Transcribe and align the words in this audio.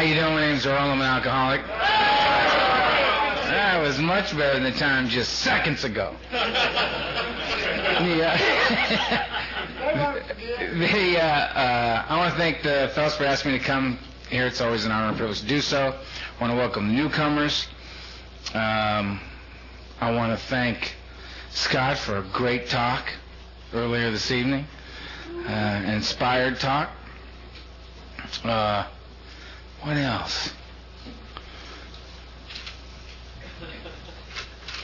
How 0.00 0.06
you 0.06 0.14
doing? 0.14 0.32
My 0.32 0.40
name's 0.40 0.64
Earl. 0.64 0.78
I'm 0.78 0.98
an 0.98 1.06
alcoholic. 1.06 1.60
That 3.48 3.82
was 3.82 3.98
much 3.98 4.34
better 4.34 4.54
than 4.58 4.62
the 4.72 4.78
time 4.78 5.10
just 5.10 5.40
seconds 5.40 5.84
ago. 5.84 6.16
The, 6.30 6.38
uh, 8.26 8.38
the, 10.78 11.18
uh, 11.18 11.22
uh, 11.22 12.06
I 12.08 12.16
want 12.16 12.32
to 12.32 12.38
thank 12.38 12.62
the 12.62 12.90
fellows 12.94 13.14
for 13.14 13.24
asking 13.24 13.52
me 13.52 13.58
to 13.58 13.64
come 13.64 13.98
here. 14.30 14.46
It's 14.46 14.62
always 14.62 14.86
an 14.86 14.90
honor 14.90 15.08
and 15.08 15.18
privilege 15.18 15.40
to 15.40 15.46
do 15.46 15.60
so. 15.60 15.88
I 15.88 16.40
want 16.40 16.50
to 16.50 16.56
welcome 16.56 16.88
the 16.88 16.94
newcomers. 16.94 17.68
Um, 18.54 19.20
I 20.00 20.10
want 20.12 20.32
to 20.32 20.38
thank 20.46 20.94
Scott 21.50 21.98
for 21.98 22.16
a 22.16 22.22
great 22.32 22.70
talk 22.70 23.12
earlier 23.74 24.10
this 24.10 24.30
evening, 24.30 24.66
uh, 25.46 25.82
inspired 25.84 26.58
talk. 26.58 26.88
Uh, 28.42 28.86
what 29.82 29.96
else? 29.96 30.50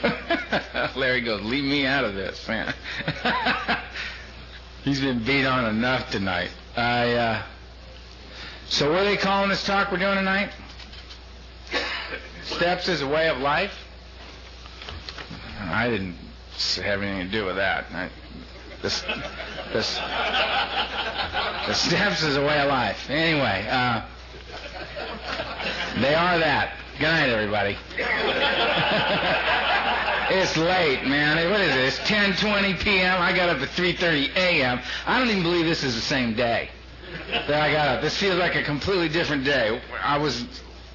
Larry 0.95 1.21
goes, 1.21 1.41
leave 1.41 1.63
me 1.63 1.85
out 1.85 2.03
of 2.03 2.15
this, 2.15 2.47
man. 2.47 2.73
He's 4.83 5.01
been 5.01 5.23
beat 5.23 5.45
on 5.45 5.65
enough 5.65 6.11
tonight. 6.11 6.49
I, 6.75 7.13
uh, 7.13 7.43
so 8.69 8.91
what 8.91 9.01
are 9.01 9.05
they 9.05 9.17
calling 9.17 9.49
this 9.49 9.65
talk 9.65 9.91
we're 9.91 9.97
doing 9.97 10.15
tonight? 10.15 10.51
Steps 12.43 12.87
as 12.89 13.01
a 13.01 13.07
way 13.07 13.27
of 13.29 13.39
life? 13.39 13.73
I 15.59 15.89
didn't 15.89 16.15
have 16.75 17.01
anything 17.01 17.25
to 17.25 17.31
do 17.31 17.45
with 17.45 17.55
that. 17.57 17.85
I, 17.91 18.09
the, 18.81 18.89
the, 19.73 19.79
the 21.67 21.73
steps 21.73 22.23
is 22.23 22.37
a 22.37 22.41
way 22.41 22.59
of 22.59 22.69
life. 22.69 23.09
Anyway, 23.09 23.67
uh, 23.69 24.01
they 25.99 26.15
are 26.15 26.39
that. 26.39 26.73
Good 26.99 27.05
night, 27.05 27.29
everybody. 27.29 27.77
it's 30.31 30.57
late, 30.57 31.05
man. 31.05 31.49
What 31.49 31.61
is 31.61 31.75
it? 31.75 31.85
It's 31.85 31.99
10:20 31.99 32.79
p.m. 32.79 33.21
I 33.21 33.35
got 33.35 33.49
up 33.49 33.59
at 33.61 33.69
3:30 33.69 34.35
a.m. 34.35 34.79
I 35.05 35.19
don't 35.19 35.29
even 35.29 35.43
believe 35.43 35.65
this 35.65 35.83
is 35.83 35.95
the 35.95 36.01
same 36.01 36.33
day 36.33 36.69
that 37.31 37.61
I 37.61 37.71
got 37.71 37.87
up. 37.87 38.01
This 38.01 38.17
feels 38.17 38.37
like 38.39 38.55
a 38.55 38.63
completely 38.63 39.09
different 39.09 39.43
day. 39.43 39.79
I 40.03 40.17
was 40.17 40.45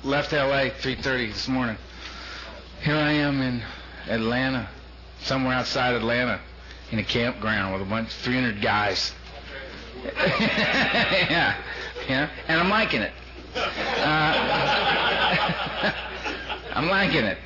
left 0.02 0.32
L.A. 0.32 0.70
3:30 0.70 1.32
this 1.32 1.48
morning. 1.48 1.76
Here 2.82 2.96
I 2.96 3.12
am 3.12 3.40
in 3.40 3.62
Atlanta, 4.08 4.68
somewhere 5.20 5.54
outside 5.54 5.94
Atlanta, 5.94 6.40
in 6.90 6.98
a 6.98 7.04
campground 7.04 7.72
with 7.72 7.82
a 7.82 7.84
bunch, 7.84 8.08
300 8.08 8.60
guys. 8.60 9.12
yeah, 10.04 11.56
yeah, 12.08 12.28
and 12.48 12.60
I'm 12.60 12.68
liking 12.68 13.02
it. 13.02 13.12
Uh, 13.54 13.60
I'm 16.74 16.88
liking 16.88 17.24
it. 17.24 17.38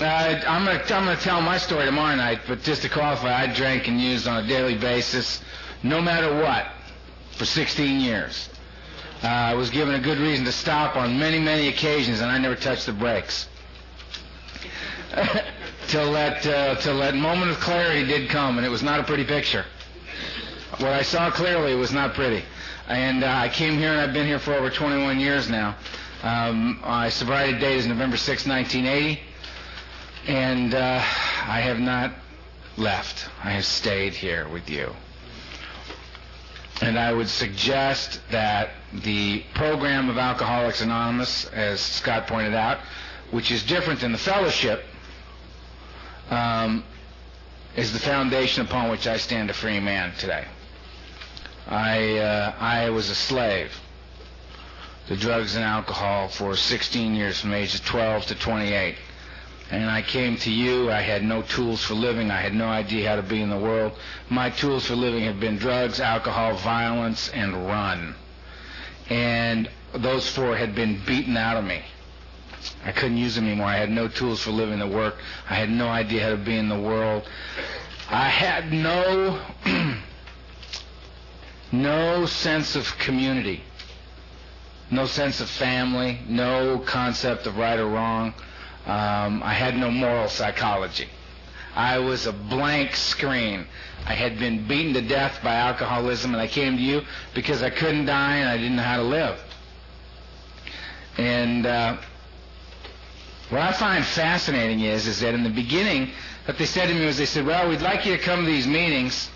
Uh, 0.00 0.04
I'm 0.04 0.64
gonna 0.64 0.82
I'm 0.82 1.04
gonna 1.04 1.16
tell 1.16 1.40
my 1.40 1.58
story 1.58 1.84
tomorrow 1.84 2.16
night, 2.16 2.40
but 2.48 2.62
just 2.62 2.82
to 2.82 2.88
qualify, 2.88 3.42
I 3.42 3.46
drank 3.52 3.86
and 3.86 4.00
used 4.00 4.26
on 4.26 4.44
a 4.44 4.48
daily 4.48 4.76
basis, 4.76 5.40
no 5.82 6.00
matter 6.00 6.34
what, 6.42 6.66
for 7.32 7.44
16 7.44 8.00
years. 8.00 8.48
Uh, 9.22 9.28
I 9.28 9.54
was 9.54 9.70
given 9.70 9.94
a 9.94 10.00
good 10.00 10.18
reason 10.18 10.44
to 10.46 10.52
stop 10.52 10.96
on 10.96 11.18
many 11.18 11.38
many 11.38 11.68
occasions, 11.68 12.20
and 12.20 12.30
I 12.30 12.38
never 12.38 12.56
touched 12.56 12.86
the 12.86 12.92
brakes. 12.92 13.48
till 15.86 16.12
that 16.12 16.44
uh, 16.46 16.74
till 16.76 16.98
that 16.98 17.14
moment 17.14 17.52
of 17.52 17.60
clarity 17.60 18.04
did 18.06 18.28
come, 18.28 18.56
and 18.56 18.66
it 18.66 18.70
was 18.70 18.82
not 18.82 18.98
a 18.98 19.04
pretty 19.04 19.24
picture. 19.24 19.64
What 20.78 20.92
I 20.92 21.02
saw 21.02 21.30
clearly 21.30 21.76
was 21.76 21.92
not 21.92 22.14
pretty. 22.14 22.44
And 22.86 23.24
uh, 23.24 23.28
I 23.28 23.48
came 23.48 23.78
here, 23.78 23.92
and 23.92 24.00
I've 24.00 24.12
been 24.12 24.26
here 24.26 24.38
for 24.38 24.52
over 24.52 24.68
21 24.68 25.18
years 25.18 25.48
now. 25.48 25.76
Um, 26.22 26.80
my 26.82 27.08
sobriety 27.08 27.58
date 27.58 27.78
is 27.78 27.86
November 27.86 28.18
6, 28.18 28.46
1980, 28.46 29.20
and 30.26 30.74
uh, 30.74 31.02
I 31.46 31.60
have 31.60 31.80
not 31.80 32.12
left. 32.76 33.28
I 33.42 33.52
have 33.52 33.64
stayed 33.64 34.12
here 34.12 34.48
with 34.48 34.68
you. 34.68 34.94
And 36.82 36.98
I 36.98 37.12
would 37.12 37.28
suggest 37.28 38.20
that 38.30 38.70
the 38.92 39.42
program 39.54 40.10
of 40.10 40.18
Alcoholics 40.18 40.82
Anonymous, 40.82 41.46
as 41.46 41.80
Scott 41.80 42.26
pointed 42.26 42.54
out, 42.54 42.80
which 43.30 43.50
is 43.50 43.62
different 43.62 44.00
than 44.00 44.12
the 44.12 44.18
fellowship, 44.18 44.84
um, 46.30 46.84
is 47.76 47.92
the 47.94 47.98
foundation 47.98 48.64
upon 48.66 48.90
which 48.90 49.06
I 49.06 49.16
stand 49.16 49.48
a 49.48 49.54
free 49.54 49.80
man 49.80 50.12
today. 50.18 50.44
I 51.68 52.18
uh, 52.18 52.54
I 52.58 52.90
was 52.90 53.10
a 53.10 53.14
slave 53.14 53.72
to 55.06 55.16
drugs 55.16 55.54
and 55.54 55.64
alcohol 55.64 56.28
for 56.28 56.56
16 56.56 57.14
years 57.14 57.40
from 57.40 57.52
ages 57.52 57.80
12 57.80 58.26
to 58.26 58.34
28. 58.34 58.96
And 59.70 59.90
I 59.90 60.02
came 60.02 60.36
to 60.38 60.50
you. 60.50 60.90
I 60.90 61.00
had 61.00 61.22
no 61.24 61.42
tools 61.42 61.82
for 61.82 61.94
living. 61.94 62.30
I 62.30 62.40
had 62.40 62.54
no 62.54 62.68
idea 62.68 63.08
how 63.08 63.16
to 63.16 63.22
be 63.22 63.40
in 63.40 63.50
the 63.50 63.58
world. 63.58 63.92
My 64.28 64.50
tools 64.50 64.86
for 64.86 64.94
living 64.94 65.24
have 65.24 65.40
been 65.40 65.56
drugs, 65.56 66.00
alcohol, 66.00 66.54
violence, 66.56 67.28
and 67.30 67.66
run. 67.66 68.14
And 69.08 69.68
those 69.94 70.28
four 70.28 70.56
had 70.56 70.74
been 70.74 71.00
beaten 71.06 71.36
out 71.36 71.56
of 71.56 71.64
me. 71.64 71.82
I 72.84 72.92
couldn't 72.92 73.18
use 73.18 73.34
them 73.34 73.46
anymore. 73.46 73.66
I 73.66 73.76
had 73.76 73.90
no 73.90 74.08
tools 74.08 74.42
for 74.42 74.50
living 74.50 74.78
the 74.78 74.86
work. 74.86 75.16
I 75.48 75.54
had 75.54 75.70
no 75.70 75.88
idea 75.88 76.24
how 76.24 76.30
to 76.30 76.36
be 76.36 76.56
in 76.56 76.68
the 76.68 76.78
world. 76.78 77.28
I 78.08 78.28
had 78.28 78.72
no 78.72 79.40
no 81.82 82.26
sense 82.26 82.76
of 82.76 82.98
community, 82.98 83.62
no 84.90 85.06
sense 85.06 85.40
of 85.40 85.48
family, 85.48 86.20
no 86.28 86.78
concept 86.78 87.46
of 87.46 87.56
right 87.56 87.78
or 87.78 87.86
wrong. 87.86 88.34
Um, 88.86 89.42
I 89.42 89.54
had 89.54 89.76
no 89.76 89.90
moral 89.90 90.28
psychology. 90.28 91.08
I 91.74 91.98
was 91.98 92.26
a 92.26 92.32
blank 92.32 92.94
screen. 92.94 93.66
I 94.06 94.14
had 94.14 94.38
been 94.38 94.68
beaten 94.68 94.94
to 94.94 95.00
death 95.02 95.40
by 95.42 95.54
alcoholism, 95.54 96.32
and 96.32 96.40
I 96.40 96.46
came 96.46 96.76
to 96.76 96.82
you 96.82 97.02
because 97.34 97.62
I 97.62 97.70
couldn't 97.70 98.06
die 98.06 98.36
and 98.36 98.48
I 98.48 98.56
didn't 98.56 98.76
know 98.76 98.82
how 98.82 98.98
to 98.98 99.02
live. 99.02 99.40
And 101.16 101.66
uh, 101.66 101.96
what 103.50 103.62
I 103.62 103.72
find 103.72 104.04
fascinating 104.04 104.80
is, 104.80 105.06
is 105.06 105.20
that 105.20 105.34
in 105.34 105.42
the 105.42 105.50
beginning, 105.50 106.10
what 106.44 106.58
they 106.58 106.66
said 106.66 106.88
to 106.88 106.94
me 106.94 107.06
was, 107.06 107.16
they 107.16 107.26
said, 107.26 107.46
"Well, 107.46 107.68
we'd 107.68 107.80
like 107.80 108.04
you 108.04 108.16
to 108.16 108.22
come 108.22 108.40
to 108.40 108.46
these 108.46 108.66
meetings." 108.66 109.30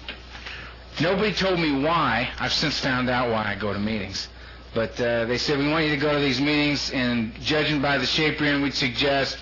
Nobody 1.00 1.32
told 1.32 1.60
me 1.60 1.80
why. 1.80 2.28
I've 2.40 2.52
since 2.52 2.80
found 2.80 3.08
out 3.08 3.30
why 3.30 3.44
I 3.44 3.54
go 3.54 3.72
to 3.72 3.78
meetings. 3.78 4.28
But 4.74 5.00
uh, 5.00 5.26
they 5.26 5.38
said, 5.38 5.58
we 5.58 5.68
want 5.68 5.84
you 5.84 5.90
to 5.90 5.96
go 5.96 6.12
to 6.12 6.18
these 6.18 6.40
meetings, 6.40 6.90
and 6.90 7.32
judging 7.40 7.80
by 7.80 7.98
the 7.98 8.06
shape 8.06 8.40
you're 8.40 8.52
in, 8.52 8.62
we'd 8.62 8.74
suggest 8.74 9.38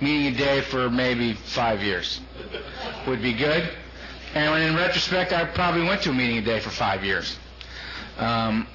meeting 0.00 0.34
a 0.34 0.36
day 0.36 0.60
for 0.60 0.90
maybe 0.90 1.32
five 1.32 1.82
years. 1.82 2.20
Would 3.06 3.22
be 3.22 3.32
good. 3.32 3.70
And 4.34 4.62
in 4.62 4.76
retrospect, 4.76 5.32
I 5.32 5.46
probably 5.46 5.86
went 5.86 6.02
to 6.02 6.10
a 6.10 6.14
meeting 6.14 6.38
a 6.38 6.42
day 6.42 6.60
for 6.60 6.70
five 6.70 7.04
years. 7.04 7.38
Um, 8.18 8.66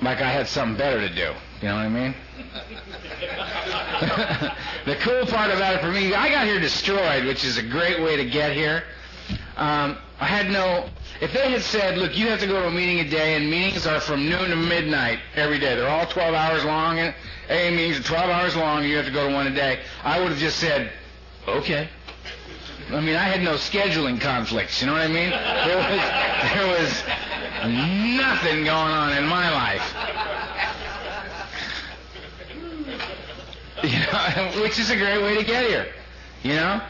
like 0.00 0.20
I 0.20 0.30
had 0.30 0.46
something 0.46 0.78
better 0.78 1.00
to 1.00 1.14
do. 1.14 1.34
You 1.60 1.68
know 1.68 1.74
what 1.74 1.84
I 1.84 1.88
mean? 1.88 2.14
the 4.86 4.94
cool 4.96 5.26
part 5.26 5.50
about 5.50 5.74
it 5.74 5.80
for 5.80 5.90
me, 5.90 6.14
I 6.14 6.30
got 6.30 6.46
here 6.46 6.60
destroyed, 6.60 7.24
which 7.24 7.44
is 7.44 7.58
a 7.58 7.62
great 7.62 8.00
way 8.00 8.16
to 8.16 8.24
get 8.24 8.52
here. 8.52 8.84
Um, 9.58 9.98
I 10.20 10.24
had 10.24 10.50
no. 10.50 10.88
If 11.20 11.32
they 11.32 11.50
had 11.50 11.62
said, 11.62 11.98
"Look, 11.98 12.16
you 12.16 12.28
have 12.28 12.38
to 12.40 12.46
go 12.46 12.62
to 12.62 12.68
a 12.68 12.70
meeting 12.70 13.00
a 13.00 13.08
day, 13.10 13.34
and 13.34 13.50
meetings 13.50 13.86
are 13.88 13.98
from 14.00 14.28
noon 14.28 14.50
to 14.50 14.56
midnight 14.56 15.18
every 15.34 15.58
day. 15.58 15.74
They're 15.74 15.88
all 15.88 16.06
12 16.06 16.32
hours 16.32 16.64
long, 16.64 17.00
and 17.00 17.12
AA 17.50 17.70
meetings 17.70 17.98
are 17.98 18.04
12 18.04 18.30
hours 18.30 18.56
long, 18.56 18.78
and 18.78 18.88
you 18.88 18.96
have 18.96 19.06
to 19.06 19.10
go 19.12 19.28
to 19.28 19.34
one 19.34 19.48
a 19.48 19.54
day," 19.54 19.80
I 20.04 20.20
would 20.20 20.28
have 20.28 20.38
just 20.38 20.60
said, 20.60 20.92
"Okay." 21.48 21.88
I 22.90 23.00
mean, 23.00 23.16
I 23.16 23.24
had 23.24 23.42
no 23.42 23.54
scheduling 23.54 24.20
conflicts. 24.20 24.80
You 24.80 24.86
know 24.86 24.94
what 24.94 25.02
I 25.02 25.08
mean? 25.08 25.30
There 25.30 25.76
was 25.76 26.00
there 26.54 26.66
was 26.78 28.16
nothing 28.16 28.64
going 28.64 28.92
on 28.92 29.12
in 29.12 29.26
my 29.26 29.50
life. 29.50 29.94
You 33.82 33.98
know, 33.98 34.62
which 34.62 34.78
is 34.78 34.90
a 34.90 34.96
great 34.96 35.20
way 35.20 35.36
to 35.36 35.44
get 35.44 35.66
here. 35.66 35.88
You 36.44 36.54
know, 36.54 36.80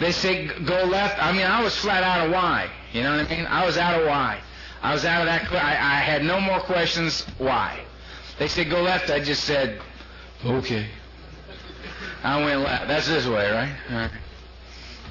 they 0.00 0.12
say 0.12 0.46
go 0.46 0.84
left. 0.84 1.22
I 1.22 1.32
mean, 1.32 1.46
I 1.46 1.62
was 1.62 1.76
flat 1.76 2.02
out 2.02 2.26
of 2.26 2.32
why. 2.32 2.70
You 2.92 3.02
know 3.02 3.16
what 3.18 3.30
I 3.30 3.36
mean? 3.36 3.46
I 3.46 3.64
was 3.66 3.76
out 3.76 4.00
of 4.00 4.06
why. 4.06 4.40
I 4.82 4.94
was 4.94 5.04
out 5.04 5.20
of 5.20 5.26
that. 5.26 5.52
I, 5.52 5.72
I 5.72 6.00
had 6.00 6.24
no 6.24 6.40
more 6.40 6.60
questions. 6.60 7.22
Why? 7.38 7.80
They 8.38 8.48
said 8.48 8.70
go 8.70 8.80
left. 8.82 9.10
I 9.10 9.20
just 9.20 9.44
said, 9.44 9.80
okay. 10.44 10.86
I 12.24 12.42
went 12.42 12.60
left. 12.60 12.88
That's 12.88 13.06
this 13.06 13.26
way, 13.26 13.50
right? 13.50 14.10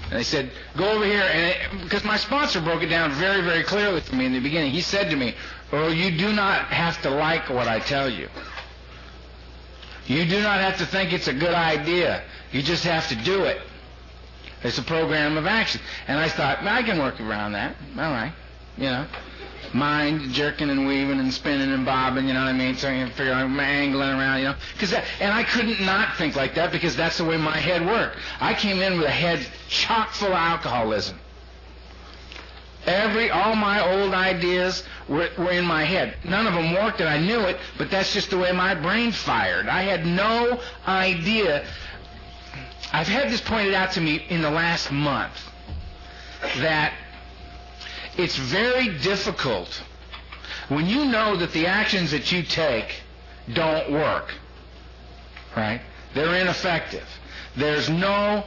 And 0.09 0.17
they 0.17 0.23
said, 0.23 0.51
go 0.75 0.89
over 0.93 1.05
here. 1.05 1.21
And 1.21 1.83
because 1.83 2.03
my 2.03 2.17
sponsor 2.17 2.59
broke 2.59 2.81
it 2.81 2.87
down 2.87 3.11
very, 3.11 3.41
very 3.41 3.61
clearly 3.61 4.01
to 4.01 4.15
me 4.15 4.25
in 4.25 4.33
the 4.33 4.39
beginning. 4.39 4.71
He 4.71 4.81
said 4.81 5.11
to 5.11 5.15
me, 5.15 5.35
Earl, 5.71 5.93
you 5.93 6.17
do 6.17 6.33
not 6.33 6.65
have 6.65 6.99
to 7.03 7.11
like 7.11 7.49
what 7.49 7.67
I 7.67 7.79
tell 7.79 8.09
you. 8.09 8.27
You 10.07 10.25
do 10.25 10.41
not 10.41 10.59
have 10.59 10.79
to 10.79 10.87
think 10.87 11.13
it's 11.13 11.27
a 11.27 11.33
good 11.33 11.53
idea. 11.53 12.23
You 12.51 12.63
just 12.63 12.83
have 12.85 13.07
to 13.09 13.15
do 13.15 13.43
it. 13.43 13.61
It's 14.63 14.77
a 14.77 14.83
program 14.83 15.37
of 15.37 15.45
action. 15.45 15.81
And 16.07 16.19
I 16.19 16.29
thought, 16.29 16.63
I 16.63 16.83
can 16.83 16.99
work 16.99 17.19
around 17.21 17.53
that. 17.53 17.75
All 17.97 18.11
right. 18.11 18.33
You 18.77 18.85
know. 18.85 19.07
mind 19.73 20.21
jerking 20.31 20.69
and 20.69 20.87
weaving 20.87 21.19
and 21.19 21.33
spinning 21.33 21.71
and 21.71 21.85
bobbing, 21.85 22.27
you 22.27 22.33
know 22.33 22.41
what 22.41 22.49
I 22.49 22.53
mean? 22.53 22.75
So 22.75 22.89
you 22.89 23.07
figure 23.07 23.33
I'm 23.33 23.59
angling 23.59 24.09
around, 24.09 24.39
you 24.39 24.45
know? 24.45 24.55
Cause 24.79 24.91
that, 24.91 25.05
and 25.19 25.31
I 25.33 25.43
couldn't 25.43 25.81
not 25.81 26.17
think 26.17 26.35
like 26.35 26.55
that 26.55 26.71
because 26.71 26.95
that's 26.95 27.17
the 27.17 27.25
way 27.25 27.37
my 27.37 27.57
head 27.57 27.85
worked. 27.85 28.17
I 28.39 28.53
came 28.53 28.79
in 28.79 28.97
with 28.97 29.07
a 29.07 29.11
head 29.11 29.45
chock 29.67 30.11
full 30.11 30.29
of 30.29 30.33
alcoholism. 30.33 31.19
Every, 32.85 33.29
all 33.29 33.55
my 33.55 33.85
old 33.85 34.13
ideas 34.13 34.83
were, 35.07 35.29
were 35.37 35.51
in 35.51 35.65
my 35.65 35.83
head. 35.83 36.15
None 36.23 36.47
of 36.47 36.53
them 36.53 36.73
worked 36.73 37.01
and 37.01 37.09
I 37.09 37.19
knew 37.19 37.41
it, 37.41 37.57
but 37.77 37.91
that's 37.91 38.13
just 38.13 38.29
the 38.29 38.37
way 38.37 38.51
my 38.53 38.73
brain 38.73 39.11
fired. 39.11 39.67
I 39.67 39.83
had 39.83 40.05
no 40.05 40.59
idea. 40.87 41.67
I've 42.91 43.07
had 43.07 43.31
this 43.31 43.41
pointed 43.41 43.73
out 43.73 43.91
to 43.93 44.01
me 44.01 44.25
in 44.29 44.41
the 44.41 44.49
last 44.49 44.91
month 44.91 45.39
that 46.57 46.93
it's 48.17 48.35
very 48.35 48.97
difficult 48.99 49.83
when 50.69 50.87
you 50.87 51.05
know 51.05 51.35
that 51.35 51.51
the 51.51 51.67
actions 51.67 52.11
that 52.11 52.31
you 52.31 52.43
take 52.43 53.01
don't 53.53 53.91
work, 53.91 54.33
right? 55.55 55.81
They're 56.13 56.35
ineffective. 56.35 57.07
There's 57.55 57.89
no 57.89 58.43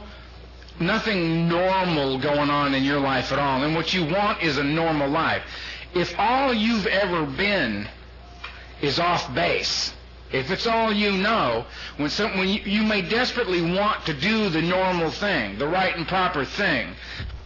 nothing 0.79 1.47
normal 1.47 2.17
going 2.19 2.49
on 2.49 2.73
in 2.73 2.83
your 2.83 2.99
life 2.99 3.31
at 3.31 3.39
all. 3.39 3.63
And 3.63 3.75
what 3.75 3.93
you 3.93 4.05
want 4.05 4.41
is 4.41 4.57
a 4.57 4.63
normal 4.63 5.09
life. 5.09 5.43
If 5.93 6.17
all 6.17 6.53
you've 6.53 6.87
ever 6.87 7.25
been 7.25 7.87
is 8.81 8.99
off 8.99 9.33
base, 9.35 9.93
if 10.33 10.49
it's 10.49 10.65
all 10.65 10.91
you 10.91 11.11
know, 11.11 11.65
when, 11.97 12.09
some, 12.09 12.37
when 12.37 12.49
you, 12.49 12.59
you 12.65 12.83
may 12.83 13.01
desperately 13.01 13.61
want 13.61 14.05
to 14.07 14.13
do 14.13 14.49
the 14.49 14.61
normal 14.61 15.11
thing, 15.11 15.57
the 15.59 15.67
right 15.67 15.95
and 15.95 16.07
proper 16.07 16.43
thing, 16.43 16.95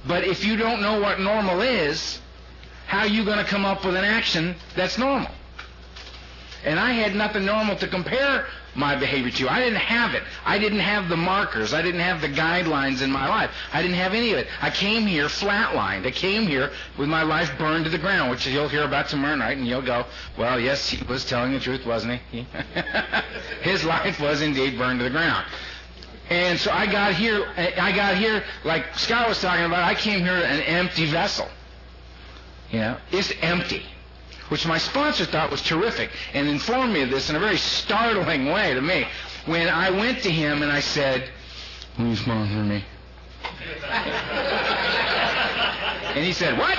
but 0.07 0.24
if 0.24 0.44
you 0.45 0.56
don't 0.56 0.81
know 0.81 1.00
what 1.00 1.19
normal 1.19 1.62
is, 1.62 2.19
how 2.88 3.00
are 3.00 3.07
you 3.07 3.25
going 3.25 3.38
to 3.39 3.44
come 3.44 3.66
up 3.66 3.84
with 3.84 3.95
an 3.95 4.06
action 4.06 4.56
that's 4.75 4.98
normal? 4.98 5.30
And 6.63 6.80
I 6.80 6.92
had 6.94 7.13
nothing 7.13 7.45
normal 7.45 7.75
to 7.75 7.88
compare 7.88 8.48
my 8.77 8.95
behavior 8.95 9.31
to. 9.31 9.44
You. 9.44 9.50
I 9.50 9.59
didn't 9.59 9.79
have 9.79 10.13
it. 10.13 10.24
I 10.45 10.59
didn't 10.59 10.79
have 10.79 11.09
the 11.09 11.18
markers. 11.18 11.74
I 11.74 11.81
didn't 11.81 12.00
have 12.01 12.21
the 12.21 12.29
guidelines 12.29 13.01
in 13.01 13.12
my 13.12 13.27
life. 13.27 13.50
I 13.74 13.81
didn't 13.81 13.97
have 13.97 14.13
any 14.13 14.31
of 14.31 14.38
it. 14.38 14.47
I 14.62 14.69
came 14.69 15.07
here 15.07 15.25
flatlined. 15.25 16.06
I 16.06 16.12
came 16.12 16.44
here 16.44 16.71
with 16.97 17.09
my 17.09 17.24
life 17.24 17.51
burned 17.57 17.85
to 17.85 17.89
the 17.89 17.97
ground, 17.97 18.29
which 18.29 18.45
you'll 18.45 18.69
hear 18.69 18.83
about 18.83 19.09
tomorrow 19.09 19.35
night, 19.35 19.57
and 19.57 19.68
you'll 19.68 19.81
go, 19.81 20.06
well, 20.38 20.59
yes, 20.59 20.88
he 20.89 21.03
was 21.06 21.25
telling 21.25 21.53
the 21.53 21.59
truth, 21.59 21.85
wasn't 21.85 22.21
he? 22.31 22.47
His 23.62 23.83
life 23.83 24.19
was 24.21 24.41
indeed 24.41 24.77
burned 24.77 25.00
to 25.00 25.03
the 25.03 25.09
ground. 25.09 25.45
And 26.30 26.59
so 26.59 26.71
I 26.71 26.85
got 26.85 27.13
here, 27.13 27.47
I 27.57 27.91
got 27.94 28.18
here, 28.18 28.44
like 28.63 28.97
Scott 28.97 29.27
was 29.27 29.41
talking 29.41 29.65
about, 29.65 29.83
I 29.83 29.95
came 29.95 30.19
here 30.19 30.35
an 30.35 30.62
empty 30.62 31.06
vessel. 31.09 31.47
You 32.69 32.80
know, 32.80 32.97
it's 33.12 33.31
empty 33.41 33.83
which 34.49 34.65
my 34.65 34.77
sponsor 34.77 35.25
thought 35.25 35.51
was 35.51 35.61
terrific 35.61 36.09
and 36.33 36.47
informed 36.47 36.94
me 36.94 37.01
of 37.01 37.09
this 37.09 37.29
in 37.29 37.35
a 37.35 37.39
very 37.39 37.57
startling 37.57 38.47
way 38.47 38.73
to 38.73 38.81
me. 38.81 39.05
When 39.45 39.67
I 39.67 39.89
went 39.89 40.23
to 40.23 40.31
him 40.31 40.63
and 40.63 40.71
I 40.71 40.79
said, 40.79 41.29
Will 41.97 42.07
you 42.07 42.15
sponsor 42.15 42.63
me? 42.63 42.83
and 46.15 46.25
he 46.25 46.33
said, 46.33 46.57
What? 46.57 46.77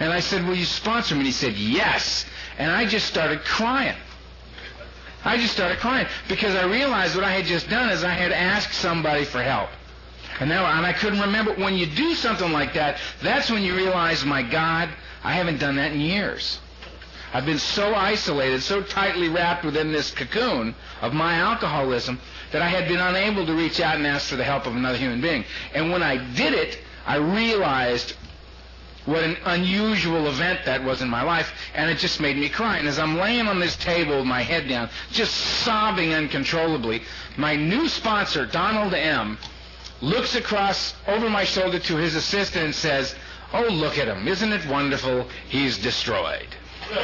And 0.00 0.12
I 0.12 0.20
said, 0.20 0.46
Will 0.46 0.56
you 0.56 0.64
sponsor 0.64 1.14
me? 1.14 1.20
And 1.20 1.26
he 1.26 1.32
said, 1.32 1.54
Yes. 1.54 2.26
And 2.58 2.70
I 2.70 2.86
just 2.86 3.06
started 3.06 3.40
crying. 3.44 3.96
I 5.24 5.36
just 5.36 5.52
started 5.52 5.78
crying 5.78 6.06
because 6.28 6.54
I 6.54 6.64
realized 6.64 7.14
what 7.14 7.24
I 7.24 7.32
had 7.32 7.44
just 7.44 7.68
done 7.70 7.90
is 7.90 8.02
I 8.02 8.12
had 8.12 8.32
asked 8.32 8.74
somebody 8.74 9.24
for 9.24 9.42
help. 9.42 9.70
And 10.40 10.48
now, 10.48 10.66
and 10.66 10.84
I 10.84 10.92
couldn't 10.92 11.20
remember 11.20 11.54
when 11.54 11.74
you 11.76 11.86
do 11.86 12.14
something 12.14 12.50
like 12.50 12.74
that, 12.74 12.98
that's 13.22 13.50
when 13.50 13.62
you 13.62 13.76
realize, 13.76 14.24
my 14.24 14.42
God, 14.42 14.88
I 15.24 15.32
haven't 15.32 15.58
done 15.58 15.76
that 15.76 15.92
in 15.92 16.00
years. 16.00 16.58
I've 17.34 17.46
been 17.46 17.58
so 17.58 17.94
isolated, 17.94 18.62
so 18.62 18.82
tightly 18.82 19.28
wrapped 19.28 19.64
within 19.64 19.90
this 19.90 20.10
cocoon 20.10 20.74
of 21.00 21.14
my 21.14 21.34
alcoholism 21.36 22.20
that 22.50 22.60
I 22.60 22.68
had 22.68 22.88
been 22.88 23.00
unable 23.00 23.46
to 23.46 23.54
reach 23.54 23.80
out 23.80 23.96
and 23.96 24.06
ask 24.06 24.28
for 24.28 24.36
the 24.36 24.44
help 24.44 24.66
of 24.66 24.76
another 24.76 24.98
human 24.98 25.22
being. 25.22 25.44
And 25.74 25.90
when 25.90 26.02
I 26.02 26.18
did 26.34 26.52
it, 26.52 26.78
I 27.06 27.16
realized 27.16 28.14
what 29.06 29.24
an 29.24 29.36
unusual 29.46 30.28
event 30.28 30.60
that 30.66 30.84
was 30.84 31.02
in 31.02 31.08
my 31.08 31.22
life, 31.22 31.52
and 31.74 31.90
it 31.90 31.98
just 31.98 32.20
made 32.20 32.36
me 32.36 32.48
cry. 32.48 32.76
And 32.76 32.86
as 32.86 32.98
I'm 32.98 33.16
laying 33.16 33.48
on 33.48 33.58
this 33.58 33.76
table 33.76 34.18
with 34.18 34.26
my 34.26 34.42
head 34.42 34.68
down, 34.68 34.90
just 35.10 35.34
sobbing 35.34 36.12
uncontrollably, 36.12 37.02
my 37.36 37.56
new 37.56 37.88
sponsor, 37.88 38.46
Donald 38.46 38.94
M., 38.94 39.38
looks 40.00 40.34
across 40.34 40.94
over 41.06 41.30
my 41.30 41.44
shoulder 41.44 41.78
to 41.78 41.96
his 41.96 42.14
assistant 42.14 42.64
and 42.66 42.74
says, 42.74 43.14
Oh, 43.54 43.68
look 43.70 43.98
at 43.98 44.08
him. 44.08 44.26
Isn't 44.26 44.52
it 44.52 44.66
wonderful? 44.66 45.28
He's 45.48 45.76
destroyed. 45.76 46.48
and 46.90 46.98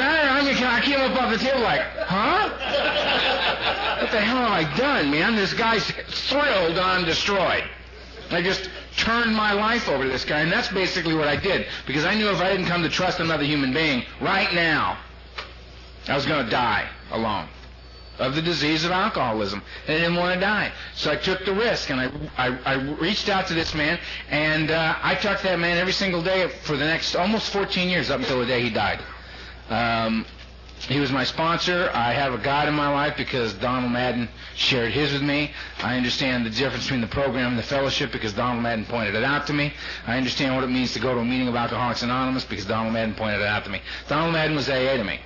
I, 0.00 0.40
I, 0.40 0.76
I 0.76 0.80
came 0.80 1.00
up 1.00 1.20
off 1.20 1.32
the 1.32 1.38
table 1.38 1.60
like, 1.60 1.80
huh? 1.80 2.48
What 4.00 4.10
the 4.12 4.20
hell 4.20 4.36
have 4.36 4.52
I 4.52 4.76
done, 4.76 5.10
man? 5.10 5.34
This 5.34 5.52
guy's 5.52 5.84
thrilled 5.84 6.78
on 6.78 7.04
destroyed. 7.04 7.64
I 8.30 8.40
just 8.40 8.70
turned 8.96 9.34
my 9.34 9.52
life 9.52 9.88
over 9.88 10.04
to 10.04 10.08
this 10.10 10.24
guy, 10.24 10.40
and 10.40 10.52
that's 10.52 10.68
basically 10.68 11.14
what 11.14 11.26
I 11.26 11.36
did. 11.36 11.66
Because 11.86 12.04
I 12.04 12.14
knew 12.14 12.30
if 12.30 12.40
I 12.40 12.50
didn't 12.50 12.66
come 12.66 12.82
to 12.82 12.88
trust 12.88 13.18
another 13.18 13.44
human 13.44 13.72
being 13.72 14.04
right 14.20 14.52
now, 14.54 14.98
I 16.06 16.14
was 16.14 16.26
going 16.26 16.44
to 16.44 16.50
die 16.50 16.88
alone 17.10 17.48
of 18.18 18.34
the 18.34 18.42
disease 18.42 18.84
of 18.84 18.90
alcoholism 18.90 19.62
and 19.86 19.96
I 19.96 20.00
didn't 20.00 20.16
want 20.16 20.34
to 20.34 20.40
die. 20.40 20.72
So 20.94 21.10
I 21.10 21.16
took 21.16 21.44
the 21.44 21.54
risk 21.54 21.90
and 21.90 22.00
I, 22.00 22.10
I, 22.36 22.58
I 22.64 22.74
reached 22.74 23.28
out 23.28 23.46
to 23.48 23.54
this 23.54 23.74
man 23.74 23.98
and 24.30 24.70
uh, 24.70 24.96
I 25.02 25.14
talked 25.16 25.40
to 25.40 25.48
that 25.48 25.58
man 25.58 25.78
every 25.78 25.92
single 25.92 26.22
day 26.22 26.48
for 26.62 26.76
the 26.76 26.84
next 26.84 27.14
almost 27.14 27.52
14 27.52 27.88
years 27.88 28.10
up 28.10 28.20
until 28.20 28.40
the 28.40 28.46
day 28.46 28.62
he 28.62 28.70
died. 28.70 29.00
Um, 29.68 30.26
he 30.88 31.00
was 31.00 31.10
my 31.10 31.24
sponsor. 31.24 31.90
I 31.94 32.12
have 32.12 32.34
a 32.34 32.38
God 32.38 32.68
in 32.68 32.74
my 32.74 32.90
life 32.92 33.16
because 33.16 33.54
Donald 33.54 33.90
Madden 33.90 34.28
shared 34.54 34.92
his 34.92 35.14
with 35.14 35.22
me. 35.22 35.52
I 35.78 35.96
understand 35.96 36.44
the 36.44 36.50
difference 36.50 36.84
between 36.84 37.00
the 37.00 37.06
program 37.06 37.50
and 37.50 37.58
the 37.58 37.62
fellowship 37.62 38.12
because 38.12 38.34
Donald 38.34 38.62
Madden 38.62 38.84
pointed 38.84 39.14
it 39.14 39.24
out 39.24 39.46
to 39.46 39.54
me. 39.54 39.72
I 40.06 40.18
understand 40.18 40.54
what 40.54 40.62
it 40.62 40.68
means 40.68 40.92
to 40.92 41.00
go 41.00 41.14
to 41.14 41.20
a 41.20 41.24
meeting 41.24 41.48
of 41.48 41.56
Alcoholics 41.56 42.02
Anonymous 42.02 42.44
because 42.44 42.66
Donald 42.66 42.92
Madden 42.92 43.14
pointed 43.14 43.40
it 43.40 43.46
out 43.46 43.64
to 43.64 43.70
me. 43.70 43.80
Donald 44.08 44.34
Madden 44.34 44.54
was 44.54 44.68
AA 44.68 44.96
to 44.96 45.04
me. 45.04 45.20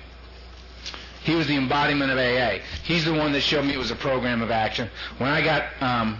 He 1.29 1.35
was 1.35 1.45
the 1.45 1.57
embodiment 1.57 2.11
of 2.11 2.17
AA. 2.17 2.57
He's 2.83 3.05
the 3.05 3.13
one 3.13 3.33
that 3.33 3.41
showed 3.41 3.63
me 3.63 3.73
it 3.73 3.77
was 3.77 3.91
a 3.91 3.95
program 3.95 4.41
of 4.41 4.49
action. 4.49 4.89
When 5.19 5.29
I 5.29 5.43
got 5.43 5.63
um, 5.79 6.19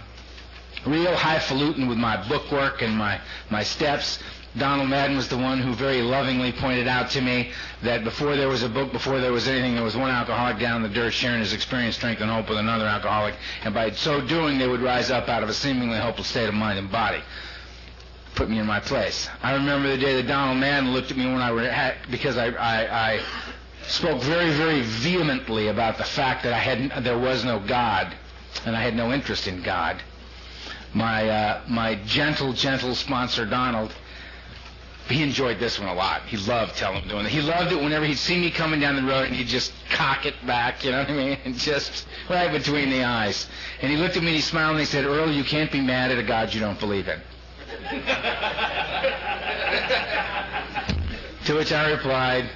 real 0.86 1.16
highfalutin 1.16 1.88
with 1.88 1.98
my 1.98 2.16
bookwork 2.28 2.80
and 2.80 2.96
my, 2.96 3.20
my 3.50 3.64
steps, 3.64 4.20
Donald 4.56 4.88
Madden 4.88 5.16
was 5.16 5.28
the 5.28 5.36
one 5.36 5.58
who 5.58 5.74
very 5.74 6.00
lovingly 6.00 6.52
pointed 6.52 6.86
out 6.86 7.10
to 7.10 7.20
me 7.20 7.50
that 7.82 8.04
before 8.04 8.36
there 8.36 8.46
was 8.46 8.62
a 8.62 8.68
book, 8.68 8.92
before 8.92 9.18
there 9.18 9.32
was 9.32 9.48
anything, 9.48 9.74
there 9.74 9.82
was 9.82 9.96
one 9.96 10.10
alcoholic 10.10 10.60
down 10.60 10.76
in 10.76 10.82
the 10.88 10.94
dirt 10.94 11.12
sharing 11.12 11.40
his 11.40 11.52
experience, 11.52 11.96
strength, 11.96 12.20
and 12.20 12.30
hope 12.30 12.48
with 12.48 12.58
another 12.58 12.86
alcoholic, 12.86 13.34
and 13.64 13.74
by 13.74 13.90
so 13.90 14.20
doing, 14.20 14.58
they 14.58 14.68
would 14.68 14.80
rise 14.80 15.10
up 15.10 15.28
out 15.28 15.42
of 15.42 15.48
a 15.48 15.54
seemingly 15.54 15.98
hopeless 15.98 16.28
state 16.28 16.48
of 16.48 16.54
mind 16.54 16.78
and 16.78 16.90
body. 16.90 17.20
Put 18.36 18.48
me 18.48 18.60
in 18.60 18.66
my 18.66 18.78
place. 18.78 19.28
I 19.42 19.54
remember 19.54 19.88
the 19.88 19.98
day 19.98 20.14
that 20.14 20.28
Donald 20.28 20.58
Madden 20.58 20.92
looked 20.92 21.10
at 21.10 21.16
me 21.16 21.26
when 21.26 21.42
I 21.42 21.50
were 21.50 21.62
at, 21.62 21.96
because 22.12 22.36
I, 22.36 22.50
I, 22.50 23.14
I 23.14 23.20
spoke 23.90 24.22
very, 24.22 24.52
very 24.52 24.82
vehemently 24.82 25.68
about 25.68 25.98
the 25.98 26.04
fact 26.04 26.44
that 26.44 26.52
I 26.52 26.58
had 26.58 27.04
there 27.04 27.18
was 27.18 27.44
no 27.44 27.58
God, 27.58 28.14
and 28.64 28.76
I 28.76 28.80
had 28.80 28.94
no 28.94 29.12
interest 29.12 29.48
in 29.48 29.62
God. 29.62 30.02
My 30.94 31.28
uh, 31.28 31.60
my 31.68 31.96
gentle, 32.06 32.52
gentle 32.52 32.94
sponsor 32.94 33.46
Donald, 33.46 33.92
he 35.08 35.22
enjoyed 35.22 35.58
this 35.58 35.78
one 35.78 35.88
a 35.88 35.94
lot. 35.94 36.22
He 36.22 36.36
loved 36.36 36.76
telling 36.76 37.06
doing 37.08 37.26
it. 37.26 37.32
He 37.32 37.40
loved 37.40 37.72
it 37.72 37.76
whenever 37.76 38.04
he'd 38.04 38.18
see 38.18 38.40
me 38.40 38.50
coming 38.50 38.80
down 38.80 38.96
the 38.96 39.02
road 39.02 39.26
and 39.26 39.34
he'd 39.34 39.48
just 39.48 39.72
cock 39.90 40.24
it 40.24 40.34
back, 40.46 40.84
you 40.84 40.92
know 40.92 41.00
what 41.00 41.10
I 41.10 41.14
mean, 41.14 41.38
and 41.44 41.54
just 41.56 42.06
right 42.28 42.50
between 42.50 42.90
the 42.90 43.04
eyes. 43.04 43.48
And 43.82 43.90
he 43.90 43.96
looked 43.96 44.16
at 44.16 44.22
me 44.22 44.28
and 44.28 44.36
he 44.36 44.42
smiled 44.42 44.72
and 44.72 44.80
he 44.80 44.86
said, 44.86 45.04
"Earl, 45.04 45.30
you 45.30 45.44
can't 45.44 45.70
be 45.70 45.80
mad 45.80 46.10
at 46.10 46.18
a 46.18 46.22
God 46.22 46.54
you 46.54 46.60
don't 46.60 46.78
believe 46.78 47.08
in." 47.08 47.20
to 51.46 51.54
which 51.54 51.72
I 51.72 51.90
replied, 51.90 52.48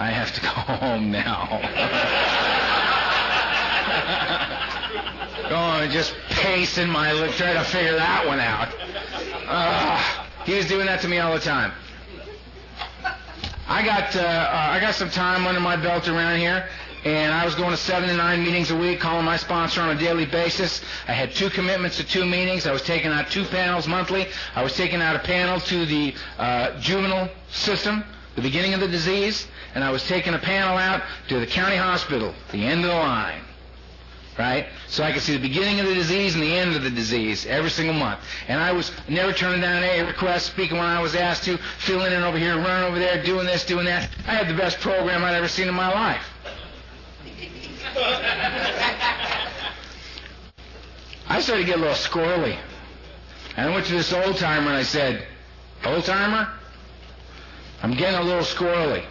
I 0.00 0.08
have 0.08 0.32
to 0.32 0.40
go 0.40 0.48
home 0.48 1.10
now. 1.12 1.60
oh, 5.50 5.86
just 5.92 6.14
pacing 6.30 6.88
my 6.88 7.12
lip, 7.12 7.32
trying 7.32 7.56
to 7.56 7.64
figure 7.64 7.96
that 7.96 8.26
one 8.26 8.40
out. 8.40 8.72
Uh, 9.46 10.24
he 10.46 10.54
was 10.54 10.64
doing 10.66 10.86
that 10.86 11.02
to 11.02 11.08
me 11.08 11.18
all 11.18 11.34
the 11.34 11.40
time. 11.40 11.72
I 13.68 13.84
got 13.84 14.16
uh, 14.16 14.20
uh, 14.20 14.68
I 14.70 14.80
got 14.80 14.94
some 14.94 15.10
time 15.10 15.46
under 15.46 15.60
my 15.60 15.76
belt 15.76 16.08
around 16.08 16.38
here, 16.38 16.66
and 17.04 17.34
I 17.34 17.44
was 17.44 17.54
going 17.54 17.70
to 17.70 17.76
seven 17.76 18.08
to 18.08 18.16
nine 18.16 18.42
meetings 18.42 18.70
a 18.70 18.76
week, 18.76 19.00
calling 19.00 19.26
my 19.26 19.36
sponsor 19.36 19.82
on 19.82 19.94
a 19.94 20.00
daily 20.00 20.24
basis. 20.24 20.80
I 21.08 21.12
had 21.12 21.32
two 21.32 21.50
commitments 21.50 21.98
to 21.98 22.04
two 22.06 22.24
meetings. 22.24 22.66
I 22.66 22.72
was 22.72 22.80
taking 22.80 23.10
out 23.10 23.30
two 23.30 23.44
panels 23.44 23.86
monthly. 23.86 24.28
I 24.54 24.62
was 24.62 24.74
taking 24.74 25.02
out 25.02 25.14
a 25.14 25.18
panel 25.18 25.60
to 25.60 25.84
the 25.84 26.14
uh, 26.38 26.80
juvenile 26.80 27.28
system, 27.50 28.02
the 28.36 28.42
beginning 28.42 28.74
of 28.74 28.80
the 28.80 28.88
disease, 28.88 29.46
and 29.74 29.82
I 29.84 29.90
was 29.90 30.06
taking 30.06 30.34
a 30.34 30.38
panel 30.38 30.76
out 30.76 31.02
to 31.28 31.40
the 31.40 31.46
county 31.46 31.76
hospital, 31.76 32.34
the 32.52 32.64
end 32.64 32.84
of 32.84 32.90
the 32.90 32.96
line. 32.96 33.42
right? 34.38 34.66
So 34.88 35.02
I 35.04 35.12
could 35.12 35.22
see 35.22 35.34
the 35.36 35.42
beginning 35.42 35.80
of 35.80 35.86
the 35.86 35.94
disease 35.94 36.34
and 36.34 36.42
the 36.42 36.56
end 36.56 36.74
of 36.74 36.82
the 36.82 36.90
disease 36.90 37.44
every 37.46 37.70
single 37.70 37.94
month. 37.94 38.20
And 38.48 38.60
I 38.60 38.72
was 38.72 38.90
never 39.08 39.32
turning 39.32 39.60
down 39.60 39.82
a 39.82 40.02
request, 40.02 40.46
speaking 40.46 40.78
when 40.78 40.86
I 40.86 41.00
was 41.00 41.14
asked 41.14 41.44
to, 41.44 41.58
filling 41.78 42.12
in 42.12 42.22
over 42.22 42.38
here, 42.38 42.56
running 42.56 42.88
over 42.88 42.98
there, 42.98 43.22
doing 43.22 43.46
this, 43.46 43.64
doing 43.66 43.84
that. 43.84 44.08
I 44.26 44.34
had 44.34 44.48
the 44.48 44.54
best 44.56 44.80
program 44.80 45.24
I'd 45.24 45.34
ever 45.34 45.48
seen 45.48 45.68
in 45.68 45.74
my 45.74 45.92
life. 45.92 46.24
I 51.28 51.40
started 51.40 51.62
to 51.62 51.66
get 51.66 51.76
a 51.76 51.80
little 51.80 51.94
squirrely. 51.94 52.56
And 53.56 53.68
I 53.68 53.74
went 53.74 53.86
to 53.86 53.92
this 53.92 54.12
old 54.12 54.36
timer 54.36 54.68
and 54.68 54.76
I 54.76 54.82
said, 54.82 55.26
Old 55.84 56.04
timer, 56.04 56.48
I'm 57.82 57.94
getting 57.94 58.18
a 58.18 58.22
little 58.22 58.44
squirrely. 58.44 59.04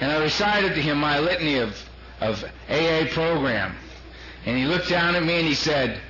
And 0.00 0.10
I 0.10 0.22
recited 0.22 0.74
to 0.74 0.80
him 0.80 0.98
my 0.98 1.18
litany 1.18 1.56
of, 1.58 1.76
of 2.20 2.44
AA 2.68 3.06
program. 3.10 3.74
And 4.46 4.56
he 4.56 4.64
looked 4.64 4.88
down 4.88 5.16
at 5.16 5.22
me 5.22 5.34
and 5.38 5.46
he 5.46 5.54
said, 5.54 6.00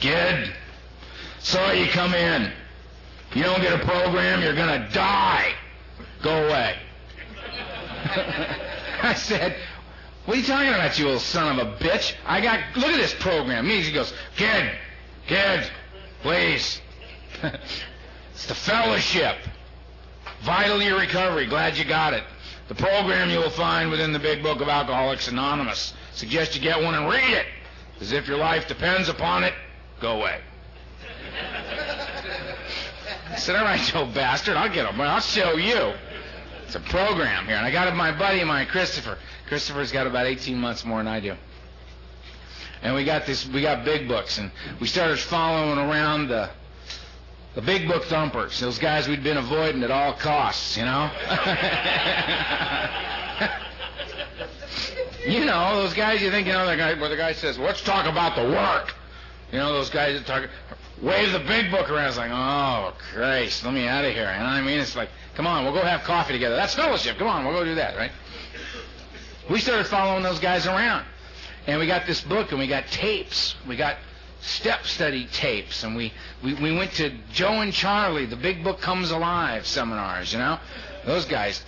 Kid, 0.00 0.52
sorry 1.40 1.80
you 1.80 1.88
come 1.88 2.14
in. 2.14 2.50
You 3.34 3.42
don't 3.42 3.60
get 3.60 3.72
a 3.72 3.84
program, 3.84 4.42
you're 4.42 4.54
going 4.54 4.80
to 4.80 4.88
die. 4.90 5.52
Go 6.22 6.46
away. 6.46 6.76
I 9.02 9.14
said, 9.14 9.56
what 10.24 10.36
are 10.36 10.40
you 10.40 10.46
talking 10.46 10.68
about, 10.68 10.98
you 10.98 11.08
old 11.08 11.20
son 11.20 11.58
of 11.58 11.66
a 11.66 11.76
bitch? 11.76 12.14
I 12.24 12.40
got, 12.40 12.60
look 12.76 12.90
at 12.90 12.96
this 12.96 13.14
program. 13.14 13.66
He 13.66 13.92
goes, 13.92 14.14
kid, 14.36 14.70
kid, 15.26 15.68
please. 16.22 16.80
it's 17.42 18.46
the 18.46 18.54
fellowship. 18.54 19.36
Vital 20.44 20.78
to 20.78 20.84
your 20.84 20.98
recovery. 20.98 21.46
Glad 21.46 21.78
you 21.78 21.86
got 21.86 22.12
it. 22.12 22.22
The 22.68 22.74
program 22.74 23.30
you 23.30 23.38
will 23.38 23.50
find 23.50 23.90
within 23.90 24.12
the 24.12 24.18
big 24.18 24.42
book 24.42 24.60
of 24.60 24.68
Alcoholics 24.68 25.28
Anonymous. 25.28 25.94
Suggest 26.12 26.54
you 26.54 26.60
get 26.60 26.82
one 26.82 26.94
and 26.94 27.08
read 27.08 27.30
it. 27.30 27.46
As 28.00 28.12
if 28.12 28.28
your 28.28 28.36
life 28.36 28.68
depends 28.68 29.08
upon 29.08 29.44
it, 29.44 29.54
go 30.00 30.20
away. 30.20 30.40
I 33.30 33.36
said, 33.36 33.56
all 33.56 33.64
right, 33.64 33.92
you 33.92 33.98
old 33.98 34.12
bastard, 34.12 34.56
I'll 34.56 34.72
get 34.72 34.86
him. 34.86 35.00
I'll 35.00 35.20
show 35.20 35.56
you. 35.56 35.94
It's 36.66 36.74
a 36.74 36.80
program 36.80 37.46
here. 37.46 37.56
And 37.56 37.64
I 37.64 37.70
got 37.70 37.94
my 37.96 38.12
buddy 38.12 38.40
of 38.40 38.48
mine, 38.48 38.66
Christopher. 38.66 39.16
Christopher's 39.46 39.92
got 39.92 40.06
about 40.06 40.26
18 40.26 40.58
months 40.58 40.84
more 40.84 40.98
than 40.98 41.08
I 41.08 41.20
do. 41.20 41.34
And 42.82 42.94
we 42.94 43.04
got 43.04 43.24
this, 43.24 43.46
we 43.46 43.62
got 43.62 43.84
big 43.84 44.08
books, 44.08 44.36
and 44.36 44.50
we 44.78 44.86
started 44.86 45.18
following 45.18 45.78
around 45.78 46.28
the, 46.28 46.50
the 47.54 47.62
big 47.62 47.86
book 47.86 48.04
thumpers, 48.04 48.58
those 48.60 48.78
guys 48.78 49.08
we'd 49.08 49.22
been 49.22 49.36
avoiding 49.36 49.82
at 49.84 49.90
all 49.90 50.14
costs, 50.14 50.76
you 50.76 50.84
know? 50.84 51.10
you 55.26 55.44
know, 55.44 55.82
those 55.82 55.94
guys 55.94 56.20
you 56.20 56.30
think, 56.30 56.48
you 56.48 56.52
know, 56.52 56.66
the 56.66 56.76
guy, 56.76 56.94
where 56.94 57.08
the 57.08 57.16
guy 57.16 57.32
says, 57.32 57.58
let's 57.58 57.82
talk 57.82 58.06
about 58.06 58.34
the 58.34 58.42
work. 58.42 58.94
You 59.52 59.58
know, 59.58 59.72
those 59.72 59.88
guys 59.88 60.18
that 60.18 60.26
talk, 60.26 60.50
wave 61.00 61.32
the 61.32 61.38
big 61.38 61.70
book 61.70 61.90
around. 61.90 62.08
It's 62.08 62.16
like, 62.16 62.32
oh, 62.32 62.92
Christ, 63.12 63.64
let 63.64 63.72
me 63.72 63.86
out 63.86 64.04
of 64.04 64.12
here. 64.12 64.32
You 64.32 64.38
know 64.38 64.44
what 64.44 64.54
I 64.54 64.62
mean? 64.62 64.80
It's 64.80 64.96
like, 64.96 65.10
come 65.36 65.46
on, 65.46 65.64
we'll 65.64 65.74
go 65.74 65.82
have 65.82 66.02
coffee 66.02 66.32
together. 66.32 66.56
That's 66.56 66.74
fellowship. 66.74 67.18
Come 67.18 67.28
on, 67.28 67.44
we'll 67.44 67.54
go 67.54 67.64
do 67.64 67.76
that, 67.76 67.96
right? 67.96 68.10
We 69.48 69.60
started 69.60 69.86
following 69.86 70.24
those 70.24 70.40
guys 70.40 70.66
around. 70.66 71.04
And 71.66 71.78
we 71.78 71.86
got 71.86 72.06
this 72.06 72.20
book 72.20 72.50
and 72.50 72.58
we 72.58 72.66
got 72.66 72.86
tapes. 72.88 73.54
We 73.66 73.76
got 73.76 73.96
step 74.44 74.84
study 74.84 75.26
tapes 75.32 75.84
and 75.84 75.96
we, 75.96 76.12
we, 76.42 76.54
we 76.54 76.76
went 76.76 76.92
to 76.92 77.10
Joe 77.32 77.60
and 77.60 77.72
Charlie, 77.72 78.26
the 78.26 78.36
Big 78.36 78.62
Book 78.62 78.80
Comes 78.80 79.10
Alive 79.10 79.66
seminars, 79.66 80.32
you 80.32 80.38
know? 80.38 80.58
Those 81.06 81.24
guys 81.24 81.62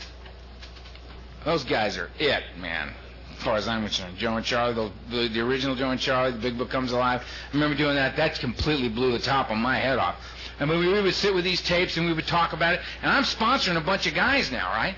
those 1.46 1.62
guys 1.62 1.96
are 1.96 2.10
it, 2.18 2.42
man. 2.58 2.92
As 3.36 3.42
far 3.44 3.56
as 3.56 3.68
I'm 3.68 3.82
concerned, 3.82 4.16
Joe 4.18 4.36
and 4.36 4.44
Charlie, 4.44 4.74
the, 4.74 4.90
the, 5.10 5.28
the 5.28 5.40
original 5.40 5.76
Joe 5.76 5.90
and 5.90 6.00
Charlie, 6.00 6.32
the 6.32 6.38
Big 6.38 6.58
Book 6.58 6.70
Comes 6.70 6.90
Alive. 6.90 7.22
I 7.22 7.54
remember 7.54 7.76
doing 7.76 7.94
that. 7.94 8.16
That 8.16 8.40
completely 8.40 8.88
blew 8.88 9.12
the 9.12 9.20
top 9.20 9.50
of 9.50 9.56
my 9.56 9.78
head 9.78 9.98
off. 9.98 10.16
And 10.58 10.68
we, 10.68 10.78
we 10.78 11.00
would 11.00 11.14
sit 11.14 11.32
with 11.34 11.44
these 11.44 11.62
tapes 11.62 11.96
and 11.96 12.06
we 12.06 12.12
would 12.12 12.26
talk 12.26 12.52
about 12.52 12.74
it. 12.74 12.80
And 13.00 13.12
I'm 13.12 13.22
sponsoring 13.22 13.76
a 13.76 13.80
bunch 13.80 14.08
of 14.08 14.14
guys 14.14 14.50
now, 14.50 14.70
right? 14.70 14.96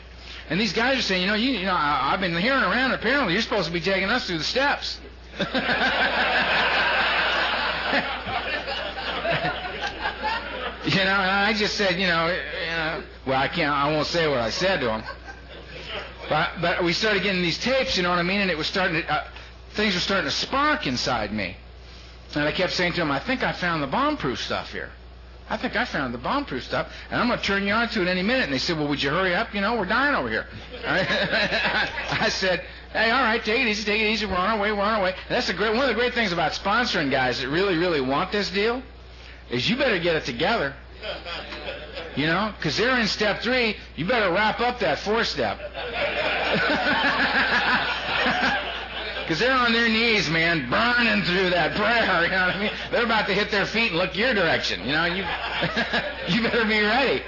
And 0.49 0.59
these 0.59 0.73
guys 0.73 0.99
are 0.99 1.03
saying, 1.03 1.21
you 1.21 1.29
know, 1.29 1.35
you, 1.35 1.51
you 1.51 1.67
know, 1.67 1.75
I, 1.75 2.13
I've 2.15 2.21
been 2.21 2.35
hearing 2.35 2.63
around. 2.63 2.93
Apparently, 2.93 3.35
you're 3.35 3.43
supposed 3.43 3.67
to 3.67 3.73
be 3.73 3.81
taking 3.81 4.09
us 4.09 4.27
through 4.27 4.39
the 4.39 4.45
steps. 4.45 4.99
you 10.89 11.05
know, 11.05 11.11
and 11.11 11.31
I 11.31 11.53
just 11.53 11.77
said, 11.77 12.01
you 12.01 12.07
know, 12.07 12.29
you 12.29 12.71
know, 12.71 13.03
well, 13.27 13.41
I 13.41 13.49
can't, 13.49 13.71
I 13.71 13.93
won't 13.93 14.07
say 14.07 14.27
what 14.27 14.39
I 14.39 14.51
said 14.51 14.81
to 14.81 14.91
him. 14.91 15.03
But, 16.29 16.51
but 16.61 16.85
we 16.85 16.93
started 16.93 17.23
getting 17.23 17.43
these 17.43 17.59
tapes, 17.59 17.97
you 17.97 18.03
know 18.03 18.11
what 18.11 18.19
I 18.19 18.23
mean? 18.23 18.41
And 18.41 18.51
it 18.51 18.57
was 18.57 18.67
starting 18.67 19.03
to, 19.03 19.13
uh, 19.13 19.29
things 19.73 19.95
were 19.95 20.01
starting 20.01 20.27
to 20.27 20.35
spark 20.35 20.87
inside 20.87 21.33
me. 21.33 21.57
And 22.35 22.45
I 22.45 22.53
kept 22.53 22.73
saying 22.73 22.95
to 22.95 23.03
him, 23.03 23.11
I 23.11 23.19
think 23.19 23.43
I 23.43 23.53
found 23.53 23.83
the 23.83 23.87
bomb-proof 23.87 24.41
stuff 24.41 24.73
here. 24.73 24.91
I 25.51 25.57
think 25.57 25.77
I 25.77 25.87
found 25.87 26.13
the 26.13 26.19
bomb-proof 26.19 26.63
stuff, 26.63 26.93
and 27.11 27.21
I'm 27.21 27.29
going 27.29 27.39
to 27.39 27.45
turn 27.45 27.67
you 27.67 27.73
on 27.73 27.89
to 27.91 28.03
it 28.03 28.09
any 28.09 28.23
minute. 28.23 28.45
And 28.45 28.53
they 28.53 28.59
said, 28.59 28.77
well, 28.79 28.89
would 28.89 29.03
you 29.03 29.09
hurry 29.09 29.35
up? 29.35 29.55
You 29.55 29.63
know, 29.63 29.77
we're 29.77 29.87
dying 29.87 30.15
over 30.15 30.29
here. 30.29 30.47
I 30.87 32.29
said, 32.29 32.65
hey, 32.93 33.11
all 33.11 33.23
right, 33.23 33.43
take 33.43 33.61
it 33.61 33.67
easy, 33.67 33.85
take 33.85 34.01
it 34.01 34.11
easy. 34.11 34.27
We're 34.27 34.37
on 34.37 34.51
our 34.51 34.59
way, 34.59 34.73
we're 34.73 34.83
on 34.83 34.95
our 34.95 35.03
way. 35.03 35.11
And 35.13 35.37
that's 35.37 35.47
the 35.47 35.55
great, 35.55 35.75
one 35.75 35.83
of 35.83 35.89
the 35.89 35.95
great 35.95 36.13
things 36.13 36.33
about 36.33 36.53
sponsoring 36.53 37.11
guys 37.11 37.41
that 37.41 37.49
really, 37.49 37.79
really 37.79 38.03
want 38.03 38.31
this 38.31 38.51
deal 38.51 38.83
is 39.51 39.69
you 39.69 39.77
better 39.77 39.99
get 39.99 40.17
it 40.17 40.25
together. 40.25 40.75
You 42.17 42.27
know, 42.27 42.53
because 42.57 42.77
they're 42.77 42.99
in 42.99 43.07
step 43.07 43.43
three. 43.43 43.77
You 43.97 44.05
better 44.05 44.33
wrap 44.33 44.61
up 44.61 44.81
that 44.81 44.99
four 44.99 45.25
step. 45.25 45.61
Because 49.29 49.41
they're 49.41 49.53
on 49.53 49.75
their 49.75 49.91
knees, 49.91 50.31
man, 50.31 50.71
burning 50.71 51.23
through 51.23 51.51
that 51.51 51.77
prayer. 51.77 52.25
You 52.25 52.31
know 52.31 52.47
what 52.47 52.57
I 52.57 52.61
mean? 52.61 52.71
They're 52.91 53.05
about 53.05 53.27
to 53.27 53.35
hit 53.35 53.51
their 53.51 53.67
feet 53.67 53.91
and 53.91 53.99
look 53.99 54.17
your 54.17 54.33
direction. 54.33 54.81
You 54.87 54.93
know, 54.93 55.05
you 55.05 55.17
you 56.29 56.43
better 56.43 56.65
be 56.65 56.81
ready. 56.81 57.23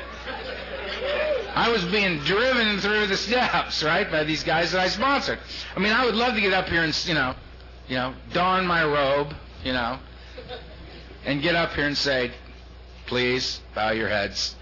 I 1.54 1.70
was 1.70 1.84
being 1.84 2.20
driven 2.20 2.78
through 2.78 3.08
the 3.08 3.18
steps, 3.18 3.82
right, 3.82 4.10
by 4.10 4.24
these 4.24 4.42
guys 4.42 4.72
that 4.72 4.80
I 4.80 4.88
sponsored. 4.88 5.40
I 5.76 5.78
mean, 5.78 5.92
I 5.92 6.06
would 6.06 6.14
love 6.14 6.34
to 6.36 6.40
get 6.40 6.54
up 6.54 6.70
here 6.70 6.82
and, 6.82 7.06
you 7.06 7.12
know, 7.12 7.34
you 7.86 7.96
know, 7.96 8.14
don 8.32 8.66
my 8.66 8.82
robe, 8.82 9.34
you 9.62 9.74
know, 9.74 9.98
and 11.24 11.42
get 11.42 11.54
up 11.54 11.72
here 11.72 11.86
and 11.86 11.96
say, 11.96 12.30
please 13.06 13.60
bow 13.74 13.90
your 13.90 14.08
heads. 14.08 14.54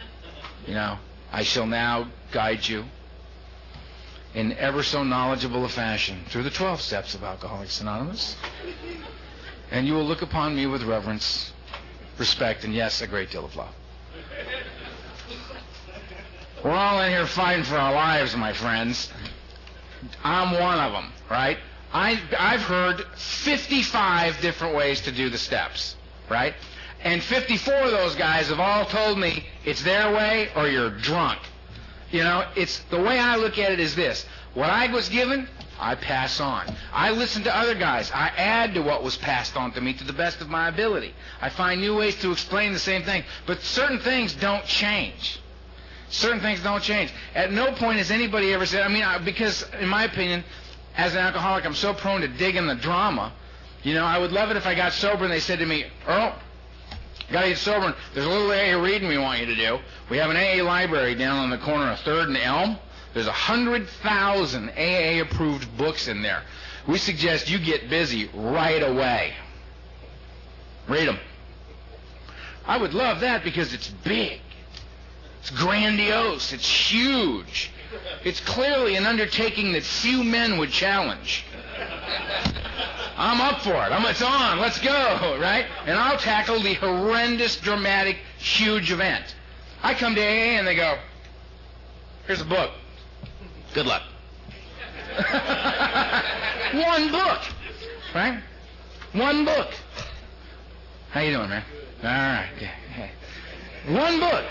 You 0.67 0.75
know, 0.75 0.99
I 1.33 1.43
shall 1.43 1.67
now 1.67 2.09
guide 2.33 2.67
you 2.67 2.85
in 4.35 4.53
ever 4.55 4.83
so 4.83 5.03
knowledgeable 5.03 5.65
a 5.65 5.69
fashion 5.69 6.21
through 6.29 6.43
the 6.43 6.51
12 6.51 6.81
steps 6.81 7.15
of 7.15 7.23
Alcoholics 7.23 7.81
Anonymous. 7.81 8.37
And 9.71 9.87
you 9.87 9.95
will 9.95 10.05
look 10.05 10.23
upon 10.23 10.57
me 10.57 10.67
with 10.67 10.83
reverence, 10.83 11.53
respect, 12.19 12.65
and 12.65 12.75
yes, 12.75 13.03
a 13.03 13.07
great 13.07 13.31
deal 13.31 13.45
of 13.45 13.55
love. 13.57 13.75
We're 16.65 16.71
all 16.71 17.01
in 17.03 17.11
here 17.11 17.27
fighting 17.27 17.65
for 17.65 17.77
our 17.77 17.93
lives, 17.95 18.35
my 18.37 18.53
friends. 18.53 19.11
I'm 20.25 20.53
one 20.61 20.79
of 20.79 20.93
them, 20.93 21.13
right? 21.31 21.59
I, 21.93 22.21
I've 22.39 22.63
heard 22.63 23.05
55 23.17 24.41
different 24.41 24.75
ways 24.75 25.01
to 25.03 25.13
do 25.13 25.31
the 25.31 25.39
steps, 25.39 25.97
right? 26.31 26.55
And 27.03 27.23
54 27.23 27.75
of 27.75 27.91
those 27.91 28.15
guys 28.17 28.49
have 28.49 28.61
all 28.61 28.85
told 28.85 29.19
me 29.19 29.47
it's 29.65 29.83
their 29.83 30.13
way 30.13 30.49
or 30.57 30.69
you're 30.69 30.91
drunk. 30.91 31.39
You 32.11 32.25
know, 32.25 32.47
it's 32.57 32.79
the 32.91 33.01
way 33.01 33.19
I 33.19 33.37
look 33.37 33.59
at 33.59 33.71
it 33.71 33.81
is 33.81 33.95
this. 33.95 34.25
What 34.55 34.71
I 34.71 34.93
was 34.93 35.09
given, 35.09 35.49
I 35.79 35.95
pass 35.95 36.41
on. 36.41 36.67
I 36.93 37.11
listen 37.11 37.45
to 37.45 37.57
other 37.57 37.75
guys. 37.75 38.11
I 38.11 38.29
add 38.29 38.75
to 38.75 38.83
what 38.83 39.05
was 39.05 39.17
passed 39.17 39.57
on 39.57 39.73
to 39.73 39.81
me 39.81 39.93
to 39.93 40.05
the 40.05 40.13
best 40.13 40.41
of 40.41 40.49
my 40.49 40.69
ability. 40.69 41.15
I 41.41 41.51
find 41.51 41.81
new 41.81 41.97
ways 41.97 42.17
to 42.23 42.33
explain 42.33 42.73
the 42.73 42.79
same 42.79 43.03
thing. 43.03 43.23
But 43.47 43.61
certain 43.61 44.01
things 44.01 44.35
don't 44.35 44.65
change. 44.65 45.39
Certain 46.11 46.41
things 46.41 46.63
don't 46.63 46.83
change. 46.83 47.13
At 47.35 47.53
no 47.53 47.73
point 47.73 47.99
has 47.99 48.11
anybody 48.11 48.53
ever 48.55 48.67
said, 48.67 48.83
I 48.83 48.89
mean, 48.89 49.05
because 49.25 49.65
in 49.79 49.89
my 49.89 50.05
opinion, 50.05 50.43
as 50.97 51.13
an 51.13 51.21
alcoholic, 51.21 51.67
I'm 51.67 51.75
so 51.75 51.93
prone 51.93 52.23
to 52.23 52.29
dig 52.29 52.57
in 52.57 52.67
the 52.67 52.75
drama. 52.75 53.33
You 53.83 53.95
know, 53.95 54.05
I 54.05 54.19
would 54.19 54.33
love 54.33 54.51
it 54.51 54.57
if 54.57 54.67
I 54.67 54.75
got 54.75 54.93
sober 54.93 55.25
and 55.25 55.33
they 55.33 55.41
said 55.41 55.61
to 55.61 55.67
me, 55.67 55.87
Earl, 56.07 56.35
Got 57.31 57.43
to 57.43 57.49
get 57.49 57.59
sober. 57.59 57.95
There's 58.15 58.27
a 58.27 58.29
little 58.29 58.51
AA 58.51 58.83
reading 58.83 59.09
we 59.09 59.19
want 59.19 59.41
you 59.41 59.47
to 59.47 59.55
do. 59.55 59.79
We 60.09 60.17
have 60.17 60.31
an 60.31 60.37
AA 60.37 60.65
library 60.65 61.15
down 61.15 61.39
on 61.39 61.51
the 61.51 61.59
corner 61.59 61.91
of 61.91 62.01
Third 62.01 62.29
and 62.29 62.39
Elm. 62.39 62.79
There's 63.13 63.27
a 63.27 63.33
hundred 63.33 63.89
thousand 64.03 64.71
AA 64.71 65.21
approved 65.21 65.77
books 65.77 66.09
in 66.09 66.23
there. 66.23 66.43
We 66.87 66.97
suggest 66.97 67.51
you 67.51 67.59
get 67.59 67.91
busy 67.91 68.31
right 68.33 68.83
away. 68.83 69.35
Read 70.89 71.09
them. 71.09 71.19
I 72.67 72.79
would 72.79 72.95
love 72.95 73.21
that 73.21 73.45
because 73.45 73.75
it's 73.75 73.89
big. 73.89 74.41
It's 75.41 75.51
grandiose. 75.51 76.53
It's 76.55 76.69
huge. 76.69 77.71
It's 78.25 78.41
clearly 78.41 78.97
an 78.97 79.05
undertaking 79.05 79.73
that 79.73 79.83
few 79.83 80.25
men 80.25 80.57
would 80.59 80.71
challenge. 80.71 81.45
I'm 83.17 83.41
up 83.41 83.63
for 83.63 83.71
it. 83.71 83.91
I'm, 83.93 84.05
it's 84.07 84.23
on. 84.23 84.61
Let's 84.61 84.79
go, 84.79 85.39
right? 85.41 85.67
And 85.87 85.99
I'll 85.99 86.19
tackle 86.19 86.61
the 86.61 86.75
horrendous, 86.75 87.57
dramatic, 87.57 88.19
huge 88.39 88.93
event. 88.93 89.35
I 89.83 89.95
come 89.95 90.15
to 90.15 90.21
AA 90.21 90.59
and 90.59 90.67
they 90.67 90.77
go, 90.77 90.99
here's 92.27 92.41
a 92.41 92.45
book. 92.45 92.71
Good 93.75 93.87
luck. 93.87 94.03
One 96.73 97.11
book, 97.11 97.41
right? 98.15 98.41
One 99.13 99.45
book. 99.45 99.75
How 101.11 101.21
you 101.21 101.33
doing, 101.33 101.49
man? 101.49 101.65
All 102.03 102.09
right. 102.09 102.51
Yeah. 102.61 103.09
One 103.89 104.21
book. 104.21 104.45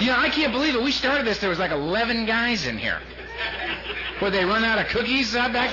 You 0.00 0.06
know, 0.06 0.16
I 0.16 0.30
can't 0.30 0.52
believe 0.52 0.74
it. 0.74 0.82
We 0.82 0.90
started 0.90 1.26
this. 1.26 1.38
There 1.38 1.50
was 1.50 1.58
like 1.58 1.70
11 1.70 2.26
guys 2.26 2.66
in 2.66 2.78
here. 2.78 2.98
Would 4.20 4.32
they 4.32 4.44
run 4.44 4.64
out 4.64 4.78
of 4.78 4.86
cookies 4.88 5.34
uh, 5.34 5.48
back? 5.48 5.70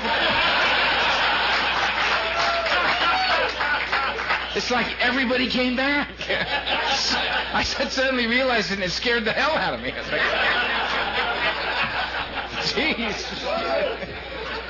It's 4.56 4.70
like 4.70 5.00
everybody 5.00 5.48
came 5.48 5.78
back. 5.78 6.10
I 7.54 7.64
suddenly 7.64 8.28
realized 8.28 8.72
and 8.72 8.84
it 8.84 8.92
scared 8.92 9.24
the 9.24 9.32
hell 9.32 9.52
out 9.52 9.74
of 9.74 9.82
me. 9.82 9.92
Like, 9.92 10.22
Jeez. 12.62 13.24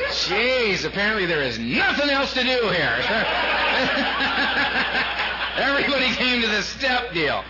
Jeez, 0.10 0.86
apparently 0.86 1.25
there 1.25 1.41
is 1.41 1.57
nothing 1.57 2.10
else 2.10 2.33
to 2.33 2.41
do 2.43 2.69
here. 2.69 2.98
Everybody 5.57 6.13
came 6.15 6.41
to 6.41 6.48
the 6.48 6.62
step 6.62 7.13
deal. 7.13 7.43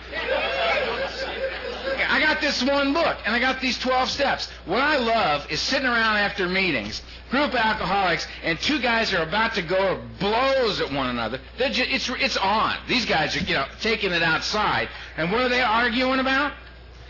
I 2.22 2.34
got 2.34 2.40
this 2.40 2.62
one 2.62 2.94
book, 2.94 3.16
and 3.26 3.34
I 3.34 3.40
got 3.40 3.60
these 3.60 3.76
12 3.78 4.08
steps. 4.08 4.48
What 4.64 4.80
I 4.80 4.96
love 4.96 5.50
is 5.50 5.60
sitting 5.60 5.88
around 5.88 6.18
after 6.18 6.48
meetings, 6.48 7.02
group 7.30 7.48
of 7.48 7.56
alcoholics, 7.56 8.28
and 8.44 8.60
two 8.60 8.80
guys 8.80 9.12
are 9.12 9.24
about 9.24 9.54
to 9.54 9.62
go 9.62 10.00
blows 10.20 10.80
at 10.80 10.92
one 10.92 11.08
another. 11.08 11.40
Just, 11.58 11.80
it's, 11.80 12.08
it's 12.08 12.36
on. 12.36 12.76
These 12.86 13.06
guys 13.06 13.36
are, 13.36 13.40
you 13.40 13.54
know, 13.54 13.66
taking 13.80 14.12
it 14.12 14.22
outside. 14.22 14.88
And 15.16 15.32
what 15.32 15.40
are 15.40 15.48
they 15.48 15.62
arguing 15.62 16.20
about? 16.20 16.52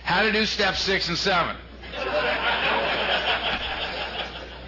How 0.02 0.23
to 0.23 0.33
do 0.33 0.47
step 0.47 0.76
six 0.76 1.09
and 1.09 1.19
seven. 1.19 1.57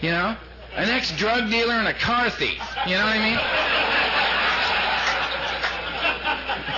You 0.03 0.11
know? 0.11 0.37
An 0.77 0.91
ex-drug 0.91 1.51
dealer 1.51 1.75
and 1.75 1.89
a 1.89 1.95
car 1.95 2.29
thief. 2.29 2.61
You 2.87 2.97
know 2.97 3.05
what 3.05 3.17
I 3.17 3.31
mean? 3.31 4.04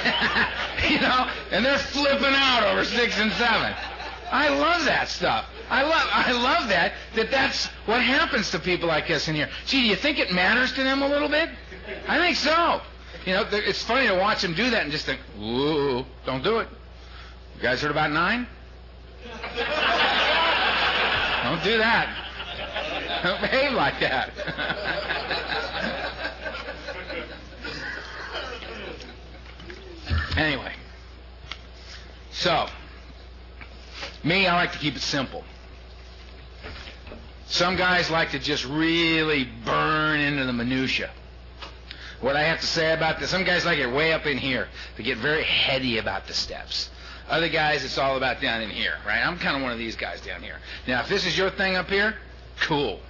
you 0.89 1.01
know? 1.01 1.31
And 1.51 1.65
they're 1.65 1.79
flipping 1.79 2.35
out 2.35 2.63
over 2.65 2.85
six 2.85 3.19
and 3.19 3.33
seven. 3.33 3.75
I 4.31 4.49
love 4.49 4.85
that 4.87 5.09
stuff. 5.09 5.47
I 5.69 5.83
love, 5.83 6.09
I 6.11 6.33
love 6.33 6.69
that, 6.69 6.93
that 7.15 7.31
that's 7.31 7.67
what 7.87 8.01
happens 8.01 8.51
to 8.53 8.59
people 8.59 8.89
like 8.89 9.11
us 9.11 9.29
in 9.29 9.35
here. 9.35 9.49
Gee, 9.67 9.83
do 9.83 9.87
you 9.89 9.97
think 9.97 10.19
it 10.19 10.33
matters 10.33 10.73
to 10.75 10.83
them 10.83 11.03
a 11.03 11.09
little 11.09 11.29
bit? 11.29 11.51
I 12.07 12.19
think 12.19 12.37
so. 12.37 12.81
You 13.25 13.35
know, 13.35 13.47
it's 13.51 13.83
funny 13.83 14.07
to 14.07 14.15
watch 14.15 14.43
them 14.43 14.55
do 14.55 14.71
that 14.71 14.83
and 14.83 14.93
just 14.93 15.07
think, 15.07 15.21
ooh, 15.41 16.05
don't 16.25 16.45
do 16.45 16.59
it. 16.59 16.69
You 17.57 17.63
guys 17.63 17.81
heard 17.83 17.91
about 17.91 18.13
nine? 18.13 18.47
don't 21.45 21.65
do 21.65 21.79
that. 21.79 22.27
Don't 23.23 23.41
behave 23.41 23.73
like 23.73 23.99
that. 24.01 24.31
anyway, 30.37 30.73
so 32.33 32.66
me, 34.23 34.47
I 34.47 34.55
like 34.55 34.73
to 34.73 34.78
keep 34.78 34.97
it 34.97 35.02
simple. 35.02 35.45
Some 37.47 37.76
guys 37.76 38.11
like 38.11 38.33
to 38.33 38.38
just 38.38 38.64
really 38.64 39.49
burn 39.64 40.21
into 40.21 40.45
the 40.45 40.52
minutia. 40.52 41.11
What 42.21 42.35
I 42.35 42.43
have 42.45 42.61
to 42.61 42.66
say 42.66 42.93
about 42.93 43.21
this, 43.21 43.31
some 43.31 43.45
guys 43.45 43.64
like 43.64 43.78
it 43.78 43.87
way 43.87 44.12
up 44.12 44.26
in 44.26 44.38
here. 44.38 44.69
They 44.97 45.05
get 45.05 45.19
very 45.19 45.45
heady 45.45 45.99
about 45.99 46.26
the 46.26 46.35
steps. 46.35 46.90
Other 47.28 47.49
guys, 47.49 47.85
it's 47.85 47.99
all 47.99 48.16
about 48.16 48.40
down 48.40 48.62
in 48.62 48.71
here, 48.71 48.95
right? 49.07 49.25
I'm 49.25 49.38
kind 49.38 49.57
of 49.57 49.62
one 49.62 49.73
of 49.73 49.78
these 49.78 49.97
guys 49.97 50.21
down 50.21 50.43
here. 50.43 50.59
Now, 50.87 51.00
if 51.00 51.09
this 51.09 51.26
is 51.26 51.37
your 51.37 51.50
thing 51.50 51.76
up 51.76 51.88
here, 51.88 52.14
cool. 52.61 53.00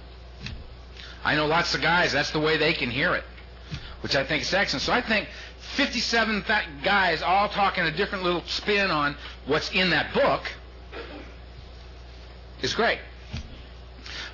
I 1.23 1.35
know 1.35 1.45
lots 1.45 1.73
of 1.73 1.81
guys, 1.81 2.11
that's 2.11 2.31
the 2.31 2.39
way 2.39 2.57
they 2.57 2.73
can 2.73 2.89
hear 2.89 3.15
it, 3.15 3.23
which 4.01 4.15
I 4.15 4.23
think 4.23 4.43
is 4.43 4.53
excellent. 4.53 4.81
So 4.81 4.93
I 4.93 5.01
think 5.01 5.29
57 5.75 6.43
th- 6.43 6.63
guys 6.83 7.21
all 7.21 7.49
talking 7.49 7.83
a 7.83 7.91
different 7.91 8.23
little 8.23 8.43
spin 8.45 8.89
on 8.89 9.15
what's 9.45 9.69
in 9.71 9.89
that 9.91 10.13
book 10.13 10.41
is 12.61 12.73
great. 12.73 12.99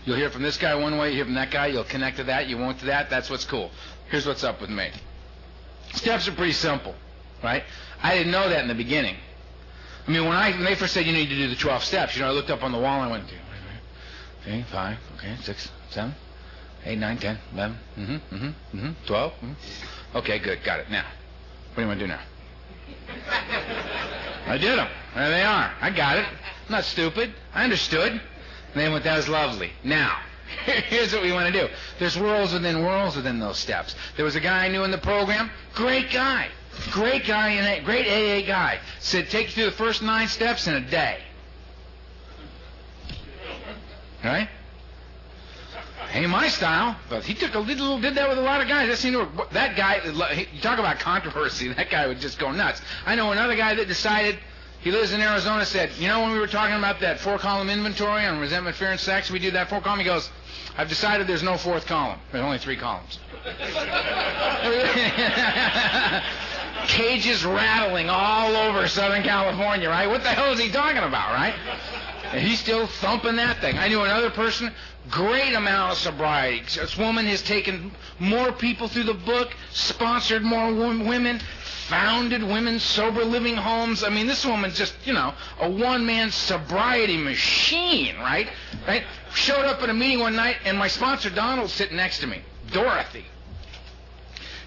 You'll 0.05 0.17
hear 0.17 0.29
from 0.29 0.41
this 0.41 0.57
guy 0.57 0.75
one 0.75 0.97
way, 0.97 1.09
you 1.09 1.15
hear 1.15 1.25
from 1.25 1.33
that 1.35 1.51
guy, 1.51 1.67
you'll 1.67 1.83
connect 1.83 2.17
to 2.17 2.25
that, 2.25 2.47
you 2.47 2.57
won't 2.57 2.79
to 2.79 2.85
that. 2.85 3.09
That's 3.09 3.29
what's 3.29 3.45
cool. 3.45 3.71
Here's 4.09 4.25
what's 4.25 4.43
up 4.43 4.61
with 4.61 4.69
me. 4.69 4.89
Steps 5.93 6.27
are 6.27 6.33
pretty 6.33 6.53
simple, 6.53 6.93
right? 7.43 7.63
I 8.01 8.15
didn't 8.17 8.31
know 8.31 8.49
that 8.49 8.61
in 8.61 8.67
the 8.67 8.75
beginning. 8.75 9.15
I 10.07 10.11
mean, 10.11 10.25
when 10.25 10.35
I 10.35 10.51
when 10.51 10.65
they 10.65 10.75
first 10.75 10.93
said 10.93 11.05
you 11.05 11.13
need 11.13 11.29
to 11.29 11.35
do 11.35 11.47
the 11.47 11.55
12 11.55 11.83
steps, 11.83 12.15
you 12.15 12.21
know, 12.21 12.27
I 12.27 12.31
looked 12.31 12.49
up 12.49 12.63
on 12.63 12.71
the 12.71 12.79
wall 12.79 13.01
and 13.01 13.09
I 13.09 13.11
went, 13.11 13.25
okay, 14.41 14.65
five, 14.71 14.97
okay, 15.17 15.35
six, 15.41 15.71
seven, 15.89 16.13
eight, 16.85 16.99
nine, 16.99 17.17
ten, 17.17 17.39
eleven, 17.53 17.77
mm-hmm, 17.97 18.35
mm-hmm, 18.35 18.77
mm-hmm, 18.77 19.05
12. 19.05 19.31
Mm-hmm. 19.31 20.17
Okay, 20.17 20.39
good, 20.39 20.63
got 20.63 20.79
it. 20.81 20.89
Now, 20.91 21.05
what 21.73 21.77
do 21.77 21.81
you 21.81 21.87
want 21.87 21.99
to 21.99 22.05
do 22.05 22.11
now? 22.11 22.19
I 24.45 24.57
did 24.59 24.77
them. 24.77 24.87
There 25.15 25.29
they 25.29 25.41
are. 25.41 25.73
I 25.81 25.89
got 25.89 26.17
it. 26.17 26.25
I'm 26.25 26.71
not 26.71 26.83
stupid. 26.83 27.33
I 27.53 27.63
understood. 27.63 28.11
And 28.11 28.21
they 28.75 28.89
went, 28.89 29.03
that 29.05 29.17
was 29.17 29.27
lovely. 29.27 29.71
Now, 29.83 30.19
here's 30.65 31.13
what 31.13 31.23
we 31.23 31.31
want 31.31 31.51
to 31.51 31.59
do. 31.59 31.73
There's 31.97 32.19
worlds 32.19 32.53
within 32.53 32.83
worlds 32.83 33.15
within 33.15 33.39
those 33.39 33.57
steps. 33.57 33.95
There 34.15 34.25
was 34.25 34.35
a 34.35 34.39
guy 34.39 34.65
I 34.65 34.67
knew 34.67 34.83
in 34.83 34.91
the 34.91 34.99
program, 34.99 35.49
great 35.73 36.11
guy. 36.11 36.49
Great 36.91 37.25
guy, 37.25 37.49
and 37.49 37.81
a 37.81 37.85
great 37.85 38.07
AA 38.07 38.45
guy. 38.45 38.79
Said, 38.99 39.29
take 39.29 39.47
you 39.47 39.53
through 39.53 39.65
the 39.65 39.71
first 39.71 40.01
nine 40.01 40.27
steps 40.27 40.67
in 40.67 40.75
a 40.75 40.81
day. 40.81 41.19
Right? 44.23 44.49
Ain't 46.13 46.29
my 46.29 46.47
style, 46.47 46.95
but 47.09 47.23
he 47.23 47.33
took 47.33 47.55
a 47.55 47.59
little, 47.59 47.99
did 47.99 48.15
that 48.15 48.29
with 48.29 48.37
a 48.37 48.41
lot 48.41 48.61
of 48.61 48.67
guys. 48.67 48.87
That 48.87 48.97
seemed 48.97 49.15
to, 49.15 49.23
work. 49.35 49.49
that 49.49 49.75
guy, 49.75 49.99
you 50.53 50.61
talk 50.61 50.77
about 50.77 50.99
controversy, 50.99 51.67
that 51.73 51.89
guy 51.89 52.05
would 52.05 52.19
just 52.19 52.37
go 52.37 52.51
nuts. 52.51 52.81
I 53.05 53.15
know 53.15 53.31
another 53.31 53.55
guy 53.55 53.73
that 53.73 53.87
decided, 53.87 54.37
he 54.81 54.91
lives 54.91 55.11
in 55.11 55.21
Arizona, 55.21 55.65
said, 55.65 55.89
you 55.97 56.07
know 56.07 56.21
when 56.21 56.31
we 56.31 56.39
were 56.39 56.47
talking 56.47 56.75
about 56.75 56.99
that 56.99 57.19
four-column 57.19 57.69
inventory 57.69 58.25
on 58.25 58.39
resentment, 58.39 58.75
fear, 58.75 58.91
and 58.91 58.99
sex, 58.99 59.31
we 59.31 59.39
did 59.39 59.55
that 59.55 59.69
four-column, 59.69 59.99
he 59.99 60.05
goes, 60.05 60.29
I've 60.77 60.89
decided 60.89 61.25
there's 61.25 61.43
no 61.43 61.57
fourth 61.57 61.87
column. 61.87 62.19
There's 62.31 62.43
only 62.43 62.59
three 62.59 62.77
columns. 62.77 63.19
Cages 66.87 67.45
rattling 67.45 68.09
all 68.09 68.55
over 68.55 68.87
Southern 68.87 69.23
California, 69.23 69.89
right? 69.89 70.07
What 70.07 70.23
the 70.23 70.29
hell 70.29 70.51
is 70.51 70.59
he 70.59 70.69
talking 70.69 71.03
about, 71.03 71.33
right? 71.33 71.53
And 72.31 72.41
he's 72.41 72.59
still 72.59 72.87
thumping 72.87 73.35
that 73.35 73.61
thing. 73.61 73.77
I 73.77 73.87
knew 73.87 74.01
another 74.01 74.31
person, 74.31 74.71
great 75.09 75.53
amount 75.53 75.93
of 75.93 75.97
sobriety. 75.97 76.79
This 76.79 76.97
woman 76.97 77.25
has 77.25 77.41
taken 77.41 77.91
more 78.19 78.51
people 78.51 78.87
through 78.87 79.03
the 79.03 79.13
book, 79.13 79.53
sponsored 79.71 80.43
more 80.43 80.73
women, 80.73 81.39
founded 81.87 82.43
women's 82.43 82.83
sober 82.83 83.23
living 83.23 83.55
homes. 83.55 84.03
I 84.03 84.09
mean, 84.09 84.27
this 84.27 84.45
woman's 84.45 84.77
just, 84.77 84.95
you 85.05 85.13
know, 85.13 85.33
a 85.59 85.69
one-man 85.69 86.31
sobriety 86.31 87.17
machine, 87.17 88.15
right? 88.17 88.47
Right? 88.87 89.03
Showed 89.33 89.65
up 89.65 89.81
at 89.81 89.89
a 89.89 89.93
meeting 89.93 90.19
one 90.19 90.35
night, 90.35 90.57
and 90.65 90.77
my 90.77 90.87
sponsor, 90.87 91.29
Donald, 91.29 91.69
sitting 91.69 91.97
next 91.97 92.19
to 92.19 92.27
me. 92.27 92.41
Dorothy. 92.71 93.25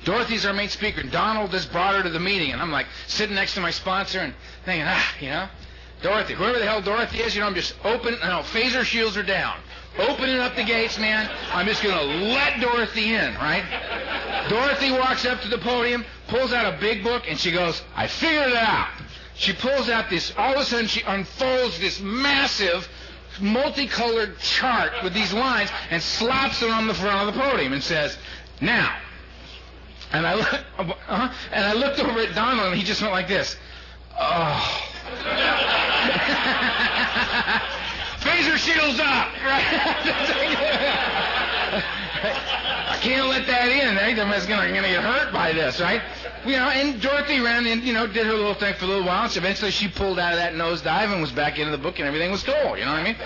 Dorothy's 0.05 0.47
our 0.47 0.53
main 0.53 0.69
speaker. 0.69 1.01
and 1.01 1.11
Donald 1.11 1.51
just 1.51 1.73
brought 1.73 1.97
her 1.97 2.03
to 2.03 2.11
the 2.11 2.21
meeting, 2.21 2.53
and 2.53 2.63
I'm 2.63 2.71
like 2.71 2.87
sitting 3.09 3.35
next 3.35 3.55
to 3.55 3.61
my 3.61 3.73
sponsor 3.73 4.21
and 4.21 4.35
thinking, 4.65 4.87
ah, 4.87 5.15
you 5.21 5.31
know, 5.31 5.49
Dorothy, 6.03 6.35
whoever 6.35 6.59
the 6.59 6.65
hell 6.65 6.83
Dorothy 6.83 7.19
is, 7.19 7.35
you 7.35 7.41
know, 7.41 7.49
I'm 7.49 7.55
just 7.55 7.75
open. 7.83 8.15
No, 8.21 8.43
phaser 8.43 8.85
shields 8.85 9.17
are 9.17 9.25
down. 9.25 9.59
Opening 9.99 10.39
up 10.39 10.55
the 10.57 10.65
gates, 10.65 10.99
man. 10.99 11.31
I'm 11.53 11.67
just 11.67 11.83
going 11.83 11.97
to 11.97 12.05
let 12.27 12.61
Dorothy 12.61 13.15
in, 13.15 13.35
right? 13.37 13.65
Dorothy 14.49 14.93
walks 14.93 15.25
up 15.25 15.41
to 15.41 15.49
the 15.49 15.59
podium, 15.59 16.05
pulls 16.29 16.53
out 16.53 16.73
a 16.73 16.79
big 16.79 17.03
book, 17.03 17.25
and 17.29 17.39
she 17.39 17.51
goes, 17.51 17.83
I 17.95 18.07
figured 18.07 18.51
it 18.51 18.57
out. 18.57 18.89
She 19.35 19.53
pulls 19.53 19.89
out 19.89 20.11
this, 20.11 20.33
all 20.37 20.55
of 20.55 20.61
a 20.61 20.65
sudden 20.65 20.87
she 20.87 21.03
unfolds 21.03 21.79
this 21.79 22.01
massive, 22.01 22.89
multicolored 23.41 24.39
chart 24.39 24.93
with 25.03 25.13
these 25.15 25.33
lines 25.33 25.71
and 25.91 26.03
slaps 26.03 26.63
it 26.63 26.71
on 26.71 26.87
the 26.87 26.95
front 26.95 27.29
of 27.29 27.35
the 27.35 27.41
podium 27.41 27.73
and 27.73 27.83
says, 27.83 28.17
now, 28.61 28.97
and 30.13 30.27
I, 30.27 30.35
look, 30.35 30.53
uh-huh, 30.79 31.33
and 31.53 31.65
I 31.65 31.73
looked 31.75 32.01
over 32.01 32.21
at 32.21 32.35
Donald 32.35 32.69
and 32.69 32.77
he 32.77 32.83
just 32.83 33.01
went 33.01 33.13
like 33.13 33.29
this, 33.29 33.57
oh. 34.19 34.83
Phaser 38.27 38.57
shields 38.57 38.99
up. 38.99 39.29
I 42.89 42.99
can't 43.01 43.29
let 43.29 43.47
that 43.47 43.69
in. 43.69 43.97
Eh? 43.97 44.01
Everybody's 44.01 44.47
gonna, 44.47 44.67
gonna 44.75 44.89
get 44.89 45.05
hurt 45.05 45.33
by 45.33 45.53
this, 45.53 45.81
right? 45.81 46.03
You 46.45 46.57
know, 46.57 46.69
and 46.69 47.01
Dorothy 47.01 47.39
ran 47.39 47.67
and 47.67 47.83
you 47.83 47.93
know 47.93 48.09
did 48.09 48.27
her 48.27 48.33
little 48.33 48.55
thing 48.55 48.75
for 48.75 48.87
a 48.87 48.89
little 48.89 49.05
while. 49.05 49.29
So 49.29 49.39
eventually 49.39 49.71
she 49.71 49.87
pulled 49.87 50.19
out 50.19 50.33
of 50.33 50.39
that 50.39 50.55
nosedive 50.55 51.13
and 51.13 51.21
was 51.21 51.31
back 51.31 51.61
into 51.61 51.71
the 51.71 51.79
book, 51.79 52.01
and 52.01 52.09
everything 52.09 52.33
was 52.33 52.43
cool. 52.43 52.77
You 52.77 52.85
know 52.85 52.93
what 52.93 53.01
I 53.01 53.05
mean? 53.05 53.17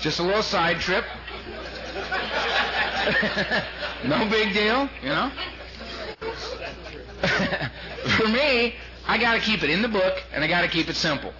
Just 0.00 0.20
a 0.20 0.22
little 0.22 0.42
side 0.42 0.80
trip. 0.80 1.04
no 4.06 4.26
big 4.30 4.54
deal, 4.54 4.88
you 5.02 5.10
know. 5.10 5.30
for 8.16 8.28
me, 8.28 8.74
I 9.06 9.18
got 9.18 9.34
to 9.34 9.40
keep 9.40 9.62
it 9.62 9.70
in 9.70 9.82
the 9.82 9.88
book, 9.88 10.22
and 10.32 10.42
I 10.42 10.46
got 10.46 10.62
to 10.62 10.68
keep 10.68 10.88
it 10.88 10.96
simple. 10.96 11.34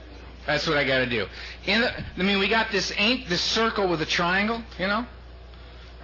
That's 0.47 0.67
what 0.67 0.77
I 0.77 0.85
got 0.85 0.99
to 0.99 1.07
do. 1.07 1.27
In 1.67 1.81
the, 1.81 1.93
I 1.93 2.23
mean, 2.23 2.39
we 2.39 2.49
got 2.49 2.71
this 2.71 2.93
ain't 2.97 3.29
this 3.29 3.41
circle 3.41 3.89
with 3.89 4.01
a 4.01 4.07
triangle, 4.07 4.63
you 4.79 4.87
know, 4.87 5.05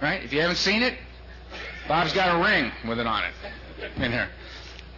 right? 0.01 0.21
If 0.23 0.33
you 0.33 0.41
haven't 0.41 0.57
seen 0.57 0.83
it, 0.83 0.95
Bob's 1.87 2.13
got 2.13 2.39
a 2.39 2.43
ring 2.43 2.71
with 2.87 2.99
it 2.99 3.07
on 3.07 3.23
it 3.23 3.33
in 3.97 4.11
here. 4.11 4.29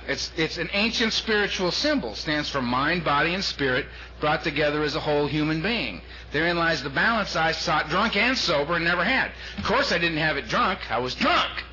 It's, 0.07 0.31
it's 0.37 0.57
an 0.57 0.69
ancient 0.73 1.13
spiritual 1.13 1.71
symbol. 1.71 2.13
Stands 2.13 2.47
for 2.49 2.61
mind, 2.61 3.03
body, 3.03 3.33
and 3.33 3.43
spirit 3.43 3.87
brought 4.19 4.43
together 4.43 4.83
as 4.83 4.95
a 4.95 4.99
whole 4.99 5.25
human 5.25 5.63
being. 5.63 6.01
Therein 6.31 6.57
lies 6.57 6.83
the 6.83 6.91
balance 6.91 7.35
I 7.35 7.53
sought 7.53 7.89
drunk 7.89 8.15
and 8.15 8.37
sober 8.37 8.75
and 8.75 8.85
never 8.85 9.03
had. 9.03 9.31
Of 9.57 9.63
course, 9.63 9.91
I 9.91 9.97
didn't 9.97 10.19
have 10.19 10.37
it 10.37 10.47
drunk. 10.47 10.91
I 10.91 10.99
was 10.99 11.15
drunk. 11.15 11.63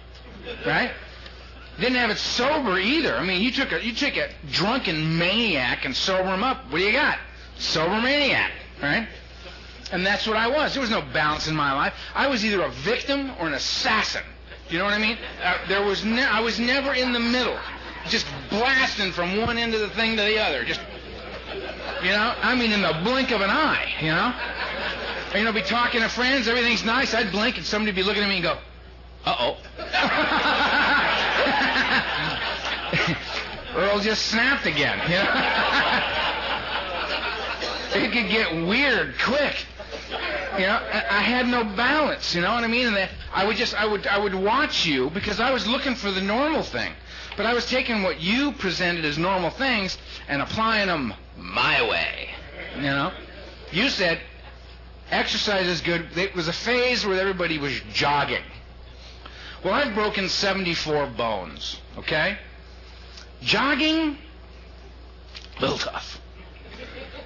Right? 0.64 0.92
Didn't 1.78 1.96
have 1.96 2.10
it 2.10 2.16
sober 2.16 2.78
either. 2.78 3.16
I 3.16 3.24
mean, 3.24 3.42
you 3.42 3.50
took 3.50 3.72
a 3.72 3.84
you 3.84 3.94
took 3.94 4.16
a 4.16 4.30
drunken 4.50 5.18
maniac 5.18 5.84
and 5.84 5.94
sober 5.94 6.34
him 6.34 6.42
up. 6.42 6.70
What 6.70 6.78
do 6.78 6.84
you 6.84 6.92
got? 6.92 7.18
Sober 7.62 8.00
maniac, 8.00 8.50
right? 8.82 9.06
And 9.92 10.04
that's 10.04 10.26
what 10.26 10.36
I 10.36 10.48
was. 10.48 10.72
There 10.74 10.80
was 10.80 10.90
no 10.90 11.02
balance 11.12 11.46
in 11.46 11.54
my 11.54 11.72
life. 11.72 11.94
I 12.14 12.26
was 12.26 12.44
either 12.44 12.60
a 12.62 12.70
victim 12.70 13.30
or 13.38 13.46
an 13.46 13.54
assassin. 13.54 14.24
You 14.68 14.78
know 14.78 14.84
what 14.84 14.94
I 14.94 14.98
mean? 14.98 15.16
Uh, 15.44 15.58
there 15.68 15.84
was 15.84 16.04
ne- 16.04 16.24
I 16.24 16.40
was 16.40 16.58
never 16.58 16.92
in 16.92 17.12
the 17.12 17.20
middle, 17.20 17.56
just 18.08 18.26
blasting 18.50 19.12
from 19.12 19.36
one 19.36 19.58
end 19.58 19.74
of 19.74 19.80
the 19.80 19.90
thing 19.90 20.16
to 20.16 20.22
the 20.22 20.38
other. 20.40 20.64
Just 20.64 20.80
you 22.02 22.10
know, 22.10 22.34
I 22.42 22.56
mean, 22.56 22.72
in 22.72 22.82
the 22.82 22.98
blink 23.04 23.30
of 23.30 23.42
an 23.42 23.50
eye. 23.50 23.92
You 24.00 24.08
know, 24.08 24.34
you 25.38 25.44
know, 25.44 25.52
be 25.52 25.62
talking 25.62 26.00
to 26.00 26.08
friends, 26.08 26.48
everything's 26.48 26.84
nice. 26.84 27.14
I'd 27.14 27.30
blink 27.30 27.58
and 27.58 27.66
somebody'd 27.66 27.94
be 27.94 28.02
looking 28.02 28.24
at 28.24 28.28
me 28.28 28.36
and 28.36 28.42
go, 28.42 28.58
"Uh 29.24 29.36
oh." 29.38 29.56
Earl 33.76 34.00
just 34.00 34.26
snapped 34.26 34.66
again. 34.66 34.98
You 35.08 35.18
know? 35.18 36.28
it 37.94 38.12
could 38.12 38.28
get 38.28 38.66
weird 38.66 39.14
quick. 39.18 39.66
You 40.58 40.66
know, 40.66 40.80
I 41.10 41.20
had 41.20 41.48
no 41.48 41.64
balance. 41.64 42.34
You 42.34 42.42
know 42.42 42.52
what 42.52 42.64
I 42.64 42.66
mean? 42.66 42.88
And 42.88 43.08
I 43.32 43.46
would 43.46 43.56
just, 43.56 43.74
I 43.74 43.86
would, 43.86 44.06
I 44.06 44.18
would 44.18 44.34
watch 44.34 44.84
you 44.86 45.10
because 45.10 45.40
I 45.40 45.50
was 45.50 45.66
looking 45.66 45.94
for 45.94 46.10
the 46.10 46.20
normal 46.20 46.62
thing, 46.62 46.92
but 47.36 47.46
I 47.46 47.54
was 47.54 47.66
taking 47.66 48.02
what 48.02 48.20
you 48.20 48.52
presented 48.52 49.04
as 49.04 49.18
normal 49.18 49.50
things 49.50 49.98
and 50.28 50.42
applying 50.42 50.88
them 50.88 51.14
my 51.36 51.82
way. 51.88 52.28
You 52.76 52.82
know, 52.82 53.12
you 53.70 53.88
said 53.88 54.20
exercise 55.10 55.66
is 55.66 55.80
good. 55.80 56.16
It 56.16 56.34
was 56.34 56.48
a 56.48 56.52
phase 56.52 57.04
where 57.06 57.20
everybody 57.20 57.58
was 57.58 57.78
jogging. 57.92 58.44
Well, 59.64 59.74
I've 59.74 59.94
broken 59.94 60.28
74 60.28 61.06
bones. 61.16 61.78
Okay, 61.98 62.38
jogging, 63.42 64.18
a 65.58 65.60
little 65.60 65.78
tough. 65.78 66.21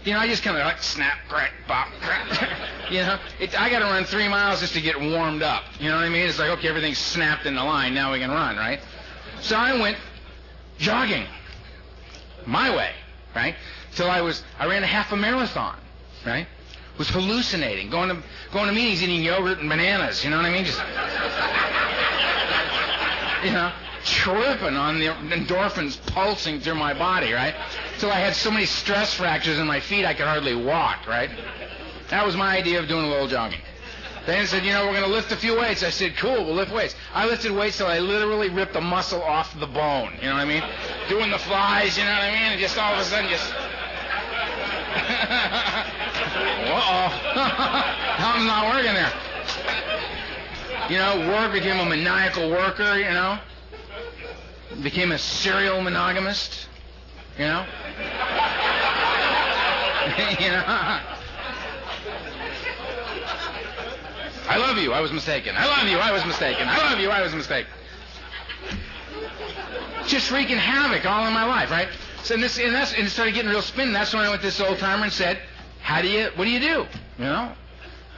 You 0.06 0.12
know, 0.12 0.20
I 0.20 0.28
just 0.28 0.44
kind 0.44 0.56
of 0.56 0.64
like 0.64 0.80
snap, 0.80 1.18
crack, 1.28 1.50
pop, 1.66 1.88
crack. 2.00 2.48
you 2.92 2.98
know, 2.98 3.18
it, 3.40 3.60
I 3.60 3.68
got 3.68 3.80
to 3.80 3.86
run 3.86 4.04
three 4.04 4.28
miles 4.28 4.60
just 4.60 4.72
to 4.74 4.80
get 4.80 5.00
warmed 5.00 5.42
up. 5.42 5.64
You 5.80 5.88
know 5.88 5.96
what 5.96 6.04
I 6.04 6.08
mean? 6.08 6.28
It's 6.28 6.38
like, 6.38 6.50
okay, 6.50 6.68
everything's 6.68 6.98
snapped 6.98 7.44
in 7.44 7.56
the 7.56 7.64
line. 7.64 7.92
Now 7.92 8.12
we 8.12 8.20
can 8.20 8.30
run, 8.30 8.56
right? 8.56 8.78
So 9.40 9.56
I 9.56 9.76
went 9.80 9.96
jogging 10.78 11.26
my 12.46 12.74
way, 12.74 12.92
right? 13.34 13.56
Till 13.96 14.08
I 14.08 14.20
was, 14.20 14.44
I 14.60 14.66
ran 14.66 14.84
a 14.84 14.86
half 14.86 15.10
a 15.10 15.16
marathon, 15.16 15.76
right? 16.24 16.46
Was 16.98 17.08
hallucinating, 17.08 17.90
going 17.90 18.08
to 18.08 18.22
going 18.52 18.68
to 18.68 18.72
meetings, 18.72 19.02
eating 19.02 19.24
yogurt 19.24 19.58
and 19.58 19.68
bananas. 19.68 20.22
You 20.22 20.30
know 20.30 20.36
what 20.36 20.46
I 20.46 20.52
mean? 20.52 20.64
Just, 20.64 20.78
you 23.44 23.50
know 23.50 23.72
tripping 24.06 24.76
on 24.76 24.98
the 24.98 25.06
endorphins 25.06 25.98
pulsing 26.06 26.60
through 26.60 26.76
my 26.76 26.94
body, 26.94 27.32
right? 27.32 27.54
So 27.98 28.08
I 28.08 28.14
had 28.14 28.34
so 28.34 28.50
many 28.50 28.64
stress 28.64 29.12
fractures 29.14 29.58
in 29.58 29.66
my 29.66 29.80
feet 29.80 30.04
I 30.04 30.14
could 30.14 30.26
hardly 30.26 30.54
walk, 30.54 31.06
right? 31.06 31.30
That 32.10 32.24
was 32.24 32.36
my 32.36 32.56
idea 32.56 32.78
of 32.80 32.88
doing 32.88 33.04
a 33.04 33.08
little 33.08 33.26
jogging. 33.26 33.60
Then 34.24 34.40
he 34.40 34.46
said, 34.46 34.64
you 34.64 34.72
know, 34.72 34.86
we're 34.86 34.92
going 34.92 35.04
to 35.04 35.10
lift 35.10 35.30
a 35.32 35.36
few 35.36 35.58
weights. 35.58 35.82
I 35.84 35.90
said, 35.90 36.16
cool, 36.16 36.44
we'll 36.44 36.54
lift 36.54 36.72
weights. 36.72 36.94
I 37.14 37.26
lifted 37.26 37.52
weights 37.52 37.78
till 37.78 37.86
I 37.86 37.98
literally 37.98 38.48
ripped 38.48 38.72
the 38.72 38.80
muscle 38.80 39.22
off 39.22 39.58
the 39.58 39.66
bone. 39.66 40.14
You 40.20 40.28
know 40.28 40.34
what 40.34 40.42
I 40.42 40.44
mean? 40.44 40.62
Doing 41.08 41.30
the 41.30 41.38
flies, 41.38 41.98
you 41.98 42.04
know 42.04 42.10
what 42.10 42.22
I 42.22 42.30
mean? 42.30 42.52
And 42.52 42.60
just 42.60 42.78
all 42.78 42.94
of 42.94 43.00
a 43.00 43.04
sudden, 43.04 43.28
just. 43.30 43.52
Uh-oh. 46.66 47.10
Something's 48.20 48.46
not 48.46 48.66
working 48.74 48.94
there. 48.94 49.12
You 50.90 50.98
know, 50.98 51.28
work 51.30 51.52
became 51.52 51.78
a 51.80 51.88
maniacal 51.88 52.50
worker, 52.50 52.96
you 52.96 53.10
know 53.10 53.38
became 54.82 55.12
a 55.12 55.18
serial 55.18 55.80
monogamist, 55.80 56.68
you 57.38 57.44
know? 57.44 57.64
you 60.40 60.50
know? 60.50 60.64
I 64.48 64.58
love 64.58 64.78
you, 64.78 64.92
I 64.92 65.00
was 65.00 65.12
mistaken. 65.12 65.54
I 65.56 65.66
love 65.66 65.88
you, 65.88 65.98
I 65.98 66.12
was 66.12 66.24
mistaken. 66.24 66.68
I 66.68 66.90
love 66.90 67.00
you, 67.00 67.10
I 67.10 67.22
was 67.22 67.34
mistaken. 67.34 67.70
Just 70.06 70.30
wreaking 70.30 70.56
havoc 70.56 71.04
all 71.04 71.26
in 71.26 71.32
my 71.32 71.44
life, 71.44 71.70
right? 71.70 71.88
So 72.22 72.34
and 72.34 72.42
this 72.42 72.58
and 72.58 72.74
that's 72.74 72.92
and 72.92 73.06
it 73.06 73.10
started 73.10 73.34
getting 73.34 73.50
real 73.50 73.62
spin. 73.62 73.92
That's 73.92 74.14
when 74.14 74.24
I 74.24 74.28
went 74.28 74.40
to 74.42 74.46
this 74.46 74.60
old 74.60 74.78
timer 74.78 75.04
and 75.04 75.12
said, 75.12 75.38
How 75.80 76.00
do 76.00 76.08
you 76.08 76.30
what 76.36 76.44
do 76.44 76.50
you 76.50 76.60
do? 76.60 76.86
You 77.18 77.24
know? 77.24 77.52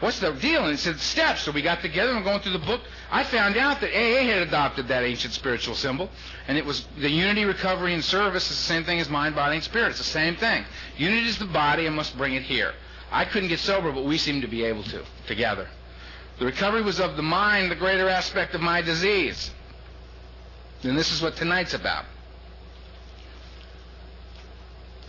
What's 0.00 0.20
the 0.20 0.32
deal? 0.32 0.62
And 0.62 0.70
he 0.70 0.76
said, 0.76 0.98
steps. 1.00 1.42
So 1.42 1.52
we 1.52 1.62
got 1.62 1.80
together 1.80 2.12
and 2.12 2.24
going 2.24 2.40
through 2.40 2.52
the 2.52 2.58
book. 2.58 2.80
I 3.11 3.24
found 3.24 3.56
out 3.56 3.80
that 3.80 3.90
AA 3.90 4.22
had 4.22 4.38
adopted 4.38 4.88
that 4.88 5.02
ancient 5.02 5.34
spiritual 5.34 5.74
symbol, 5.74 6.11
and 6.46 6.58
it 6.58 6.64
was 6.64 6.87
the 6.98 7.11
unity, 7.11 7.44
recovery, 7.44 7.94
and 7.94 8.04
service 8.04 8.50
is 8.50 8.56
the 8.56 8.62
same 8.62 8.84
thing 8.84 9.00
as 9.00 9.08
mind, 9.08 9.34
body, 9.34 9.56
and 9.56 9.64
spirit. 9.64 9.90
It's 9.90 9.98
the 9.98 10.04
same 10.04 10.37
thing. 10.37 10.64
Unity 10.96 11.26
is 11.26 11.38
the 11.38 11.46
body, 11.46 11.87
and 11.87 11.96
must 11.96 12.16
bring 12.16 12.34
it 12.34 12.42
here. 12.42 12.72
I 13.11 13.24
couldn't 13.24 13.48
get 13.48 13.61
sober, 13.61 13.90
but 13.92 14.04
we 14.04 14.18
seemed 14.18 14.42
to 14.42 14.48
be 14.48 14.64
able 14.64 14.82
to 14.84 15.02
together. 15.26 15.68
The 16.38 16.44
recovery 16.44 16.82
was 16.82 17.00
of 17.00 17.16
the 17.16 17.22
mind, 17.22 17.70
the 17.70 17.76
greater 17.76 18.08
aspect 18.08 18.54
of 18.54 18.61
my 18.61 18.82
disease. 18.82 19.50
And 20.82 20.96
this 20.96 21.11
is 21.11 21.20
what 21.20 21.34
tonight's 21.34 21.74
about. 21.74 22.04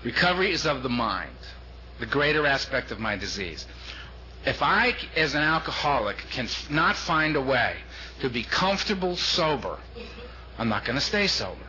Recovery 0.04 0.52
is 0.52 0.66
of 0.66 0.82
the 0.82 0.90
mind, 0.90 1.36
the 2.00 2.06
greater 2.06 2.48
aspect 2.48 2.90
of 2.92 3.00
my 3.00 3.18
disease 3.18 3.68
if 4.46 4.62
I, 4.62 4.96
as 5.16 5.36
an 5.36 5.42
alcoholic, 5.42 6.18
can 6.32 6.48
not 6.70 6.96
find 6.96 7.36
a 7.36 7.42
way 7.42 7.76
to 8.22 8.30
be 8.30 8.44
comfortable 8.44 9.16
sober, 9.16 9.78
I'm 10.58 10.70
not 10.70 10.86
going 10.86 10.96
to 10.96 11.02
stay 11.06 11.28
sober. 11.28 11.66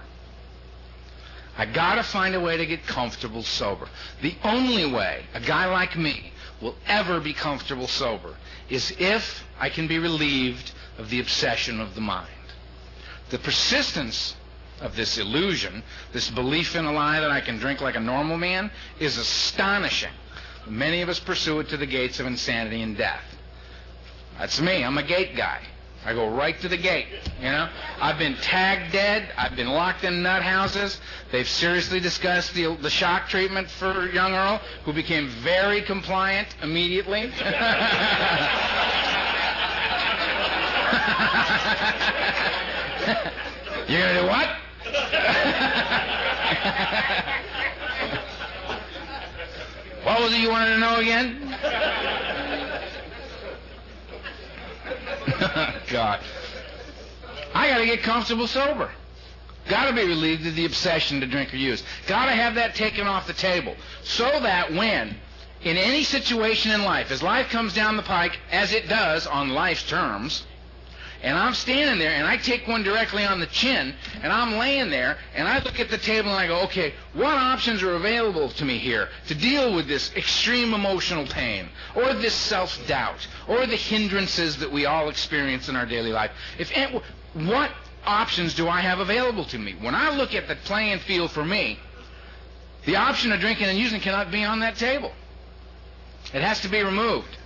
I 1.57 1.67
got 1.67 1.97
to 1.97 2.03
find 2.03 2.35
a 2.35 2.41
way 2.41 2.57
to 2.57 2.67
get 2.67 2.87
comfortable 2.87 3.43
sober. 3.43 3.89
The 4.23 4.35
only 4.45 4.87
way 4.87 5.25
a 5.35 5.41
guy 5.41 5.67
like 5.67 5.97
me 5.97 6.33
will 6.61 6.77
ever 6.87 7.21
be 7.21 7.33
comfortable 7.33 7.89
sober 7.89 8.37
is 8.69 8.95
if 8.99 9.45
I 9.59 9.69
can 9.69 9.87
be 9.87 9.99
relieved 9.99 10.73
of 10.99 11.11
the 11.11 11.21
obsession 11.21 11.81
of 11.81 11.95
the 11.95 12.01
mind. 12.01 12.29
The 13.31 13.39
persistence 13.39 14.37
of 14.81 14.97
this 14.97 15.19
illusion, 15.19 15.83
this 16.13 16.31
belief 16.31 16.75
in 16.75 16.85
a 16.85 16.93
lie 16.93 17.21
that 17.21 17.31
I 17.31 17.41
can 17.41 17.59
drink 17.59 17.81
like 17.81 17.97
a 17.97 18.01
normal 18.01 18.39
man, 18.39 18.71
is 18.99 19.19
astonishing. 19.19 20.13
Many 20.71 21.03
of 21.03 21.09
us 21.09 21.19
pursue 21.19 21.59
it 21.61 21.69
to 21.71 21.77
the 21.77 21.87
gates 21.87 22.21
of 22.21 22.27
insanity 22.27 22.81
and 22.81 22.97
death. 22.97 23.25
That's 24.39 24.61
me. 24.61 24.85
I'm 24.85 24.97
a 24.99 25.03
gate 25.03 25.37
guy. 25.37 25.61
I 26.07 26.15
go 26.15 26.31
right 26.31 26.59
to 26.61 26.69
the 26.69 26.77
gate. 26.77 27.09
You 27.41 27.51
know, 27.51 27.69
I've 28.01 28.19
been 28.19 28.37
tagged 28.37 28.93
dead. 28.93 29.29
I've 29.37 29.57
been 29.57 29.69
locked 29.69 30.05
in 30.05 30.23
nut 30.23 30.43
houses. 30.43 30.99
They've 31.31 31.49
seriously 31.49 32.01
discussed 32.01 32.55
the 32.55 32.75
the 32.77 32.89
shock 32.89 33.29
treatment 33.29 33.69
for 33.69 34.09
young 34.11 34.33
Earl, 34.33 34.61
who 34.85 34.93
became 34.95 35.29
very 35.29 35.83
compliant 35.83 36.49
immediately. 36.63 37.21
You're 43.89 44.01
gonna 44.01 44.21
do 44.21 44.27
what? 44.27 44.49
What 50.11 50.23
was 50.23 50.33
it 50.33 50.41
you 50.41 50.51
wanted 50.51 50.75
to 50.75 50.79
know 50.79 50.97
again? 50.97 51.39
God. 55.89 56.19
I 57.55 57.69
got 57.69 57.79
to 57.79 57.87
get 57.87 58.03
comfortable 58.03 58.49
sober. 58.49 58.91
Got 59.69 59.87
to 59.87 59.95
be 59.95 60.05
relieved 60.05 60.45
of 60.49 60.57
the 60.57 60.65
obsession 60.65 61.21
to 61.21 61.29
drink 61.29 61.55
or 61.55 61.59
use. 61.59 61.85
Got 62.09 62.25
to 62.25 62.33
have 62.33 62.57
that 62.57 62.75
taken 62.75 63.07
off 63.07 63.29
the 63.29 63.35
table. 63.35 63.77
So 64.03 64.25
that 64.25 64.73
when, 64.73 65.15
in 65.63 65.77
any 65.77 66.03
situation 66.03 66.73
in 66.73 66.83
life, 66.83 67.13
as 67.13 67.23
life 67.23 67.49
comes 67.49 67.73
down 67.73 67.97
the 67.97 68.03
pike, 68.03 68.37
as 68.51 68.73
it 68.73 68.89
does 68.89 69.29
on 69.29 69.51
life's 69.51 69.89
terms, 69.89 70.45
and 71.23 71.37
I'm 71.37 71.55
standing 71.55 71.99
there 71.99 72.13
and 72.13 72.27
I 72.27 72.37
take 72.37 72.67
one 72.67 72.83
directly 72.83 73.25
on 73.25 73.41
the 73.41 73.47
chin 73.47 73.95
and 74.23 74.33
I'm 74.33 74.57
laying 74.59 74.91
there 74.91 75.19
and 75.35 75.47
I 75.47 75.63
look 75.63 75.79
at 75.79 75.91
the 75.91 75.99
table 75.99 76.31
and 76.31 76.39
I 76.39 76.47
go, 76.47 76.61
okay, 76.63 76.95
what 77.13 77.35
options 77.37 77.83
are 77.83 77.95
available 77.95 78.49
to 78.51 78.65
me 78.65 78.79
here 78.79 79.09
to 79.29 79.35
deal 79.35 79.75
with 79.75 79.87
this 79.87 80.15
extreme 80.17 80.73
emotional 80.73 81.27
pain 81.27 81.69
or 81.95 82.15
this 82.15 82.35
self-doubt 82.35 83.27
or 83.49 83.67
the 83.67 83.77
hindrances 83.77 84.57
that 84.59 84.73
we 84.73 84.87
all 84.87 85.09
experience 85.09 85.69
in 85.69 85.77
our 85.77 85.87
daily 85.87 86.13
life? 86.13 86.31
If 86.59 86.73
what 87.35 87.71
options 88.07 88.55
do 88.55 88.69
I 88.69 88.81
have 88.81 89.01
available 89.01 89.45
to 89.47 89.59
me? 89.59 89.77
When 89.81 89.95
I 89.95 90.17
look 90.17 90.35
at 90.35 90.49
the 90.49 90.57
playing 90.57 91.01
field 91.01 91.31
for 91.31 91.45
me, 91.45 91.79
the 92.87 92.97
option 92.97 93.31
of 93.33 93.41
drinking 93.41 93.67
and 93.67 93.79
using 93.79 94.01
cannot 94.01 94.31
be 94.31 94.43
on 94.43 94.61
that 94.61 94.77
table. 94.77 95.13
It 96.33 96.43
has 96.43 96.61
to 96.61 96.69
be 96.69 96.83
removed. 96.83 97.37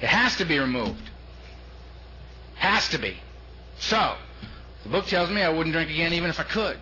It 0.00 0.08
has 0.08 0.36
to 0.36 0.44
be 0.44 0.58
removed. 0.58 1.10
Has 2.56 2.88
to 2.90 2.98
be. 2.98 3.16
So, 3.78 4.16
The 4.84 4.88
book 4.88 5.06
tells 5.06 5.30
me 5.30 5.42
I 5.42 5.48
wouldn't 5.48 5.72
drink 5.74 5.90
again 5.90 6.12
even 6.12 6.30
if 6.30 6.40
I 6.40 6.44
could. 6.44 6.78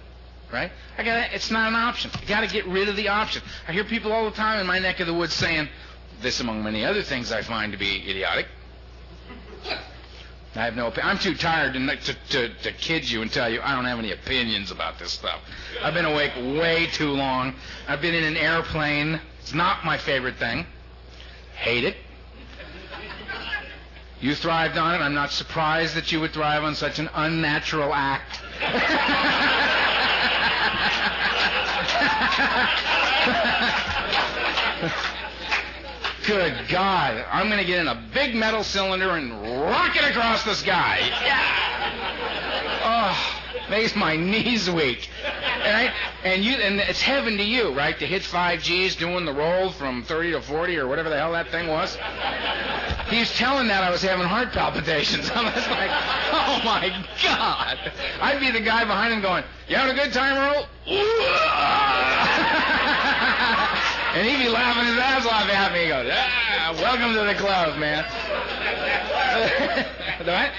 Right? 0.52 0.70
I 0.96 1.02
got 1.02 1.32
it's 1.32 1.50
not 1.50 1.68
an 1.68 1.74
option. 1.74 2.10
I 2.14 2.24
got 2.26 2.40
to 2.42 2.46
get 2.46 2.66
rid 2.66 2.88
of 2.88 2.96
the 2.96 3.08
option. 3.08 3.42
I 3.66 3.72
hear 3.72 3.84
people 3.84 4.12
all 4.12 4.24
the 4.24 4.36
time 4.36 4.60
in 4.60 4.66
my 4.66 4.78
neck 4.78 5.00
of 5.00 5.06
the 5.06 5.14
woods 5.14 5.34
saying 5.34 5.68
this 6.22 6.38
among 6.40 6.62
many 6.62 6.84
other 6.84 7.02
things 7.02 7.32
I 7.32 7.42
find 7.42 7.72
to 7.72 7.78
be 7.78 8.08
idiotic. 8.08 8.46
I 10.56 10.64
have 10.66 10.76
no. 10.76 10.86
opinion. 10.86 11.10
I'm 11.10 11.18
too 11.18 11.34
tired 11.34 11.72
to, 11.74 11.96
to, 11.96 12.14
to, 12.30 12.54
to 12.62 12.72
kid 12.72 13.10
you 13.10 13.22
and 13.22 13.32
tell 13.32 13.50
you 13.50 13.60
I 13.60 13.74
don't 13.74 13.86
have 13.86 13.98
any 13.98 14.12
opinions 14.12 14.70
about 14.70 15.00
this 15.00 15.10
stuff. 15.12 15.40
I've 15.82 15.94
been 15.94 16.04
awake 16.04 16.32
way 16.36 16.86
too 16.86 17.10
long. 17.10 17.54
I've 17.88 18.00
been 18.00 18.14
in 18.14 18.22
an 18.22 18.36
airplane. 18.36 19.20
It's 19.40 19.54
not 19.54 19.84
my 19.84 19.98
favorite 19.98 20.36
thing. 20.36 20.66
Hate 21.56 21.82
it. 21.84 21.96
You 24.24 24.34
thrived 24.34 24.78
on 24.78 24.94
it. 24.94 25.04
I'm 25.04 25.12
not 25.12 25.32
surprised 25.32 25.94
that 25.96 26.10
you 26.10 26.18
would 26.20 26.32
thrive 26.32 26.64
on 26.64 26.74
such 26.74 26.98
an 26.98 27.10
unnatural 27.12 27.92
act. 27.92 28.40
Good 36.26 36.54
God. 36.70 37.22
I'm 37.30 37.48
going 37.48 37.58
to 37.58 37.66
get 37.66 37.80
in 37.80 37.88
a 37.88 38.02
big 38.14 38.34
metal 38.34 38.64
cylinder 38.64 39.10
and 39.10 39.30
rock 39.60 39.94
it 39.94 40.04
across 40.04 40.42
the 40.42 40.54
sky. 40.54 41.00
Yeah. 41.22 42.80
Oh, 42.82 43.43
makes 43.70 43.96
my 43.96 44.16
knees 44.16 44.70
weak. 44.70 45.08
Right? 45.60 45.90
And 46.24 46.44
you 46.44 46.52
and 46.54 46.78
it's 46.80 47.00
heaven 47.00 47.38
to 47.38 47.42
you, 47.42 47.72
right? 47.72 47.98
To 47.98 48.06
hit 48.06 48.22
five 48.22 48.62
G's 48.62 48.96
doing 48.96 49.24
the 49.24 49.32
roll 49.32 49.70
from 49.70 50.02
30 50.02 50.32
to 50.32 50.42
40 50.42 50.76
or 50.78 50.86
whatever 50.86 51.08
the 51.08 51.18
hell 51.18 51.32
that 51.32 51.50
thing 51.50 51.68
was. 51.68 51.96
He 53.08 53.20
was 53.20 53.34
telling 53.36 53.68
that 53.68 53.82
I 53.82 53.88
was 53.90 54.02
having 54.02 54.26
heart 54.26 54.52
palpitations. 54.52 55.30
I 55.34 55.44
was 55.44 55.66
like, 55.68 55.90
oh 56.32 56.60
my 56.64 57.06
God. 57.22 57.78
I'd 58.20 58.40
be 58.40 58.50
the 58.50 58.60
guy 58.60 58.84
behind 58.84 59.12
him 59.12 59.20
going, 59.20 59.44
you 59.68 59.76
having 59.76 59.96
a 59.96 60.02
good 60.02 60.12
time, 60.12 60.36
Earl? 60.36 60.68
and 64.14 64.26
he'd 64.26 64.38
be 64.44 64.48
laughing 64.48 64.86
his 64.86 64.98
ass 64.98 65.24
off 65.26 65.48
at 65.48 65.72
me. 65.72 65.82
He 65.84 65.88
goes, 65.88 66.10
ah, 66.12 66.72
welcome 66.80 67.14
to 67.14 67.24
the 67.24 67.34
club, 67.34 67.78
man. 67.78 68.04
what? 70.24 70.50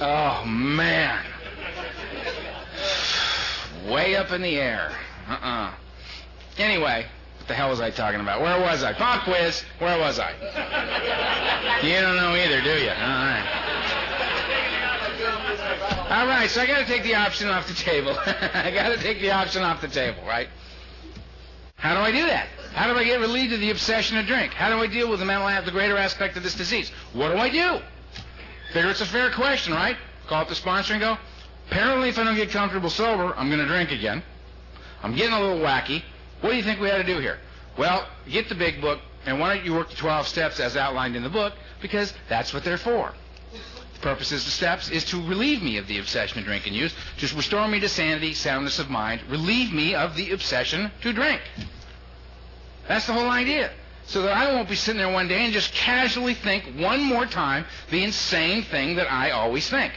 Oh, 0.00 0.44
man. 0.46 1.24
Way 3.90 4.14
up 4.14 4.30
in 4.30 4.40
the 4.42 4.56
air. 4.56 4.92
Uh-uh. 5.28 5.72
Anyway, 6.58 7.06
what 7.38 7.48
the 7.48 7.54
hell 7.54 7.70
was 7.70 7.80
I 7.80 7.90
talking 7.90 8.20
about? 8.20 8.40
Where 8.40 8.60
was 8.60 8.84
I? 8.84 8.92
Pop 8.92 9.24
quiz. 9.24 9.64
Where 9.80 9.98
was 9.98 10.20
I? 10.20 10.30
You 11.82 12.00
don't 12.00 12.16
know 12.16 12.36
either, 12.36 12.60
do 12.60 12.78
you? 12.78 12.90
All 12.90 12.96
right. 12.96 13.60
All 16.10 16.26
right, 16.26 16.50
so 16.50 16.60
I 16.60 16.66
got 16.66 16.78
to 16.78 16.84
take 16.84 17.02
the 17.02 17.14
option 17.14 17.48
off 17.48 17.66
the 17.66 17.74
table. 17.74 18.16
I 18.26 18.70
got 18.72 18.88
to 18.90 18.98
take 18.98 19.20
the 19.20 19.30
option 19.30 19.62
off 19.62 19.80
the 19.80 19.88
table, 19.88 20.22
right? 20.26 20.48
How 21.76 21.94
do 21.94 22.00
I 22.00 22.12
do 22.12 22.26
that? 22.26 22.46
How 22.72 22.92
do 22.92 22.98
I 22.98 23.04
get 23.04 23.20
relieved 23.20 23.52
of 23.52 23.60
the 23.60 23.70
obsession 23.70 24.16
to 24.16 24.22
drink? 24.22 24.52
How 24.52 24.68
do 24.68 24.82
I 24.82 24.86
deal 24.86 25.08
with 25.10 25.18
the 25.18 25.24
mental 25.24 25.48
the 25.64 25.70
greater 25.70 25.96
aspect 25.96 26.36
of 26.36 26.42
this 26.42 26.54
disease? 26.54 26.90
What 27.12 27.32
do 27.32 27.38
I 27.38 27.48
do? 27.48 27.80
Figure 28.72 28.90
it's 28.90 29.00
a 29.00 29.06
fair 29.06 29.30
question, 29.30 29.72
right? 29.72 29.96
Call 30.28 30.42
up 30.42 30.48
the 30.48 30.54
sponsor 30.54 30.92
and 30.92 31.00
go, 31.00 31.16
apparently 31.70 32.08
if 32.08 32.18
I 32.18 32.24
don't 32.24 32.34
get 32.34 32.50
comfortable 32.50 32.90
sober, 32.90 33.32
I'm 33.36 33.48
going 33.48 33.60
to 33.60 33.66
drink 33.66 33.92
again. 33.92 34.22
I'm 35.02 35.14
getting 35.14 35.32
a 35.32 35.40
little 35.40 35.58
wacky. 35.58 36.02
What 36.40 36.50
do 36.50 36.56
you 36.56 36.62
think 36.62 36.80
we 36.80 36.90
ought 36.90 36.98
to 36.98 37.04
do 37.04 37.18
here? 37.20 37.38
Well, 37.78 38.06
get 38.28 38.48
the 38.48 38.54
big 38.54 38.80
book, 38.80 38.98
and 39.24 39.38
why 39.38 39.54
don't 39.54 39.64
you 39.64 39.74
work 39.74 39.88
the 39.88 39.96
12 39.96 40.26
steps 40.26 40.60
as 40.60 40.76
outlined 40.76 41.16
in 41.16 41.22
the 41.22 41.28
book, 41.28 41.54
because 41.80 42.12
that's 42.28 42.52
what 42.52 42.64
they're 42.64 42.78
for. 42.78 43.12
The 43.94 44.00
purpose 44.00 44.32
of 44.32 44.44
the 44.44 44.50
steps 44.50 44.90
is 44.90 45.04
to 45.06 45.16
relieve 45.16 45.62
me 45.62 45.76
of 45.76 45.86
the 45.86 45.98
obsession 45.98 46.38
to 46.38 46.44
drink 46.44 46.66
and 46.66 46.74
use, 46.74 46.92
to 47.18 47.36
restore 47.36 47.68
me 47.68 47.80
to 47.80 47.88
sanity, 47.88 48.34
soundness 48.34 48.78
of 48.78 48.90
mind, 48.90 49.20
relieve 49.28 49.72
me 49.72 49.94
of 49.94 50.16
the 50.16 50.32
obsession 50.32 50.90
to 51.02 51.12
drink. 51.12 51.40
That's 52.88 53.06
the 53.06 53.12
whole 53.12 53.30
idea. 53.30 53.70
So 54.06 54.22
that 54.22 54.36
I 54.36 54.52
won't 54.52 54.68
be 54.68 54.74
sitting 54.74 54.98
there 54.98 55.12
one 55.12 55.28
day 55.28 55.44
and 55.44 55.52
just 55.52 55.72
casually 55.72 56.34
think 56.34 56.64
one 56.80 57.04
more 57.04 57.26
time 57.26 57.64
the 57.90 58.02
insane 58.02 58.64
thing 58.64 58.96
that 58.96 59.12
I 59.12 59.30
always 59.30 59.70
think. 59.70 59.92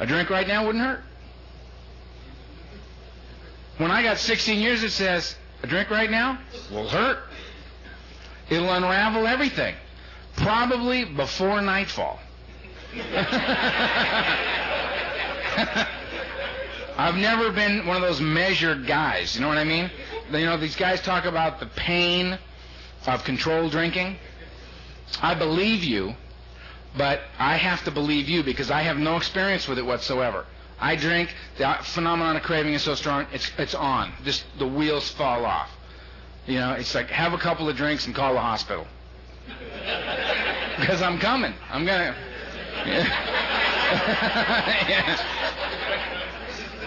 A 0.00 0.06
drink 0.06 0.30
right 0.30 0.48
now 0.48 0.66
wouldn't 0.66 0.82
hurt. 0.82 1.02
When 3.76 3.90
I 3.90 4.02
got 4.02 4.18
16 4.18 4.58
years, 4.58 4.82
it 4.82 4.90
says, 4.90 5.36
a 5.62 5.66
drink 5.66 5.90
right 5.90 6.10
now 6.10 6.38
will 6.70 6.88
hurt. 6.88 7.18
It'll 8.48 8.72
unravel 8.72 9.26
everything. 9.26 9.74
Probably 10.36 11.04
before 11.04 11.60
nightfall. 11.60 12.18
I've 16.96 17.16
never 17.16 17.52
been 17.52 17.86
one 17.86 17.96
of 17.96 18.02
those 18.02 18.20
measured 18.20 18.86
guys. 18.86 19.34
You 19.34 19.42
know 19.42 19.48
what 19.48 19.58
I 19.58 19.64
mean? 19.64 19.90
You 20.32 20.46
know, 20.46 20.56
these 20.56 20.76
guys 20.76 21.00
talk 21.00 21.24
about 21.24 21.60
the 21.60 21.66
pain 21.66 22.38
of 23.06 23.24
controlled 23.24 23.72
drinking. 23.72 24.16
I 25.20 25.34
believe 25.34 25.84
you, 25.84 26.14
but 26.96 27.20
I 27.38 27.56
have 27.56 27.84
to 27.84 27.90
believe 27.90 28.28
you 28.28 28.42
because 28.42 28.70
I 28.70 28.82
have 28.82 28.98
no 28.98 29.16
experience 29.16 29.68
with 29.68 29.78
it 29.78 29.86
whatsoever. 29.86 30.46
I 30.80 30.96
drink, 30.96 31.34
the 31.58 31.76
phenomenon 31.82 32.36
of 32.36 32.42
craving 32.42 32.74
is 32.74 32.82
so 32.82 32.94
strong, 32.94 33.26
it's, 33.32 33.50
it's 33.58 33.74
on. 33.74 34.12
Just 34.24 34.44
the 34.58 34.66
wheels 34.66 35.10
fall 35.10 35.44
off. 35.44 35.70
You 36.46 36.58
know, 36.58 36.72
it's 36.72 36.94
like 36.94 37.08
have 37.10 37.34
a 37.34 37.38
couple 37.38 37.68
of 37.68 37.76
drinks 37.76 38.06
and 38.06 38.14
call 38.14 38.34
the 38.34 38.40
hospital. 38.40 38.86
Because 40.78 41.02
I'm 41.02 41.18
coming. 41.18 41.52
I'm 41.70 41.84
going 41.84 42.12
to. 42.14 42.16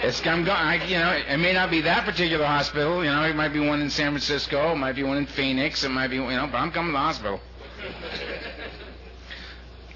It's 0.03 0.25
I'm 0.27 0.43
going. 0.43 0.81
You 0.89 0.97
know, 0.99 1.11
it 1.11 1.37
may 1.37 1.53
not 1.53 1.71
be 1.71 1.81
that 1.81 2.03
particular 2.03 2.45
hospital. 2.45 3.05
You 3.05 3.11
know, 3.11 3.23
it 3.23 3.35
might 3.35 3.53
be 3.53 3.59
one 3.59 3.81
in 3.81 3.89
San 3.89 4.11
Francisco. 4.11 4.73
It 4.73 4.75
might 4.75 4.95
be 4.95 5.03
one 5.03 5.17
in 5.17 5.25
Phoenix. 5.25 5.83
It 5.85 5.89
might 5.89 6.09
be, 6.09 6.17
you 6.17 6.23
know, 6.23 6.47
but 6.51 6.57
I'm 6.57 6.71
coming 6.71 6.91
to 6.91 6.93
the 6.93 6.99
hospital. 6.99 7.39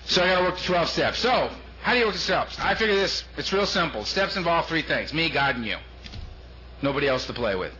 So 0.07 0.23
I 0.23 0.27
got 0.27 0.39
to 0.39 0.43
work 0.45 0.57
the 0.57 0.63
12 0.63 0.89
steps. 0.89 1.19
So 1.19 1.49
how 1.81 1.93
do 1.93 1.99
you 1.99 2.05
work 2.05 2.15
the 2.15 2.19
steps? 2.19 2.57
I 2.59 2.75
figure 2.75 2.95
this. 2.95 3.23
It's 3.37 3.53
real 3.53 3.65
simple. 3.65 4.05
Steps 4.05 4.35
involve 4.35 4.67
three 4.67 4.81
things: 4.81 5.13
me, 5.13 5.29
God, 5.29 5.55
and 5.55 5.65
you. 5.65 5.77
Nobody 6.81 7.07
else 7.07 7.25
to 7.27 7.33
play 7.33 7.55
with. 7.55 7.73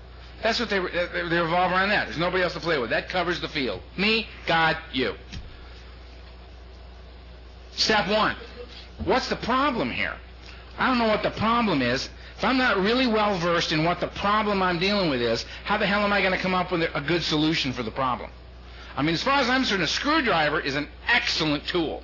That's 0.44 0.60
what 0.60 0.70
they 0.70 0.80
they 0.80 1.40
revolve 1.40 1.72
around. 1.72 1.90
That 1.90 2.06
there's 2.06 2.18
nobody 2.18 2.44
else 2.44 2.54
to 2.54 2.60
play 2.60 2.78
with. 2.78 2.90
That 2.90 3.10
covers 3.10 3.40
the 3.40 3.48
field. 3.48 3.82
Me, 3.96 4.28
God, 4.46 4.78
you. 4.94 5.16
Step 7.72 8.08
one. 8.10 8.36
What's 9.06 9.30
the 9.30 9.36
problem 9.36 9.92
here? 9.92 10.16
I 10.78 10.88
don't 10.88 10.98
know 10.98 11.08
what 11.08 11.24
the 11.24 11.32
problem 11.32 11.82
is. 11.82 12.10
If 12.38 12.44
I'm 12.44 12.58
not 12.58 12.78
really 12.78 13.08
well 13.08 13.38
versed 13.40 13.72
in 13.72 13.84
what 13.84 14.00
the 14.00 14.08
problem 14.08 14.62
I'm 14.62 14.78
dealing 14.80 15.10
with 15.10 15.22
is, 15.22 15.46
how 15.64 15.78
the 15.78 15.88
hell 15.88 16.02
am 16.02 16.14
I 16.14 16.22
going 16.22 16.34
to 16.34 16.40
come 16.40 16.54
up 16.54 16.72
with 16.72 16.84
a 16.94 17.02
good 17.02 17.24
solution 17.24 17.74
for 17.74 17.82
the 17.82 17.92
problem? 17.92 18.30
I 18.96 19.02
mean, 19.02 19.16
as 19.16 19.24
far 19.24 19.40
as 19.40 19.50
I'm 19.50 19.62
concerned, 19.62 19.84
a 19.84 19.88
screwdriver 19.88 20.60
is 20.60 20.76
an 20.76 20.88
excellent 21.08 21.66
tool. 21.68 22.04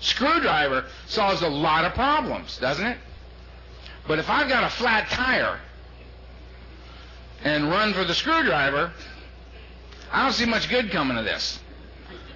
Screwdriver 0.00 0.84
solves 1.06 1.42
a 1.42 1.48
lot 1.48 1.84
of 1.84 1.94
problems, 1.94 2.58
doesn't 2.58 2.86
it? 2.86 2.98
But 4.06 4.18
if 4.18 4.30
I've 4.30 4.48
got 4.48 4.64
a 4.64 4.70
flat 4.70 5.08
tire 5.10 5.58
and 7.42 7.70
run 7.70 7.92
for 7.92 8.04
the 8.04 8.14
screwdriver, 8.14 8.92
I 10.12 10.22
don't 10.22 10.32
see 10.32 10.46
much 10.46 10.68
good 10.68 10.90
coming 10.90 11.16
of 11.16 11.24
this. 11.24 11.58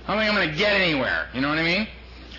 I 0.07 0.15
don't 0.15 0.23
think 0.23 0.31
I'm 0.31 0.37
going 0.37 0.51
to 0.51 0.57
get 0.57 0.73
anywhere. 0.73 1.29
You 1.33 1.41
know 1.41 1.49
what 1.49 1.59
I 1.59 1.63
mean? 1.63 1.87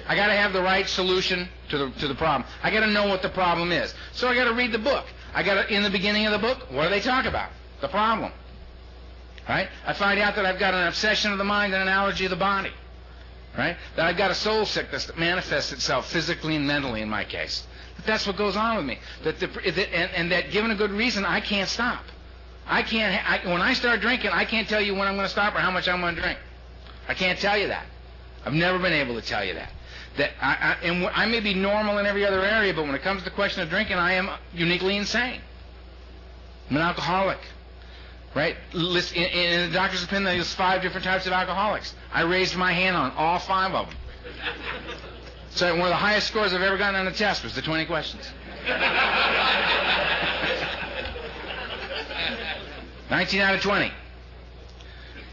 I 0.07 0.15
got 0.15 0.27
to 0.27 0.33
have 0.33 0.51
the 0.51 0.61
right 0.61 0.87
solution 0.87 1.47
to 1.69 1.77
the 1.77 1.91
to 1.99 2.07
the 2.07 2.15
problem. 2.15 2.49
I 2.63 2.71
got 2.71 2.81
to 2.81 2.87
know 2.87 3.07
what 3.07 3.21
the 3.21 3.29
problem 3.29 3.71
is. 3.71 3.93
So 4.13 4.27
I 4.27 4.35
got 4.35 4.45
to 4.45 4.53
read 4.53 4.71
the 4.71 4.79
book. 4.79 5.05
I 5.33 5.43
got 5.43 5.67
to 5.67 5.73
in 5.73 5.83
the 5.83 5.89
beginning 5.89 6.25
of 6.25 6.33
the 6.33 6.39
book, 6.39 6.69
what 6.71 6.83
do 6.83 6.89
they 6.89 6.99
talk 6.99 7.25
about? 7.25 7.51
The 7.79 7.87
problem. 7.87 8.31
Right? 9.47 9.69
I 9.85 9.93
find 9.93 10.19
out 10.19 10.35
that 10.35 10.45
I've 10.45 10.59
got 10.59 10.73
an 10.73 10.87
obsession 10.87 11.31
of 11.31 11.37
the 11.37 11.43
mind 11.43 11.73
and 11.73 11.81
an 11.81 11.87
allergy 11.87 12.25
of 12.25 12.31
the 12.31 12.37
body. 12.37 12.71
Right? 13.57 13.75
That 13.95 14.05
I've 14.05 14.17
got 14.17 14.31
a 14.31 14.35
soul 14.35 14.65
sickness 14.65 15.05
that 15.05 15.17
manifests 15.17 15.73
itself 15.73 16.09
physically 16.09 16.55
and 16.55 16.65
mentally 16.65 17.01
in 17.01 17.09
my 17.09 17.25
case. 17.25 17.67
That 17.97 18.05
that's 18.05 18.25
what 18.25 18.37
goes 18.37 18.55
on 18.55 18.77
with 18.77 18.85
me. 18.85 18.99
That, 19.23 19.39
the, 19.39 19.47
that 19.47 19.93
and, 19.93 20.11
and 20.11 20.31
that 20.31 20.51
given 20.51 20.71
a 20.71 20.75
good 20.75 20.91
reason, 20.91 21.25
I 21.25 21.41
can't 21.41 21.69
stop. 21.69 22.03
I 22.65 22.83
can't. 22.83 23.29
I, 23.29 23.51
when 23.51 23.61
I 23.61 23.73
start 23.73 23.99
drinking, 23.99 24.31
I 24.31 24.45
can't 24.45 24.69
tell 24.69 24.81
you 24.81 24.95
when 24.95 25.07
I'm 25.07 25.15
going 25.15 25.25
to 25.25 25.31
stop 25.31 25.53
or 25.55 25.59
how 25.59 25.71
much 25.71 25.89
I'm 25.89 25.99
going 25.99 26.15
to 26.15 26.21
drink. 26.21 26.39
I 27.07 27.13
can't 27.13 27.37
tell 27.39 27.57
you 27.57 27.67
that. 27.67 27.85
I've 28.45 28.53
never 28.53 28.79
been 28.79 28.93
able 28.93 29.15
to 29.15 29.21
tell 29.21 29.43
you 29.43 29.53
that 29.55 29.71
that 30.17 30.31
I, 30.41 30.77
I, 30.81 30.85
and 30.85 31.05
I 31.07 31.25
may 31.25 31.39
be 31.39 31.53
normal 31.53 31.97
in 31.97 32.05
every 32.05 32.25
other 32.25 32.43
area, 32.43 32.73
but 32.73 32.83
when 32.83 32.95
it 32.95 33.01
comes 33.01 33.19
to 33.19 33.25
the 33.25 33.35
question 33.35 33.61
of 33.61 33.69
drinking, 33.69 33.97
I 33.97 34.13
am 34.13 34.29
uniquely 34.53 34.97
insane. 34.97 35.41
I'm 36.69 36.77
an 36.77 36.81
alcoholic. 36.81 37.39
Right? 38.33 38.55
List, 38.73 39.13
in, 39.13 39.23
in 39.23 39.69
the 39.69 39.73
doctor's 39.73 40.03
opinion, 40.03 40.35
there's 40.35 40.53
five 40.53 40.81
different 40.81 41.03
types 41.03 41.27
of 41.27 41.33
alcoholics. 41.33 41.93
I 42.13 42.21
raised 42.21 42.55
my 42.55 42.71
hand 42.71 42.95
on 42.95 43.11
all 43.11 43.39
five 43.39 43.73
of 43.73 43.87
them. 43.87 43.97
So 45.51 45.71
one 45.73 45.81
of 45.81 45.89
the 45.89 45.95
highest 45.95 46.27
scores 46.27 46.53
I've 46.53 46.61
ever 46.61 46.77
gotten 46.77 46.99
on 46.99 47.07
a 47.07 47.11
test 47.11 47.43
was 47.43 47.55
the 47.55 47.61
20 47.61 47.85
questions. 47.85 48.29
19 53.09 53.41
out 53.41 53.55
of 53.55 53.61
20. 53.61 53.91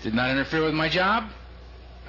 Did 0.02 0.14
not 0.14 0.30
interfere 0.30 0.64
with 0.64 0.74
my 0.74 0.88
job. 0.88 1.30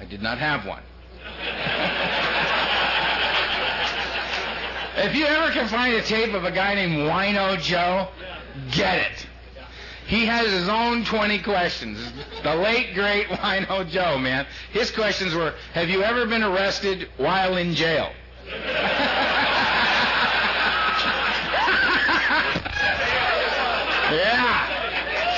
I 0.00 0.04
did 0.04 0.22
not 0.22 0.38
have 0.38 0.66
one. 0.66 0.82
if 4.96 5.14
you 5.14 5.26
ever 5.26 5.52
can 5.52 5.68
find 5.68 5.94
a 5.94 6.02
tape 6.02 6.34
of 6.34 6.44
a 6.44 6.50
guy 6.50 6.74
named 6.74 6.94
Wino 6.94 7.60
Joe, 7.60 8.08
get 8.72 8.98
it. 8.98 9.26
He 10.10 10.26
has 10.26 10.50
his 10.50 10.68
own 10.68 11.04
20 11.04 11.38
questions. 11.38 11.98
The 12.42 12.56
late, 12.56 12.94
great 12.94 13.26
Wino 13.28 13.88
Joe, 13.88 14.18
man. 14.18 14.44
His 14.72 14.90
questions 14.90 15.32
were 15.34 15.54
Have 15.72 15.88
you 15.88 16.02
ever 16.02 16.26
been 16.26 16.42
arrested 16.42 17.08
while 17.16 17.56
in 17.56 17.76
jail? 17.76 18.10
yeah. 18.50 18.58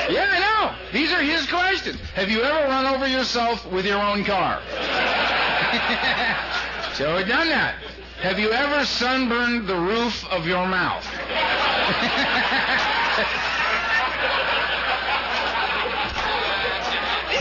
Yeah, 0.09 0.27
I 0.31 0.41
know. 0.41 0.73
These 0.91 1.13
are 1.13 1.21
his 1.21 1.47
questions. 1.51 2.01
Have 2.15 2.31
you 2.31 2.43
ever 2.43 2.67
run 2.67 2.87
over 2.87 3.07
yourself 3.07 3.71
with 3.71 3.85
your 3.85 4.01
own 4.01 4.25
car? 4.25 4.59
so 6.95 7.15
we've 7.15 7.29
done 7.29 7.51
that. 7.51 7.75
Have 8.23 8.39
you 8.39 8.53
ever 8.53 8.87
sunburned 8.87 9.67
the 9.67 9.77
roof 9.77 10.25
of 10.31 10.47
your 10.47 10.67
mouth? 10.67 11.05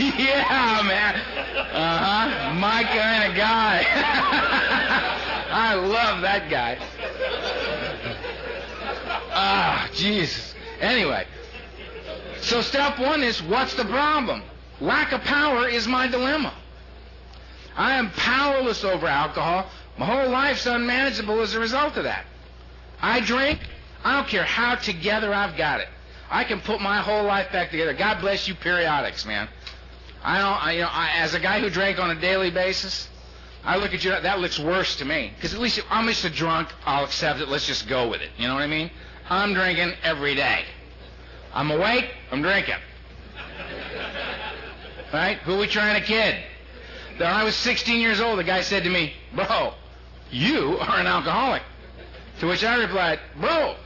yeah, 0.18 0.82
man. 0.84 1.14
Uh 1.14 1.98
huh. 1.98 2.54
My 2.54 2.82
kind 2.82 3.30
of 3.30 3.36
guy. 3.36 3.84
I 5.50 5.74
love 5.74 6.22
that 6.22 6.50
guy. 6.50 6.78
Ah, 9.32 9.88
Jesus. 9.94 10.54
Anyway, 10.80 11.26
so 12.40 12.60
step 12.60 12.98
one 12.98 13.22
is 13.22 13.42
what's 13.44 13.74
the 13.74 13.84
problem? 13.84 14.42
Lack 14.80 15.12
of 15.12 15.20
power 15.22 15.68
is 15.68 15.86
my 15.86 16.08
dilemma. 16.08 16.52
I 17.76 17.94
am 17.94 18.10
powerless 18.10 18.82
over 18.82 19.06
alcohol. 19.06 19.66
My 19.98 20.06
whole 20.06 20.30
life's 20.30 20.66
unmanageable 20.66 21.40
as 21.40 21.54
a 21.54 21.60
result 21.60 21.96
of 21.96 22.04
that. 22.04 22.24
I 23.00 23.20
drink. 23.20 23.60
I 24.04 24.16
don't 24.16 24.28
care 24.28 24.44
how 24.44 24.74
together 24.74 25.32
I've 25.32 25.56
got 25.56 25.80
it. 25.80 25.88
I 26.30 26.44
can 26.44 26.60
put 26.60 26.80
my 26.80 26.98
whole 26.98 27.24
life 27.24 27.52
back 27.52 27.70
together. 27.70 27.92
God 27.94 28.20
bless 28.20 28.48
you, 28.48 28.54
periodics, 28.54 29.24
man. 29.26 29.48
I 30.24 30.38
don't. 30.38 30.66
I, 30.66 30.72
you 30.72 30.80
know, 30.82 30.88
I, 30.90 31.10
as 31.16 31.34
a 31.34 31.40
guy 31.40 31.60
who 31.60 31.68
drank 31.70 31.98
on 31.98 32.10
a 32.10 32.20
daily 32.20 32.50
basis, 32.50 33.08
I 33.64 33.76
look 33.76 33.92
at 33.94 34.04
you. 34.04 34.10
That 34.10 34.40
looks 34.40 34.58
worse 34.58 34.96
to 34.96 35.04
me 35.04 35.32
because 35.34 35.54
at 35.54 35.60
least 35.60 35.78
if 35.78 35.84
I'm 35.90 36.06
just 36.06 36.24
a 36.24 36.30
drunk. 36.30 36.68
I'll 36.86 37.04
accept 37.04 37.40
it. 37.40 37.48
Let's 37.48 37.66
just 37.66 37.88
go 37.88 38.08
with 38.08 38.20
it. 38.20 38.30
You 38.36 38.48
know 38.48 38.54
what 38.54 38.62
I 38.62 38.68
mean? 38.68 38.90
I'm 39.28 39.54
drinking 39.54 39.94
every 40.02 40.34
day. 40.34 40.64
I'm 41.54 41.70
awake. 41.70 42.10
I'm 42.30 42.42
drinking. 42.42 42.76
Right? 45.12 45.36
Who 45.40 45.56
are 45.56 45.58
we 45.58 45.66
trying 45.66 46.00
to 46.00 46.06
kid? 46.06 46.42
When 47.18 47.28
I 47.28 47.44
was 47.44 47.54
16 47.54 48.00
years 48.00 48.18
old, 48.18 48.38
the 48.38 48.44
guy 48.44 48.62
said 48.62 48.82
to 48.84 48.88
me, 48.88 49.12
"Bro, 49.34 49.74
you 50.30 50.78
are 50.78 50.98
an 50.98 51.06
alcoholic." 51.06 51.60
To 52.40 52.46
which 52.46 52.64
I 52.64 52.76
replied, 52.76 53.20
"Bro, 53.36 53.76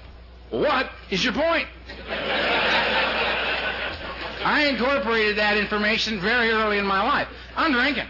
what 0.50 0.88
is 1.10 1.24
your 1.24 1.32
point?" 1.32 1.66
I 4.46 4.66
incorporated 4.66 5.38
that 5.38 5.56
information 5.56 6.20
very 6.20 6.50
early 6.50 6.78
in 6.78 6.86
my 6.86 7.02
life. 7.02 7.26
I'm 7.56 7.72
drinking. 7.72 8.06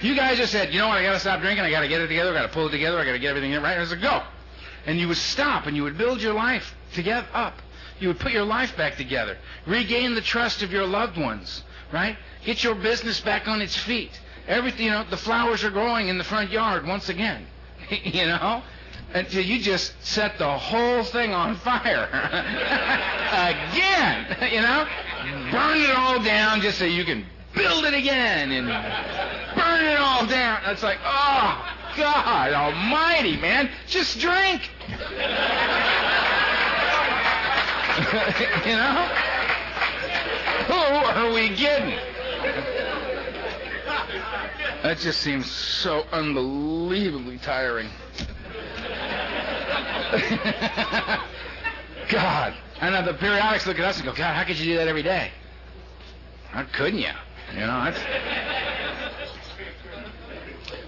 You 0.00 0.16
guys 0.16 0.38
just 0.38 0.50
said, 0.50 0.72
you 0.72 0.78
know 0.78 0.88
what, 0.88 0.96
I 0.96 1.02
got 1.02 1.12
to 1.12 1.20
stop 1.20 1.42
drinking. 1.42 1.62
I 1.62 1.70
got 1.70 1.82
to 1.82 1.88
get 1.88 2.00
it 2.00 2.08
together. 2.08 2.30
I 2.30 2.40
got 2.40 2.46
to 2.46 2.52
pull 2.54 2.68
it 2.68 2.70
together. 2.70 2.98
I 2.98 3.04
got 3.04 3.12
to 3.12 3.18
get 3.18 3.28
everything 3.28 3.52
right. 3.60 3.76
I 3.76 3.84
said, 3.84 4.00
go. 4.00 4.22
And 4.86 4.98
you 4.98 5.08
would 5.08 5.18
stop 5.18 5.66
and 5.66 5.76
you 5.76 5.82
would 5.82 5.98
build 5.98 6.22
your 6.22 6.32
life 6.32 6.74
together 6.94 7.26
up. 7.34 7.60
You 8.00 8.08
would 8.08 8.18
put 8.18 8.32
your 8.32 8.46
life 8.46 8.78
back 8.78 8.96
together. 8.96 9.36
Regain 9.66 10.14
the 10.14 10.22
trust 10.22 10.62
of 10.62 10.72
your 10.72 10.86
loved 10.86 11.18
ones, 11.18 11.64
right? 11.92 12.16
Get 12.46 12.64
your 12.64 12.74
business 12.74 13.20
back 13.20 13.46
on 13.46 13.60
its 13.60 13.76
feet. 13.76 14.18
Everything, 14.46 14.86
you 14.86 14.90
know, 14.90 15.04
the 15.10 15.18
flowers 15.18 15.64
are 15.64 15.70
growing 15.70 16.08
in 16.08 16.16
the 16.16 16.24
front 16.24 16.50
yard 16.50 16.86
once 16.86 17.10
again. 17.10 17.46
you 17.90 18.24
know? 18.24 18.62
Until 19.14 19.42
you 19.42 19.60
just 19.60 19.94
set 20.04 20.38
the 20.38 20.58
whole 20.58 21.02
thing 21.02 21.32
on 21.32 21.56
fire. 21.56 22.08
again. 23.32 24.36
You 24.52 24.62
know? 24.62 24.86
burn 25.50 25.78
it 25.78 25.90
all 25.90 26.22
down 26.22 26.60
just 26.60 26.78
so 26.78 26.84
you 26.84 27.04
can 27.04 27.26
build 27.54 27.84
it 27.84 27.94
again 27.94 28.52
and 28.52 28.66
burn 29.56 29.84
it 29.84 29.98
all 29.98 30.26
down. 30.26 30.60
It's 30.66 30.82
like, 30.82 30.98
oh, 31.04 31.74
God 31.96 32.52
almighty, 32.52 33.36
man. 33.36 33.70
Just 33.86 34.20
drink. 34.20 34.70
you 34.88 34.96
know? 38.76 39.08
Who 40.66 40.74
are 40.74 41.32
we 41.32 41.48
kidding? 41.50 41.98
That 44.82 44.98
just 44.98 45.20
seems 45.20 45.50
so 45.50 46.06
unbelievably 46.12 47.38
tiring. 47.38 47.88
God. 52.10 52.54
And 52.80 52.94
uh, 52.94 53.02
the 53.02 53.14
periodics 53.14 53.66
look 53.66 53.78
at 53.78 53.84
us 53.84 53.96
and 53.96 54.06
go, 54.06 54.12
God, 54.12 54.34
how 54.34 54.44
could 54.44 54.58
you 54.58 54.72
do 54.72 54.78
that 54.78 54.88
every 54.88 55.02
day? 55.02 55.30
How 56.50 56.64
couldn't 56.64 57.00
you? 57.00 57.10
You 57.54 57.60
know. 57.60 57.94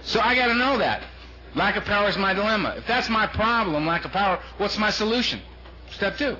So 0.03 0.19
I 0.19 0.35
got 0.35 0.47
to 0.47 0.55
know 0.55 0.77
that. 0.77 1.03
Lack 1.53 1.75
of 1.75 1.85
power 1.85 2.07
is 2.07 2.17
my 2.17 2.33
dilemma. 2.33 2.75
If 2.77 2.87
that's 2.87 3.09
my 3.09 3.27
problem, 3.27 3.85
lack 3.85 4.05
of 4.05 4.11
power, 4.11 4.39
what's 4.57 4.77
my 4.77 4.89
solution? 4.89 5.41
Step 5.91 6.17
two. 6.17 6.37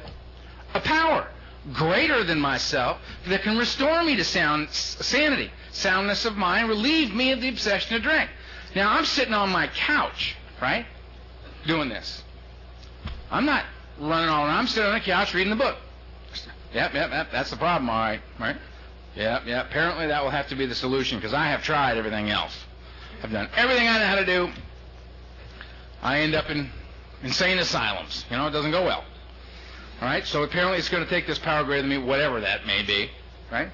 A 0.74 0.80
power 0.80 1.28
greater 1.74 2.24
than 2.24 2.40
myself 2.40 2.98
that 3.28 3.44
can 3.44 3.58
restore 3.58 4.04
me 4.04 4.16
to 4.16 4.24
sound 4.24 4.70
sanity, 4.72 5.52
soundness 5.72 6.26
of 6.26 6.38
mind, 6.38 6.70
relieve 6.70 7.14
me 7.14 7.32
of 7.32 7.42
the 7.42 7.50
obsession 7.50 7.98
to 7.98 8.02
drink. 8.02 8.30
Now 8.76 8.94
I'm 8.94 9.06
sitting 9.06 9.34
on 9.34 9.50
my 9.50 9.68
couch, 9.68 10.36
right? 10.62 10.86
Doing 11.68 11.90
this. 11.90 12.24
I'm 13.32 13.46
not 13.46 13.66
running 14.00 14.30
all 14.30 14.46
around. 14.46 14.58
I'm 14.58 14.68
sitting 14.68 14.90
on 14.90 14.94
the 14.94 15.00
couch 15.00 15.34
reading 15.34 15.52
the 15.52 15.64
book. 15.64 15.78
Yep, 16.74 16.94
yep, 16.94 17.12
yep. 17.12 17.32
That's 17.32 17.50
the 17.50 17.58
problem, 17.58 17.90
all 17.90 18.00
right. 18.00 18.22
Right? 18.40 18.58
Yep, 19.16 19.46
yep. 19.46 19.66
Apparently 19.68 20.08
that 20.08 20.24
will 20.24 20.30
have 20.30 20.48
to 20.50 20.56
be 20.56 20.66
the 20.66 20.76
solution 20.76 21.18
because 21.18 21.34
I 21.34 21.48
have 21.48 21.64
tried 21.64 21.98
everything 21.98 22.30
else. 22.30 22.58
I've 23.24 23.32
done 23.32 23.50
everything 23.56 23.88
I 23.88 24.00
know 24.00 24.06
how 24.06 24.16
to 24.16 24.26
do. 24.26 24.50
I 26.02 26.20
end 26.20 26.34
up 26.34 26.50
in 26.50 26.70
insane 27.24 27.60
asylums. 27.60 28.26
You 28.30 28.38
know, 28.38 28.48
it 28.48 28.52
doesn't 28.52 28.72
go 28.72 28.84
well. 28.84 29.04
All 30.02 30.08
right? 30.08 30.26
So 30.26 30.44
apparently 30.44 30.78
it's 30.78 30.90
going 30.90 31.04
to 31.04 31.10
take 31.10 31.28
this 31.28 31.40
power 31.40 31.64
greater 31.64 31.82
than 31.82 31.90
me, 31.90 31.98
whatever 31.98 32.40
that 32.42 32.66
may 32.66 32.84
be. 32.84 33.10
Right? 33.52 33.70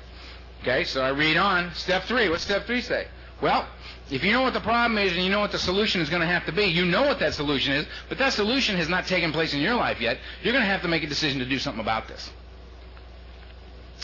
Okay, 0.61 0.83
so 0.83 1.01
I 1.01 1.09
read 1.09 1.37
on. 1.37 1.73
Step 1.73 2.03
three. 2.03 2.29
What's 2.29 2.43
step 2.43 2.65
three 2.65 2.81
say? 2.81 3.07
Well, 3.41 3.67
if 4.09 4.23
you 4.23 4.31
know 4.31 4.41
what 4.41 4.53
the 4.53 4.61
problem 4.61 4.97
is 4.97 5.13
and 5.13 5.23
you 5.23 5.29
know 5.29 5.39
what 5.39 5.51
the 5.51 5.59
solution 5.59 6.01
is 6.01 6.09
going 6.09 6.21
to 6.21 6.27
have 6.27 6.45
to 6.45 6.51
be, 6.51 6.65
you 6.65 6.85
know 6.85 7.03
what 7.03 7.19
that 7.19 7.33
solution 7.33 7.73
is, 7.73 7.85
but 8.09 8.17
that 8.17 8.33
solution 8.33 8.75
has 8.77 8.89
not 8.89 9.05
taken 9.05 9.31
place 9.31 9.53
in 9.53 9.59
your 9.59 9.75
life 9.75 10.01
yet, 10.01 10.17
you're 10.41 10.53
going 10.53 10.63
to 10.63 10.69
have 10.69 10.81
to 10.81 10.87
make 10.87 11.03
a 11.03 11.07
decision 11.07 11.39
to 11.39 11.45
do 11.45 11.59
something 11.59 11.81
about 11.81 12.07
this. 12.07 12.31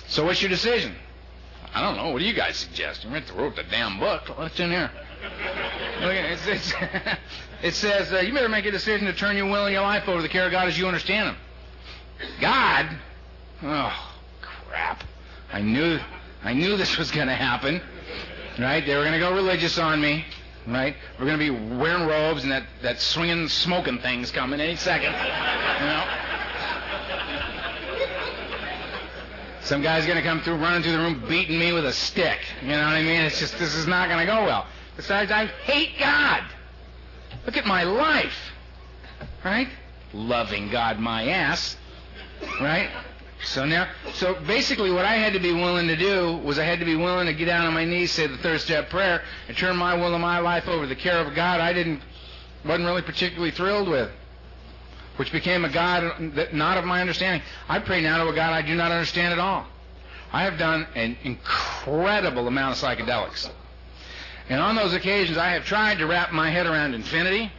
So 0.07 0.25
what's 0.25 0.41
your 0.41 0.49
decision? 0.49 0.95
I 1.73 1.81
don't 1.81 1.97
know. 1.97 2.11
What 2.11 2.19
do 2.19 2.25
you 2.25 2.33
guys 2.33 2.57
suggest? 2.57 3.03
You 3.03 3.09
wrote 3.35 3.55
the 3.55 3.63
damn 3.63 3.99
book. 3.99 4.37
What's 4.37 4.59
in 4.59 4.69
here? 4.69 4.91
It's, 6.01 6.47
it's, 6.47 6.73
it 7.63 7.73
says 7.73 8.13
uh, 8.13 8.19
you 8.19 8.33
better 8.33 8.49
make 8.49 8.65
a 8.65 8.71
decision 8.71 9.07
to 9.07 9.13
turn 9.13 9.37
your 9.37 9.47
will 9.47 9.65
and 9.65 9.73
your 9.73 9.81
life 9.81 10.07
over 10.07 10.17
to 10.17 10.21
the 10.21 10.29
care 10.29 10.45
of 10.45 10.51
God 10.51 10.67
as 10.67 10.77
you 10.77 10.85
understand 10.85 11.29
Him. 11.29 11.37
God? 12.39 12.89
Oh, 13.63 14.13
crap! 14.41 15.03
I 15.51 15.61
knew, 15.61 15.99
I 16.43 16.53
knew 16.53 16.77
this 16.77 16.97
was 16.97 17.09
going 17.09 17.27
to 17.27 17.35
happen. 17.35 17.81
Right? 18.59 18.85
They 18.85 18.95
were 18.95 19.01
going 19.01 19.13
to 19.13 19.19
go 19.19 19.33
religious 19.33 19.77
on 19.77 20.01
me. 20.01 20.25
Right? 20.67 20.95
We're 21.19 21.25
going 21.25 21.39
to 21.39 21.51
be 21.51 21.75
wearing 21.75 22.07
robes 22.07 22.43
and 22.43 22.51
that, 22.51 22.63
that 22.81 23.01
swinging, 23.01 23.49
smoking 23.49 23.99
thing's 23.99 24.31
coming 24.31 24.61
any 24.61 24.75
second. 24.75 25.11
You 25.11 25.85
know? 25.85 26.05
Some 29.61 29.81
guy's 29.81 30.05
going 30.05 30.17
to 30.17 30.23
come 30.23 30.41
through, 30.41 30.55
running 30.55 30.83
through 30.83 30.91
the 30.91 30.99
room, 30.99 31.23
beating 31.27 31.57
me 31.57 31.73
with 31.73 31.85
a 31.85 31.93
stick. 31.93 32.39
You 32.61 32.69
know 32.69 32.83
what 32.83 32.95
I 32.95 33.01
mean? 33.01 33.21
It's 33.21 33.39
just, 33.39 33.57
this 33.57 33.73
is 33.75 33.87
not 33.87 34.09
going 34.09 34.19
to 34.19 34.25
go 34.25 34.43
well. 34.43 34.67
Besides, 34.97 35.31
I 35.31 35.45
hate 35.45 35.97
God. 35.99 36.43
Look 37.45 37.57
at 37.57 37.65
my 37.65 37.83
life. 37.83 38.37
Right? 39.43 39.69
Loving 40.13 40.69
God, 40.69 40.99
my 40.99 41.27
ass. 41.27 41.77
Right? 42.61 42.89
So 43.43 43.65
now, 43.65 43.89
so 44.13 44.35
basically, 44.47 44.89
what 44.91 45.05
I 45.05 45.15
had 45.15 45.33
to 45.33 45.39
be 45.39 45.51
willing 45.51 45.87
to 45.87 45.97
do 45.97 46.37
was 46.37 46.57
I 46.57 46.63
had 46.63 46.79
to 46.79 46.85
be 46.85 46.95
willing 46.95 47.27
to 47.27 47.33
get 47.33 47.45
down 47.45 47.65
on 47.65 47.73
my 47.73 47.83
knees, 47.83 48.11
say 48.11 48.25
the 48.25 48.37
third 48.37 48.61
step 48.61 48.89
prayer, 48.89 49.21
and 49.47 49.57
turn 49.57 49.75
my 49.75 49.93
will 49.95 50.13
and 50.13 50.21
my 50.21 50.39
life 50.39 50.67
over 50.67 50.83
to 50.83 50.87
the 50.87 50.95
care 50.95 51.19
of 51.19 51.35
God 51.35 51.59
I 51.59 51.73
didn't, 51.73 52.01
wasn't 52.65 52.85
really 52.85 53.01
particularly 53.01 53.51
thrilled 53.51 53.89
with, 53.89 54.09
which 55.17 55.31
became 55.31 55.65
a 55.65 55.69
God 55.69 56.35
that 56.35 56.53
not 56.53 56.77
of 56.77 56.85
my 56.85 57.01
understanding. 57.01 57.41
I 57.67 57.79
pray 57.79 58.01
now 58.01 58.23
to 58.23 58.29
a 58.29 58.35
God 58.35 58.53
I 58.53 58.61
do 58.61 58.75
not 58.75 58.91
understand 58.91 59.33
at 59.33 59.39
all. 59.39 59.67
I 60.31 60.43
have 60.43 60.57
done 60.57 60.87
an 60.95 61.17
incredible 61.23 62.47
amount 62.47 62.77
of 62.77 62.81
psychedelics, 62.81 63.49
and 64.47 64.61
on 64.61 64.75
those 64.75 64.93
occasions, 64.93 65.37
I 65.37 65.49
have 65.49 65.65
tried 65.65 65.97
to 65.97 66.07
wrap 66.07 66.31
my 66.31 66.49
head 66.49 66.65
around 66.65 66.93
infinity, 66.93 67.51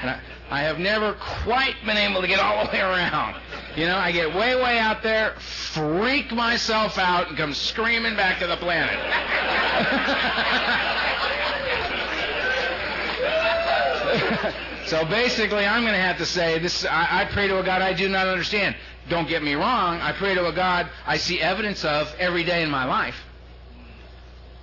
and 0.00 0.10
I, 0.10 0.20
I 0.50 0.60
have 0.60 0.78
never 0.78 1.14
quite 1.14 1.74
been 1.84 1.96
able 1.96 2.20
to 2.20 2.28
get 2.28 2.38
all 2.38 2.64
the 2.64 2.70
way 2.70 2.80
around. 2.80 3.34
You 3.76 3.86
know, 3.86 3.96
I 3.96 4.12
get 4.12 4.34
way, 4.34 4.54
way 4.54 4.78
out 4.78 5.02
there, 5.02 5.34
freak 5.40 6.32
myself 6.32 6.98
out, 6.98 7.28
and 7.28 7.36
come 7.36 7.52
screaming 7.52 8.14
back 8.14 8.38
to 8.38 8.46
the 8.46 8.56
planet. 8.56 8.94
so 14.86 15.04
basically, 15.06 15.66
I'm 15.66 15.82
going 15.82 15.94
to 15.94 16.00
have 16.00 16.18
to 16.18 16.26
say 16.26 16.60
this. 16.60 16.84
I, 16.84 17.22
I 17.22 17.24
pray 17.26 17.48
to 17.48 17.58
a 17.58 17.64
God 17.64 17.82
I 17.82 17.92
do 17.92 18.08
not 18.08 18.28
understand. 18.28 18.76
Don't 19.08 19.28
get 19.28 19.42
me 19.42 19.54
wrong. 19.54 20.00
I 20.00 20.12
pray 20.12 20.34
to 20.34 20.46
a 20.46 20.52
God 20.52 20.88
I 21.06 21.16
see 21.16 21.40
evidence 21.40 21.84
of 21.84 22.14
every 22.18 22.44
day 22.44 22.62
in 22.62 22.70
my 22.70 22.84
life 22.84 23.16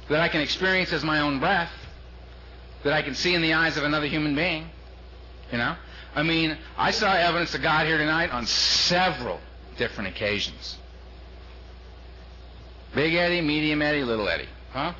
that 0.10 0.22
I 0.22 0.30
can 0.30 0.42
experience 0.42 0.94
as 0.94 1.04
my 1.04 1.20
own 1.20 1.40
breath, 1.40 1.72
that 2.84 2.94
I 2.94 3.02
can 3.02 3.16
see 3.16 3.36
in 3.36 3.42
the 3.42 3.54
eyes 3.54 3.78
of 3.78 3.84
another 3.84 4.08
human 4.08 4.36
being. 4.36 4.70
You 5.54 5.60
know, 5.60 5.76
I 6.16 6.24
mean, 6.24 6.58
I 6.80 6.90
saw 6.90 7.14
evidence 7.14 7.54
of 7.54 7.62
God 7.62 7.86
here 7.86 8.00
tonight 8.00 8.32
on 8.32 8.48
several 8.48 9.40
different 9.78 10.10
occasions. 10.10 10.80
Big 12.96 13.14
Eddie, 13.14 13.40
medium 13.42 13.84
Eddie, 13.84 14.04
little 14.04 14.28
Eddie. 14.28 14.50
Huh? 14.72 14.94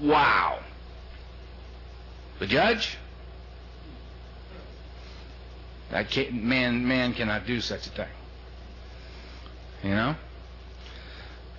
Wow. 0.00 0.60
The 2.38 2.46
judge? 2.46 2.96
That 5.90 6.32
man, 6.32 6.86
man 6.86 7.12
cannot 7.12 7.48
do 7.48 7.60
such 7.60 7.88
a 7.88 7.90
thing. 7.90 8.08
You 9.82 9.90
know? 9.90 10.14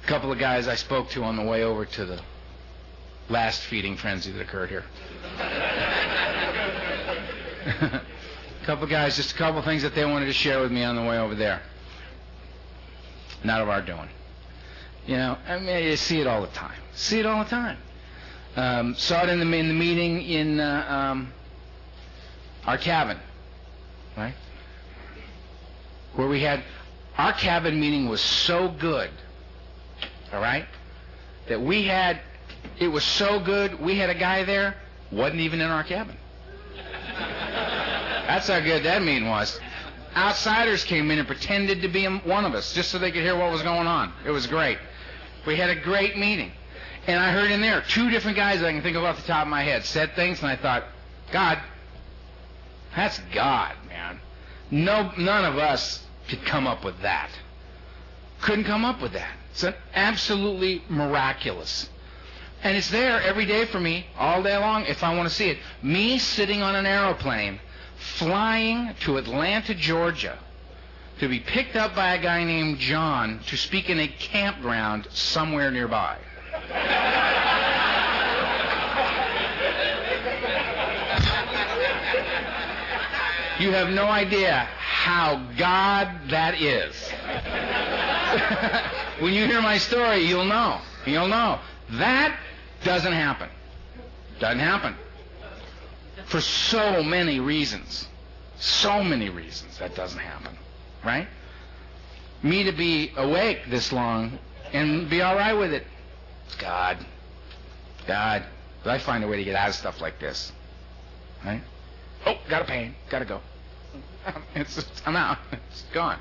A 0.02 0.08
couple 0.08 0.32
of 0.32 0.40
guys 0.40 0.70
I 0.70 0.76
spoke 0.76 1.10
to 1.10 1.24
on 1.26 1.36
the 1.36 1.44
way 1.44 1.66
over 1.66 1.84
to 1.84 2.06
the 2.06 2.22
last 3.28 3.60
feeding 3.64 3.98
frenzy 3.98 4.32
that 4.32 4.42
occurred 4.42 4.70
here. 4.70 4.86
A 7.66 8.02
couple 8.66 8.88
guys, 8.88 9.16
just 9.16 9.32
a 9.32 9.36
couple 9.36 9.62
things 9.62 9.84
that 9.84 9.96
they 9.96 10.06
wanted 10.06 10.26
to 10.26 10.34
share 10.34 10.62
with 10.62 10.72
me 10.72 10.84
on 10.84 10.96
the 10.96 11.04
way 11.04 11.18
over 11.18 11.36
there. 11.36 11.62
Not 13.44 13.62
of 13.62 13.70
our 13.70 13.82
doing. 13.82 14.10
You 15.08 15.18
know, 15.18 15.38
I 15.48 15.60
mean, 15.60 15.84
you 15.84 15.96
see 15.96 16.22
it 16.22 16.28
all 16.28 16.42
the 16.42 16.48
time. 16.50 16.80
See 16.94 17.20
it 17.20 17.26
all 17.26 17.44
the 17.44 17.50
time. 17.50 17.78
Um, 18.56 18.96
saw 18.96 19.24
it 19.24 19.30
in 19.30 19.40
the, 19.40 19.58
in 19.58 19.68
the 19.68 19.74
meeting 19.74 20.22
in 20.22 20.60
uh, 20.60 20.86
um, 20.90 21.34
our 22.66 22.78
cabin, 22.78 23.18
right? 24.18 24.36
Where 26.16 26.28
we 26.28 26.42
had 26.42 26.64
our 27.18 27.34
cabin 27.34 27.80
meeting 27.80 28.10
was 28.10 28.22
so 28.22 28.68
good, 28.68 29.10
all 30.34 30.42
right, 30.42 30.66
that 31.48 31.62
we 31.62 31.84
had 31.84 32.20
it 32.80 32.90
was 32.90 33.04
so 33.04 33.40
good 33.40 33.80
we 33.80 33.98
had 33.98 34.10
a 34.10 34.16
guy 34.16 34.44
there 34.44 34.76
wasn't 35.12 35.40
even 35.42 35.62
in 35.62 35.68
our 35.68 35.84
cabin. 35.84 36.18
That's 38.32 38.48
how 38.48 38.62
good 38.62 38.84
that 38.84 39.04
meeting 39.04 39.28
was. 39.28 39.60
Outsiders 40.16 40.86
came 40.86 41.12
in 41.12 41.20
and 41.20 41.28
pretended 41.28 41.82
to 41.82 41.90
be 41.90 42.06
one 42.06 42.46
of 42.46 42.56
us 42.56 42.74
just 42.74 42.90
so 42.90 42.98
they 42.98 43.12
could 43.12 43.24
hear 43.24 43.38
what 43.38 43.52
was 43.52 43.62
going 43.62 43.88
on. 43.88 44.14
It 44.26 44.32
was 44.32 44.48
great. 44.48 44.78
We 45.46 45.58
had 45.58 45.70
a 45.70 45.76
great 45.76 46.18
meeting. 46.18 46.54
And 47.08 47.20
I 47.20 47.32
heard 47.34 47.52
in 47.52 47.60
there 47.60 47.84
two 47.90 48.10
different 48.10 48.38
guys 48.38 48.64
I 48.64 48.72
can 48.72 48.82
think 48.82 48.96
of 48.96 49.04
off 49.04 49.18
the 49.18 49.28
top 49.28 49.42
of 49.42 49.48
my 49.50 49.64
head 49.64 49.84
said 49.84 50.16
things, 50.16 50.40
and 50.40 50.48
I 50.48 50.56
thought, 50.56 50.86
God, 51.34 51.60
that's 52.96 53.20
God, 53.34 53.76
man. 53.90 54.22
No, 54.72 55.12
none 55.18 55.44
of 55.44 55.58
us 55.58 56.02
could 56.30 56.46
come 56.46 56.68
up 56.68 56.86
with 56.86 57.02
that. 57.02 57.32
Couldn't 58.40 58.64
come 58.64 58.86
up 58.86 59.02
with 59.02 59.12
that. 59.12 59.34
It's 59.52 59.66
absolutely 59.94 60.86
miraculous. 60.88 61.90
And 62.64 62.78
it's 62.78 62.92
there 62.92 63.22
every 63.22 63.46
day 63.46 63.66
for 63.66 63.82
me, 63.82 64.06
all 64.18 64.42
day 64.42 64.56
long, 64.56 64.86
if 64.86 65.04
I 65.04 65.14
want 65.18 65.28
to 65.28 65.36
see 65.36 65.50
it. 65.50 65.58
Me 65.84 66.18
sitting 66.18 66.62
on 66.62 66.78
an 66.78 66.86
aeroplane, 66.86 67.60
flying 68.02 68.94
to 69.02 69.18
Atlanta, 69.18 69.74
Georgia, 69.74 70.38
to 71.20 71.28
be 71.28 71.40
picked 71.40 71.76
up 71.76 71.96
by 71.96 72.16
a 72.16 72.22
guy 72.22 72.44
named 72.44 72.80
John 72.80 73.40
to 73.48 73.58
speak 73.58 73.90
in 73.90 74.00
a 74.00 74.08
campground 74.08 75.08
somewhere 75.12 75.70
nearby. 75.72 76.18
you 83.60 83.72
have 83.72 83.90
no 83.90 84.06
idea 84.06 84.68
how 84.80 85.48
God 85.58 86.10
that 86.30 86.60
is. 86.60 86.96
when 89.22 89.34
you 89.34 89.46
hear 89.46 89.62
my 89.62 89.78
story, 89.78 90.22
you'll 90.24 90.46
know. 90.46 90.82
You'll 91.06 91.28
know. 91.28 91.60
That 91.92 92.36
doesn't 92.84 93.14
happen. 93.14 93.50
Doesn't 94.40 94.60
happen. 94.60 94.96
For 96.32 96.40
so 96.40 97.04
many 97.04 97.42
reasons. 97.42 98.08
So 98.58 99.04
many 99.04 99.30
reasons 99.30 99.78
that 99.80 99.96
doesn't 99.96 100.20
happen. 100.20 100.58
Right? 101.04 101.28
Me 102.42 102.64
to 102.64 102.72
be 102.72 103.12
awake 103.18 103.64
this 103.70 103.92
long 103.92 104.40
and 104.72 105.10
be 105.10 105.22
all 105.22 105.36
right 105.36 105.52
with 105.52 105.74
it. 105.74 105.86
God. 106.58 107.06
God. 108.08 108.46
But 108.82 108.92
I 108.92 109.00
find 109.00 109.26
a 109.26 109.28
way 109.28 109.36
to 109.38 109.44
get 109.44 109.56
out 109.56 109.68
of 109.68 109.76
stuff 109.76 110.00
like 110.00 110.20
this. 110.20 110.54
Right? 111.44 111.62
Oh, 112.26 112.36
got 112.50 112.62
a 112.62 112.66
pain. 112.66 112.96
Gotta 113.10 113.26
go. 113.26 113.42
It's 114.56 114.86
I'm 115.06 115.18
out. 115.18 115.38
It's 115.52 115.84
gone. 115.94 116.20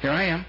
Here 0.00 0.12
I 0.12 0.24
am. 0.24 0.46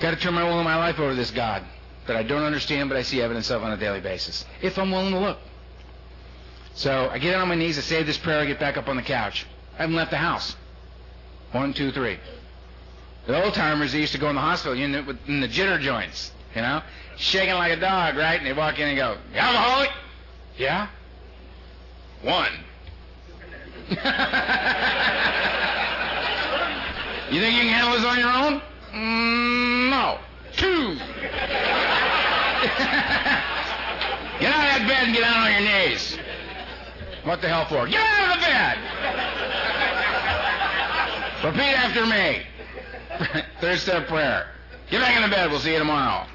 Got 0.00 0.10
to 0.10 0.16
turn 0.16 0.34
my 0.34 0.42
will 0.42 0.58
and 0.58 0.64
my 0.64 0.76
life 0.76 0.98
over 0.98 1.10
to 1.10 1.14
this 1.14 1.30
God 1.30 1.62
that 2.08 2.16
I 2.16 2.24
don't 2.24 2.42
understand, 2.42 2.88
but 2.88 2.96
I 2.98 3.02
see 3.02 3.22
evidence 3.22 3.48
of 3.50 3.62
on 3.62 3.70
a 3.70 3.76
daily 3.76 4.00
basis. 4.00 4.44
If 4.60 4.76
I'm 4.76 4.90
willing 4.90 5.12
to 5.12 5.20
look. 5.20 5.38
So 6.80 7.10
I 7.12 7.18
get 7.18 7.34
on 7.34 7.46
my 7.46 7.56
knees, 7.56 7.76
I 7.76 7.82
say 7.82 8.02
this 8.02 8.16
prayer, 8.16 8.40
I 8.40 8.46
get 8.46 8.58
back 8.58 8.78
up 8.78 8.88
on 8.88 8.96
the 8.96 9.02
couch. 9.02 9.44
I 9.74 9.82
haven't 9.82 9.96
left 9.96 10.12
the 10.12 10.16
house. 10.16 10.56
One, 11.52 11.74
two, 11.74 11.92
three. 11.92 12.18
The 13.26 13.44
old 13.44 13.52
timers, 13.52 13.92
they 13.92 14.00
used 14.00 14.12
to 14.12 14.18
go 14.18 14.30
in 14.30 14.34
the 14.34 14.40
hospital 14.40 14.78
in 14.78 14.92
the, 14.92 15.18
in 15.26 15.42
the 15.42 15.46
jitter 15.46 15.78
joints, 15.78 16.32
you 16.56 16.62
know, 16.62 16.80
shaking 17.18 17.52
like 17.52 17.76
a 17.76 17.76
dog, 17.80 18.16
right? 18.16 18.38
And 18.38 18.46
they 18.46 18.54
walk 18.54 18.78
in 18.78 18.88
and 18.88 18.96
go, 18.96 19.18
I'm 19.34 19.54
alcoholic? 19.54 19.90
Yeah? 20.56 20.86
One. 22.22 22.50
you 23.90 23.96
think 27.42 27.56
you 27.56 27.60
can 27.60 27.68
handle 27.68 27.92
this 27.92 28.06
on 28.06 28.18
your 28.18 28.32
own? 28.32 28.62
Mm, 28.94 29.90
no. 29.90 30.18
Two. 30.56 30.94
get 34.40 34.54
out 34.54 34.64
of 34.64 34.70
that 34.70 34.84
bed 34.88 35.04
and 35.04 35.14
get 35.14 35.20
down 35.20 35.46
on 35.46 35.52
your 35.52 35.60
knees. 35.60 36.16
What 37.30 37.38
the 37.40 37.48
hell 37.48 37.64
for? 37.66 37.86
Get 37.86 38.02
out 38.02 38.26
of 38.26 38.34
the 38.34 38.40
bed! 38.44 38.76
Repeat 41.44 41.78
after 41.78 42.04
me. 42.04 42.42
Third 43.60 43.78
step 43.78 44.08
prayer. 44.08 44.48
Get 44.90 45.00
back 45.00 45.14
in 45.14 45.22
the 45.22 45.28
bed. 45.28 45.48
We'll 45.48 45.60
see 45.60 45.70
you 45.70 45.78
tomorrow. 45.78 46.26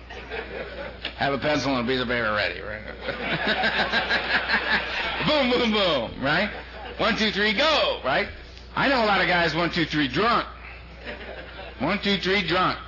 Have 1.17 1.33
a 1.33 1.37
pencil 1.37 1.75
and 1.75 1.85
a 1.85 1.91
piece 1.91 1.99
of 1.99 2.07
paper 2.07 2.31
ready. 2.31 2.61
Right? 2.61 2.81
boom, 5.27 5.51
boom, 5.51 5.73
boom. 5.73 6.23
Right? 6.23 6.49
One, 6.95 7.17
two, 7.17 7.31
three, 7.31 7.51
go. 7.51 7.99
Right? 8.05 8.29
I 8.73 8.87
know 8.87 9.03
a 9.03 9.05
lot 9.05 9.19
of 9.19 9.27
guys 9.27 9.53
one, 9.53 9.71
two, 9.71 9.83
three, 9.83 10.07
drunk. 10.07 10.47
One, 11.79 11.99
two, 11.99 12.19
three, 12.19 12.47
drunk. 12.47 12.79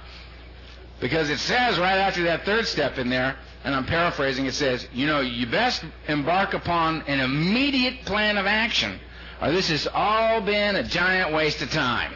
Because 1.01 1.29
it 1.29 1.39
says 1.39 1.77
right 1.77 1.97
after 1.97 2.23
that 2.23 2.45
third 2.45 2.67
step 2.67 2.99
in 2.99 3.09
there, 3.09 3.35
and 3.67 3.75
I'm 3.75 3.85
paraphrasing, 3.85 4.45
it 4.45 4.53
says, 4.53 4.87
you 4.93 5.07
know, 5.07 5.19
you 5.19 5.45
best 5.45 5.83
embark 6.07 6.53
upon 6.53 7.01
an 7.01 7.19
immediate 7.19 8.05
plan 8.05 8.37
of 8.37 8.45
action, 8.45 8.97
or 9.41 9.51
this 9.51 9.67
has 9.67 9.85
all 9.93 10.39
been 10.39 10.77
a 10.77 10.83
giant 10.83 11.33
waste 11.33 11.61
of 11.61 11.69
time. 11.69 12.13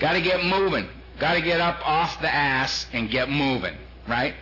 Got 0.00 0.14
to 0.14 0.22
get 0.22 0.42
moving. 0.42 0.88
Got 1.18 1.34
to 1.34 1.42
get 1.42 1.60
up 1.60 1.86
off 1.86 2.18
the 2.22 2.34
ass 2.34 2.86
and 2.94 3.10
get 3.10 3.28
moving, 3.28 3.76
right? 4.08 4.34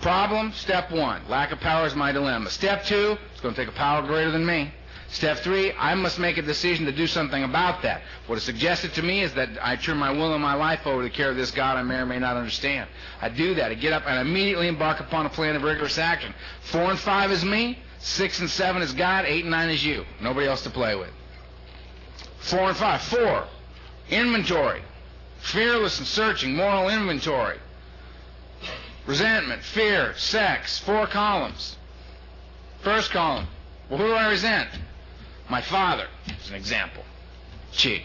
Problem, 0.00 0.52
step 0.52 0.92
one. 0.92 1.28
Lack 1.28 1.50
of 1.50 1.58
power 1.58 1.88
is 1.88 1.94
my 1.96 2.12
dilemma. 2.12 2.50
Step 2.50 2.84
two, 2.84 3.18
it's 3.32 3.40
going 3.40 3.52
to 3.52 3.60
take 3.60 3.68
a 3.68 3.76
power 3.76 4.06
greater 4.06 4.30
than 4.30 4.46
me. 4.46 4.72
Step 5.08 5.38
three, 5.38 5.72
I 5.72 5.94
must 5.94 6.18
make 6.18 6.36
a 6.36 6.42
decision 6.42 6.84
to 6.86 6.92
do 6.92 7.06
something 7.06 7.44
about 7.44 7.82
that. 7.82 8.02
What 8.26 8.36
is 8.36 8.42
suggested 8.42 8.92
to 8.94 9.02
me 9.02 9.22
is 9.22 9.32
that 9.34 9.50
I 9.62 9.76
turn 9.76 9.98
my 9.98 10.10
will 10.10 10.34
and 10.34 10.42
my 10.42 10.54
life 10.54 10.86
over 10.86 11.02
to 11.02 11.08
the 11.08 11.14
care 11.14 11.30
of 11.30 11.36
this 11.36 11.52
God 11.52 11.76
I 11.76 11.82
may 11.82 11.96
or 11.96 12.06
may 12.06 12.18
not 12.18 12.36
understand. 12.36 12.88
I 13.22 13.28
do 13.28 13.54
that. 13.54 13.70
I 13.70 13.74
get 13.74 13.92
up 13.92 14.02
and 14.06 14.28
immediately 14.28 14.66
embark 14.66 15.00
upon 15.00 15.24
a 15.24 15.30
plan 15.30 15.54
of 15.54 15.62
rigorous 15.62 15.96
action. 15.98 16.34
Four 16.62 16.90
and 16.90 16.98
five 16.98 17.30
is 17.30 17.44
me. 17.44 17.78
Six 17.98 18.40
and 18.40 18.50
seven 18.50 18.82
is 18.82 18.92
God. 18.92 19.24
Eight 19.26 19.44
and 19.44 19.50
nine 19.50 19.70
is 19.70 19.84
you. 19.84 20.04
Nobody 20.20 20.46
else 20.46 20.62
to 20.64 20.70
play 20.70 20.96
with. 20.96 21.10
Four 22.38 22.68
and 22.68 22.76
five. 22.76 23.00
Four. 23.02 23.46
Inventory. 24.10 24.82
Fearless 25.38 25.98
and 25.98 26.06
searching. 26.06 26.56
Moral 26.56 26.88
inventory. 26.88 27.58
Resentment. 29.06 29.62
Fear. 29.62 30.14
Sex. 30.16 30.78
Four 30.80 31.06
columns. 31.06 31.76
First 32.82 33.12
column. 33.12 33.46
Well, 33.88 33.98
who 34.00 34.06
do 34.08 34.12
I 34.12 34.28
resent? 34.28 34.68
My 35.48 35.60
father, 35.60 36.06
as 36.28 36.50
an 36.50 36.56
example. 36.56 37.04
Gee, 37.72 38.02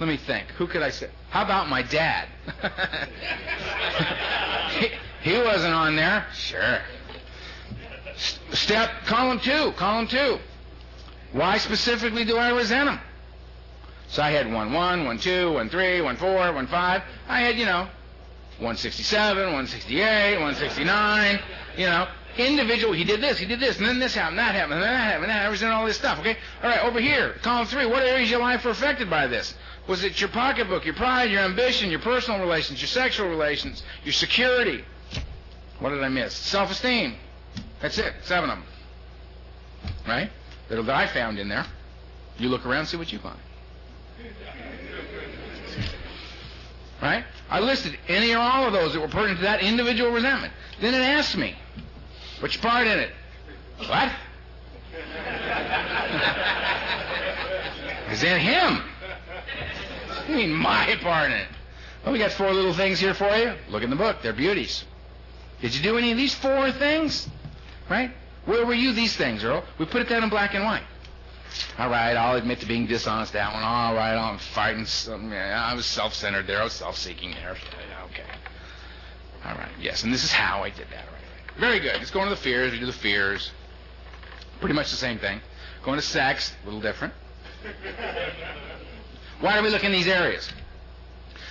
let 0.00 0.08
me 0.08 0.16
think. 0.16 0.48
Who 0.58 0.66
could 0.66 0.82
I 0.82 0.90
say? 0.90 1.08
How 1.30 1.42
about 1.42 1.68
my 1.68 1.82
dad? 1.82 2.28
he, 4.70 5.30
he 5.30 5.38
wasn't 5.38 5.74
on 5.74 5.96
there. 5.96 6.26
Sure. 6.34 6.78
Step, 8.52 8.90
column 9.06 9.40
two, 9.40 9.72
column 9.76 10.06
two. 10.06 10.38
Why 11.32 11.58
specifically 11.58 12.24
do 12.24 12.36
I 12.36 12.50
resent 12.50 12.88
him? 12.88 13.00
So 14.08 14.22
I 14.22 14.30
had 14.30 14.52
one 14.52 14.72
one, 14.72 15.04
one 15.04 15.18
two, 15.18 15.52
one 15.52 15.68
three, 15.68 16.00
one 16.00 16.16
four, 16.16 16.52
one 16.52 16.66
five. 16.68 17.02
I 17.28 17.40
had, 17.40 17.56
you 17.56 17.66
know, 17.66 17.88
167, 18.58 19.36
168, 19.36 20.34
169, 20.34 21.40
you 21.76 21.86
know, 21.86 22.06
Individual, 22.36 22.92
he 22.92 23.04
did 23.04 23.20
this, 23.20 23.38
he 23.38 23.46
did 23.46 23.60
this, 23.60 23.78
and 23.78 23.86
then 23.86 23.98
this 23.98 24.14
happened, 24.14 24.38
that 24.38 24.54
happened, 24.54 24.74
and 24.74 24.82
then 24.82 24.90
that 24.90 25.04
happened, 25.04 25.24
and 25.24 25.30
that 25.30 25.42
happened, 25.42 25.62
and 25.62 25.72
all 25.72 25.86
this 25.86 25.96
stuff, 25.96 26.18
okay? 26.18 26.36
All 26.62 26.68
right, 26.68 26.82
over 26.82 27.00
here, 27.00 27.34
column 27.42 27.66
three, 27.66 27.86
what 27.86 28.02
areas 28.02 28.28
of 28.28 28.30
your 28.30 28.40
life 28.40 28.64
were 28.64 28.72
affected 28.72 29.08
by 29.08 29.26
this? 29.26 29.54
Was 29.86 30.02
it 30.02 30.20
your 30.20 30.30
pocketbook, 30.30 30.84
your 30.84 30.94
pride, 30.94 31.30
your 31.30 31.42
ambition, 31.42 31.90
your 31.90 32.00
personal 32.00 32.40
relations, 32.40 32.80
your 32.80 32.88
sexual 32.88 33.28
relations, 33.28 33.82
your 34.02 34.12
security? 34.12 34.84
What 35.78 35.90
did 35.90 36.02
I 36.02 36.08
miss? 36.08 36.34
Self-esteem. 36.34 37.16
That's 37.80 37.98
it, 37.98 38.14
seven 38.22 38.50
of 38.50 38.58
them. 38.58 38.66
Right? 40.08 40.30
That 40.70 40.88
I 40.88 41.06
found 41.06 41.38
in 41.38 41.48
there. 41.48 41.66
You 42.38 42.48
look 42.48 42.66
around, 42.66 42.86
see 42.86 42.96
what 42.96 43.12
you 43.12 43.18
find. 43.18 43.38
Right? 47.02 47.24
I 47.50 47.60
listed 47.60 47.98
any 48.08 48.34
or 48.34 48.38
all 48.38 48.66
of 48.66 48.72
those 48.72 48.94
that 48.94 49.00
were 49.00 49.08
pertinent 49.08 49.38
to 49.38 49.44
that 49.44 49.62
individual 49.62 50.10
resentment. 50.10 50.52
Then 50.80 50.94
it 50.94 51.02
asked 51.02 51.36
me, 51.36 51.54
which 52.40 52.60
part 52.60 52.86
in 52.86 52.98
it? 52.98 53.10
What? 53.78 54.12
Is 58.10 58.20
that 58.20 58.38
him? 58.38 58.82
I 60.10 60.28
mean 60.28 60.52
my 60.52 60.96
part 61.02 61.30
in 61.30 61.36
it? 61.36 61.48
Well, 62.04 62.12
we 62.12 62.18
got 62.18 62.32
four 62.32 62.52
little 62.52 62.74
things 62.74 63.00
here 63.00 63.14
for 63.14 63.34
you. 63.36 63.54
Look 63.68 63.82
in 63.82 63.90
the 63.90 63.96
book. 63.96 64.18
They're 64.22 64.32
beauties. 64.32 64.84
Did 65.60 65.74
you 65.74 65.82
do 65.82 65.96
any 65.96 66.12
of 66.12 66.18
these 66.18 66.34
four 66.34 66.70
things? 66.72 67.28
Right? 67.88 68.10
Where 68.44 68.66
were 68.66 68.74
you 68.74 68.92
these 68.92 69.16
things, 69.16 69.42
Earl? 69.42 69.64
We 69.78 69.86
put 69.86 70.02
it 70.02 70.08
down 70.08 70.22
in 70.22 70.28
black 70.28 70.54
and 70.54 70.64
white. 70.64 70.82
All 71.78 71.88
right, 71.88 72.14
I'll 72.14 72.36
admit 72.36 72.60
to 72.60 72.66
being 72.66 72.86
dishonest 72.86 73.32
that 73.32 73.52
one. 73.52 73.62
All 73.62 73.94
right, 73.94 74.16
I'm 74.16 74.38
fighting. 74.38 74.84
Some, 74.86 75.32
yeah, 75.32 75.64
I 75.64 75.74
was 75.74 75.86
self-centered 75.86 76.46
there. 76.46 76.60
I 76.60 76.64
was 76.64 76.72
self-seeking 76.72 77.32
there. 77.32 77.56
Okay. 78.10 78.24
All 79.44 79.54
right. 79.54 79.70
Yes, 79.80 80.02
and 80.02 80.12
this 80.12 80.24
is 80.24 80.32
how 80.32 80.62
I 80.62 80.70
did 80.70 80.88
that. 80.90 81.04
Very 81.58 81.80
good. 81.80 81.94
Let's 81.94 82.10
go 82.10 82.20
into 82.20 82.30
the 82.30 82.40
fears. 82.40 82.72
We 82.72 82.80
do 82.80 82.86
the 82.86 82.92
fears. 82.92 83.50
Pretty 84.60 84.74
much 84.74 84.90
the 84.90 84.96
same 84.96 85.18
thing. 85.18 85.40
Going 85.84 85.96
to 85.96 86.04
sex, 86.04 86.52
a 86.62 86.66
little 86.66 86.80
different. 86.80 87.14
Why 89.40 89.56
do 89.56 89.62
we 89.62 89.70
look 89.70 89.84
in 89.84 89.92
these 89.92 90.08
areas? 90.08 90.48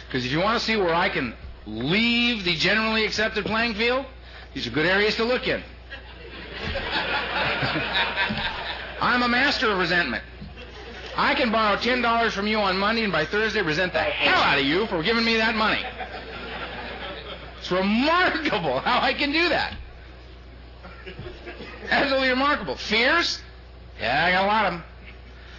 Because 0.07 0.25
if 0.25 0.31
you 0.31 0.39
want 0.39 0.59
to 0.59 0.65
see 0.65 0.75
where 0.75 0.93
I 0.93 1.09
can 1.09 1.33
leave 1.65 2.43
the 2.43 2.55
generally 2.55 3.05
accepted 3.05 3.45
playing 3.45 3.75
field, 3.75 4.05
these 4.53 4.67
are 4.67 4.71
good 4.71 4.85
areas 4.85 5.15
to 5.15 5.23
look 5.23 5.47
in. 5.47 5.63
I'm 9.01 9.23
a 9.23 9.27
master 9.27 9.71
of 9.71 9.77
resentment. 9.77 10.23
I 11.15 11.35
can 11.35 11.51
borrow 11.51 11.77
$10 11.77 12.31
from 12.31 12.47
you 12.47 12.57
on 12.57 12.77
Monday 12.77 13.03
and 13.03 13.11
by 13.11 13.25
Thursday 13.25 13.61
resent 13.61 13.93
the 13.93 13.99
hell 13.99 14.41
out 14.41 14.57
of 14.57 14.65
you 14.65 14.87
for 14.87 15.03
giving 15.03 15.23
me 15.23 15.37
that 15.37 15.55
money. 15.55 15.83
It's 17.59 17.71
remarkable 17.71 18.79
how 18.79 18.99
I 19.01 19.13
can 19.13 19.31
do 19.31 19.49
that. 19.49 19.75
Absolutely 21.89 22.29
remarkable. 22.29 22.75
Fears? 22.75 23.41
Yeah, 23.99 24.25
I 24.25 24.31
got 24.31 24.45
a 24.45 24.47
lot 24.47 24.65
of 24.65 24.73
them. 24.73 24.83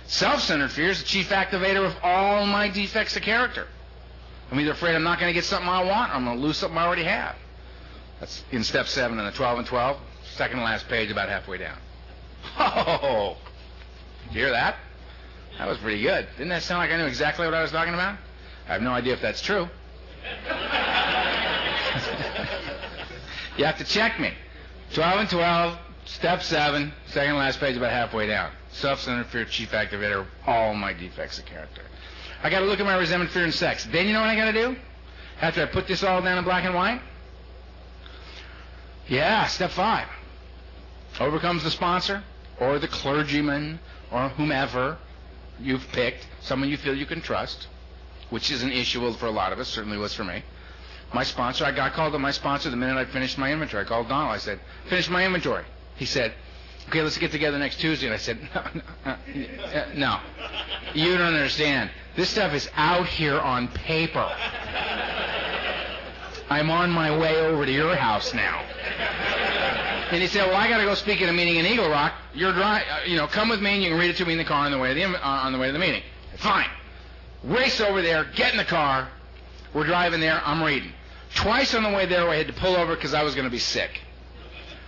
Self-centered 0.06 0.70
fears, 0.70 1.00
the 1.00 1.06
chief 1.06 1.30
activator 1.30 1.86
of 1.86 1.96
all 2.02 2.46
my 2.46 2.68
defects 2.68 3.16
of 3.16 3.22
character. 3.22 3.66
I'm 4.50 4.60
either 4.60 4.72
afraid 4.72 4.94
I'm 4.94 5.02
not 5.02 5.18
going 5.18 5.30
to 5.30 5.34
get 5.34 5.44
something 5.44 5.68
I 5.68 5.82
want 5.82 6.12
or 6.12 6.14
I'm 6.14 6.24
going 6.24 6.38
to 6.38 6.42
lose 6.42 6.58
something 6.58 6.76
I 6.76 6.84
already 6.84 7.04
have. 7.04 7.36
That's 8.20 8.44
in 8.50 8.62
step 8.62 8.86
7 8.86 9.18
in 9.18 9.24
the 9.24 9.32
12 9.32 9.58
and 9.58 9.66
12, 9.66 9.98
second 10.36 10.58
to 10.58 10.64
last 10.64 10.88
page, 10.88 11.10
about 11.10 11.28
halfway 11.28 11.58
down. 11.58 11.78
Oh, 12.58 13.36
you 14.30 14.40
hear 14.40 14.50
that? 14.50 14.76
That 15.58 15.68
was 15.68 15.78
pretty 15.78 16.02
good. 16.02 16.26
Didn't 16.36 16.50
that 16.50 16.62
sound 16.62 16.78
like 16.78 16.90
I 16.90 16.96
knew 16.96 17.06
exactly 17.06 17.46
what 17.46 17.54
I 17.54 17.62
was 17.62 17.70
talking 17.70 17.94
about? 17.94 18.18
I 18.68 18.72
have 18.72 18.82
no 18.82 18.92
idea 18.92 19.14
if 19.14 19.20
that's 19.20 19.40
true. 19.40 19.68
you 23.56 23.64
have 23.64 23.78
to 23.78 23.84
check 23.84 24.20
me. 24.20 24.32
12 24.92 25.20
and 25.20 25.30
12, 25.30 25.78
step 26.04 26.42
7, 26.42 26.92
second 27.06 27.36
last 27.36 27.60
page, 27.60 27.76
about 27.76 27.90
halfway 27.90 28.26
down. 28.26 28.50
Self-centered 28.72 29.26
fear, 29.26 29.44
chief 29.44 29.72
activator 29.72 30.26
all 30.46 30.74
my 30.74 30.92
defects 30.92 31.38
of 31.38 31.46
character. 31.46 31.82
I 32.42 32.50
got 32.50 32.60
to 32.60 32.66
look 32.66 32.80
at 32.80 32.86
my 32.86 32.96
resentment, 32.96 33.30
fear, 33.30 33.44
and 33.44 33.54
sex. 33.54 33.86
Then 33.86 34.06
you 34.06 34.12
know 34.12 34.20
what 34.20 34.30
I 34.30 34.36
got 34.36 34.46
to 34.46 34.52
do? 34.52 34.76
After 35.40 35.62
I 35.62 35.66
put 35.66 35.86
this 35.86 36.02
all 36.02 36.22
down 36.22 36.38
in 36.38 36.44
black 36.44 36.64
and 36.64 36.74
white? 36.74 37.00
Yeah, 39.08 39.46
step 39.46 39.70
5. 39.70 40.06
Overcomes 41.20 41.62
the 41.62 41.70
sponsor, 41.70 42.22
or 42.60 42.78
the 42.78 42.88
clergyman 42.88 43.78
or 44.10 44.28
whomever 44.30 44.98
you've 45.60 45.86
picked, 45.92 46.26
someone 46.40 46.68
you 46.68 46.76
feel 46.76 46.94
you 46.94 47.06
can 47.06 47.20
trust, 47.20 47.68
which 48.30 48.50
is 48.50 48.62
an 48.62 48.72
issue 48.72 49.10
for 49.12 49.26
a 49.26 49.30
lot 49.30 49.52
of 49.52 49.58
us, 49.58 49.68
certainly 49.68 49.98
was 49.98 50.14
for 50.14 50.24
me. 50.24 50.42
My 51.12 51.22
sponsor, 51.22 51.64
I 51.64 51.72
got 51.72 51.92
called 51.92 52.12
to 52.12 52.18
my 52.18 52.32
sponsor 52.32 52.70
the 52.70 52.76
minute 52.76 52.96
I 52.96 53.04
finished 53.04 53.38
my 53.38 53.52
inventory. 53.52 53.84
I 53.84 53.86
called 53.86 54.08
Donald. 54.08 54.34
I 54.34 54.38
said, 54.38 54.58
finish 54.88 55.08
my 55.08 55.24
inventory. 55.24 55.64
He 55.96 56.04
said, 56.04 56.34
okay, 56.88 57.02
let's 57.02 57.18
get 57.18 57.30
together 57.30 57.58
next 57.58 57.80
Tuesday. 57.80 58.06
And 58.06 58.14
I 58.14 58.18
said, 58.18 58.38
no, 58.54 58.64
no, 59.04 59.86
no. 59.94 60.20
You 60.94 61.16
don't 61.16 61.34
understand. 61.34 61.90
This 62.16 62.30
stuff 62.30 62.52
is 62.54 62.68
out 62.76 63.06
here 63.06 63.38
on 63.38 63.68
paper. 63.68 64.28
I'm 66.50 66.70
on 66.70 66.90
my 66.90 67.16
way 67.16 67.36
over 67.38 67.64
to 67.64 67.72
your 67.72 67.96
house 67.96 68.34
now. 68.34 68.60
And 70.10 70.20
he 70.22 70.28
said, 70.28 70.46
"Well, 70.46 70.56
I 70.56 70.68
got 70.68 70.78
to 70.78 70.84
go 70.84 70.94
speak 70.94 71.22
at 71.22 71.28
a 71.28 71.32
meeting 71.32 71.56
in 71.56 71.66
Eagle 71.66 71.88
Rock. 71.88 72.12
You're 72.34 72.52
dry, 72.52 72.82
uh, 72.82 73.04
you 73.06 73.16
know, 73.16 73.26
come 73.26 73.48
with 73.48 73.60
me 73.60 73.74
and 73.74 73.82
you 73.82 73.88
can 73.90 73.98
read 73.98 74.10
it 74.10 74.16
to 74.18 74.26
me 74.26 74.32
in 74.32 74.38
the 74.38 74.44
car 74.44 74.66
on 74.66 74.70
the 74.70 74.78
way 74.78 74.94
to 74.94 74.94
the 74.94 75.26
uh, 75.26 75.28
on 75.28 75.52
the 75.52 75.58
way 75.58 75.66
to 75.68 75.72
the 75.72 75.78
meeting." 75.78 76.02
Fine. 76.36 76.68
Race 77.42 77.80
over 77.80 78.02
there, 78.02 78.24
get 78.36 78.52
in 78.52 78.58
the 78.58 78.64
car. 78.64 79.08
We're 79.72 79.86
driving 79.86 80.20
there. 80.20 80.40
I'm 80.44 80.62
reading. 80.62 80.92
Twice 81.34 81.74
on 81.74 81.82
the 81.82 81.90
way 81.90 82.06
there, 82.06 82.28
I 82.28 82.36
had 82.36 82.46
to 82.46 82.52
pull 82.52 82.76
over 82.76 82.94
because 82.94 83.14
I 83.14 83.22
was 83.22 83.34
going 83.34 83.46
to 83.46 83.50
be 83.50 83.58
sick. 83.58 84.00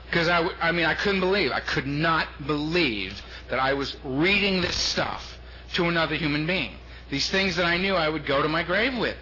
Because 0.06 0.28
I, 0.28 0.48
I 0.60 0.72
mean, 0.72 0.86
I 0.86 0.94
couldn't 0.94 1.20
believe, 1.20 1.52
I 1.52 1.60
could 1.60 1.86
not 1.86 2.28
believe 2.46 3.20
that 3.50 3.58
I 3.58 3.74
was 3.74 3.96
reading 4.04 4.60
this 4.60 4.76
stuff 4.76 5.38
to 5.74 5.86
another 5.86 6.14
human 6.14 6.46
being. 6.46 6.72
These 7.10 7.30
things 7.30 7.56
that 7.56 7.66
I 7.66 7.76
knew 7.76 7.94
I 7.94 8.08
would 8.08 8.26
go 8.26 8.42
to 8.42 8.48
my 8.48 8.62
grave 8.62 8.96
with. 8.96 9.16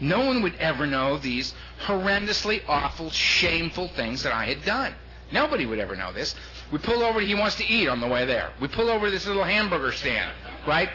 No 0.00 0.24
one 0.24 0.42
would 0.42 0.54
ever 0.56 0.86
know 0.86 1.18
these 1.18 1.54
horrendously 1.84 2.62
awful, 2.66 3.10
shameful 3.10 3.88
things 3.88 4.22
that 4.22 4.32
I 4.32 4.46
had 4.46 4.64
done. 4.64 4.94
Nobody 5.32 5.66
would 5.66 5.78
ever 5.78 5.94
know 5.94 6.12
this. 6.12 6.34
We 6.72 6.78
pull 6.78 7.02
over, 7.02 7.20
he 7.20 7.34
wants 7.34 7.56
to 7.56 7.66
eat 7.66 7.88
on 7.88 8.00
the 8.00 8.06
way 8.08 8.24
there. 8.24 8.50
We 8.60 8.68
pull 8.68 8.88
over 8.88 9.06
to 9.06 9.10
this 9.10 9.26
little 9.26 9.44
hamburger 9.44 9.92
stand, 9.92 10.32
right? 10.66 10.88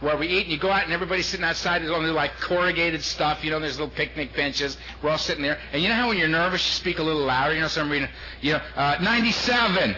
Where 0.00 0.16
we 0.16 0.28
eat, 0.28 0.44
and 0.44 0.52
you 0.52 0.58
go 0.58 0.70
out, 0.70 0.84
and 0.84 0.92
everybody's 0.92 1.26
sitting 1.26 1.44
outside. 1.44 1.82
There's 1.82 1.90
only 1.90 2.10
like 2.10 2.32
corrugated 2.40 3.02
stuff, 3.02 3.42
you 3.42 3.50
know. 3.50 3.58
There's 3.58 3.78
little 3.78 3.94
picnic 3.94 4.34
benches. 4.34 4.76
We're 5.02 5.10
all 5.10 5.18
sitting 5.18 5.42
there, 5.42 5.58
and 5.72 5.82
you 5.82 5.88
know 5.88 5.96
how 5.96 6.08
when 6.08 6.18
you're 6.18 6.28
nervous, 6.28 6.64
you 6.66 6.72
speak 6.74 7.00
a 7.00 7.02
little 7.02 7.24
louder. 7.24 7.54
You 7.54 7.62
know, 7.62 7.68
some 7.68 7.86
I'm 7.86 7.92
reading, 7.92 8.08
you 8.40 8.52
know, 8.52 8.60
uh, 8.76 8.98
97, 9.00 9.96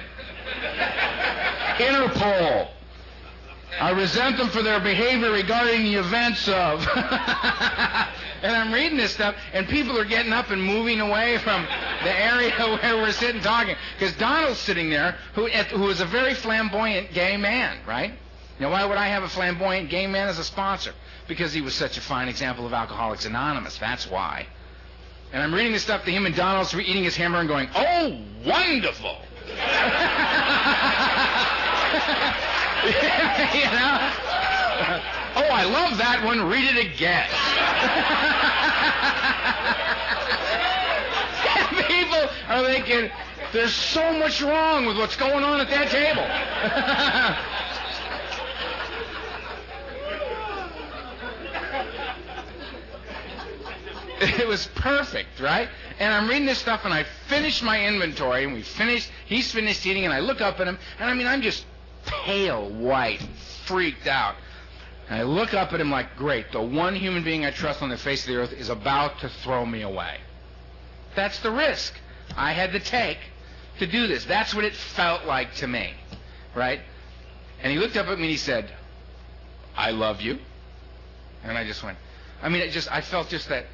Interpol. 1.77 2.69
I 3.79 3.91
resent 3.91 4.37
them 4.37 4.49
for 4.49 4.63
their 4.63 4.81
behavior 4.81 5.31
regarding 5.31 5.85
the 5.85 5.95
events 5.95 6.49
of. 6.49 6.81
and 8.43 8.57
I'm 8.57 8.73
reading 8.73 8.97
this 8.97 9.13
stuff, 9.13 9.35
and 9.53 9.69
people 9.69 9.99
are 9.99 10.05
getting 10.05 10.33
up 10.33 10.51
and 10.51 10.63
moving 10.63 11.01
away 11.01 11.39
from 11.39 11.67
the 12.03 12.19
area 12.19 12.53
where 12.59 12.97
we're 12.97 13.13
sitting 13.13 13.41
talking. 13.41 13.77
Because 13.99 14.15
Donald's 14.17 14.59
sitting 14.59 14.91
there, 14.91 15.17
who, 15.35 15.47
who 15.49 15.89
is 15.89 16.01
a 16.01 16.07
very 16.07 16.35
flamboyant 16.35 17.13
gay 17.13 17.37
man, 17.37 17.79
right? 17.87 18.15
Now, 18.61 18.71
why 18.71 18.85
would 18.85 18.99
I 18.99 19.09
have 19.09 19.23
a 19.23 19.29
flamboyant 19.29 19.89
gay 19.89 20.07
man 20.07 20.29
as 20.29 20.39
a 20.39 20.45
sponsor? 20.45 20.93
Because 21.27 21.55
he 21.55 21.63
was 21.63 21.75
such 21.75 21.97
a 21.97 22.03
fine 22.03 22.29
example 22.29 22.67
of 22.67 22.75
Alcoholics 22.75 23.25
Anonymous. 23.25 23.79
That's 23.79 24.09
why. 24.09 24.47
And 25.33 25.43
I'm 25.43 25.55
reading 25.55 25.73
this 25.73 25.83
stuff 25.83 26.05
to 26.05 26.11
him, 26.11 26.27
and 26.27 26.37
Donald's 26.37 26.75
eating 26.75 27.03
his 27.03 27.17
hamburger 27.17 27.41
and 27.41 27.49
going, 27.49 27.71
Oh, 27.75 28.21
wonderful! 28.45 29.17
you 32.85 32.93
know? 32.93 33.99
Oh, 35.37 35.49
I 35.49 35.65
love 35.65 35.97
that 35.99 36.25
one. 36.25 36.49
Read 36.49 36.65
it 36.65 36.77
again. 36.77 37.29
People 41.89 42.29
are 42.49 42.65
thinking, 42.65 43.11
there's 43.53 43.75
so 43.75 44.13
much 44.19 44.43
wrong 44.43 44.87
with 44.87 44.99
what's 44.99 45.17
going 45.17 45.45
on 45.45 45.61
at 45.61 45.69
that 45.71 45.91
table. 45.91 46.27
it 54.41 54.47
was 54.47 54.67
perfect, 54.75 55.41
right? 55.41 55.69
And 55.99 56.13
I'm 56.13 56.29
reading 56.29 56.47
this 56.47 56.59
stuff, 56.59 56.85
and 56.85 56.93
I 56.93 57.05
finish 57.29 57.63
my 57.63 57.87
inventory, 57.87 58.45
and 58.45 58.53
we 58.53 58.63
finished. 58.63 59.11
He's 59.27 59.51
finished 59.51 59.87
eating, 59.87 60.05
and 60.05 60.13
I 60.13 60.21
look 60.21 60.41
up 60.41 60.61
at 60.61 60.69
him, 60.69 60.79
and 60.99 61.11
I 61.11 61.15
mean, 61.15 61.27
I'm 61.27 61.41
just 61.41 61.65
pale 62.05 62.69
white, 62.69 63.23
freaked 63.65 64.07
out. 64.07 64.35
And 65.09 65.19
I 65.19 65.23
look 65.23 65.55
up 65.55 65.73
at 65.73 65.81
him 65.81 65.91
like, 65.91 66.17
great, 66.17 66.53
the 66.53 66.61
one 66.61 66.95
human 66.95 67.25
being 67.25 67.45
I 67.45 67.51
trust 67.51 67.83
on 67.83 67.89
the 67.89 67.97
face 67.97 68.23
of 68.23 68.29
the 68.29 68.37
earth 68.37 68.53
is 68.53 68.69
about 68.69 69.19
to 69.21 69.29
throw 69.29 69.65
me 69.65 69.83
away. 69.83 70.19
That's 71.17 71.41
the 71.41 71.51
risk 71.51 71.95
I 72.37 72.53
had 72.53 72.73
to 72.73 72.81
take 72.81 73.19
to 73.79 73.87
do 73.87 74.07
this. 74.07 74.25
That's 74.25 74.55
what 74.55 74.65
it 74.65 74.75
felt 74.75 75.25
like 75.25 75.55
to 75.57 75.67
me, 75.67 75.95
right? 76.55 76.81
And 77.63 77.73
he 77.73 77.79
looked 77.79 77.97
up 77.97 78.07
at 78.07 78.19
me 78.19 78.25
and 78.25 78.31
he 78.31 78.37
said, 78.37 78.71
I 79.77 79.91
love 79.91 80.21
you. 80.21 80.39
And 81.43 81.57
I 81.57 81.65
just 81.65 81.83
went, 81.83 81.99
I 82.43 82.49
mean, 82.49 82.63
it 82.63 82.71
just, 82.71 82.91
I 82.93 83.01
felt 83.01 83.29
just 83.29 83.49
that, 83.49 83.67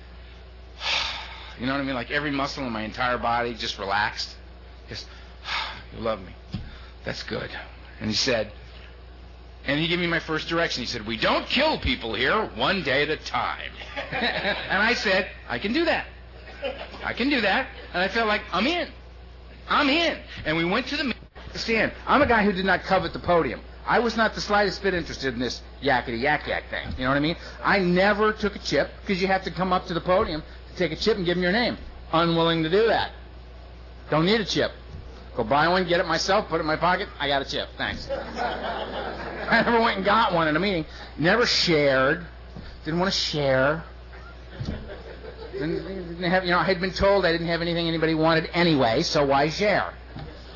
you 1.61 1.67
know 1.67 1.73
what 1.73 1.81
I 1.81 1.85
mean? 1.85 1.95
Like 1.95 2.11
every 2.11 2.31
muscle 2.31 2.67
in 2.67 2.73
my 2.73 2.83
entire 2.83 3.19
body 3.19 3.55
just 3.55 3.79
relaxed. 3.79 4.35
Just, 4.89 5.07
You 5.97 6.03
love 6.03 6.21
me. 6.21 6.35
That's 7.05 7.23
good. 7.23 7.51
And 8.01 8.11
he 8.11 8.17
said, 8.17 8.53
and 9.67 9.81
he 9.81 9.89
gave 9.89 9.99
me 9.99 10.07
my 10.07 10.21
first 10.21 10.49
direction. 10.49 10.83
He 10.83 10.87
said, 10.87 11.07
We 11.07 11.17
don't 11.17 11.47
kill 11.47 11.79
people 11.79 12.15
here, 12.15 12.51
one 12.55 12.83
day 12.83 13.03
at 13.03 13.11
a 13.11 13.17
time. 13.17 13.71
and 14.13 14.83
I 14.83 14.95
said, 14.95 15.29
I 15.49 15.59
can 15.59 15.73
do 15.73 15.85
that. 15.85 16.07
I 17.05 17.13
can 17.13 17.29
do 17.29 17.41
that. 17.41 17.67
And 17.93 18.03
I 18.03 18.09
felt 18.09 18.29
like, 18.29 18.43
I'm 18.53 18.67
in. 18.67 18.89
I'm 19.69 19.89
in. 19.89 20.19
And 20.45 20.57
we 20.57 20.65
went 20.65 20.87
to 20.89 20.97
the 20.97 21.15
stand. 21.55 21.93
I'm 22.07 22.23
a 22.23 22.27
guy 22.27 22.45
who 22.45 22.53
did 22.53 22.65
not 22.65 22.83
covet 22.83 23.13
the 23.13 23.19
podium. 23.19 23.61
I 23.87 24.01
was 24.01 24.17
not 24.17 24.35
the 24.35 24.41
slightest 24.41 24.83
bit 24.83 24.95
interested 24.95 25.35
in 25.35 25.41
this 25.41 25.63
yakety 25.83 26.21
yak 26.21 26.47
yak 26.47 26.65
thing. 26.71 26.89
You 26.99 27.05
know 27.05 27.11
what 27.11 27.17
I 27.17 27.21
mean? 27.21 27.37
I 27.63 27.79
never 27.79 28.33
took 28.33 28.57
a 28.57 28.59
chip 28.59 28.91
because 29.01 29.23
you 29.23 29.29
have 29.29 29.45
to 29.45 29.51
come 29.51 29.73
up 29.73 29.87
to 29.87 29.95
the 29.95 30.01
podium 30.01 30.43
take 30.77 30.93
a 30.93 30.97
chip 30.97 31.17
and 31.17 31.27
give 31.27 31.37
them 31.37 31.43
your 31.43 31.53
name. 31.53 31.77
Unwilling 32.13 32.63
to 32.63 32.71
do 32.71 32.87
that. 32.89 33.11
Don't 34.11 34.27
need 34.27 34.41
a 34.41 34.45
chip. 34.45 34.73
Go 35.37 35.45
buy 35.45 35.69
one, 35.69 35.87
get 35.87 36.01
it 36.01 36.07
myself, 36.07 36.49
put 36.49 36.57
it 36.57 36.61
in 36.61 36.67
my 36.67 36.77
pocket. 36.77 37.09
I 37.19 37.29
got 37.29 37.43
a 37.43 37.45
chip. 37.45 37.69
Thanks. 37.77 38.09
I 38.11 39.63
never 39.65 39.81
went 39.81 39.97
and 39.97 40.05
got 40.05 40.33
one 40.33 40.49
in 40.49 40.57
a 40.57 40.61
meeting. 40.61 40.87
Never 41.19 41.45
shared. 41.45 42.27
Didn't 42.85 43.01
want 43.01 43.13
to 43.13 43.19
share. 43.19 43.85
Didn't, 45.53 45.85
didn't 45.85 46.31
have, 46.31 46.45
you 46.45 46.51
know, 46.51 46.59
I 46.59 46.65
had 46.65 46.81
been 46.81 46.93
told 46.93 47.27
I 47.27 47.33
didn't 47.33 47.49
have 47.49 47.61
anything 47.61 47.89
anybody 47.89 48.15
wanted 48.15 48.49
anyway, 48.53 49.03
so 49.03 49.25
why 49.27 49.49
share? 49.51 49.93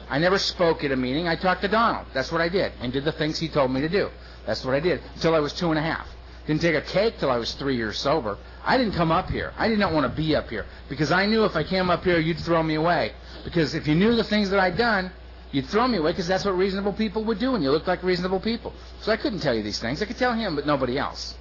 I 0.09 0.19
never 0.19 0.39
spoke 0.39 0.83
at 0.83 0.93
a 0.93 0.97
meeting. 0.97 1.29
I 1.29 1.37
talked 1.37 1.63
to 1.63 1.69
Donald. 1.69 2.07
That's 2.13 2.33
what 2.33 2.41
I 2.41 2.49
did, 2.49 2.73
and 2.81 2.93
did 2.93 3.05
the 3.05 3.13
things 3.13 3.39
he 3.39 3.49
told 3.49 3.71
me 3.71 3.81
to 3.81 3.89
do. 3.89 4.11
That's 4.47 4.65
what 4.65 4.75
I 4.75 4.81
did 4.81 5.01
until 5.15 5.35
I 5.35 5.41
was 5.41 5.53
two 5.53 5.71
and 5.71 5.79
a 5.79 5.83
half. 5.83 6.07
Didn't 6.47 6.63
take 6.63 6.75
a 6.75 6.81
cake 6.81 7.19
till 7.19 7.31
I 7.31 7.37
was 7.37 7.53
three 7.55 7.77
years 7.77 7.99
sober. 7.99 8.39
I 8.65 8.77
didn't 8.77 8.95
come 8.95 9.11
up 9.11 9.31
here. 9.31 9.53
I 9.57 9.69
did 9.69 9.79
not 9.79 9.93
want 9.93 10.11
to 10.11 10.15
be 10.15 10.37
up 10.37 10.49
here 10.51 10.67
because 10.89 11.11
I 11.11 11.27
knew 11.27 11.45
if 11.45 11.57
I 11.57 11.65
came 11.65 11.91
up 11.91 12.05
here, 12.05 12.19
you'd 12.19 12.39
throw 12.39 12.63
me 12.63 12.75
away. 12.75 13.13
Because 13.45 13.75
if 13.75 13.87
you 13.87 13.95
knew 13.95 14.15
the 14.15 14.25
things 14.25 14.51
that 14.51 14.61
I'd 14.61 14.77
done, 14.77 15.11
you'd 15.53 15.67
throw 15.67 15.89
me 15.89 15.99
away 15.99 16.13
because 16.13 16.29
that's 16.29 16.45
what 16.45 16.57
reasonable 16.57 16.93
people 16.93 17.25
would 17.25 17.39
do, 17.39 17.55
and 17.55 17.65
you 17.65 17.71
looked 17.71 17.89
like 17.89 18.03
reasonable 18.03 18.41
people. 18.41 18.73
So 19.01 19.13
I 19.13 19.17
couldn't 19.17 19.41
tell 19.41 19.55
you 19.55 19.63
these 19.63 19.79
things. 19.79 20.03
I 20.03 20.07
could 20.07 20.19
tell 20.19 20.35
him, 20.35 20.57
but 20.57 20.67
nobody 20.67 20.99
else. 20.99 21.35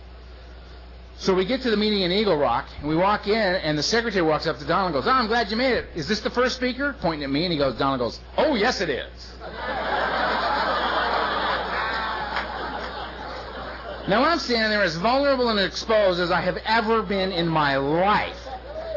So 1.17 1.33
we 1.33 1.43
get 1.43 1.61
to 1.63 1.69
the 1.69 1.75
meeting 1.75 2.01
in 2.01 2.13
Eagle 2.13 2.37
Rock, 2.37 2.67
and 2.79 2.87
we 2.87 2.95
walk 2.95 3.27
in, 3.27 3.35
and 3.35 3.77
the 3.77 3.83
secretary 3.83 4.25
walks 4.25 4.47
up 4.47 4.57
to 4.59 4.65
Donald 4.65 4.95
and 4.95 5.03
goes, 5.03 5.07
Oh, 5.07 5.13
I'm 5.13 5.27
glad 5.27 5.51
you 5.51 5.57
made 5.57 5.73
it. 5.73 5.87
Is 5.93 6.07
this 6.07 6.21
the 6.21 6.29
first 6.29 6.55
speaker? 6.55 6.95
Pointing 7.01 7.25
at 7.25 7.29
me, 7.29 7.43
and 7.43 7.51
he 7.51 7.59
goes, 7.59 7.75
Donald 7.77 7.99
goes, 7.99 8.19
Oh, 8.37 8.55
yes, 8.55 8.79
it 8.79 8.89
is. 8.89 9.33
Now 14.09 14.23
I'm 14.23 14.39
standing 14.39 14.69
there 14.69 14.81
as 14.81 14.95
vulnerable 14.95 15.49
and 15.49 15.59
exposed 15.59 16.19
as 16.19 16.31
I 16.31 16.41
have 16.41 16.57
ever 16.65 17.03
been 17.03 17.31
in 17.31 17.47
my 17.47 17.77
life. 17.77 18.37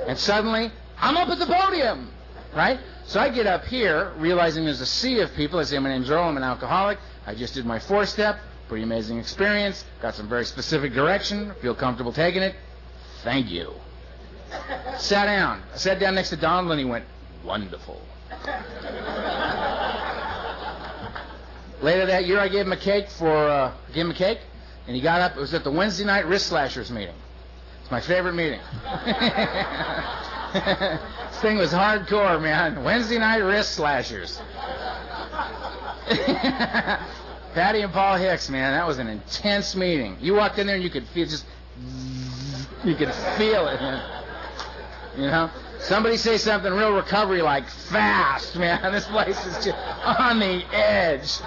And 0.06 0.18
suddenly, 0.18 0.72
I'm 0.98 1.16
up 1.16 1.28
at 1.28 1.38
the 1.38 1.46
podium, 1.46 2.10
right? 2.54 2.78
So 3.04 3.20
I 3.20 3.28
get 3.28 3.46
up 3.46 3.64
here, 3.64 4.12
realizing 4.16 4.64
there's 4.64 4.80
a 4.80 4.86
sea 4.86 5.20
of 5.20 5.34
people. 5.34 5.58
I 5.58 5.64
say, 5.64 5.78
My 5.78 5.90
name's 5.90 6.10
Earl, 6.10 6.24
I'm 6.24 6.36
an 6.36 6.42
alcoholic. 6.42 6.98
I 7.26 7.34
just 7.34 7.54
did 7.54 7.66
my 7.66 7.78
four 7.78 8.06
step. 8.06 8.38
Pretty 8.68 8.84
amazing 8.84 9.18
experience. 9.18 9.84
Got 10.00 10.14
some 10.14 10.28
very 10.28 10.44
specific 10.44 10.94
direction. 10.94 11.52
Feel 11.60 11.74
comfortable 11.74 12.12
taking 12.12 12.42
it. 12.42 12.54
Thank 13.22 13.50
you. 13.50 13.74
Sat 14.96 15.26
down. 15.26 15.62
I 15.74 15.76
sat 15.76 15.98
down 15.98 16.14
next 16.14 16.30
to 16.30 16.36
Donald 16.36 16.70
and 16.72 16.80
he 16.80 16.86
went, 16.86 17.04
Wonderful. 17.44 18.00
Later 21.82 22.06
that 22.06 22.26
year, 22.26 22.38
I 22.38 22.48
gave 22.48 22.66
him 22.66 22.72
a 22.72 22.76
cake 22.76 23.08
for 23.10 23.34
uh, 23.48 23.72
gave 23.92 24.04
him 24.06 24.12
a 24.12 24.14
cake, 24.14 24.38
and 24.86 24.96
he 24.96 25.02
got 25.02 25.20
up. 25.20 25.36
It 25.36 25.40
was 25.40 25.54
at 25.54 25.64
the 25.64 25.70
Wednesday 25.70 26.04
night 26.04 26.26
wrist 26.26 26.46
slashers 26.46 26.90
meeting. 26.90 27.14
It's 27.80 27.90
my 27.90 28.00
favorite 28.00 28.34
meeting. 28.34 28.60
this 30.52 31.40
thing 31.40 31.56
was 31.56 31.72
hardcore, 31.72 32.40
man. 32.40 32.82
Wednesday 32.84 33.18
night 33.18 33.38
wrist 33.38 33.74
slashers. 33.74 34.40
Patty 37.54 37.82
and 37.82 37.92
Paul 37.92 38.16
Hicks, 38.16 38.48
man, 38.48 38.72
that 38.72 38.86
was 38.86 38.98
an 38.98 39.08
intense 39.08 39.76
meeting. 39.76 40.16
You 40.20 40.34
walked 40.34 40.58
in 40.58 40.66
there 40.66 40.76
and 40.76 40.84
you 40.84 40.90
could 40.90 41.06
feel 41.08 41.26
just, 41.26 41.44
you 42.82 42.94
could 42.94 43.12
feel 43.36 43.68
it. 43.68 43.80
Man. 43.80 44.22
You 45.16 45.26
know, 45.26 45.50
somebody 45.82 46.16
say 46.16 46.36
something 46.38 46.72
real 46.72 46.92
recovery 46.92 47.42
like 47.42 47.68
fast, 47.68 48.56
man. 48.56 48.80
This 48.92 49.06
place 49.06 49.44
is 49.46 49.64
just 49.64 49.78
on 50.04 50.38
the 50.38 50.64
edge. 50.74 51.38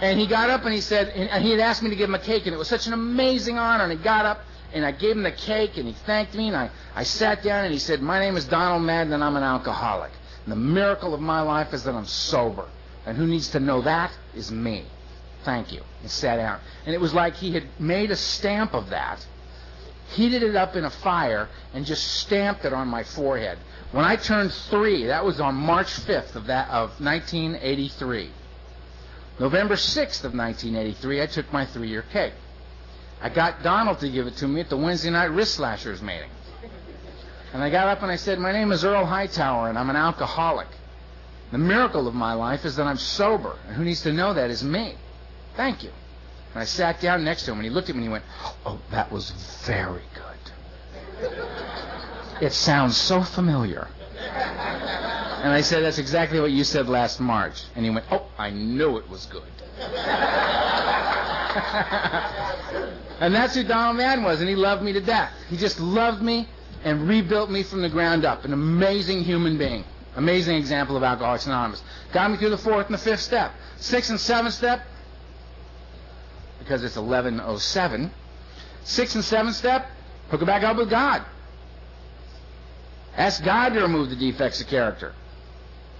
And 0.00 0.18
he 0.18 0.26
got 0.26 0.50
up 0.50 0.64
and 0.64 0.74
he 0.74 0.80
said, 0.80 1.08
and 1.10 1.42
he 1.42 1.50
had 1.50 1.60
asked 1.60 1.82
me 1.82 1.90
to 1.90 1.96
give 1.96 2.08
him 2.08 2.14
a 2.14 2.18
cake, 2.18 2.46
and 2.46 2.54
it 2.54 2.58
was 2.58 2.68
such 2.68 2.86
an 2.86 2.92
amazing 2.92 3.58
honor. 3.58 3.84
And 3.84 3.92
he 3.92 3.98
got 3.98 4.26
up 4.26 4.40
and 4.72 4.84
I 4.84 4.92
gave 4.92 5.16
him 5.16 5.22
the 5.22 5.32
cake, 5.32 5.76
and 5.76 5.86
he 5.86 5.92
thanked 5.92 6.34
me, 6.34 6.48
and 6.48 6.56
I, 6.56 6.70
I 6.94 7.02
sat 7.02 7.42
down 7.42 7.64
and 7.64 7.72
he 7.72 7.78
said, 7.78 8.00
My 8.00 8.18
name 8.18 8.36
is 8.36 8.46
Donald 8.46 8.82
Madden, 8.82 9.12
and 9.12 9.22
I'm 9.22 9.36
an 9.36 9.42
alcoholic. 9.42 10.10
And 10.44 10.52
the 10.52 10.56
miracle 10.56 11.14
of 11.14 11.20
my 11.20 11.42
life 11.42 11.74
is 11.74 11.84
that 11.84 11.94
I'm 11.94 12.06
sober. 12.06 12.66
And 13.04 13.16
who 13.16 13.26
needs 13.26 13.48
to 13.50 13.60
know 13.60 13.82
that 13.82 14.12
is 14.34 14.50
me. 14.50 14.84
Thank 15.44 15.72
you. 15.72 15.82
And 16.00 16.10
sat 16.10 16.36
down. 16.36 16.60
And 16.86 16.94
it 16.94 17.00
was 17.00 17.12
like 17.12 17.34
he 17.34 17.52
had 17.52 17.64
made 17.78 18.10
a 18.10 18.16
stamp 18.16 18.74
of 18.74 18.90
that, 18.90 19.26
heated 20.12 20.42
it 20.42 20.56
up 20.56 20.76
in 20.76 20.84
a 20.84 20.90
fire, 20.90 21.48
and 21.74 21.84
just 21.84 22.06
stamped 22.20 22.64
it 22.64 22.72
on 22.72 22.88
my 22.88 23.02
forehead. 23.02 23.58
When 23.92 24.04
I 24.04 24.16
turned 24.16 24.52
three, 24.52 25.06
that 25.06 25.24
was 25.24 25.40
on 25.40 25.54
March 25.54 25.88
5th 25.88 26.34
of, 26.36 26.46
that, 26.46 26.68
of 26.70 27.00
1983. 27.00 28.30
November 29.38 29.74
6th 29.74 30.24
of 30.24 30.34
1983, 30.34 31.22
I 31.22 31.26
took 31.26 31.52
my 31.52 31.66
three-year 31.66 32.04
cake. 32.12 32.34
I 33.20 33.28
got 33.28 33.62
Donald 33.62 34.00
to 34.00 34.08
give 34.08 34.26
it 34.26 34.36
to 34.38 34.48
me 34.48 34.60
at 34.60 34.68
the 34.68 34.76
Wednesday 34.76 35.10
night 35.10 35.30
wrist 35.30 35.54
slashers 35.54 36.02
meeting. 36.02 36.30
And 37.52 37.62
I 37.62 37.70
got 37.70 37.88
up 37.88 38.02
and 38.02 38.10
I 38.10 38.16
said, 38.16 38.38
My 38.38 38.52
name 38.52 38.72
is 38.72 38.84
Earl 38.84 39.04
Hightower, 39.04 39.68
and 39.68 39.78
I'm 39.78 39.90
an 39.90 39.96
alcoholic. 39.96 40.68
The 41.50 41.58
miracle 41.58 42.08
of 42.08 42.14
my 42.14 42.32
life 42.32 42.64
is 42.64 42.76
that 42.76 42.86
I'm 42.86 42.96
sober, 42.96 43.56
and 43.66 43.76
who 43.76 43.84
needs 43.84 44.02
to 44.02 44.12
know 44.12 44.32
that 44.32 44.50
is 44.50 44.64
me. 44.64 44.96
Thank 45.54 45.84
you. 45.84 45.90
And 46.52 46.60
I 46.60 46.64
sat 46.64 47.00
down 47.00 47.24
next 47.24 47.44
to 47.44 47.52
him, 47.52 47.58
and 47.58 47.64
he 47.64 47.70
looked 47.70 47.88
at 47.88 47.96
me 47.96 48.00
and 48.00 48.08
he 48.08 48.12
went, 48.12 48.24
Oh, 48.66 48.78
that 48.90 49.10
was 49.10 49.30
very 49.64 50.02
good. 50.14 51.32
It 52.40 52.52
sounds 52.52 52.96
so 52.96 53.22
familiar. 53.22 53.88
And 54.18 55.52
I 55.52 55.62
said, 55.62 55.82
That's 55.82 55.98
exactly 55.98 56.40
what 56.40 56.50
you 56.50 56.64
said 56.64 56.88
last 56.88 57.20
March. 57.20 57.64
And 57.74 57.84
he 57.84 57.90
went, 57.90 58.04
Oh, 58.10 58.26
I 58.36 58.50
knew 58.50 58.98
it 58.98 59.08
was 59.08 59.26
good. 59.26 59.42
and 63.20 63.34
that's 63.34 63.54
who 63.54 63.64
Donald 63.64 63.96
Mann 63.96 64.22
was, 64.22 64.40
and 64.40 64.48
he 64.48 64.54
loved 64.54 64.82
me 64.82 64.92
to 64.92 65.00
death. 65.00 65.32
He 65.48 65.56
just 65.56 65.80
loved 65.80 66.22
me 66.22 66.48
and 66.84 67.08
rebuilt 67.08 67.50
me 67.50 67.62
from 67.62 67.80
the 67.82 67.88
ground 67.88 68.24
up. 68.24 68.44
An 68.44 68.52
amazing 68.52 69.24
human 69.24 69.56
being. 69.56 69.84
Amazing 70.16 70.56
example 70.56 70.96
of 70.96 71.02
Alcoholics 71.02 71.46
Anonymous. 71.46 71.82
Got 72.12 72.30
me 72.30 72.36
through 72.36 72.50
the 72.50 72.58
fourth 72.58 72.86
and 72.86 72.94
the 72.94 72.98
fifth 72.98 73.20
step. 73.20 73.52
Sixth 73.78 74.10
and 74.10 74.20
seventh 74.20 74.54
step, 74.54 74.82
because 76.62 76.84
it's 76.84 76.96
1107. 76.96 78.10
Sixth 78.84 79.14
and 79.14 79.24
seven 79.24 79.52
step, 79.52 79.86
hook 80.28 80.42
it 80.42 80.46
back 80.46 80.62
up 80.62 80.76
with 80.76 80.90
God. 80.90 81.24
Ask 83.16 83.44
God 83.44 83.70
to 83.70 83.80
remove 83.80 84.10
the 84.10 84.16
defects 84.16 84.60
of 84.60 84.68
character. 84.68 85.12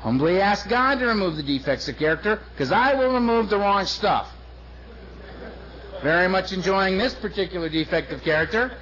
Humbly 0.01 0.41
ask 0.41 0.69
God 0.69 0.99
to 0.99 1.07
remove 1.07 1.37
the 1.37 1.43
defects 1.43 1.89
of 1.89 1.97
character, 1.97 2.41
because 2.53 2.73
I 2.73 2.95
will 2.95 3.13
remove 3.13 3.51
the 3.51 3.59
wrong 3.59 3.87
stuff. 3.87 4.33
Very 6.03 6.29
much 6.29 6.53
enjoying 6.53 6.99
this 6.99 7.15
particular 7.15 7.69
defect 7.69 8.11
of 8.11 8.23
character. 8.23 8.73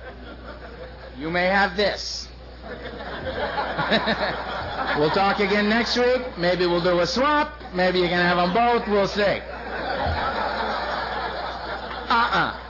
You 1.18 1.30
may 1.30 1.46
have 1.46 1.76
this. 1.76 2.28
we'll 4.98 5.10
talk 5.10 5.40
again 5.40 5.68
next 5.68 5.98
week. 5.98 6.22
Maybe 6.38 6.66
we'll 6.66 6.82
do 6.82 7.00
a 7.00 7.06
swap. 7.06 7.60
Maybe 7.74 7.98
you 7.98 8.08
can 8.08 8.16
have 8.16 8.38
them 8.38 8.54
both. 8.54 8.88
We'll 8.88 9.06
see. 9.06 9.42
Uh-uh. 12.10 12.66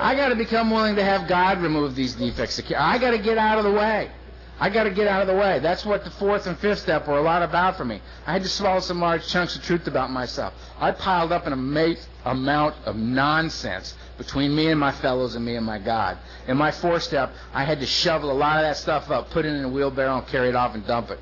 I 0.00 0.14
got 0.16 0.30
to 0.30 0.34
become 0.34 0.70
willing 0.70 0.96
to 0.96 1.04
have 1.04 1.28
God 1.28 1.62
remove 1.62 1.94
these 1.94 2.14
defects. 2.14 2.60
I 2.76 2.98
got 2.98 3.12
to 3.12 3.18
get 3.18 3.38
out 3.38 3.58
of 3.58 3.64
the 3.64 3.70
way. 3.70 4.10
I 4.58 4.70
got 4.70 4.84
to 4.84 4.90
get 4.90 5.08
out 5.08 5.22
of 5.22 5.28
the 5.28 5.34
way. 5.34 5.60
That's 5.60 5.84
what 5.84 6.04
the 6.04 6.10
fourth 6.10 6.46
and 6.46 6.58
fifth 6.58 6.80
step 6.80 7.06
were 7.06 7.18
a 7.18 7.22
lot 7.22 7.42
about 7.42 7.76
for 7.76 7.84
me. 7.84 8.00
I 8.26 8.32
had 8.32 8.42
to 8.42 8.48
swallow 8.48 8.80
some 8.80 9.00
large 9.00 9.26
chunks 9.26 9.56
of 9.56 9.62
truth 9.62 9.86
about 9.86 10.10
myself. 10.10 10.52
I 10.78 10.92
piled 10.92 11.32
up 11.32 11.46
an 11.46 11.52
amazing 11.52 12.04
amount 12.24 12.76
of 12.84 12.96
nonsense 12.96 13.94
between 14.18 14.54
me 14.54 14.68
and 14.68 14.78
my 14.78 14.92
fellows 14.92 15.34
and 15.34 15.44
me 15.44 15.56
and 15.56 15.66
my 15.66 15.78
God. 15.78 16.18
In 16.46 16.56
my 16.56 16.70
fourth 16.70 17.04
step, 17.04 17.32
I 17.54 17.64
had 17.64 17.80
to 17.80 17.86
shovel 17.86 18.30
a 18.30 18.34
lot 18.34 18.56
of 18.58 18.62
that 18.62 18.76
stuff 18.76 19.10
up, 19.10 19.30
put 19.30 19.44
it 19.44 19.54
in 19.54 19.64
a 19.64 19.68
wheelbarrow, 19.68 20.18
and 20.18 20.26
carry 20.26 20.48
it 20.48 20.56
off 20.56 20.74
and 20.74 20.86
dump 20.86 21.10
it 21.10 21.18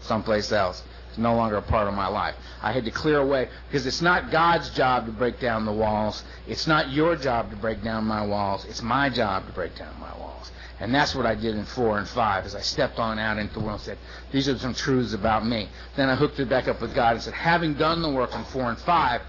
someplace 0.00 0.50
else. 0.52 0.82
It's 1.12 1.18
no 1.18 1.36
longer 1.36 1.56
a 1.56 1.62
part 1.62 1.88
of 1.88 1.94
my 1.94 2.06
life. 2.06 2.34
I 2.62 2.72
had 2.72 2.86
to 2.86 2.90
clear 2.90 3.18
away 3.18 3.50
because 3.68 3.84
it's 3.84 4.00
not 4.00 4.30
God's 4.30 4.70
job 4.70 5.04
to 5.04 5.12
break 5.12 5.38
down 5.40 5.66
the 5.66 5.72
walls. 5.72 6.24
It's 6.48 6.66
not 6.66 6.90
your 6.90 7.16
job 7.16 7.50
to 7.50 7.56
break 7.56 7.84
down 7.84 8.04
my 8.04 8.24
walls. 8.24 8.64
It's 8.64 8.80
my 8.80 9.10
job 9.10 9.46
to 9.46 9.52
break 9.52 9.76
down 9.76 9.94
my 10.00 10.10
walls. 10.18 10.50
And 10.80 10.94
that's 10.94 11.14
what 11.14 11.26
I 11.26 11.34
did 11.34 11.54
in 11.54 11.66
four 11.66 11.98
and 11.98 12.08
five 12.08 12.46
as 12.46 12.54
I 12.54 12.62
stepped 12.62 12.98
on 12.98 13.18
out 13.18 13.36
into 13.36 13.52
the 13.52 13.60
world 13.60 13.80
and 13.80 13.82
said, 13.82 13.98
these 14.30 14.48
are 14.48 14.56
some 14.56 14.72
truths 14.72 15.12
about 15.12 15.44
me. 15.44 15.68
Then 15.96 16.08
I 16.08 16.14
hooked 16.14 16.40
it 16.40 16.48
back 16.48 16.66
up 16.66 16.80
with 16.80 16.94
God 16.94 17.12
and 17.12 17.22
said, 17.22 17.34
having 17.34 17.74
done 17.74 18.00
the 18.00 18.08
work 18.08 18.34
in 18.34 18.42
four 18.44 18.70
and 18.70 18.78
five, 18.78 19.20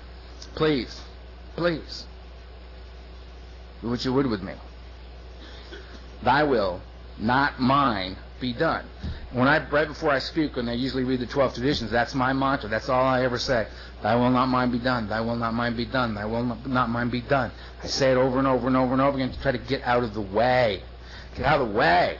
please, 0.55 1.01
please, 1.57 2.05
do 3.81 3.89
what 3.89 4.05
you 4.05 4.13
would 4.13 4.27
with 4.27 4.41
me. 4.41 4.53
Thy 6.23 6.43
will, 6.43 6.81
not 7.19 7.59
mine, 7.59 8.15
be 8.39 8.53
done. 8.53 8.85
When 9.33 9.47
I 9.47 9.67
right 9.69 9.87
before 9.87 10.11
I 10.11 10.19
speak, 10.19 10.55
when 10.55 10.69
I 10.69 10.73
usually 10.73 11.03
read 11.03 11.19
the 11.19 11.25
twelve 11.25 11.53
traditions, 11.53 11.89
that's 11.91 12.13
my 12.13 12.33
mantra. 12.33 12.69
That's 12.69 12.87
all 12.87 13.03
I 13.03 13.23
ever 13.23 13.39
say. 13.39 13.67
Thy 14.01 14.15
will 14.15 14.29
not 14.29 14.47
mine 14.47 14.71
be 14.71 14.79
done. 14.79 15.09
Thy 15.09 15.21
will 15.21 15.35
not 15.35 15.53
mine 15.53 15.75
be 15.75 15.85
done. 15.85 16.13
Thy 16.13 16.25
will 16.25 16.43
not 16.43 16.89
mine 16.89 17.09
be 17.09 17.21
done. 17.21 17.51
I 17.81 17.87
say 17.87 18.11
it 18.11 18.17
over 18.17 18.37
and 18.37 18.47
over 18.47 18.67
and 18.67 18.77
over 18.77 18.93
and 18.93 19.01
over 19.01 19.17
again 19.17 19.31
to 19.31 19.41
try 19.41 19.51
to 19.51 19.57
get 19.57 19.81
out 19.83 20.03
of 20.03 20.13
the 20.13 20.21
way. 20.21 20.83
Get 21.35 21.45
out 21.45 21.61
of 21.61 21.69
the 21.69 21.73
way. 21.73 22.17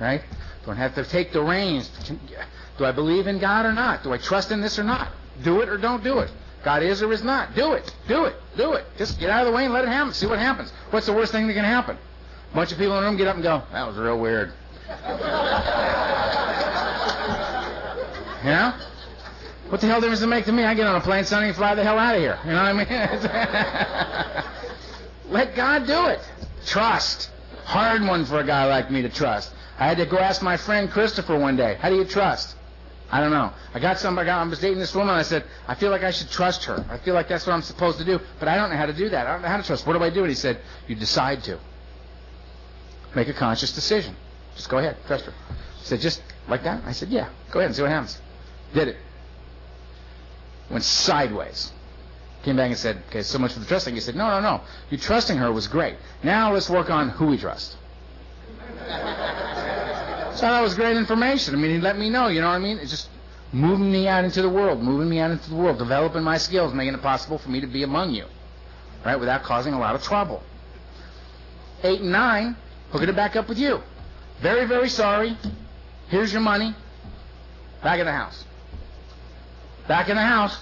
Right? 0.00 0.22
Don't 0.64 0.76
have 0.76 0.94
to 0.94 1.04
take 1.04 1.32
the 1.32 1.42
reins. 1.42 1.90
Do 2.78 2.84
I 2.84 2.92
believe 2.92 3.26
in 3.26 3.38
God 3.38 3.66
or 3.66 3.72
not? 3.72 4.02
Do 4.02 4.12
I 4.12 4.18
trust 4.18 4.50
in 4.50 4.60
this 4.60 4.78
or 4.78 4.84
not? 4.84 5.10
Do 5.42 5.60
it 5.60 5.68
or 5.68 5.76
don't 5.76 6.04
do 6.04 6.20
it. 6.20 6.30
God 6.62 6.82
is 6.82 7.02
or 7.02 7.12
is 7.12 7.22
not. 7.22 7.54
Do 7.54 7.72
it. 7.72 7.94
Do 8.08 8.24
it. 8.24 8.36
Do 8.56 8.72
it. 8.72 8.86
Just 8.96 9.20
get 9.20 9.28
out 9.28 9.46
of 9.46 9.52
the 9.52 9.56
way 9.56 9.64
and 9.64 9.74
let 9.74 9.84
it 9.84 9.88
happen. 9.88 10.12
See 10.14 10.26
what 10.26 10.38
happens. 10.38 10.72
What's 10.90 11.06
the 11.06 11.12
worst 11.12 11.32
thing 11.32 11.46
that 11.46 11.54
can 11.54 11.64
happen? 11.64 11.98
A 12.52 12.54
bunch 12.54 12.72
of 12.72 12.78
people 12.78 12.96
in 12.96 13.02
the 13.02 13.08
room 13.08 13.16
get 13.16 13.26
up 13.26 13.34
and 13.34 13.42
go, 13.42 13.62
that 13.72 13.86
was 13.86 13.96
real 13.96 14.18
weird. 14.18 14.52
yeah? 18.44 18.78
What 19.68 19.80
the 19.80 19.86
hell 19.86 20.00
difference 20.00 20.20
does 20.20 20.26
it 20.26 20.30
make 20.30 20.44
to 20.44 20.52
me? 20.52 20.64
I 20.64 20.74
get 20.74 20.86
on 20.86 20.96
a 20.96 21.00
plane 21.00 21.24
Sunday 21.24 21.48
and 21.48 21.56
fly 21.56 21.74
the 21.74 21.82
hell 21.82 21.98
out 21.98 22.14
of 22.14 22.20
here. 22.20 22.38
You 22.44 22.52
know 22.52 22.62
what 22.62 22.88
I 22.90 24.42
mean? 24.44 24.52
Let 25.32 25.54
God 25.56 25.86
do 25.86 26.06
it. 26.06 26.20
Trust. 26.66 27.30
Hard 27.64 28.02
one 28.02 28.26
for 28.26 28.40
a 28.40 28.44
guy 28.44 28.66
like 28.66 28.90
me 28.90 29.02
to 29.02 29.08
trust. 29.08 29.52
I 29.78 29.86
had 29.88 29.96
to 29.96 30.06
go 30.06 30.18
ask 30.18 30.42
my 30.42 30.56
friend 30.56 30.90
Christopher 30.90 31.38
one 31.38 31.56
day, 31.56 31.78
how 31.80 31.88
do 31.88 31.96
you 31.96 32.04
trust? 32.04 32.54
I 33.10 33.20
don't 33.20 33.30
know. 33.30 33.52
I 33.72 33.80
got 33.80 33.98
somebody, 33.98 34.30
I 34.30 34.42
was 34.44 34.58
dating 34.60 34.78
this 34.78 34.94
woman, 34.94 35.14
I 35.14 35.22
said, 35.22 35.44
I 35.66 35.74
feel 35.74 35.90
like 35.90 36.02
I 36.02 36.10
should 36.10 36.30
trust 36.30 36.64
her. 36.64 36.84
I 36.90 36.98
feel 36.98 37.14
like 37.14 37.28
that's 37.28 37.46
what 37.46 37.52
I'm 37.52 37.62
supposed 37.62 37.98
to 37.98 38.04
do, 38.04 38.20
but 38.38 38.48
I 38.48 38.56
don't 38.56 38.70
know 38.70 38.76
how 38.76 38.86
to 38.86 38.92
do 38.92 39.08
that. 39.08 39.26
I 39.26 39.32
don't 39.32 39.42
know 39.42 39.48
how 39.48 39.56
to 39.56 39.62
trust. 39.62 39.86
What 39.86 39.94
do 39.94 40.02
I 40.02 40.10
do? 40.10 40.20
And 40.20 40.28
he 40.28 40.34
said, 40.34 40.60
you 40.86 40.94
decide 40.94 41.42
to. 41.44 41.58
Make 43.14 43.28
a 43.28 43.32
conscious 43.32 43.72
decision. 43.72 44.14
Just 44.56 44.68
go 44.68 44.78
ahead, 44.78 44.96
trust 45.06 45.26
her. 45.26 45.32
He 45.80 45.86
said, 45.86 46.00
just 46.00 46.22
like 46.48 46.64
that? 46.64 46.82
I 46.84 46.92
said, 46.92 47.08
yeah, 47.08 47.28
go 47.50 47.60
ahead 47.60 47.68
and 47.68 47.76
see 47.76 47.82
what 47.82 47.90
happens. 47.90 48.20
Did 48.74 48.88
it. 48.88 48.96
Went 50.70 50.84
sideways. 50.84 51.72
Came 52.42 52.56
back 52.56 52.68
and 52.68 52.78
said, 52.78 53.02
okay, 53.08 53.22
so 53.22 53.38
much 53.38 53.54
for 53.54 53.60
the 53.60 53.66
trusting. 53.66 53.94
He 53.94 54.00
said, 54.00 54.16
no, 54.16 54.28
no, 54.28 54.40
no. 54.40 54.60
You 54.90 54.98
trusting 54.98 55.38
her 55.38 55.50
was 55.50 55.66
great. 55.66 55.96
Now 56.22 56.52
let's 56.52 56.68
work 56.68 56.90
on 56.90 57.08
who 57.08 57.26
we 57.26 57.38
trust. 57.38 57.76
So 60.34 60.40
that 60.50 60.60
was 60.62 60.74
great 60.74 60.96
information. 60.96 61.54
I 61.54 61.58
mean, 61.58 61.76
he 61.76 61.80
let 61.80 61.96
me 61.96 62.10
know, 62.10 62.26
you 62.26 62.40
know 62.40 62.48
what 62.48 62.56
I 62.56 62.58
mean? 62.58 62.78
It's 62.78 62.90
just 62.90 63.08
moving 63.52 63.92
me 63.92 64.08
out 64.08 64.24
into 64.24 64.42
the 64.42 64.48
world, 64.48 64.82
moving 64.82 65.08
me 65.08 65.20
out 65.20 65.30
into 65.30 65.48
the 65.48 65.54
world, 65.54 65.78
developing 65.78 66.24
my 66.24 66.38
skills, 66.38 66.74
making 66.74 66.94
it 66.94 67.02
possible 67.02 67.38
for 67.38 67.50
me 67.50 67.60
to 67.60 67.68
be 67.68 67.84
among 67.84 68.10
you, 68.14 68.26
right, 69.06 69.14
without 69.14 69.44
causing 69.44 69.74
a 69.74 69.78
lot 69.78 69.94
of 69.94 70.02
trouble. 70.02 70.42
Eight 71.84 72.00
and 72.00 72.10
nine, 72.10 72.56
hooking 72.90 73.08
it 73.08 73.14
back 73.14 73.36
up 73.36 73.48
with 73.48 73.58
you. 73.58 73.80
Very, 74.42 74.66
very 74.66 74.88
sorry. 74.88 75.38
Here's 76.08 76.32
your 76.32 76.42
money. 76.42 76.74
Back 77.84 78.00
in 78.00 78.06
the 78.06 78.12
house. 78.12 78.44
Back 79.88 80.08
in 80.08 80.16
the 80.16 80.22
house. 80.22 80.58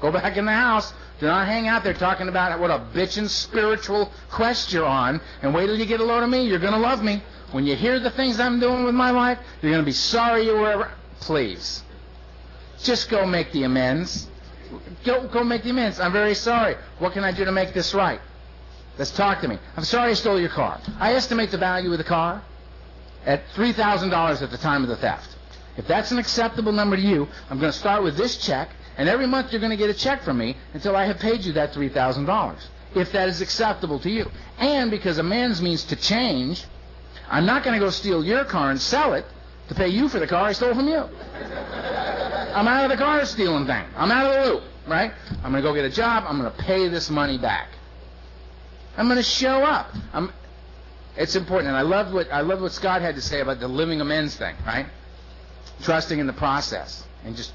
Go 0.00 0.12
back 0.12 0.36
in 0.36 0.44
the 0.44 0.52
house. 0.52 0.92
Do 1.20 1.26
not 1.26 1.46
hang 1.48 1.66
out 1.66 1.82
there 1.82 1.94
talking 1.94 2.28
about 2.28 2.58
what 2.60 2.70
a 2.70 2.78
bitchin' 2.94 3.28
spiritual 3.28 4.12
quest 4.30 4.72
you're 4.72 4.86
on, 4.86 5.20
and 5.42 5.52
wait 5.52 5.66
till 5.66 5.76
you 5.76 5.86
get 5.86 6.00
a 6.00 6.04
load 6.04 6.22
of 6.22 6.30
me. 6.30 6.46
You're 6.46 6.60
going 6.60 6.72
to 6.72 6.78
love 6.78 7.02
me. 7.02 7.22
When 7.50 7.66
you 7.66 7.74
hear 7.74 7.98
the 7.98 8.10
things 8.10 8.38
I'm 8.38 8.60
doing 8.60 8.84
with 8.84 8.94
my 8.94 9.10
life, 9.10 9.38
you're 9.60 9.72
going 9.72 9.82
to 9.82 9.86
be 9.86 9.92
sorry 9.92 10.44
you 10.44 10.52
were 10.52 10.70
ever. 10.70 10.90
Please. 11.20 11.82
Just 12.80 13.08
go 13.08 13.26
make 13.26 13.50
the 13.52 13.64
amends. 13.64 14.28
Go, 15.04 15.26
go 15.28 15.42
make 15.42 15.64
the 15.64 15.70
amends. 15.70 15.98
I'm 15.98 16.12
very 16.12 16.34
sorry. 16.34 16.76
What 16.98 17.14
can 17.14 17.24
I 17.24 17.32
do 17.32 17.44
to 17.44 17.52
make 17.52 17.74
this 17.74 17.94
right? 17.94 18.20
Let's 18.98 19.10
talk 19.10 19.40
to 19.40 19.48
me. 19.48 19.58
I'm 19.76 19.84
sorry 19.84 20.10
I 20.10 20.14
stole 20.14 20.38
your 20.38 20.50
car. 20.50 20.80
I 21.00 21.14
estimate 21.14 21.50
the 21.50 21.58
value 21.58 21.90
of 21.90 21.98
the 21.98 22.04
car 22.04 22.42
at 23.24 23.48
$3,000 23.54 24.42
at 24.42 24.50
the 24.50 24.58
time 24.58 24.82
of 24.82 24.88
the 24.88 24.96
theft. 24.96 25.36
If 25.78 25.86
that's 25.86 26.10
an 26.10 26.18
acceptable 26.18 26.72
number 26.72 26.96
to 26.96 27.02
you, 27.02 27.28
I'm 27.48 27.60
going 27.60 27.72
to 27.72 27.78
start 27.78 28.02
with 28.02 28.16
this 28.16 28.36
check, 28.36 28.68
and 28.98 29.08
every 29.08 29.28
month 29.28 29.52
you're 29.52 29.60
going 29.60 29.70
to 29.70 29.76
get 29.76 29.88
a 29.88 29.94
check 29.94 30.22
from 30.22 30.36
me 30.36 30.56
until 30.74 30.96
I 30.96 31.06
have 31.06 31.20
paid 31.20 31.44
you 31.44 31.52
that 31.52 31.72
$3,000. 31.72 32.58
If 32.96 33.12
that 33.12 33.28
is 33.28 33.40
acceptable 33.40 34.00
to 34.00 34.10
you. 34.10 34.28
And 34.58 34.90
because 34.90 35.18
amends 35.18 35.62
means 35.62 35.84
to 35.84 35.96
change, 35.96 36.64
I'm 37.28 37.46
not 37.46 37.62
going 37.62 37.78
to 37.78 37.84
go 37.84 37.90
steal 37.90 38.24
your 38.24 38.44
car 38.44 38.70
and 38.72 38.80
sell 38.80 39.14
it 39.14 39.24
to 39.68 39.74
pay 39.74 39.86
you 39.88 40.08
for 40.08 40.18
the 40.18 40.26
car 40.26 40.46
I 40.46 40.52
stole 40.52 40.74
from 40.74 40.88
you. 40.88 40.98
I'm 40.98 42.66
out 42.66 42.84
of 42.84 42.90
the 42.90 42.96
car 42.96 43.24
stealing 43.24 43.66
thing. 43.66 43.84
I'm 43.96 44.10
out 44.10 44.26
of 44.26 44.44
the 44.44 44.50
loop, 44.50 44.62
right? 44.88 45.12
I'm 45.44 45.52
going 45.52 45.62
to 45.62 45.68
go 45.68 45.74
get 45.74 45.84
a 45.84 45.90
job. 45.90 46.24
I'm 46.26 46.40
going 46.40 46.50
to 46.50 46.58
pay 46.58 46.88
this 46.88 47.08
money 47.08 47.38
back. 47.38 47.68
I'm 48.96 49.06
going 49.06 49.18
to 49.18 49.22
show 49.22 49.62
up. 49.62 49.94
I'm, 50.12 50.32
it's 51.16 51.36
important, 51.36 51.68
and 51.68 51.76
I 51.76 51.82
love 51.82 52.12
what 52.12 52.28
what 52.60 52.72
Scott 52.72 53.00
had 53.00 53.14
to 53.14 53.20
say 53.20 53.40
about 53.40 53.60
the 53.60 53.68
living 53.68 54.00
amends 54.00 54.34
thing, 54.34 54.56
right? 54.66 54.86
Trusting 55.82 56.18
in 56.18 56.26
the 56.26 56.32
process 56.32 57.04
and 57.24 57.36
just 57.36 57.52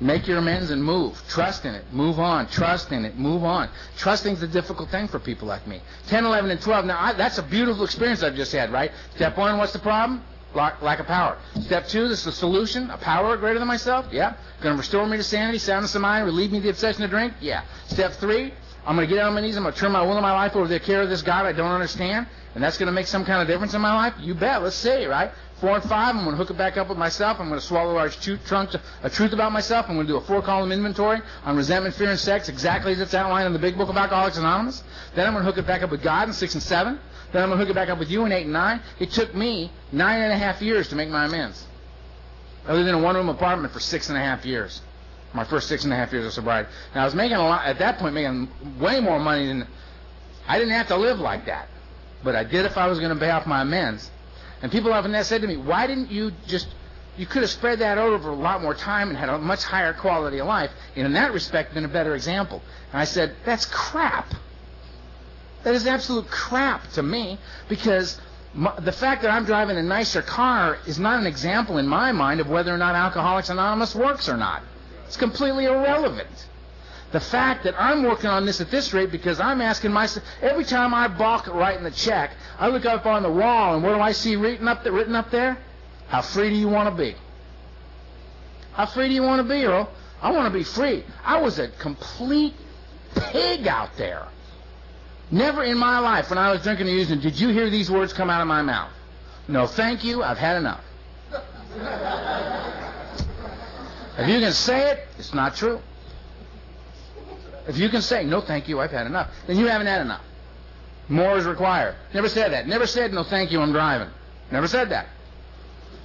Make 0.00 0.28
your 0.28 0.38
amends 0.38 0.70
and 0.70 0.82
move. 0.82 1.20
Trust 1.28 1.64
in 1.64 1.74
it. 1.74 1.84
Move 1.92 2.20
on. 2.20 2.46
Trust 2.48 2.92
in 2.92 3.04
it. 3.04 3.18
Move 3.18 3.42
on. 3.42 3.68
Trusting's 3.96 4.42
a 4.42 4.46
difficult 4.46 4.90
thing 4.90 5.08
for 5.08 5.18
people 5.18 5.48
like 5.48 5.66
me. 5.66 5.80
10, 6.06 6.24
11, 6.24 6.50
and 6.52 6.60
12. 6.60 6.84
Now, 6.84 6.98
I, 7.00 7.12
that's 7.14 7.38
a 7.38 7.42
beautiful 7.42 7.84
experience 7.84 8.22
I've 8.22 8.36
just 8.36 8.52
had, 8.52 8.70
right? 8.70 8.92
Step 9.16 9.36
one, 9.36 9.58
what's 9.58 9.72
the 9.72 9.80
problem? 9.80 10.22
Lack, 10.54 10.80
lack 10.82 11.00
of 11.00 11.06
power. 11.06 11.36
Step 11.62 11.88
two, 11.88 12.08
this 12.08 12.20
is 12.20 12.24
the 12.26 12.32
solution. 12.32 12.90
A 12.90 12.96
power 12.96 13.36
greater 13.36 13.58
than 13.58 13.66
myself? 13.66 14.06
Yeah. 14.12 14.34
Going 14.62 14.74
to 14.74 14.78
restore 14.78 15.04
me 15.04 15.16
to 15.16 15.22
sanity, 15.24 15.58
soundness 15.58 15.94
of 15.96 16.02
mind, 16.02 16.26
relieve 16.26 16.52
me 16.52 16.58
of 16.58 16.64
the 16.64 16.70
obsession 16.70 17.02
to 17.02 17.08
drink? 17.08 17.34
Yeah. 17.40 17.64
Step 17.88 18.12
three, 18.12 18.54
I'm 18.86 18.94
going 18.94 19.06
to 19.06 19.12
get 19.12 19.22
on 19.22 19.34
my 19.34 19.40
knees. 19.40 19.56
I'm 19.56 19.64
going 19.64 19.74
to 19.74 19.80
turn 19.80 19.92
my 19.92 20.02
will 20.02 20.12
and 20.12 20.22
my 20.22 20.32
life 20.32 20.54
over 20.54 20.66
to 20.66 20.72
the 20.72 20.80
care 20.80 21.02
of 21.02 21.10
this 21.10 21.22
God 21.22 21.44
I 21.44 21.52
don't 21.52 21.72
understand. 21.72 22.28
And 22.54 22.62
that's 22.62 22.78
going 22.78 22.86
to 22.86 22.92
make 22.92 23.06
some 23.06 23.24
kind 23.24 23.42
of 23.42 23.48
difference 23.48 23.74
in 23.74 23.80
my 23.80 23.94
life? 23.94 24.14
You 24.18 24.34
bet. 24.34 24.62
Let's 24.62 24.76
see, 24.76 25.06
right? 25.06 25.30
Four 25.60 25.74
and 25.74 25.82
five, 25.82 26.14
I'm 26.14 26.22
going 26.22 26.30
to 26.30 26.36
hook 26.36 26.50
it 26.50 26.56
back 26.56 26.76
up 26.76 26.88
with 26.88 26.98
myself. 26.98 27.40
I'm 27.40 27.48
going 27.48 27.58
to 27.58 27.66
swallow 27.66 27.92
a 27.92 27.96
large 27.96 28.16
trunk, 28.46 28.70
a 29.02 29.10
truth 29.10 29.32
about 29.32 29.50
myself. 29.50 29.86
I'm 29.88 29.96
going 29.96 30.06
to 30.06 30.12
do 30.12 30.16
a 30.16 30.20
four-column 30.20 30.70
inventory 30.70 31.20
on 31.44 31.56
resentment, 31.56 31.96
fear, 31.96 32.10
and 32.10 32.18
sex, 32.18 32.48
exactly 32.48 32.92
as 32.92 33.00
it's 33.00 33.12
outlined 33.12 33.46
in 33.48 33.52
the 33.52 33.58
big 33.58 33.76
book 33.76 33.88
of 33.88 33.96
Alcoholics 33.96 34.38
Anonymous. 34.38 34.84
Then 35.16 35.26
I'm 35.26 35.32
going 35.32 35.44
to 35.44 35.50
hook 35.50 35.58
it 35.58 35.66
back 35.66 35.82
up 35.82 35.90
with 35.90 36.00
God 36.00 36.28
in 36.28 36.34
six 36.34 36.54
and 36.54 36.62
seven. 36.62 37.00
Then 37.32 37.42
I'm 37.42 37.48
going 37.48 37.58
to 37.58 37.64
hook 37.64 37.70
it 37.70 37.74
back 37.74 37.88
up 37.88 37.98
with 37.98 38.08
you 38.08 38.24
in 38.24 38.30
eight 38.30 38.44
and 38.44 38.52
nine. 38.52 38.80
It 39.00 39.10
took 39.10 39.34
me 39.34 39.72
nine 39.90 40.20
and 40.20 40.32
a 40.32 40.38
half 40.38 40.62
years 40.62 40.88
to 40.90 40.96
make 40.96 41.08
my 41.08 41.24
amends. 41.24 41.66
I 42.66 42.74
lived 42.74 42.88
in 42.88 42.94
a 42.94 43.00
one-room 43.00 43.28
apartment 43.28 43.72
for 43.72 43.80
six 43.80 44.10
and 44.10 44.16
a 44.16 44.20
half 44.20 44.44
years. 44.44 44.80
My 45.34 45.42
first 45.42 45.66
six 45.66 45.82
and 45.82 45.92
a 45.92 45.96
half 45.96 46.12
years 46.12 46.24
of 46.24 46.32
sobriety. 46.32 46.68
And 46.92 47.02
I 47.02 47.04
was 47.04 47.16
making 47.16 47.36
a 47.36 47.42
lot, 47.42 47.66
at 47.66 47.80
that 47.80 47.98
point, 47.98 48.14
making 48.14 48.48
way 48.78 49.00
more 49.00 49.18
money 49.18 49.48
than, 49.48 49.66
I 50.46 50.58
didn't 50.58 50.74
have 50.74 50.86
to 50.88 50.96
live 50.96 51.18
like 51.18 51.46
that. 51.46 51.68
But 52.22 52.36
I 52.36 52.44
did 52.44 52.64
if 52.64 52.78
I 52.78 52.86
was 52.86 53.00
going 53.00 53.12
to 53.12 53.18
pay 53.18 53.30
off 53.30 53.44
my 53.44 53.62
amends. 53.62 54.10
And 54.62 54.72
people 54.72 54.92
often 54.92 55.22
said 55.24 55.42
to 55.42 55.46
me, 55.46 55.56
why 55.56 55.86
didn't 55.86 56.10
you 56.10 56.32
just, 56.46 56.68
you 57.16 57.26
could 57.26 57.42
have 57.42 57.50
spread 57.50 57.78
that 57.80 57.98
over 57.98 58.30
a 58.30 58.34
lot 58.34 58.62
more 58.62 58.74
time 58.74 59.08
and 59.08 59.16
had 59.16 59.28
a 59.28 59.38
much 59.38 59.64
higher 59.64 59.92
quality 59.92 60.38
of 60.38 60.46
life, 60.46 60.70
and 60.96 61.06
in 61.06 61.12
that 61.12 61.32
respect 61.32 61.74
been 61.74 61.84
a 61.84 61.88
better 61.88 62.14
example. 62.14 62.62
And 62.92 63.00
I 63.00 63.04
said, 63.04 63.36
that's 63.44 63.66
crap. 63.66 64.34
That 65.62 65.74
is 65.74 65.86
absolute 65.86 66.28
crap 66.28 66.88
to 66.92 67.02
me 67.02 67.38
because 67.68 68.20
my, 68.54 68.78
the 68.80 68.92
fact 68.92 69.22
that 69.22 69.30
I'm 69.30 69.44
driving 69.44 69.76
a 69.76 69.82
nicer 69.82 70.22
car 70.22 70.78
is 70.86 70.98
not 70.98 71.20
an 71.20 71.26
example 71.26 71.78
in 71.78 71.86
my 71.86 72.12
mind 72.12 72.40
of 72.40 72.48
whether 72.48 72.74
or 72.74 72.78
not 72.78 72.94
Alcoholics 72.94 73.50
Anonymous 73.50 73.94
works 73.94 74.28
or 74.28 74.36
not. 74.36 74.62
It's 75.06 75.16
completely 75.16 75.66
irrelevant. 75.66 76.48
The 77.10 77.20
fact 77.20 77.64
that 77.64 77.74
I'm 77.80 78.02
working 78.02 78.28
on 78.28 78.44
this 78.44 78.60
at 78.60 78.70
this 78.70 78.92
rate 78.92 79.10
because 79.10 79.40
I'm 79.40 79.62
asking 79.62 79.92
myself 79.92 80.26
every 80.42 80.64
time 80.64 80.92
I 80.92 81.08
balk 81.08 81.48
at 81.48 81.54
writing 81.54 81.84
the 81.84 81.90
check, 81.90 82.32
I 82.58 82.68
look 82.68 82.84
up 82.84 83.06
on 83.06 83.22
the 83.22 83.30
wall 83.30 83.74
and 83.74 83.82
what 83.82 83.94
do 83.94 84.00
I 84.00 84.12
see 84.12 84.36
written 84.36 84.68
up, 84.68 84.84
there, 84.84 84.92
written 84.92 85.16
up 85.16 85.30
there? 85.30 85.56
How 86.08 86.20
free 86.20 86.50
do 86.50 86.56
you 86.56 86.68
want 86.68 86.94
to 86.94 87.02
be? 87.02 87.16
How 88.72 88.84
free 88.86 89.08
do 89.08 89.14
you 89.14 89.22
want 89.22 89.40
to 89.42 89.48
be, 89.48 89.64
Earl? 89.64 89.90
I 90.20 90.32
want 90.32 90.52
to 90.52 90.58
be 90.58 90.64
free. 90.64 91.04
I 91.24 91.40
was 91.40 91.58
a 91.58 91.68
complete 91.68 92.54
pig 93.14 93.66
out 93.66 93.96
there. 93.96 94.28
Never 95.30 95.64
in 95.64 95.78
my 95.78 95.98
life 95.98 96.28
when 96.30 96.38
I 96.38 96.50
was 96.50 96.62
drinking 96.62 96.88
and 96.88 96.96
using 96.96 97.20
did 97.20 97.38
you 97.38 97.48
hear 97.48 97.70
these 97.70 97.90
words 97.90 98.12
come 98.12 98.28
out 98.30 98.40
of 98.40 98.48
my 98.48 98.62
mouth. 98.62 98.90
No, 99.46 99.66
thank 99.66 100.04
you. 100.04 100.22
I've 100.22 100.38
had 100.38 100.58
enough. 100.58 100.84
if 104.18 104.28
you 104.28 104.40
can 104.40 104.52
say 104.52 104.90
it, 104.90 105.08
it's 105.18 105.32
not 105.32 105.56
true. 105.56 105.80
If 107.68 107.76
you 107.76 107.90
can 107.90 108.00
say, 108.02 108.24
no, 108.24 108.40
thank 108.40 108.66
you, 108.66 108.80
I've 108.80 108.90
had 108.90 109.06
enough, 109.06 109.30
then 109.46 109.58
you 109.58 109.66
haven't 109.66 109.86
had 109.86 110.00
enough. 110.00 110.22
More 111.08 111.36
is 111.36 111.44
required. 111.44 111.94
Never 112.14 112.28
said 112.28 112.52
that. 112.52 112.66
Never 112.66 112.86
said, 112.86 113.12
no, 113.12 113.22
thank 113.22 113.52
you, 113.52 113.60
I'm 113.60 113.72
driving. 113.72 114.08
Never 114.50 114.66
said 114.66 114.88
that. 114.90 115.06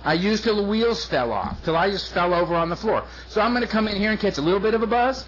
I 0.03 0.13
used 0.13 0.43
till 0.43 0.57
the 0.57 0.67
wheels 0.67 1.05
fell 1.05 1.31
off, 1.31 1.63
till 1.63 1.77
I 1.77 1.89
just 1.89 2.13
fell 2.13 2.33
over 2.33 2.53
on 2.55 2.69
the 2.69 2.75
floor. 2.75 3.05
So 3.29 3.39
I'm 3.39 3.53
going 3.53 3.65
to 3.65 3.71
come 3.71 3.87
in 3.87 3.95
here 3.95 4.11
and 4.11 4.19
catch 4.19 4.37
a 4.37 4.41
little 4.41 4.59
bit 4.59 4.73
of 4.73 4.83
a 4.83 4.87
buzz? 4.87 5.25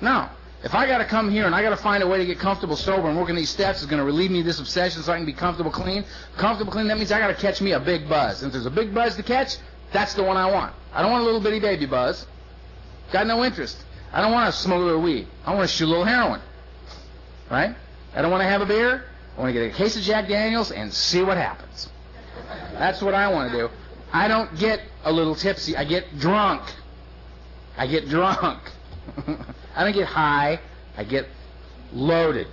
No. 0.00 0.28
If 0.62 0.74
I 0.74 0.86
got 0.86 0.98
to 0.98 1.04
come 1.04 1.30
here 1.30 1.46
and 1.46 1.54
I 1.54 1.62
got 1.62 1.70
to 1.70 1.76
find 1.76 2.02
a 2.02 2.06
way 2.06 2.18
to 2.18 2.24
get 2.24 2.38
comfortable 2.38 2.76
sober 2.76 3.08
and 3.08 3.18
working 3.18 3.34
these 3.34 3.50
steps 3.50 3.80
is 3.80 3.86
going 3.86 3.98
to 3.98 4.04
relieve 4.04 4.30
me 4.30 4.40
of 4.40 4.46
this 4.46 4.60
obsession 4.60 5.02
so 5.02 5.12
I 5.12 5.16
can 5.16 5.26
be 5.26 5.32
comfortable 5.32 5.70
clean, 5.70 6.04
comfortable 6.36 6.72
clean, 6.72 6.86
that 6.88 6.96
means 6.96 7.12
I 7.12 7.18
got 7.18 7.28
to 7.28 7.34
catch 7.34 7.60
me 7.60 7.72
a 7.72 7.80
big 7.80 8.08
buzz. 8.08 8.42
And 8.42 8.48
if 8.48 8.52
there's 8.54 8.66
a 8.66 8.70
big 8.70 8.94
buzz 8.94 9.16
to 9.16 9.22
catch, 9.22 9.56
that's 9.92 10.14
the 10.14 10.22
one 10.22 10.38
I 10.38 10.50
want. 10.50 10.74
I 10.94 11.02
don't 11.02 11.10
want 11.10 11.22
a 11.22 11.24
little 11.24 11.40
bitty 11.40 11.60
baby 11.60 11.86
buzz. 11.86 12.26
Got 13.12 13.26
no 13.26 13.44
interest. 13.44 13.76
I 14.12 14.20
don't 14.20 14.32
want 14.32 14.52
to 14.52 14.60
smoke 14.60 14.80
a 14.80 14.84
little 14.84 15.02
weed. 15.02 15.26
I 15.44 15.54
want 15.54 15.68
to 15.68 15.74
shoot 15.74 15.86
a 15.86 15.88
little 15.88 16.04
heroin. 16.04 16.40
Right? 17.50 17.74
I 18.14 18.22
don't 18.22 18.30
want 18.30 18.42
to 18.42 18.48
have 18.48 18.60
a 18.60 18.66
beer. 18.66 19.04
I 19.36 19.40
want 19.40 19.54
to 19.54 19.60
get 19.60 19.72
a 19.72 19.76
case 19.76 19.96
of 19.96 20.02
Jack 20.02 20.28
Daniels 20.28 20.70
and 20.72 20.92
see 20.92 21.22
what 21.22 21.36
happens. 21.36 21.88
That's 22.72 23.00
what 23.02 23.14
I 23.14 23.28
want 23.28 23.52
to 23.52 23.58
do. 23.58 23.70
I 24.12 24.26
don't 24.28 24.58
get 24.58 24.80
a 25.04 25.12
little 25.12 25.34
tipsy. 25.34 25.76
I 25.76 25.84
get 25.84 26.18
drunk. 26.18 26.62
I 27.76 27.86
get 27.86 28.08
drunk. 28.08 28.58
I 29.76 29.84
don't 29.84 29.94
get 29.94 30.06
high. 30.06 30.60
I 30.96 31.04
get 31.04 31.26
loaded. 31.92 32.48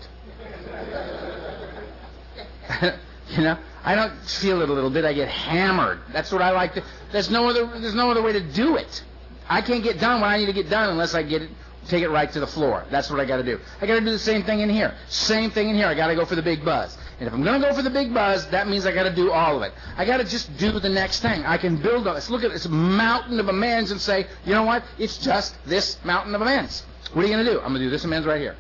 you 3.30 3.42
know, 3.42 3.58
I 3.84 3.96
don't 3.96 4.14
feel 4.24 4.62
it 4.62 4.70
a 4.70 4.74
little 4.74 4.90
bit. 4.90 5.06
I 5.06 5.14
get 5.14 5.28
hammered. 5.28 6.00
That's 6.14 6.32
what 6.32 6.42
I 6.42 6.52
like 6.52 6.74
to. 6.76 6.84
There's 7.12 7.30
no 7.30 7.48
other. 7.50 7.66
There's 7.66 7.96
no 7.96 8.12
other 8.12 8.22
way 8.22 8.34
to 8.34 8.42
do 8.42 8.76
it. 8.76 9.04
I 9.50 9.62
can't 9.62 9.84
get 9.84 10.00
done 10.00 10.22
what 10.22 10.28
I 10.28 10.38
need 10.38 10.48
to 10.48 10.54
get 10.54 10.70
done 10.70 10.90
unless 10.90 11.14
I 11.14 11.24
get 11.24 11.42
it, 11.42 11.50
take 11.88 12.04
it 12.04 12.10
right 12.10 12.32
to 12.32 12.40
the 12.40 12.48
floor. 12.48 12.86
That's 12.90 13.10
what 13.10 13.20
I 13.20 13.26
got 13.26 13.38
to 13.38 13.44
do. 13.44 13.60
I 13.82 13.86
got 13.86 13.96
to 13.96 14.02
do 14.02 14.12
the 14.12 14.20
same 14.20 14.44
thing 14.44 14.60
in 14.60 14.70
here. 14.70 14.94
Same 15.08 15.52
thing 15.52 15.70
in 15.70 15.76
here. 15.76 15.88
I 15.88 15.96
got 15.96 16.08
to 16.08 16.16
go 16.16 16.26
for 16.26 16.36
the 16.36 16.42
big 16.42 16.66
buzz. 16.66 16.98
And 17.20 17.28
if 17.28 17.34
I'm 17.34 17.44
going 17.44 17.60
to 17.60 17.68
go 17.68 17.74
for 17.74 17.82
the 17.82 17.90
big 17.90 18.14
buzz, 18.14 18.48
that 18.50 18.68
means 18.68 18.86
I 18.86 18.94
got 18.94 19.04
to 19.04 19.16
do 19.16 19.32
all 19.32 19.58
of 19.58 19.64
it. 19.64 19.74
I 19.96 20.06
got 20.06 20.18
to 20.18 20.24
just 20.24 20.56
do 20.58 20.72
the 20.80 20.90
next 20.90 21.22
thing. 21.22 21.46
I 21.46 21.58
can 21.58 21.78
build 21.78 22.08
on 22.08 22.16
this. 22.16 22.30
Look 22.30 22.44
at 22.44 22.52
this 22.52 22.68
mountain 22.68 23.40
of 23.40 23.48
amends 23.48 23.92
and 23.92 24.00
say, 24.00 24.28
you 24.46 24.54
know 24.54 24.64
what? 24.64 24.84
It's 25.00 25.18
just 25.18 25.56
this 25.66 25.98
mountain 26.04 26.36
of 26.36 26.42
amends. 26.42 26.84
What 27.14 27.26
are 27.26 27.28
you 27.28 27.34
going 27.34 27.46
to 27.46 27.52
do? 27.52 27.60
I'm 27.60 27.70
going 27.70 27.80
to 27.80 27.86
do 27.86 27.90
this 27.90 28.04
amends 28.04 28.28
right 28.28 28.40
here. 28.40 28.56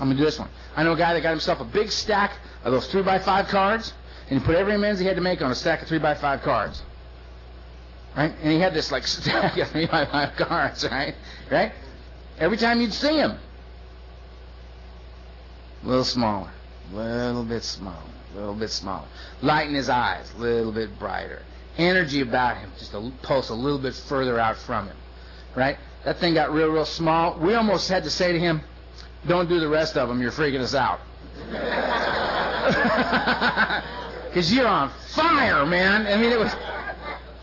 I'm 0.00 0.08
going 0.08 0.16
to 0.16 0.22
do 0.22 0.24
this 0.24 0.38
one. 0.38 0.48
I 0.74 0.82
know 0.82 0.92
a 0.92 0.96
guy 0.96 1.14
that 1.14 1.22
got 1.22 1.30
himself 1.30 1.60
a 1.60 1.64
big 1.64 1.90
stack 1.90 2.32
of 2.64 2.72
those 2.72 2.86
3 2.88 3.02
by 3.02 3.18
5 3.18 3.48
cards, 3.48 3.94
and 4.28 4.40
he 4.40 4.44
put 4.44 4.56
every 4.56 4.74
amends 4.74 5.00
he 5.00 5.06
had 5.06 5.16
to 5.16 5.22
make 5.22 5.40
on 5.40 5.50
a 5.50 5.54
stack 5.54 5.82
of 5.82 5.88
3 5.88 5.98
by 5.98 6.14
5 6.14 6.42
cards. 6.42 6.82
Right? 8.16 8.32
And 8.42 8.52
he 8.52 8.58
had 8.58 8.72
this 8.72 8.90
like 8.90 9.06
stack 9.06 9.58
of 9.58 9.68
3 9.68 9.86
by 9.86 10.06
5 10.06 10.36
cards, 10.36 10.88
right? 10.90 11.14
Right? 11.50 11.72
Every 12.38 12.56
time 12.56 12.80
you'd 12.80 12.94
see 12.94 13.16
him, 13.16 13.38
a 15.84 15.86
little 15.86 16.04
smaller, 16.04 16.50
a 16.92 16.96
little 16.96 17.44
bit 17.44 17.62
smaller, 17.62 17.96
a 18.34 18.38
little 18.38 18.54
bit 18.54 18.70
smaller. 18.70 19.06
Light 19.42 19.68
in 19.68 19.74
his 19.74 19.88
eyes, 19.88 20.32
a 20.36 20.38
little 20.38 20.72
bit 20.72 20.98
brighter. 20.98 21.42
Energy 21.76 22.22
about 22.22 22.56
him, 22.56 22.70
just 22.78 22.94
a 22.94 23.12
pulse 23.22 23.50
a 23.50 23.54
little 23.54 23.78
bit 23.78 23.94
further 23.94 24.38
out 24.38 24.56
from 24.56 24.86
him. 24.86 24.96
Right? 25.54 25.76
That 26.04 26.18
thing 26.18 26.34
got 26.34 26.52
real, 26.52 26.68
real 26.68 26.86
small. 26.86 27.38
We 27.38 27.54
almost 27.54 27.88
had 27.88 28.04
to 28.04 28.10
say 28.10 28.32
to 28.32 28.38
him, 28.38 28.62
don't 29.26 29.48
do 29.48 29.60
the 29.60 29.68
rest 29.68 29.96
of 29.96 30.08
them. 30.08 30.22
You're 30.22 30.32
freaking 30.32 30.60
us 30.60 30.74
out. 30.74 31.00
Because 34.36 34.52
you're 34.52 34.66
on 34.66 34.90
fire, 35.14 35.64
man. 35.64 36.06
I 36.06 36.18
mean, 36.18 36.30
it 36.30 36.38
was. 36.38 36.54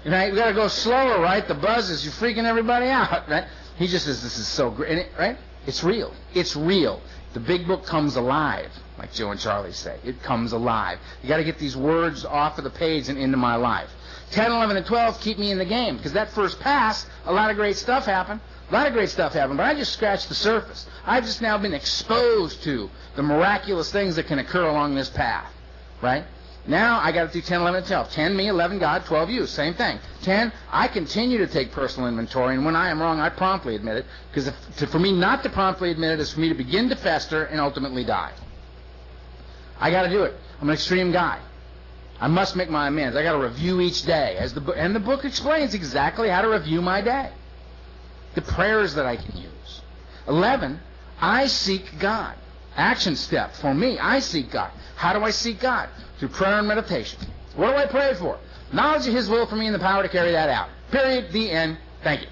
Right? 0.05 0.31
We 0.31 0.37
got 0.37 0.47
to 0.47 0.53
go 0.53 0.67
slower, 0.67 1.21
right? 1.21 1.47
The 1.47 1.53
buzz 1.53 1.89
is 1.89 2.03
you're 2.03 2.13
freaking 2.13 2.43
everybody 2.43 2.87
out, 2.87 3.27
right? 3.29 3.45
He 3.77 3.87
just 3.87 4.05
says 4.05 4.21
this 4.21 4.37
is 4.37 4.47
so 4.47 4.69
great, 4.69 5.07
right? 5.17 5.37
It's 5.65 5.83
real. 5.83 6.13
It's 6.33 6.55
real. 6.55 7.01
The 7.33 7.39
big 7.39 7.65
book 7.65 7.85
comes 7.85 8.15
alive, 8.15 8.71
like 8.99 9.11
Joe 9.13 9.31
and 9.31 9.39
Charlie 9.39 9.71
say. 9.71 9.97
It 10.03 10.21
comes 10.21 10.51
alive. 10.51 10.99
You 11.21 11.29
got 11.29 11.37
to 11.37 11.43
get 11.43 11.57
these 11.57 11.75
words 11.75 12.25
off 12.25 12.57
of 12.57 12.63
the 12.63 12.69
page 12.69 13.09
and 13.09 13.17
into 13.17 13.37
my 13.37 13.55
life. 13.55 13.89
10, 14.31 14.51
11, 14.51 14.77
and 14.77 14.85
12 14.85 15.19
keep 15.21 15.39
me 15.39 15.51
in 15.51 15.57
the 15.57 15.65
game 15.65 15.97
because 15.97 16.13
that 16.13 16.29
first 16.31 16.59
pass, 16.59 17.05
a 17.25 17.33
lot 17.33 17.49
of 17.49 17.55
great 17.55 17.77
stuff 17.77 18.05
happened. 18.05 18.41
A 18.69 18.73
lot 18.73 18.87
of 18.87 18.93
great 18.93 19.09
stuff 19.09 19.33
happened, 19.33 19.57
but 19.57 19.65
I 19.65 19.75
just 19.75 19.93
scratched 19.93 20.29
the 20.29 20.35
surface. 20.35 20.87
I've 21.05 21.25
just 21.25 21.41
now 21.41 21.57
been 21.57 21.73
exposed 21.73 22.63
to 22.63 22.89
the 23.15 23.21
miraculous 23.21 23.91
things 23.91 24.15
that 24.15 24.27
can 24.27 24.39
occur 24.39 24.67
along 24.67 24.95
this 24.95 25.09
path, 25.09 25.51
right? 26.01 26.23
Now 26.65 26.99
I 26.99 27.11
got 27.11 27.27
to 27.27 27.33
do 27.33 27.41
10, 27.41 27.61
11, 27.61 27.77
and 27.79 27.87
12. 27.87 28.11
10 28.11 28.37
me, 28.37 28.47
11 28.47 28.79
God, 28.79 29.05
12 29.05 29.29
you. 29.29 29.47
Same 29.47 29.73
thing. 29.73 29.99
10, 30.21 30.51
I 30.71 30.87
continue 30.87 31.37
to 31.39 31.47
take 31.47 31.71
personal 31.71 32.07
inventory, 32.07 32.55
and 32.55 32.65
when 32.65 32.75
I 32.75 32.89
am 32.89 33.01
wrong, 33.01 33.19
I 33.19 33.29
promptly 33.29 33.75
admit 33.75 33.97
it, 33.97 34.05
because 34.31 34.49
for 34.89 34.99
me 34.99 35.11
not 35.11 35.43
to 35.43 35.49
promptly 35.49 35.91
admit 35.91 36.11
it 36.11 36.19
is 36.21 36.31
for 36.31 36.39
me 36.39 36.49
to 36.49 36.55
begin 36.55 36.89
to 36.89 36.95
fester 36.95 37.43
and 37.43 37.59
ultimately 37.59 38.05
die. 38.05 38.31
I 39.79 39.91
got 39.91 40.03
to 40.03 40.09
do 40.09 40.23
it. 40.23 40.35
I'm 40.61 40.69
an 40.69 40.73
extreme 40.73 41.11
guy. 41.11 41.39
I 42.21 42.27
must 42.27 42.55
make 42.55 42.69
my 42.69 42.87
amends. 42.87 43.17
I 43.17 43.23
got 43.23 43.33
to 43.33 43.39
review 43.39 43.81
each 43.81 44.03
day, 44.03 44.37
as 44.37 44.53
the 44.53 44.61
and 44.71 44.95
the 44.95 44.99
book 45.01 45.25
explains 45.25 45.73
exactly 45.73 46.29
how 46.29 46.41
to 46.41 46.49
review 46.49 46.81
my 46.81 47.01
day 47.01 47.31
the 48.35 48.41
prayers 48.41 48.95
that 48.95 49.05
I 49.05 49.17
can 49.17 49.37
use. 49.37 49.81
11, 50.27 50.79
I 51.19 51.47
seek 51.47 51.99
God. 51.99 52.35
Action 52.75 53.15
step 53.15 53.53
for 53.55 53.73
me, 53.73 53.99
I 53.99 54.19
seek 54.19 54.51
God. 54.51 54.71
How 54.95 55.13
do 55.13 55.23
I 55.23 55.29
seek 55.29 55.59
God? 55.59 55.89
Through 56.19 56.29
prayer 56.29 56.59
and 56.59 56.67
meditation. 56.67 57.19
What 57.55 57.71
do 57.71 57.77
I 57.77 57.85
pray 57.85 58.13
for? 58.15 58.39
Knowledge 58.71 59.07
of 59.07 59.13
His 59.13 59.29
will 59.29 59.45
for 59.45 59.55
me 59.55 59.67
and 59.67 59.75
the 59.75 59.79
power 59.79 60.01
to 60.01 60.09
carry 60.09 60.31
that 60.31 60.49
out. 60.49 60.69
Period. 60.91 61.31
The 61.31 61.51
end. 61.51 61.77
Thank 62.03 62.21
you. 62.21 62.27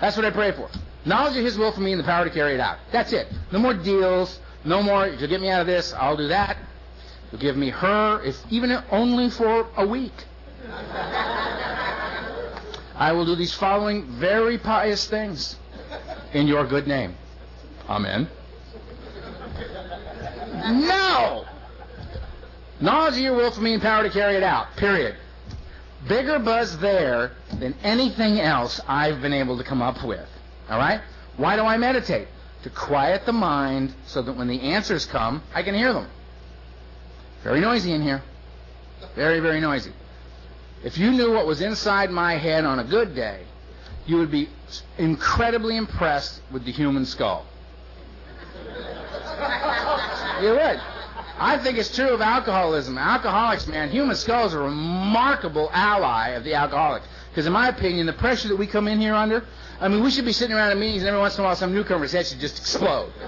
That's 0.00 0.16
what 0.16 0.24
I 0.24 0.30
pray 0.30 0.52
for. 0.52 0.70
Knowledge 1.04 1.36
of 1.36 1.44
His 1.44 1.58
will 1.58 1.72
for 1.72 1.80
me 1.80 1.92
and 1.92 2.00
the 2.00 2.04
power 2.04 2.24
to 2.24 2.30
carry 2.30 2.54
it 2.54 2.60
out. 2.60 2.78
That's 2.92 3.12
it. 3.12 3.26
No 3.50 3.58
more 3.58 3.74
deals. 3.74 4.38
No 4.64 4.82
more. 4.82 5.08
You'll 5.08 5.28
get 5.28 5.40
me 5.40 5.48
out 5.48 5.60
of 5.60 5.66
this, 5.66 5.92
I'll 5.94 6.16
do 6.16 6.28
that. 6.28 6.56
You'll 7.32 7.40
give 7.40 7.56
me 7.56 7.70
her, 7.70 8.22
if 8.22 8.36
even 8.50 8.76
only 8.90 9.30
for 9.30 9.68
a 9.76 9.86
week. 9.86 10.12
I 12.94 13.12
will 13.12 13.24
do 13.24 13.36
these 13.36 13.54
following 13.54 14.06
very 14.18 14.58
pious 14.58 15.06
things 15.06 15.56
in 16.32 16.46
your 16.46 16.66
good 16.66 16.86
name. 16.86 17.14
Amen. 17.88 18.28
No! 20.68 21.44
Your 22.80 23.34
will 23.34 23.50
for 23.50 23.60
me 23.60 23.72
and 23.74 23.82
power 23.82 24.02
to 24.02 24.10
carry 24.10 24.36
it 24.36 24.42
out. 24.42 24.76
Period. 24.76 25.16
Bigger 26.06 26.38
buzz 26.38 26.78
there 26.78 27.32
than 27.58 27.74
anything 27.82 28.40
else 28.40 28.80
I've 28.86 29.20
been 29.20 29.32
able 29.32 29.58
to 29.58 29.64
come 29.64 29.82
up 29.82 30.04
with. 30.04 30.28
All 30.70 30.78
right? 30.78 31.00
Why 31.36 31.56
do 31.56 31.62
I 31.62 31.76
meditate? 31.76 32.28
To 32.62 32.70
quiet 32.70 33.26
the 33.26 33.32
mind 33.32 33.94
so 34.06 34.22
that 34.22 34.32
when 34.32 34.48
the 34.48 34.60
answers 34.60 35.06
come, 35.06 35.42
I 35.54 35.62
can 35.62 35.74
hear 35.74 35.92
them. 35.92 36.08
Very 37.42 37.60
noisy 37.60 37.92
in 37.92 38.02
here. 38.02 38.22
Very, 39.14 39.40
very 39.40 39.60
noisy. 39.60 39.92
If 40.84 40.98
you 40.98 41.10
knew 41.10 41.32
what 41.32 41.46
was 41.46 41.60
inside 41.60 42.10
my 42.10 42.36
head 42.36 42.64
on 42.64 42.78
a 42.78 42.84
good 42.84 43.14
day, 43.14 43.42
you 44.06 44.16
would 44.16 44.30
be 44.30 44.48
incredibly 44.96 45.76
impressed 45.76 46.40
with 46.52 46.64
the 46.64 46.72
human 46.72 47.04
skull. 47.06 47.46
You 50.42 50.50
would. 50.50 50.80
I 51.40 51.56
think 51.62 51.78
it's 51.78 51.94
true 51.94 52.10
of 52.10 52.20
alcoholism. 52.20 52.98
Alcoholics, 52.98 53.68
man, 53.68 53.90
human 53.90 54.16
skulls 54.16 54.54
are 54.54 54.60
a 54.60 54.64
remarkable 54.64 55.70
ally 55.72 56.30
of 56.30 56.42
the 56.42 56.54
alcoholic. 56.54 57.04
Because 57.30 57.46
in 57.46 57.52
my 57.52 57.68
opinion, 57.68 58.06
the 58.06 58.12
pressure 58.12 58.48
that 58.48 58.56
we 58.56 58.66
come 58.66 58.88
in 58.88 59.00
here 59.00 59.14
under, 59.14 59.44
I 59.80 59.86
mean, 59.86 60.02
we 60.02 60.10
should 60.10 60.24
be 60.24 60.32
sitting 60.32 60.56
around 60.56 60.72
in 60.72 60.80
meetings 60.80 61.02
and 61.02 61.08
every 61.08 61.20
once 61.20 61.38
in 61.38 61.44
a 61.44 61.46
while 61.46 61.54
some 61.54 61.72
newcomer's 61.72 62.10
head 62.10 62.26
should 62.26 62.40
just 62.40 62.58
explode. 62.58 63.12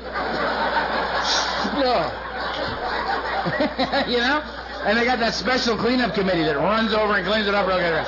you 4.09 4.19
know? 4.19 4.43
And 4.83 4.99
they 4.99 5.05
got 5.05 5.21
that 5.21 5.35
special 5.35 5.77
cleanup 5.77 6.15
committee 6.15 6.43
that 6.43 6.57
runs 6.57 6.93
over 6.93 7.15
and 7.15 7.25
cleans 7.27 7.47
it 7.47 7.55
up 7.55 7.69
real 7.69 7.79
good. 7.79 8.05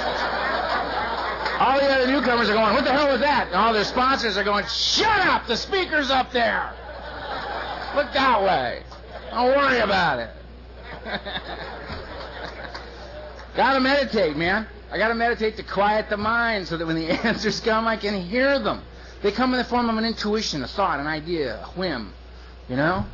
All 1.61 1.79
the 1.79 1.87
other 1.87 2.07
newcomers 2.09 2.51
are 2.51 2.55
going, 2.55 2.75
what 2.75 2.85
the 2.85 2.93
hell 2.93 3.13
was 3.13 3.21
that? 3.21 3.47
And 3.49 3.55
all 3.55 3.73
their 3.73 3.85
sponsors 3.85 4.37
are 4.37 4.43
going, 4.43 4.67
shut 4.67 5.21
up, 5.27 5.47
the 5.47 5.57
speaker's 5.57 6.11
up 6.11 6.33
there. 6.33 6.73
Look 7.95 8.13
that 8.13 8.43
way. 8.43 8.83
Don't 9.31 9.57
worry 9.57 9.79
about 9.81 10.19
it. 10.19 10.31
gotta 13.57 13.81
meditate, 13.81 14.37
man. 14.37 14.67
I 14.91 14.99
gotta 14.99 15.15
meditate 15.15 15.57
to 15.57 15.63
quiet 15.63 16.11
the 16.11 16.17
mind 16.17 16.69
so 16.69 16.77
that 16.77 16.87
when 16.87 16.97
the 16.97 17.07
answers 17.27 17.61
come, 17.61 17.87
I 17.87 17.97
can 17.97 18.21
hear 18.21 18.59
them. 18.59 18.83
They 19.23 19.33
come 19.33 19.53
in 19.55 19.59
the 19.59 19.65
form 19.65 19.89
of 19.89 19.97
an 19.97 20.05
intuition, 20.05 20.63
a 20.63 20.69
thought, 20.69 21.01
an 21.01 21.07
idea, 21.07 21.63
a 21.63 21.69
whim. 21.79 22.13
You 22.69 22.77
know? 22.77 23.05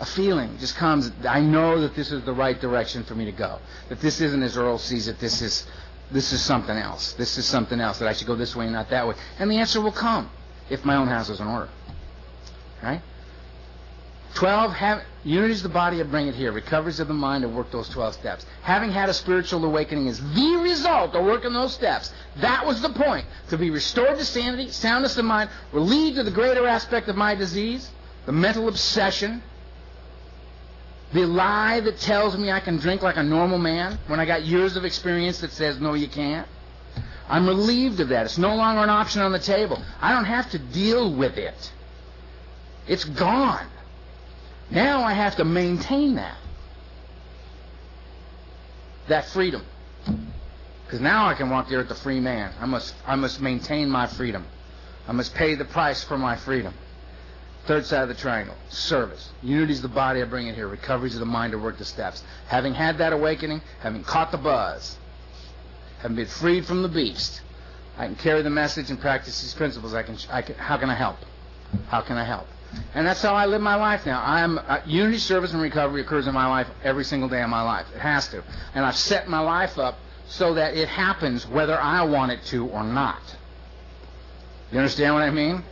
a 0.00 0.04
feeling 0.04 0.56
just 0.58 0.76
comes. 0.76 1.10
I 1.26 1.40
know 1.40 1.80
that 1.80 1.94
this 1.94 2.12
is 2.12 2.22
the 2.24 2.32
right 2.32 2.60
direction 2.60 3.04
for 3.04 3.14
me 3.14 3.24
to 3.24 3.32
go. 3.32 3.58
That 3.88 4.00
this 4.00 4.20
isn't 4.20 4.42
as 4.42 4.56
Earl 4.56 4.78
sees 4.78 5.08
it. 5.08 5.18
This 5.18 5.40
is 5.40 5.66
this 6.10 6.32
is 6.32 6.40
something 6.42 6.76
else. 6.76 7.14
This 7.14 7.38
is 7.38 7.46
something 7.46 7.80
else. 7.80 7.98
That 7.98 8.08
I 8.08 8.12
should 8.12 8.26
go 8.26 8.34
this 8.34 8.54
way, 8.54 8.64
and 8.64 8.74
not 8.74 8.90
that 8.90 9.08
way. 9.08 9.14
And 9.38 9.50
the 9.50 9.56
answer 9.56 9.80
will 9.80 9.92
come 9.92 10.30
if 10.68 10.84
my 10.84 10.96
own 10.96 11.08
house 11.08 11.30
is 11.30 11.40
in 11.40 11.46
order. 11.46 11.68
Right? 12.82 13.00
Twelve. 14.36 14.74
Have, 14.74 15.02
unity 15.24 15.54
is 15.54 15.62
the 15.62 15.70
body 15.70 16.00
of 16.00 16.10
bring 16.10 16.28
it 16.28 16.34
here. 16.34 16.52
Recoveries 16.52 17.00
of 17.00 17.08
the 17.08 17.14
mind 17.14 17.40
to 17.40 17.48
work 17.48 17.70
those 17.70 17.88
twelve 17.88 18.12
steps. 18.12 18.44
Having 18.60 18.90
had 18.90 19.08
a 19.08 19.14
spiritual 19.14 19.64
awakening 19.64 20.08
is 20.08 20.20
the 20.34 20.56
result 20.62 21.14
of 21.14 21.24
working 21.24 21.54
those 21.54 21.72
steps. 21.72 22.12
That 22.36 22.66
was 22.66 22.82
the 22.82 22.90
point. 22.90 23.24
To 23.48 23.56
be 23.56 23.70
restored 23.70 24.18
to 24.18 24.24
sanity, 24.26 24.70
soundness 24.70 25.16
of 25.16 25.24
mind, 25.24 25.48
relieved 25.72 26.18
of 26.18 26.26
the 26.26 26.30
greater 26.30 26.66
aspect 26.66 27.08
of 27.08 27.16
my 27.16 27.34
disease, 27.34 27.90
the 28.26 28.32
mental 28.32 28.68
obsession, 28.68 29.42
the 31.14 31.24
lie 31.24 31.80
that 31.80 31.98
tells 31.98 32.36
me 32.36 32.50
I 32.50 32.60
can 32.60 32.76
drink 32.76 33.00
like 33.00 33.16
a 33.16 33.22
normal 33.22 33.56
man 33.56 33.98
when 34.06 34.20
I 34.20 34.26
got 34.26 34.44
years 34.44 34.76
of 34.76 34.84
experience 34.84 35.40
that 35.40 35.52
says, 35.52 35.80
no, 35.80 35.94
you 35.94 36.08
can't. 36.08 36.46
I'm 37.26 37.46
relieved 37.46 38.00
of 38.00 38.10
that. 38.10 38.26
It's 38.26 38.36
no 38.36 38.54
longer 38.54 38.82
an 38.82 38.90
option 38.90 39.22
on 39.22 39.32
the 39.32 39.38
table. 39.38 39.82
I 39.98 40.12
don't 40.12 40.26
have 40.26 40.50
to 40.50 40.58
deal 40.58 41.10
with 41.10 41.38
it. 41.38 41.72
It's 42.86 43.04
gone. 43.04 43.66
Now 44.70 45.02
I 45.02 45.12
have 45.12 45.36
to 45.36 45.44
maintain 45.44 46.16
that. 46.16 46.36
That 49.08 49.26
freedom. 49.26 49.62
Because 50.84 51.00
now 51.00 51.26
I 51.26 51.34
can 51.34 51.50
walk 51.50 51.68
the 51.68 51.76
earth 51.76 51.90
a 51.90 51.94
free 51.94 52.20
man. 52.20 52.52
I 52.60 52.66
must, 52.66 52.94
I 53.06 53.16
must 53.16 53.40
maintain 53.40 53.88
my 53.88 54.06
freedom. 54.06 54.44
I 55.08 55.12
must 55.12 55.34
pay 55.34 55.54
the 55.54 55.64
price 55.64 56.02
for 56.02 56.18
my 56.18 56.36
freedom. 56.36 56.74
Third 57.66 57.84
side 57.86 58.02
of 58.02 58.08
the 58.08 58.14
triangle, 58.14 58.54
service. 58.68 59.30
Unity 59.42 59.72
is 59.72 59.82
the 59.82 59.88
body, 59.88 60.22
I 60.22 60.24
bring 60.24 60.46
it 60.46 60.54
here. 60.54 60.68
Recovery 60.68 61.08
is 61.08 61.18
the 61.18 61.24
mind 61.24 61.50
to 61.52 61.58
work 61.58 61.78
the 61.78 61.84
steps. 61.84 62.22
Having 62.46 62.74
had 62.74 62.98
that 62.98 63.12
awakening, 63.12 63.60
having 63.80 64.04
caught 64.04 64.30
the 64.30 64.38
buzz, 64.38 64.96
having 65.98 66.16
been 66.16 66.26
freed 66.26 66.64
from 66.64 66.82
the 66.82 66.88
beast, 66.88 67.40
I 67.98 68.06
can 68.06 68.14
carry 68.14 68.42
the 68.42 68.50
message 68.50 68.90
and 68.90 69.00
practice 69.00 69.42
these 69.42 69.54
principles. 69.54 69.94
I 69.94 70.04
can, 70.04 70.16
I 70.30 70.42
can, 70.42 70.54
how 70.54 70.76
can 70.76 70.90
I 70.90 70.94
help? 70.94 71.16
How 71.88 72.02
can 72.02 72.16
I 72.16 72.24
help? 72.24 72.46
And 72.94 73.06
that's 73.06 73.22
how 73.22 73.34
I 73.34 73.46
live 73.46 73.62
my 73.62 73.76
life 73.76 74.06
now. 74.06 74.22
I'm 74.24 74.58
uh, 74.58 74.80
unity, 74.86 75.18
service, 75.18 75.52
and 75.52 75.62
recovery 75.62 76.00
occurs 76.00 76.26
in 76.26 76.34
my 76.34 76.46
life 76.46 76.66
every 76.82 77.04
single 77.04 77.28
day 77.28 77.42
of 77.42 77.48
my 77.48 77.62
life. 77.62 77.86
It 77.94 78.00
has 78.00 78.28
to, 78.28 78.42
and 78.74 78.84
I've 78.84 78.96
set 78.96 79.28
my 79.28 79.40
life 79.40 79.78
up 79.78 79.98
so 80.28 80.54
that 80.54 80.76
it 80.76 80.88
happens 80.88 81.46
whether 81.46 81.78
I 81.78 82.02
want 82.02 82.32
it 82.32 82.42
to 82.46 82.66
or 82.68 82.82
not. 82.82 83.20
You 84.72 84.78
understand 84.78 85.14
what 85.14 85.22
I 85.22 85.30
mean? 85.30 85.62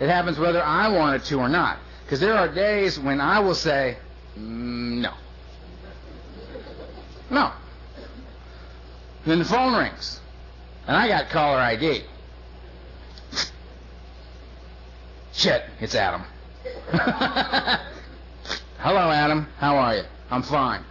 It 0.00 0.08
happens 0.08 0.38
whether 0.38 0.62
I 0.62 0.88
want 0.88 1.16
it 1.16 1.26
to 1.26 1.38
or 1.38 1.48
not. 1.48 1.78
Because 2.04 2.20
there 2.20 2.34
are 2.34 2.48
days 2.48 2.98
when 2.98 3.20
I 3.20 3.40
will 3.40 3.54
say, 3.54 3.96
mm, 4.38 5.00
no. 5.00 5.12
No. 7.30 7.52
Then 9.24 9.38
the 9.38 9.44
phone 9.44 9.74
rings. 9.74 10.20
And 10.86 10.96
I 10.96 11.08
got 11.08 11.30
caller 11.30 11.58
ID. 11.58 12.04
Shit, 15.34 15.64
it's 15.80 15.94
Adam. 15.96 16.22
Hello, 18.78 19.10
Adam. 19.10 19.48
How 19.58 19.76
are 19.76 19.96
you? 19.96 20.02
I'm 20.30 20.42
fine. 20.42 20.84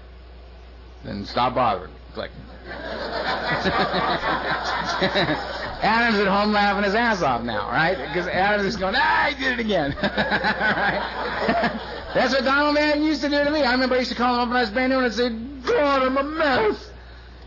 Then 1.05 1.25
stop 1.25 1.55
bothering. 1.55 1.93
Click. 2.13 2.29
Adam's 5.81 6.19
at 6.19 6.27
home 6.27 6.51
laughing 6.51 6.83
his 6.83 6.95
ass 6.95 7.21
off 7.21 7.43
now, 7.43 7.69
right? 7.69 7.97
Because 7.97 8.27
Adam's 8.27 8.65
just 8.65 8.79
going, 8.79 8.95
ah, 8.97 9.23
I 9.23 9.33
did 9.33 9.59
it 9.59 9.59
again. 9.59 9.95
That's 12.13 12.33
what 12.33 12.43
Donald 12.43 12.75
Madden 12.75 13.03
used 13.03 13.21
to 13.21 13.29
do 13.29 13.43
to 13.43 13.49
me. 13.49 13.63
I 13.63 13.71
remember 13.71 13.95
I 13.95 13.99
used 13.99 14.11
to 14.11 14.17
call 14.17 14.35
him 14.35 14.41
up 14.41 14.47
when 14.49 14.57
I 14.57 14.61
was 14.61 14.69
brand 14.69 14.91
new 14.91 14.99
and 14.99 15.13
say, 15.13 15.29
God, 15.65 16.03
I'm 16.03 16.17
a 16.17 16.23
mess. 16.23 16.91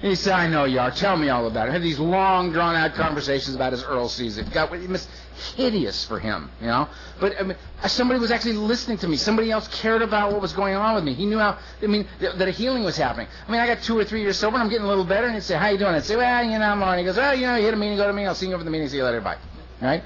And 0.03 0.11
he 0.11 0.17
said, 0.17 0.33
I 0.35 0.49
know 0.49 0.65
you 0.65 0.79
are. 0.79 0.91
Tell 0.91 1.17
me 1.17 1.29
all 1.29 1.47
about 1.47 1.69
it. 1.69 1.73
Had 1.73 1.83
these 1.83 1.99
long, 1.99 2.53
drawn-out 2.53 2.95
conversations 2.95 3.57
about 3.57 3.73
his 3.73 3.83
Earl 3.83 4.09
season. 4.09 4.47
God, 4.53 4.73
it 4.75 4.89
was 4.89 5.09
hideous 5.57 6.05
for 6.05 6.19
him, 6.19 6.51
you 6.61 6.67
know. 6.67 6.89
But 7.21 7.41
I 7.41 7.45
mean, 7.45 7.57
somebody 7.87 8.21
was 8.21 8.31
actually 8.31 8.55
listening 8.55 8.99
to 8.99 9.09
me. 9.09 9.17
Somebody 9.17 9.51
else 9.51 9.69
cared 9.69 10.03
about 10.03 10.33
what 10.33 10.41
was 10.41 10.53
going 10.53 10.75
on 10.75 10.95
with 10.95 11.05
me. 11.05 11.15
He 11.15 11.27
knew 11.27 11.39
how. 11.39 11.59
I 11.83 11.87
mean, 11.87 12.07
th- 12.21 12.35
that 12.37 12.49
a 12.49 12.51
healing 12.51 12.85
was 12.85 12.97
happening. 12.97 13.29
I 13.47 13.53
mean, 13.53 13.61
I 13.61 13.67
got 13.67 13.83
two 13.83 13.99
or 13.99 14.05
three 14.05 14.23
years 14.23 14.37
sober, 14.37 14.57
and 14.57 14.63
I'm 14.63 14.71
getting 14.71 14.85
a 14.87 14.89
little 14.89 15.05
better. 15.05 15.27
And 15.27 15.35
he'd 15.35 15.43
say, 15.43 15.57
"How 15.57 15.69
you 15.69 15.79
doing?" 15.79 15.95
I'd 15.95 16.05
say, 16.05 16.17
"Well, 16.17 16.45
you 16.45 16.59
know, 16.59 16.65
I'm 16.65 16.83
alright." 16.83 16.99
He 16.99 17.05
goes, 17.05 17.17
"Well, 17.17 17.35
you 17.35 17.47
know, 17.47 17.57
you 17.57 17.65
hit 17.65 17.75
a 17.75 17.77
meeting, 17.77 17.97
go 17.97 18.07
to 18.07 18.13
me. 18.13 18.27
I'll 18.27 18.35
see 18.35 18.49
you 18.49 18.55
over 18.55 18.65
the 18.65 18.71
meeting. 18.71 18.89
See 18.89 18.97
you 18.97 19.05
later. 19.05 19.21
Bye." 19.21 19.37
All 19.83 19.89
right. 19.89 20.03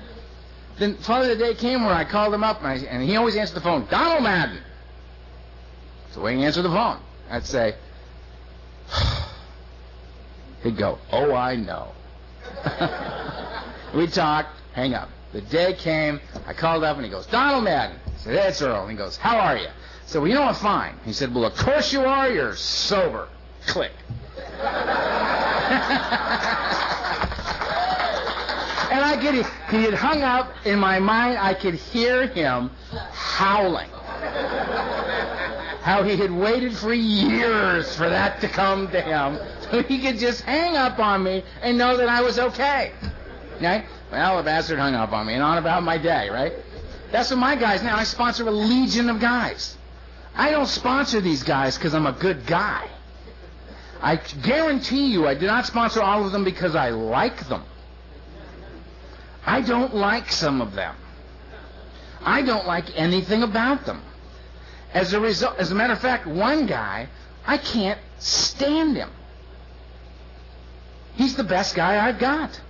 Then 0.78 0.97
finally 0.97 1.28
the 1.28 1.37
day 1.37 1.55
came 1.55 1.85
where 1.85 1.95
I 1.95 2.05
called 2.05 2.33
him 2.33 2.43
up, 2.43 2.59
and, 2.62 2.66
I, 2.66 2.76
and 2.87 3.03
he 3.03 3.16
always 3.16 3.37
answered 3.37 3.55
the 3.55 3.61
phone. 3.61 3.87
Donald 3.91 4.22
Madden. 4.22 4.59
That's 6.05 6.14
the 6.14 6.20
way 6.22 6.37
he 6.37 6.45
answered 6.45 6.62
the 6.62 6.70
phone. 6.70 6.99
I'd 7.31 7.45
say. 7.45 7.74
He'd 10.62 10.76
go, 10.76 10.99
Oh, 11.12 11.35
I 11.35 11.57
know. 11.57 11.93
we 13.95 14.07
talked, 14.07 14.57
hang 14.72 14.95
up. 14.95 15.09
The 15.33 15.41
day 15.43 15.74
came, 15.74 16.20
I 16.47 16.53
called 16.53 16.83
up 16.83 16.97
and 16.97 17.05
he 17.05 17.11
goes, 17.11 17.26
Donald 17.26 17.64
Madden. 17.64 17.97
I 18.07 18.18
said, 18.18 18.35
It's 18.35 18.62
Earl. 18.62 18.83
And 18.83 18.91
he 18.91 18.97
goes, 18.97 19.16
How 19.16 19.39
are 19.39 19.57
you? 19.57 19.68
I 19.68 19.72
said, 20.07 20.18
Well, 20.18 20.28
you 20.28 20.35
know, 20.35 20.43
I'm 20.43 20.55
fine. 20.55 20.95
He 21.05 21.12
said, 21.12 21.35
Well, 21.35 21.45
of 21.45 21.55
course 21.57 21.93
you 21.93 22.01
are. 22.01 22.31
You're 22.31 22.57
sober. 22.57 23.28
Click. 23.66 23.93
and 24.37 24.45
I 29.05 29.16
could, 29.20 29.35
he 29.74 29.85
had 29.85 29.95
hung 29.95 30.22
up 30.22 30.53
in 30.64 30.78
my 30.78 30.99
mind, 30.99 31.39
I 31.39 31.55
could 31.55 31.74
hear 31.74 32.26
him 32.26 32.70
howling 33.12 33.91
how 35.83 36.03
he 36.03 36.16
had 36.16 36.31
waited 36.31 36.76
for 36.76 36.93
years 36.93 37.97
for 37.97 38.09
that 38.09 38.41
to 38.41 38.49
come 38.49 38.89
to 38.91 39.01
him 39.01 39.39
so 39.70 39.83
he 39.83 40.01
could 40.01 40.18
just 40.18 40.43
hang 40.43 40.76
up 40.76 40.99
on 40.99 41.22
me 41.22 41.43
and 41.62 41.78
know 41.78 41.97
that 41.97 42.09
I 42.09 42.20
was 42.20 42.39
okay. 42.39 42.93
Right? 43.61 43.85
Well, 44.11 44.38
the 44.38 44.42
bastard 44.42 44.78
hung 44.78 44.94
up 44.94 45.12
on 45.12 45.26
me 45.26 45.34
and 45.34 45.42
on 45.42 45.58
about 45.58 45.82
my 45.82 45.98
day, 45.98 46.28
right? 46.30 46.52
That's 47.12 47.30
what 47.30 47.38
my 47.38 47.56
guys 47.56 47.82
now. 47.82 47.96
I 47.96 48.04
sponsor 48.04 48.46
a 48.46 48.50
legion 48.50 49.08
of 49.08 49.20
guys. 49.20 49.76
I 50.34 50.50
don't 50.50 50.66
sponsor 50.66 51.20
these 51.20 51.42
guys 51.42 51.76
because 51.76 51.94
I'm 51.94 52.06
a 52.06 52.12
good 52.12 52.46
guy. 52.46 52.88
I 54.00 54.16
guarantee 54.16 55.06
you 55.06 55.26
I 55.26 55.34
do 55.34 55.46
not 55.46 55.66
sponsor 55.66 56.00
all 56.00 56.24
of 56.24 56.32
them 56.32 56.44
because 56.44 56.74
I 56.74 56.90
like 56.90 57.48
them. 57.48 57.64
I 59.44 59.61
don't 59.61 59.94
like 59.94 60.30
some 60.30 60.61
of 60.61 60.74
them. 60.74 60.94
I 62.22 62.42
don't 62.42 62.66
like 62.66 62.98
anything 62.98 63.42
about 63.42 63.86
them. 63.86 64.02
As 64.92 65.12
a 65.12 65.20
result, 65.20 65.56
as 65.58 65.70
a 65.70 65.74
matter 65.74 65.92
of 65.92 66.00
fact, 66.00 66.26
one 66.26 66.66
guy, 66.66 67.08
I 67.46 67.58
can't 67.58 67.98
stand 68.18 68.96
him. 68.96 69.11
He's 71.14 71.36
the 71.36 71.44
best 71.44 71.74
guy 71.74 72.06
I've 72.06 72.18
got. 72.18 72.61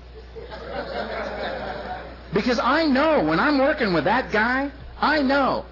Because 2.33 2.59
I 2.59 2.87
know 2.87 3.25
when 3.25 3.41
I'm 3.41 3.59
working 3.59 3.93
with 3.93 4.05
that 4.05 4.31
guy, 4.31 4.71
I 5.01 5.23
know 5.23 5.65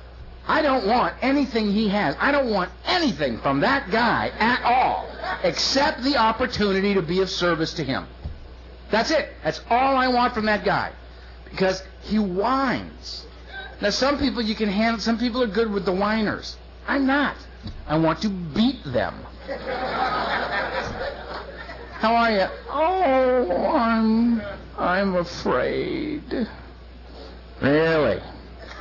I 0.47 0.63
don't 0.63 0.87
want 0.87 1.15
anything 1.23 1.71
he 1.71 1.89
has. 1.89 2.17
I 2.19 2.33
don't 2.33 2.51
want 2.51 2.71
anything 2.87 3.39
from 3.39 3.61
that 3.61 3.91
guy 3.91 4.33
at 4.39 4.63
all 4.63 5.09
except 5.43 6.03
the 6.03 6.17
opportunity 6.17 6.95
to 6.95 7.03
be 7.03 7.21
of 7.21 7.31
service 7.31 7.75
to 7.75 7.85
him. 7.85 8.07
That's 8.91 9.11
it. 9.11 9.29
That's 9.45 9.61
all 9.69 9.97
I 9.97 10.09
want 10.09 10.35
from 10.35 10.47
that 10.47 10.65
guy. 10.65 10.93
Because 11.51 11.83
he 12.01 12.19
whines. 12.19 13.27
Now, 13.81 13.91
some 13.91 14.19
people 14.19 14.43
you 14.43 14.55
can 14.55 14.69
handle, 14.69 15.01
some 15.01 15.19
people 15.19 15.43
are 15.43 15.47
good 15.47 15.71
with 15.71 15.85
the 15.85 15.93
whiners. 15.93 16.57
I'm 16.87 17.07
not. 17.07 17.37
I 17.87 17.99
want 17.99 18.23
to 18.23 18.29
beat 18.29 18.83
them. 18.85 19.15
How 21.99 22.15
are 22.15 22.31
you? 22.31 22.47
Oh, 22.71 23.75
I'm, 23.75 24.41
I'm 24.79 25.17
afraid. 25.17 26.23
Really? 27.61 28.21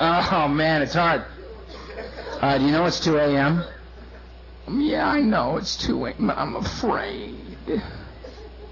oh, 0.00 0.48
man, 0.50 0.82
it's 0.82 0.94
hard. 0.94 1.24
Uh, 2.40 2.58
do 2.58 2.64
you 2.64 2.72
know 2.72 2.86
it's 2.86 2.98
2 2.98 3.16
a.m.? 3.18 3.62
Yeah, 4.68 5.08
I 5.08 5.20
know 5.20 5.58
it's 5.58 5.76
2 5.76 6.06
a.m., 6.06 6.26
but 6.26 6.36
I'm 6.36 6.56
afraid. 6.56 7.56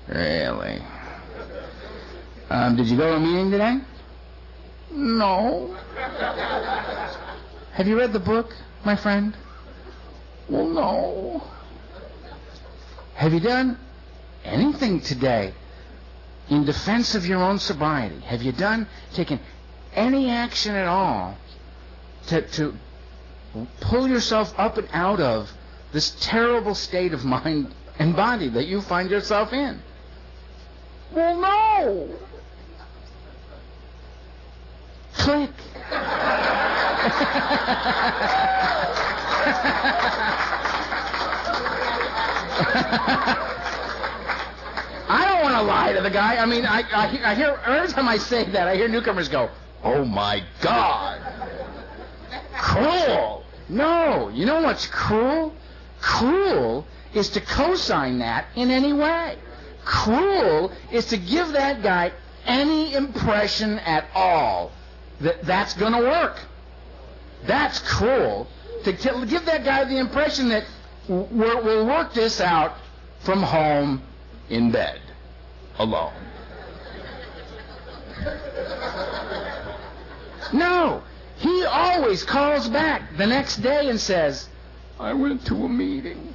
Really? 0.08 0.82
Um, 2.50 2.74
did 2.74 2.88
you 2.88 2.96
go 2.96 3.10
to 3.10 3.16
a 3.16 3.20
meeting 3.20 3.52
today? 3.52 3.78
No. 4.90 5.76
Have 7.74 7.88
you 7.88 7.98
read 7.98 8.12
the 8.12 8.20
book, 8.20 8.54
my 8.84 8.94
friend? 8.94 9.36
Well, 10.48 10.68
no. 10.68 11.42
Have 13.14 13.32
you 13.32 13.40
done 13.40 13.78
anything 14.44 15.00
today 15.00 15.52
in 16.48 16.64
defense 16.64 17.16
of 17.16 17.26
your 17.26 17.42
own 17.42 17.58
sobriety? 17.58 18.20
Have 18.20 18.42
you 18.42 18.52
done, 18.52 18.86
taken 19.12 19.40
any 19.92 20.30
action 20.30 20.76
at 20.76 20.86
all 20.86 21.36
to, 22.28 22.42
to 22.42 22.76
pull 23.80 24.06
yourself 24.06 24.54
up 24.56 24.78
and 24.78 24.88
out 24.92 25.18
of 25.18 25.50
this 25.92 26.16
terrible 26.20 26.76
state 26.76 27.12
of 27.12 27.24
mind 27.34 27.74
and 27.98 28.14
body 28.14 28.50
that 28.50 28.66
you 28.66 28.82
find 28.82 29.10
yourself 29.10 29.52
in? 29.52 29.82
Well, 31.12 31.40
no. 31.40 32.18
Click. 35.16 35.50
I 45.06 45.24
don't 45.28 45.42
want 45.42 45.54
to 45.54 45.62
lie 45.62 45.92
to 45.92 46.00
the 46.02 46.10
guy. 46.10 46.36
I 46.36 46.46
mean, 46.46 46.64
I, 46.66 46.82
I, 46.92 47.30
I 47.32 47.34
hear 47.34 47.58
every 47.66 47.88
time 47.88 48.08
I 48.08 48.16
say 48.16 48.44
that, 48.50 48.68
I 48.68 48.76
hear 48.76 48.88
newcomers 48.88 49.28
go, 49.28 49.50
"Oh 49.82 50.04
my 50.04 50.42
God, 50.60 51.20
cruel." 52.56 53.44
No, 53.68 54.28
you 54.28 54.44
know 54.46 54.60
what's 54.62 54.86
cruel? 54.86 55.54
Cruel 56.00 56.86
is 57.14 57.30
to 57.30 57.40
co-sign 57.40 58.18
that 58.18 58.46
in 58.56 58.70
any 58.70 58.92
way. 58.92 59.38
Cruel 59.84 60.70
is 60.92 61.06
to 61.06 61.16
give 61.16 61.52
that 61.52 61.82
guy 61.82 62.12
any 62.46 62.94
impression 62.94 63.78
at 63.78 64.04
all 64.14 64.70
that 65.20 65.42
that's 65.42 65.74
going 65.74 65.92
to 65.92 66.00
work. 66.00 66.38
That's 67.46 67.78
cruel. 67.80 68.46
To 68.84 68.92
give 68.92 69.44
that 69.46 69.64
guy 69.64 69.84
the 69.84 69.98
impression 69.98 70.48
that 70.50 70.64
we'll 71.08 71.86
work 71.86 72.12
this 72.14 72.40
out 72.40 72.76
from 73.20 73.42
home 73.42 74.02
in 74.50 74.70
bed, 74.70 75.00
alone. 75.78 76.12
No. 80.52 81.02
He 81.36 81.64
always 81.64 82.22
calls 82.22 82.68
back 82.68 83.16
the 83.16 83.26
next 83.26 83.56
day 83.56 83.88
and 83.88 84.00
says, 84.00 84.48
I 85.00 85.12
went 85.12 85.44
to 85.46 85.64
a 85.64 85.68
meeting. 85.68 86.34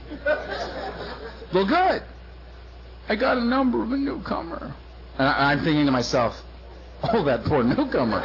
well, 1.54 1.66
good. 1.66 2.04
I 3.08 3.16
got 3.16 3.38
a 3.38 3.44
number 3.44 3.82
of 3.82 3.92
a 3.92 3.98
newcomer. 3.98 4.74
And 5.18 5.28
I, 5.28 5.52
I'm 5.52 5.64
thinking 5.64 5.86
to 5.86 5.92
myself, 5.92 6.44
oh, 7.14 7.24
that 7.24 7.46
poor 7.46 7.64
newcomer. 7.64 8.20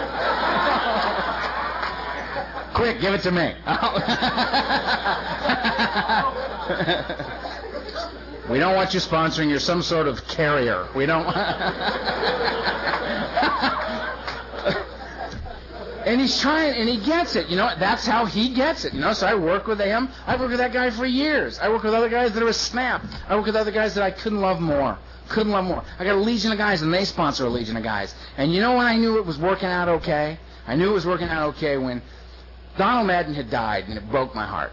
Quick, 2.74 3.00
give 3.00 3.14
it 3.14 3.22
to 3.22 3.30
me. 3.30 3.44
we 8.50 8.58
don't 8.58 8.74
want 8.74 8.92
you 8.92 8.98
sponsoring. 8.98 9.48
You're 9.48 9.60
some 9.60 9.80
sort 9.80 10.08
of 10.08 10.26
carrier. 10.26 10.88
We 10.92 11.06
don't. 11.06 11.24
and 16.04 16.20
he's 16.20 16.40
trying, 16.40 16.74
and 16.74 16.88
he 16.88 16.98
gets 16.98 17.36
it. 17.36 17.48
You 17.48 17.56
know, 17.56 17.70
that's 17.78 18.04
how 18.04 18.24
he 18.24 18.52
gets 18.52 18.84
it. 18.84 18.92
You 18.92 19.00
know, 19.00 19.12
so 19.12 19.28
I 19.28 19.36
work 19.36 19.68
with 19.68 19.78
him. 19.78 20.08
I 20.26 20.36
worked 20.36 20.50
with 20.50 20.58
that 20.58 20.72
guy 20.72 20.90
for 20.90 21.06
years. 21.06 21.60
I 21.60 21.68
work 21.68 21.84
with 21.84 21.94
other 21.94 22.08
guys 22.08 22.32
that 22.32 22.42
are 22.42 22.48
a 22.48 22.52
snap. 22.52 23.04
I 23.28 23.36
work 23.36 23.46
with 23.46 23.54
other 23.54 23.70
guys 23.70 23.94
that 23.94 24.02
I 24.02 24.10
couldn't 24.10 24.40
love 24.40 24.60
more. 24.60 24.98
Couldn't 25.28 25.52
love 25.52 25.64
more. 25.64 25.82
I 25.98 26.04
got 26.04 26.16
a 26.16 26.20
legion 26.20 26.52
of 26.52 26.58
guys, 26.58 26.82
and 26.82 26.92
they 26.92 27.04
sponsor 27.04 27.46
a 27.46 27.48
legion 27.48 27.76
of 27.76 27.82
guys. 27.82 28.14
And 28.36 28.52
you 28.52 28.60
know 28.60 28.76
when 28.76 28.86
I 28.86 28.96
knew 28.96 29.18
it 29.18 29.26
was 29.26 29.38
working 29.38 29.68
out 29.68 29.88
okay? 29.88 30.38
I 30.66 30.76
knew 30.76 30.90
it 30.90 30.94
was 30.94 31.06
working 31.06 31.28
out 31.28 31.48
okay 31.54 31.76
when 31.78 32.02
Donald 32.76 33.06
Madden 33.06 33.34
had 33.34 33.50
died, 33.50 33.84
and 33.88 33.96
it 33.96 34.10
broke 34.10 34.34
my 34.34 34.46
heart. 34.46 34.72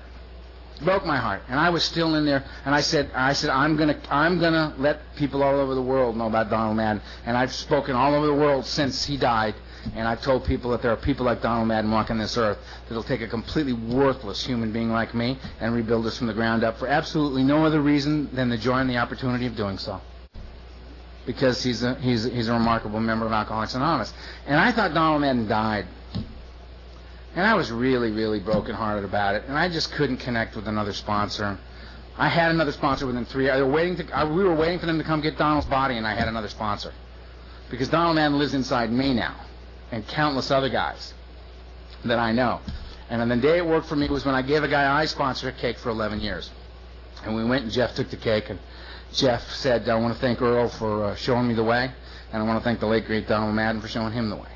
It 0.75 0.83
broke 0.85 1.05
my 1.05 1.17
heart, 1.17 1.43
and 1.47 1.59
I 1.59 1.69
was 1.69 1.83
still 1.83 2.15
in 2.15 2.25
there. 2.25 2.43
And 2.65 2.75
I 2.75 2.81
said, 2.81 3.11
I 3.13 3.33
said, 3.33 3.49
I'm 3.49 3.77
gonna, 3.77 3.99
I'm 4.09 4.39
gonna 4.39 4.73
let 4.77 5.15
people 5.15 5.43
all 5.43 5.59
over 5.59 5.75
the 5.75 5.81
world 5.81 6.17
know 6.17 6.27
about 6.27 6.49
Donald 6.49 6.77
Madden. 6.77 7.01
And 7.25 7.37
I've 7.37 7.53
spoken 7.53 7.95
all 7.95 8.13
over 8.13 8.25
the 8.25 8.33
world 8.33 8.65
since 8.65 9.05
he 9.05 9.17
died. 9.17 9.55
And 9.95 10.07
I've 10.07 10.21
told 10.21 10.45
people 10.45 10.69
that 10.71 10.83
there 10.83 10.91
are 10.91 10.97
people 10.97 11.25
like 11.25 11.41
Donald 11.41 11.67
Madden 11.67 11.89
walking 11.89 12.19
this 12.19 12.37
earth 12.37 12.59
that'll 12.87 13.01
take 13.01 13.21
a 13.21 13.27
completely 13.27 13.73
worthless 13.73 14.45
human 14.45 14.71
being 14.71 14.91
like 14.91 15.15
me 15.15 15.39
and 15.59 15.73
rebuild 15.73 16.05
us 16.05 16.19
from 16.19 16.27
the 16.27 16.35
ground 16.35 16.63
up 16.63 16.77
for 16.77 16.87
absolutely 16.87 17.43
no 17.43 17.65
other 17.65 17.81
reason 17.81 18.29
than 18.35 18.49
the 18.49 18.57
joy 18.57 18.77
and 18.77 18.89
the 18.89 18.97
opportunity 18.97 19.47
of 19.47 19.55
doing 19.55 19.79
so. 19.79 19.99
Because 21.25 21.63
he's 21.63 21.83
a 21.83 21.95
he's 21.95 22.23
he's 22.23 22.47
a 22.47 22.53
remarkable 22.53 22.99
member 22.99 23.25
of 23.25 23.31
Alcoholics 23.31 23.75
Anonymous. 23.75 24.13
And 24.47 24.59
I 24.59 24.71
thought 24.71 24.93
Donald 24.93 25.21
Madden 25.21 25.47
died. 25.47 25.85
And 27.35 27.47
I 27.47 27.53
was 27.53 27.71
really, 27.71 28.11
really 28.11 28.39
brokenhearted 28.39 29.05
about 29.05 29.35
it. 29.35 29.43
And 29.47 29.57
I 29.57 29.69
just 29.69 29.91
couldn't 29.93 30.17
connect 30.17 30.55
with 30.55 30.67
another 30.67 30.93
sponsor. 30.93 31.57
I 32.17 32.27
had 32.27 32.51
another 32.51 32.73
sponsor 32.73 33.05
within 33.05 33.25
three. 33.25 33.45
Were 33.45 33.65
waiting 33.65 33.95
to. 33.97 34.17
I, 34.17 34.25
we 34.25 34.43
were 34.43 34.55
waiting 34.55 34.79
for 34.79 34.85
them 34.85 34.97
to 34.97 35.03
come 35.03 35.21
get 35.21 35.37
Donald's 35.37 35.67
body, 35.67 35.97
and 35.97 36.05
I 36.05 36.13
had 36.13 36.27
another 36.27 36.49
sponsor 36.49 36.91
because 37.69 37.87
Donald 37.87 38.15
Madden 38.17 38.37
lives 38.37 38.53
inside 38.53 38.91
me 38.91 39.13
now 39.13 39.35
and 39.91 40.05
countless 40.07 40.51
other 40.51 40.69
guys 40.69 41.13
that 42.05 42.19
I 42.19 42.31
know. 42.31 42.59
And 43.09 43.29
the 43.29 43.35
day 43.35 43.57
it 43.57 43.65
worked 43.65 43.87
for 43.87 43.95
me 43.95 44.07
was 44.07 44.25
when 44.25 44.35
I 44.35 44.41
gave 44.41 44.63
a 44.63 44.67
guy 44.67 45.01
I 45.01 45.05
sponsored 45.05 45.53
a 45.53 45.57
cake 45.57 45.77
for 45.77 45.89
11 45.89 46.21
years. 46.21 46.49
And 47.25 47.35
we 47.35 47.43
went 47.43 47.63
and 47.63 47.71
Jeff 47.71 47.95
took 47.95 48.09
the 48.09 48.17
cake 48.17 48.49
and 48.49 48.59
Jeff 49.13 49.49
said, 49.51 49.89
I 49.89 49.95
want 49.95 50.13
to 50.13 50.19
thank 50.19 50.41
Earl 50.41 50.69
for 50.69 51.05
uh, 51.05 51.15
showing 51.15 51.47
me 51.47 51.53
the 51.53 51.63
way 51.63 51.91
and 52.31 52.41
I 52.41 52.45
want 52.45 52.59
to 52.59 52.63
thank 52.63 52.79
the 52.79 52.87
late 52.87 53.05
great 53.05 53.27
Donald 53.27 53.53
Madden 53.53 53.81
for 53.81 53.87
showing 53.87 54.13
him 54.13 54.29
the 54.29 54.37
way. 54.37 54.49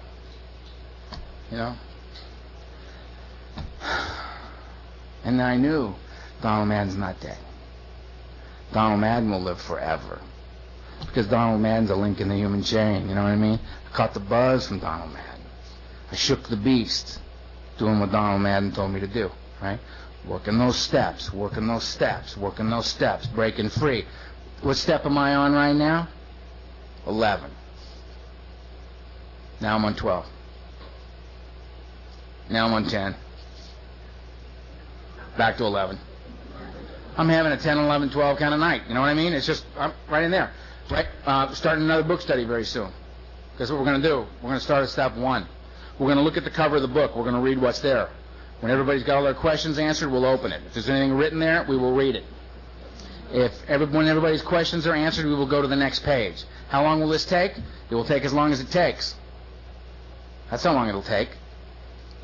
You 1.51 1.57
know? 1.57 1.75
And 5.23 5.41
I 5.41 5.57
knew 5.57 5.95
Donald 6.43 6.69
Madden's 6.69 6.97
not 6.97 7.19
dead. 7.19 7.39
Donald 8.71 9.01
Madden 9.01 9.31
will 9.31 9.41
live 9.41 9.59
forever. 9.59 10.21
Because 10.99 11.25
Donald 11.25 11.61
Madden's 11.61 11.89
a 11.89 11.95
link 11.95 12.21
in 12.21 12.29
the 12.29 12.35
human 12.35 12.61
chain, 12.61 13.09
you 13.09 13.15
know 13.15 13.23
what 13.23 13.31
I 13.31 13.35
mean? 13.35 13.59
I 13.87 13.91
caught 13.91 14.13
the 14.13 14.19
buzz 14.19 14.67
from 14.67 14.77
Donald 14.77 15.11
Madden. 15.11 15.41
I 16.11 16.15
shook 16.15 16.47
the 16.47 16.55
beast 16.55 17.19
doing 17.79 17.99
what 17.99 18.11
Donald 18.11 18.43
Madden 18.43 18.71
told 18.71 18.91
me 18.91 18.99
to 18.99 19.07
do, 19.07 19.31
right? 19.63 19.79
Working 20.27 20.59
those 20.59 20.75
steps, 20.75 21.33
working 21.33 21.65
those 21.65 21.85
steps, 21.85 22.37
working 22.37 22.69
those 22.69 22.85
steps, 22.85 23.25
breaking 23.25 23.69
free. 23.69 24.05
What 24.65 24.77
step 24.77 25.05
am 25.05 25.15
I 25.15 25.35
on 25.35 25.53
right 25.53 25.75
now? 25.75 26.07
11. 27.05 27.51
Now 29.61 29.75
I'm 29.75 29.85
on 29.85 29.95
12. 29.95 30.25
Now 32.49 32.65
I'm 32.65 32.73
on 32.73 32.87
10. 32.87 33.15
Back 35.37 35.57
to 35.57 35.65
11. 35.65 35.99
I'm 37.15 37.29
having 37.29 37.51
a 37.51 37.57
10, 37.57 37.77
11, 37.77 38.09
12 38.09 38.39
kind 38.39 38.55
of 38.55 38.59
night. 38.59 38.81
You 38.87 38.95
know 38.95 39.01
what 39.01 39.09
I 39.09 39.13
mean? 39.13 39.33
It's 39.33 39.45
just 39.45 39.63
I'm 39.77 39.93
right 40.09 40.23
in 40.23 40.31
there. 40.31 40.51
Right? 40.89 41.05
Uh, 41.27 41.53
starting 41.53 41.83
another 41.83 42.01
book 42.01 42.21
study 42.21 42.43
very 42.43 42.65
soon. 42.65 42.89
Because 43.51 43.71
what 43.71 43.77
we're 43.79 43.85
going 43.85 44.01
to 44.01 44.07
do, 44.07 44.25
we're 44.41 44.49
going 44.49 44.55
to 44.55 44.65
start 44.65 44.81
at 44.81 44.89
step 44.89 45.15
one. 45.15 45.45
We're 45.99 46.07
going 46.07 46.17
to 46.17 46.23
look 46.23 46.37
at 46.37 46.43
the 46.43 46.49
cover 46.49 46.77
of 46.77 46.81
the 46.81 46.87
book. 46.87 47.15
We're 47.15 47.21
going 47.21 47.35
to 47.35 47.39
read 47.39 47.59
what's 47.59 47.81
there. 47.81 48.09
When 48.61 48.71
everybody's 48.71 49.03
got 49.03 49.17
all 49.17 49.23
their 49.25 49.35
questions 49.35 49.77
answered, 49.77 50.11
we'll 50.11 50.25
open 50.25 50.51
it. 50.51 50.63
If 50.65 50.73
there's 50.73 50.89
anything 50.89 51.13
written 51.13 51.37
there, 51.37 51.63
we 51.69 51.77
will 51.77 51.93
read 51.93 52.15
it. 52.15 52.23
If 53.31 53.53
every, 53.67 53.87
when 53.87 54.07
everybody's 54.07 54.41
questions 54.41 54.85
are 54.87 54.93
answered, 54.93 55.25
we 55.25 55.35
will 55.35 55.47
go 55.47 55.61
to 55.61 55.67
the 55.67 55.75
next 55.75 56.03
page. 56.03 56.43
How 56.69 56.83
long 56.83 56.99
will 56.99 57.09
this 57.09 57.25
take? 57.25 57.53
It 57.89 57.95
will 57.95 58.05
take 58.05 58.23
as 58.23 58.33
long 58.33 58.51
as 58.51 58.59
it 58.59 58.71
takes. 58.71 59.15
That's 60.49 60.63
how 60.63 60.73
long 60.73 60.89
it'll 60.89 61.01
take. 61.01 61.29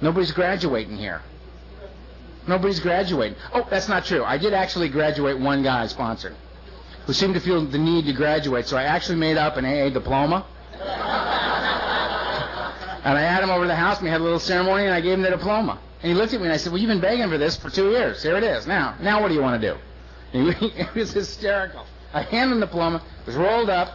Nobody's 0.02 0.32
graduating 0.32 0.98
here. 0.98 1.22
Nobody's 2.48 2.80
graduating. 2.80 3.38
Oh, 3.54 3.68
that's 3.70 3.88
not 3.88 4.06
true. 4.06 4.24
I 4.24 4.38
did 4.38 4.54
actually 4.54 4.90
graduate 4.90 5.40
one 5.40 5.64
guy 5.64 5.84
I 5.84 5.88
sponsored 5.88 6.36
who 7.06 7.14
seemed 7.14 7.34
to 7.34 7.40
feel 7.40 7.66
the 7.66 7.78
need 7.78 8.06
to 8.06 8.14
graduate, 8.14 8.68
so 8.68 8.78
I 8.78 8.84
actually 8.84 9.18
made 9.18 9.38
up 9.38 9.58
an 9.58 9.66
AA 9.66 9.90
diploma. 9.90 10.46
and 10.74 10.88
I 13.18 13.22
had 13.22 13.44
him 13.44 13.50
over 13.50 13.64
to 13.64 13.68
the 13.68 13.76
house, 13.76 13.98
and 13.98 14.06
we 14.06 14.12
had 14.12 14.22
a 14.22 14.24
little 14.24 14.40
ceremony, 14.40 14.86
and 14.86 14.94
I 14.94 15.02
gave 15.02 15.14
him 15.14 15.22
the 15.22 15.32
diploma. 15.32 15.80
And 16.02 16.12
he 16.12 16.18
looked 16.18 16.34
at 16.34 16.40
me, 16.40 16.46
and 16.46 16.54
I 16.54 16.58
said, 16.58 16.72
well, 16.72 16.82
you've 16.82 16.90
been 16.90 17.02
begging 17.02 17.28
for 17.30 17.38
this 17.38 17.56
for 17.56 17.70
two 17.70 17.90
years. 17.92 18.22
Here 18.24 18.38
it 18.38 18.44
is. 18.44 18.68
Now, 18.68 18.96
now 19.02 19.22
what 19.22 19.30
do 19.30 19.34
you 19.34 19.42
want 19.42 19.62
to 19.62 19.74
do? 19.74 19.78
It 20.34 20.96
was 20.96 21.12
hysterical. 21.12 21.86
I 22.14 22.24
handed 22.24 22.56
him 22.56 22.60
the 22.62 22.66
diploma. 22.66 23.04
It 23.22 23.28
was 23.28 23.36
rolled 23.36 23.70
up. 23.70 23.90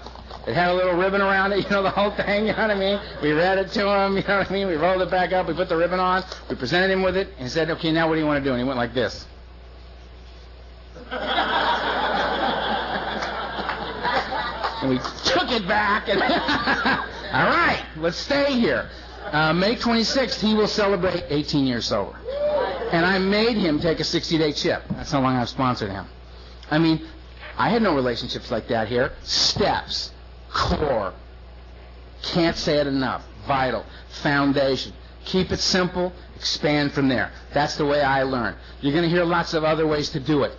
It 0.46 0.54
had 0.54 0.70
a 0.70 0.74
little 0.74 0.94
ribbon 0.94 1.20
around 1.20 1.52
it, 1.52 1.64
you 1.64 1.70
know, 1.70 1.82
the 1.82 1.90
whole 1.90 2.10
thing, 2.10 2.46
you 2.46 2.52
know 2.52 2.62
what 2.62 2.70
I 2.70 2.74
mean? 2.74 3.00
We 3.22 3.32
read 3.32 3.58
it 3.58 3.70
to 3.72 3.88
him, 3.88 4.16
you 4.16 4.22
know 4.22 4.38
what 4.38 4.50
I 4.50 4.52
mean? 4.52 4.68
We 4.68 4.74
rolled 4.74 5.02
it 5.02 5.10
back 5.10 5.32
up, 5.32 5.48
we 5.48 5.54
put 5.54 5.68
the 5.68 5.76
ribbon 5.76 6.00
on, 6.00 6.24
we 6.48 6.56
presented 6.56 6.90
him 6.92 7.02
with 7.02 7.16
it, 7.16 7.28
and 7.38 7.42
he 7.44 7.48
said, 7.48 7.70
okay, 7.70 7.90
now 7.92 8.08
what 8.08 8.14
do 8.14 8.20
you 8.20 8.26
want 8.26 8.42
to 8.42 8.48
do? 8.48 8.52
And 8.52 8.60
he 8.60 8.66
went 8.66 8.78
like 8.78 8.94
this. 8.94 9.26
and 14.82 14.90
we 14.90 14.98
took 15.24 15.50
it 15.50 15.66
back, 15.66 16.08
and 16.08 16.22
all 16.22 17.48
right, 17.48 17.84
let's 17.96 18.16
stay 18.16 18.52
here. 18.58 18.88
Uh, 19.32 19.52
May 19.52 19.74
26th, 19.74 20.40
he 20.40 20.54
will 20.54 20.68
celebrate 20.68 21.24
18 21.28 21.66
years 21.66 21.86
sober. 21.86 22.16
And 22.92 23.04
I 23.04 23.18
made 23.18 23.56
him 23.56 23.80
take 23.80 23.98
a 23.98 24.04
60-day 24.04 24.52
chip. 24.52 24.84
That's 24.90 25.10
how 25.10 25.20
long 25.20 25.34
I've 25.34 25.48
sponsored 25.48 25.90
him. 25.90 26.06
I 26.70 26.78
mean, 26.78 27.06
I 27.56 27.70
had 27.70 27.82
no 27.82 27.94
relationships 27.94 28.50
like 28.50 28.68
that 28.68 28.88
here. 28.88 29.12
Steps 29.22 30.10
core. 30.50 31.12
Can't 32.22 32.56
say 32.56 32.76
it 32.78 32.86
enough. 32.86 33.24
Vital. 33.46 33.84
Foundation. 34.22 34.92
Keep 35.24 35.52
it 35.52 35.60
simple. 35.60 36.12
Expand 36.36 36.92
from 36.92 37.08
there. 37.08 37.30
That's 37.52 37.76
the 37.76 37.86
way 37.86 38.00
I 38.00 38.22
learn. 38.22 38.56
You're 38.80 38.92
going 38.92 39.04
to 39.04 39.10
hear 39.10 39.24
lots 39.24 39.54
of 39.54 39.64
other 39.64 39.86
ways 39.86 40.10
to 40.10 40.20
do 40.20 40.42
it. 40.42 40.52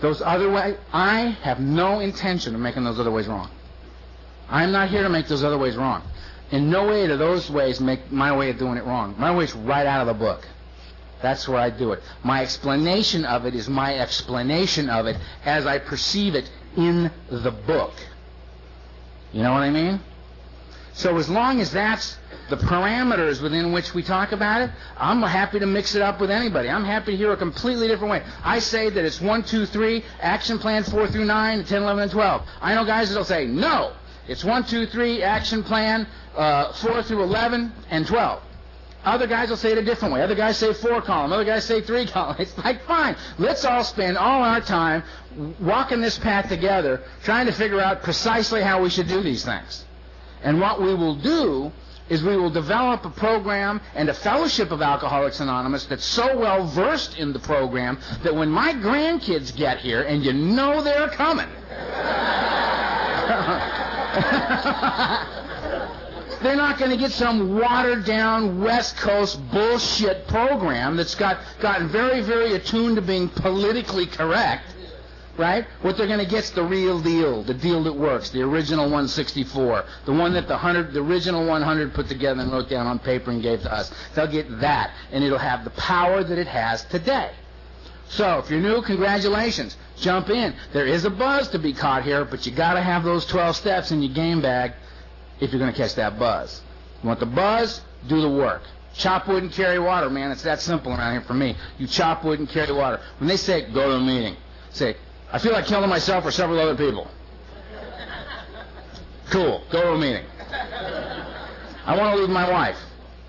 Those 0.00 0.20
other 0.20 0.50
ways, 0.50 0.76
I 0.92 1.36
have 1.42 1.60
no 1.60 2.00
intention 2.00 2.54
of 2.54 2.60
making 2.60 2.84
those 2.84 2.98
other 2.98 3.10
ways 3.10 3.28
wrong. 3.28 3.50
I'm 4.50 4.72
not 4.72 4.90
here 4.90 5.02
to 5.02 5.08
make 5.08 5.28
those 5.28 5.44
other 5.44 5.58
ways 5.58 5.76
wrong. 5.76 6.02
In 6.50 6.70
no 6.70 6.88
way 6.88 7.06
do 7.06 7.16
those 7.16 7.50
ways 7.50 7.80
make 7.80 8.12
my 8.12 8.36
way 8.36 8.50
of 8.50 8.58
doing 8.58 8.76
it 8.76 8.84
wrong. 8.84 9.14
My 9.16 9.34
way's 9.34 9.54
right 9.54 9.86
out 9.86 10.00
of 10.00 10.06
the 10.08 10.14
book. 10.14 10.46
That's 11.22 11.48
where 11.48 11.58
I 11.58 11.70
do 11.70 11.92
it. 11.92 12.02
My 12.24 12.42
explanation 12.42 13.24
of 13.24 13.46
it 13.46 13.54
is 13.54 13.68
my 13.68 13.98
explanation 13.98 14.90
of 14.90 15.06
it 15.06 15.16
as 15.44 15.66
I 15.66 15.78
perceive 15.78 16.34
it 16.34 16.50
in 16.76 17.10
the 17.30 17.50
book. 17.50 17.92
You 19.32 19.42
know 19.42 19.52
what 19.52 19.62
I 19.62 19.70
mean? 19.70 20.00
So 20.94 21.16
as 21.16 21.28
long 21.28 21.60
as 21.60 21.72
that's 21.72 22.18
the 22.50 22.56
parameters 22.56 23.40
within 23.40 23.72
which 23.72 23.94
we 23.94 24.02
talk 24.02 24.32
about 24.32 24.60
it, 24.60 24.70
I'm 24.98 25.22
happy 25.22 25.58
to 25.58 25.66
mix 25.66 25.94
it 25.94 26.02
up 26.02 26.20
with 26.20 26.30
anybody. 26.30 26.68
I'm 26.68 26.84
happy 26.84 27.12
to 27.12 27.16
hear 27.16 27.32
a 27.32 27.36
completely 27.36 27.88
different 27.88 28.10
way. 28.10 28.22
I 28.44 28.58
say 28.58 28.90
that 28.90 29.04
it's 29.04 29.20
1, 29.20 29.44
2, 29.44 29.64
3, 29.64 30.04
action 30.20 30.58
plan 30.58 30.84
4 30.84 31.08
through 31.08 31.24
9, 31.24 31.64
10, 31.64 31.82
11, 31.82 32.02
and 32.02 32.12
12. 32.12 32.42
I 32.60 32.74
know 32.74 32.84
guys 32.84 33.08
that'll 33.08 33.24
say, 33.24 33.46
no, 33.46 33.94
it's 34.28 34.44
1, 34.44 34.64
2, 34.64 34.86
3, 34.86 35.22
action 35.22 35.62
plan 35.62 36.06
uh, 36.36 36.72
4 36.74 37.02
through 37.04 37.22
11, 37.22 37.72
and 37.90 38.06
12. 38.06 38.42
Other 39.04 39.26
guys 39.26 39.50
will 39.50 39.56
say 39.56 39.72
it 39.72 39.78
a 39.78 39.84
different 39.84 40.14
way. 40.14 40.22
Other 40.22 40.34
guys 40.34 40.56
say 40.56 40.72
four 40.72 41.02
column. 41.02 41.32
Other 41.32 41.44
guys 41.44 41.64
say 41.64 41.80
three 41.80 42.06
column. 42.06 42.36
It's 42.38 42.56
like, 42.58 42.84
fine. 42.84 43.16
Let's 43.38 43.64
all 43.64 43.84
spend 43.84 44.16
all 44.16 44.42
our 44.42 44.60
time 44.60 45.02
walking 45.60 46.00
this 46.00 46.18
path 46.18 46.48
together, 46.48 47.02
trying 47.22 47.46
to 47.46 47.52
figure 47.52 47.80
out 47.80 48.02
precisely 48.02 48.62
how 48.62 48.82
we 48.82 48.90
should 48.90 49.08
do 49.08 49.22
these 49.22 49.44
things. 49.44 49.84
And 50.42 50.60
what 50.60 50.80
we 50.80 50.94
will 50.94 51.16
do 51.16 51.72
is 52.08 52.22
we 52.22 52.36
will 52.36 52.50
develop 52.50 53.04
a 53.04 53.10
program 53.10 53.80
and 53.94 54.08
a 54.08 54.14
fellowship 54.14 54.70
of 54.70 54.82
Alcoholics 54.82 55.40
Anonymous 55.40 55.86
that's 55.86 56.04
so 56.04 56.36
well 56.36 56.66
versed 56.66 57.18
in 57.18 57.32
the 57.32 57.38
program 57.38 57.98
that 58.22 58.34
when 58.34 58.50
my 58.50 58.72
grandkids 58.74 59.56
get 59.56 59.78
here, 59.78 60.02
and 60.02 60.24
you 60.24 60.32
know 60.32 60.82
they're 60.82 61.08
coming, 61.08 61.48
they're 66.42 66.56
not 66.56 66.78
going 66.78 66.90
to 66.90 66.96
get 66.96 67.12
some 67.12 67.58
watered 67.58 68.04
down 68.04 68.60
West 68.60 68.96
Coast 68.96 69.40
bullshit 69.50 70.26
program 70.28 70.96
that's 70.96 71.14
got 71.14 71.38
gotten 71.60 71.88
very, 71.88 72.20
very 72.20 72.54
attuned 72.54 72.96
to 72.96 73.02
being 73.02 73.28
politically 73.28 74.06
correct. 74.06 74.64
right? 75.36 75.66
What 75.80 75.96
they're 75.96 76.06
going 76.06 76.18
to 76.18 76.26
get 76.26 76.44
is 76.44 76.50
the 76.50 76.62
real 76.64 77.00
deal, 77.00 77.42
the 77.42 77.54
deal 77.54 77.82
that 77.84 77.94
works, 77.94 78.30
the 78.30 78.42
original 78.42 78.84
164, 78.84 79.84
the 80.04 80.12
one 80.12 80.32
that 80.34 80.48
the 80.48 80.56
hundred, 80.56 80.92
the 80.92 81.00
original 81.00 81.46
100 81.46 81.94
put 81.94 82.08
together 82.08 82.40
and 82.42 82.52
wrote 82.52 82.68
down 82.68 82.86
on 82.86 82.98
paper 82.98 83.30
and 83.30 83.42
gave 83.42 83.62
to 83.62 83.72
us. 83.72 83.92
They'll 84.14 84.26
get 84.26 84.60
that, 84.60 84.92
and 85.10 85.24
it'll 85.24 85.38
have 85.38 85.64
the 85.64 85.70
power 85.70 86.22
that 86.22 86.38
it 86.38 86.46
has 86.48 86.84
today. 86.84 87.30
So, 88.08 88.40
if 88.40 88.50
you're 88.50 88.60
new, 88.60 88.82
congratulations. 88.82 89.74
Jump 89.96 90.28
in. 90.28 90.54
There 90.74 90.86
is 90.86 91.06
a 91.06 91.10
buzz 91.10 91.48
to 91.48 91.58
be 91.58 91.72
caught 91.72 92.02
here, 92.02 92.26
but 92.26 92.44
you 92.44 92.52
got 92.52 92.74
to 92.74 92.82
have 92.82 93.04
those 93.04 93.24
12 93.24 93.56
steps 93.56 93.90
in 93.90 94.02
your 94.02 94.12
game 94.12 94.42
bag 94.42 94.74
if 95.42 95.50
you're 95.50 95.58
going 95.58 95.72
to 95.72 95.76
catch 95.76 95.96
that 95.96 96.20
buzz. 96.20 96.62
You 97.02 97.08
want 97.08 97.18
the 97.18 97.26
buzz? 97.26 97.80
Do 98.08 98.20
the 98.20 98.30
work. 98.30 98.62
Chop 98.94 99.26
wood 99.26 99.42
and 99.42 99.52
carry 99.52 99.78
water, 99.78 100.08
man. 100.08 100.30
It's 100.30 100.42
that 100.42 100.60
simple 100.60 100.92
around 100.92 101.12
here 101.12 101.22
for 101.22 101.34
me. 101.34 101.56
You 101.78 101.88
chop 101.88 102.24
wood 102.24 102.38
and 102.38 102.48
carry 102.48 102.72
water. 102.72 103.00
When 103.18 103.26
they 103.26 103.36
say 103.36 103.62
go 103.72 103.88
to 103.88 103.96
a 103.96 104.00
meeting, 104.00 104.36
say, 104.70 104.96
I 105.32 105.38
feel 105.38 105.52
like 105.52 105.66
killing 105.66 105.90
myself 105.90 106.24
or 106.24 106.30
several 106.30 106.60
other 106.60 106.76
people. 106.76 107.08
Cool. 109.30 109.64
Go 109.70 109.82
to 109.82 109.92
a 109.92 109.98
meeting. 109.98 110.24
I 111.86 111.96
want 111.96 112.14
to 112.14 112.20
leave 112.20 112.30
my 112.30 112.48
wife. 112.48 112.76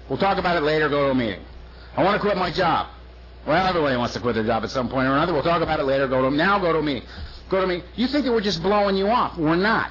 We'll 0.07 0.19
talk 0.19 0.37
about 0.37 0.55
it 0.55 0.63
later. 0.63 0.89
Go 0.89 1.05
to 1.05 1.11
a 1.11 1.15
meeting. 1.15 1.43
I 1.97 2.03
want 2.03 2.15
to 2.15 2.19
quit 2.19 2.37
my 2.37 2.51
job. 2.51 2.89
Well, 3.47 3.65
everybody 3.65 3.97
wants 3.97 4.13
to 4.13 4.19
quit 4.19 4.35
their 4.35 4.43
job 4.43 4.63
at 4.63 4.69
some 4.69 4.87
point 4.87 5.07
or 5.07 5.13
another. 5.13 5.33
We'll 5.33 5.43
talk 5.43 5.63
about 5.63 5.79
it 5.79 5.83
later. 5.83 6.07
Go 6.07 6.29
to 6.29 6.35
now. 6.35 6.59
Go 6.59 6.73
to 6.73 6.79
a 6.79 6.83
meeting. 6.83 7.07
Go 7.49 7.57
to 7.57 7.63
a 7.63 7.67
meeting. 7.67 7.85
You 7.95 8.07
think 8.07 8.25
that 8.25 8.31
we're 8.31 8.41
just 8.41 8.61
blowing 8.61 8.97
you 8.97 9.07
off? 9.07 9.37
We're 9.37 9.55
not. 9.55 9.89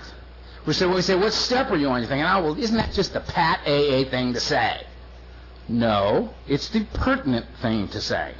We 0.65 0.73
say, 0.73 0.87
well, 0.87 0.95
we 0.97 1.03
say, 1.03 1.17
what 1.17 1.33
step 1.33 1.71
are 1.71 1.77
you 1.77 1.89
on? 1.89 2.01
You're 2.01 2.09
thinking, 2.09 2.27
oh, 2.27 2.43
well, 2.43 2.59
isn't 2.59 2.77
that 2.77 2.93
just 2.93 3.17
a 3.17 3.21
pat 3.21 3.61
AA 3.67 4.05
thing 4.09 4.33
to 4.35 4.41
say? 4.41 4.87
No, 5.69 6.33
it's 6.47 6.69
the 6.69 6.85
pertinent 6.85 7.47
thing 7.61 7.89
to 7.89 8.01
say. 8.01 8.35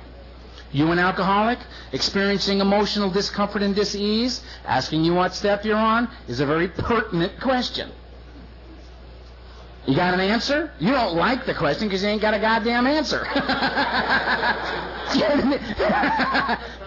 You 0.71 0.91
an 0.91 0.99
alcoholic, 0.99 1.59
experiencing 1.93 2.61
emotional 2.61 3.11
discomfort 3.11 3.63
and 3.63 3.75
disease, 3.75 4.43
asking 4.65 5.05
you 5.05 5.15
what 5.15 5.35
step 5.35 5.65
you're 5.65 5.77
on 5.77 6.09
is 6.29 6.41
a 6.41 6.47
very 6.47 6.69
pertinent 6.69 7.39
question. 7.41 7.91
You 9.87 9.97
got 9.97 10.15
an 10.15 10.21
answer? 10.21 10.71
You 10.79 10.93
don't 10.93 11.17
like 11.17 11.45
the 11.45 11.55
question 11.55 11.89
because 11.89 12.05
you 12.05 12.09
ain't 12.09 12.23
got 12.23 12.35
a 12.35 12.39
goddamn 12.39 12.87
answer. 12.87 13.25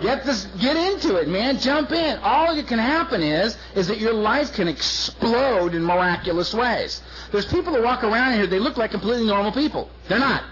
get 0.02 0.26
this, 0.26 0.46
get 0.60 0.78
into 0.78 1.18
it, 1.18 1.28
man. 1.28 1.60
Jump 1.60 1.92
in. 1.92 2.18
All 2.20 2.56
that 2.56 2.68
can 2.68 2.80
happen 2.80 3.22
is, 3.22 3.58
is 3.76 3.88
that 3.88 4.00
your 4.00 4.14
life 4.14 4.54
can 4.54 4.70
explode 4.70 5.76
in 5.76 5.84
miraculous 5.84 6.54
ways. 6.54 7.02
There's 7.34 7.46
people 7.46 7.74
that 7.74 7.84
walk 7.84 8.06
around 8.06 8.36
here. 8.36 8.48
They 8.48 8.60
look 8.60 8.78
like 8.78 8.92
completely 8.92 9.28
normal 9.28 9.52
people. 9.52 9.90
They're 10.08 10.20
not. 10.20 10.46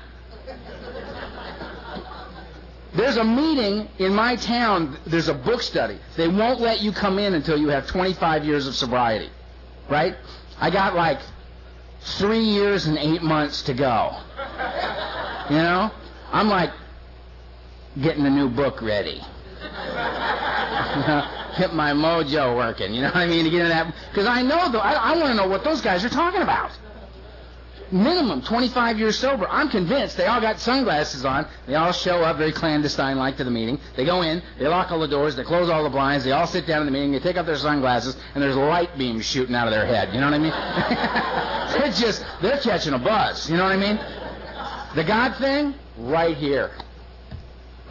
There's 2.93 3.17
a 3.17 3.23
meeting 3.23 3.87
in 3.99 4.13
my 4.13 4.35
town. 4.35 4.97
There's 5.05 5.29
a 5.29 5.33
book 5.33 5.61
study. 5.61 5.97
They 6.17 6.27
won't 6.27 6.59
let 6.59 6.81
you 6.81 6.91
come 6.91 7.19
in 7.19 7.35
until 7.35 7.57
you 7.57 7.69
have 7.69 7.87
25 7.87 8.43
years 8.43 8.67
of 8.67 8.75
sobriety, 8.75 9.29
right? 9.89 10.17
I 10.59 10.69
got 10.69 10.93
like 10.93 11.19
three 12.03 12.39
years 12.39 12.85
and 12.85 12.97
eight 12.97 13.21
months 13.21 13.61
to 13.63 13.73
go. 13.73 14.15
You 15.49 15.57
know, 15.57 15.91
I'm 16.31 16.47
like 16.47 16.71
getting 18.01 18.25
a 18.25 18.29
new 18.29 18.49
book 18.49 18.81
ready. 18.81 19.21
Get 21.57 21.75
my 21.75 21.91
mojo 21.93 22.55
working. 22.55 22.93
You 22.93 23.03
know 23.03 23.09
what 23.09 23.17
I 23.17 23.27
mean? 23.27 23.45
To 23.45 23.51
get 23.51 23.61
in 23.61 23.69
that 23.69 23.93
because 24.09 24.25
I 24.25 24.41
know 24.41 24.71
though. 24.71 24.79
I, 24.79 24.93
I 24.93 25.15
want 25.17 25.27
to 25.27 25.35
know 25.35 25.47
what 25.47 25.63
those 25.63 25.81
guys 25.81 26.03
are 26.03 26.09
talking 26.09 26.41
about 26.41 26.71
minimum 27.93 28.41
25 28.41 28.99
years 28.99 29.17
sober. 29.17 29.47
I'm 29.47 29.69
convinced 29.69 30.17
they 30.17 30.25
all 30.25 30.41
got 30.41 30.59
sunglasses 30.59 31.23
on. 31.23 31.47
They 31.67 31.75
all 31.75 31.91
show 31.91 32.23
up 32.23 32.37
very 32.37 32.51
clandestine 32.51 33.17
like 33.17 33.37
to 33.37 33.43
the 33.43 33.51
meeting. 33.51 33.79
They 33.95 34.05
go 34.05 34.23
in, 34.23 34.41
they 34.57 34.67
lock 34.67 34.91
all 34.91 34.99
the 34.99 35.07
doors, 35.07 35.35
they 35.35 35.43
close 35.43 35.69
all 35.69 35.83
the 35.83 35.89
blinds, 35.89 36.25
they 36.25 36.31
all 36.31 36.47
sit 36.47 36.65
down 36.65 36.81
in 36.81 36.85
the 36.87 36.91
meeting, 36.91 37.11
they 37.11 37.19
take 37.19 37.37
off 37.37 37.45
their 37.45 37.55
sunglasses, 37.55 38.17
and 38.33 38.43
there's 38.43 38.55
light 38.55 38.97
beams 38.97 39.25
shooting 39.25 39.55
out 39.55 39.67
of 39.67 39.73
their 39.73 39.85
head. 39.85 40.13
You 40.13 40.19
know 40.19 40.29
what 40.29 40.33
I 40.33 40.39
mean? 40.39 40.51
they're 41.79 41.91
just, 41.91 42.25
they're 42.41 42.59
catching 42.59 42.93
a 42.93 42.99
buzz. 42.99 43.49
You 43.49 43.57
know 43.57 43.63
what 43.63 43.71
I 43.71 43.77
mean? 43.77 43.99
The 44.95 45.03
God 45.03 45.35
thing, 45.37 45.75
right 45.97 46.35
here. 46.35 46.71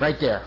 Right 0.01 0.19
there. 0.19 0.43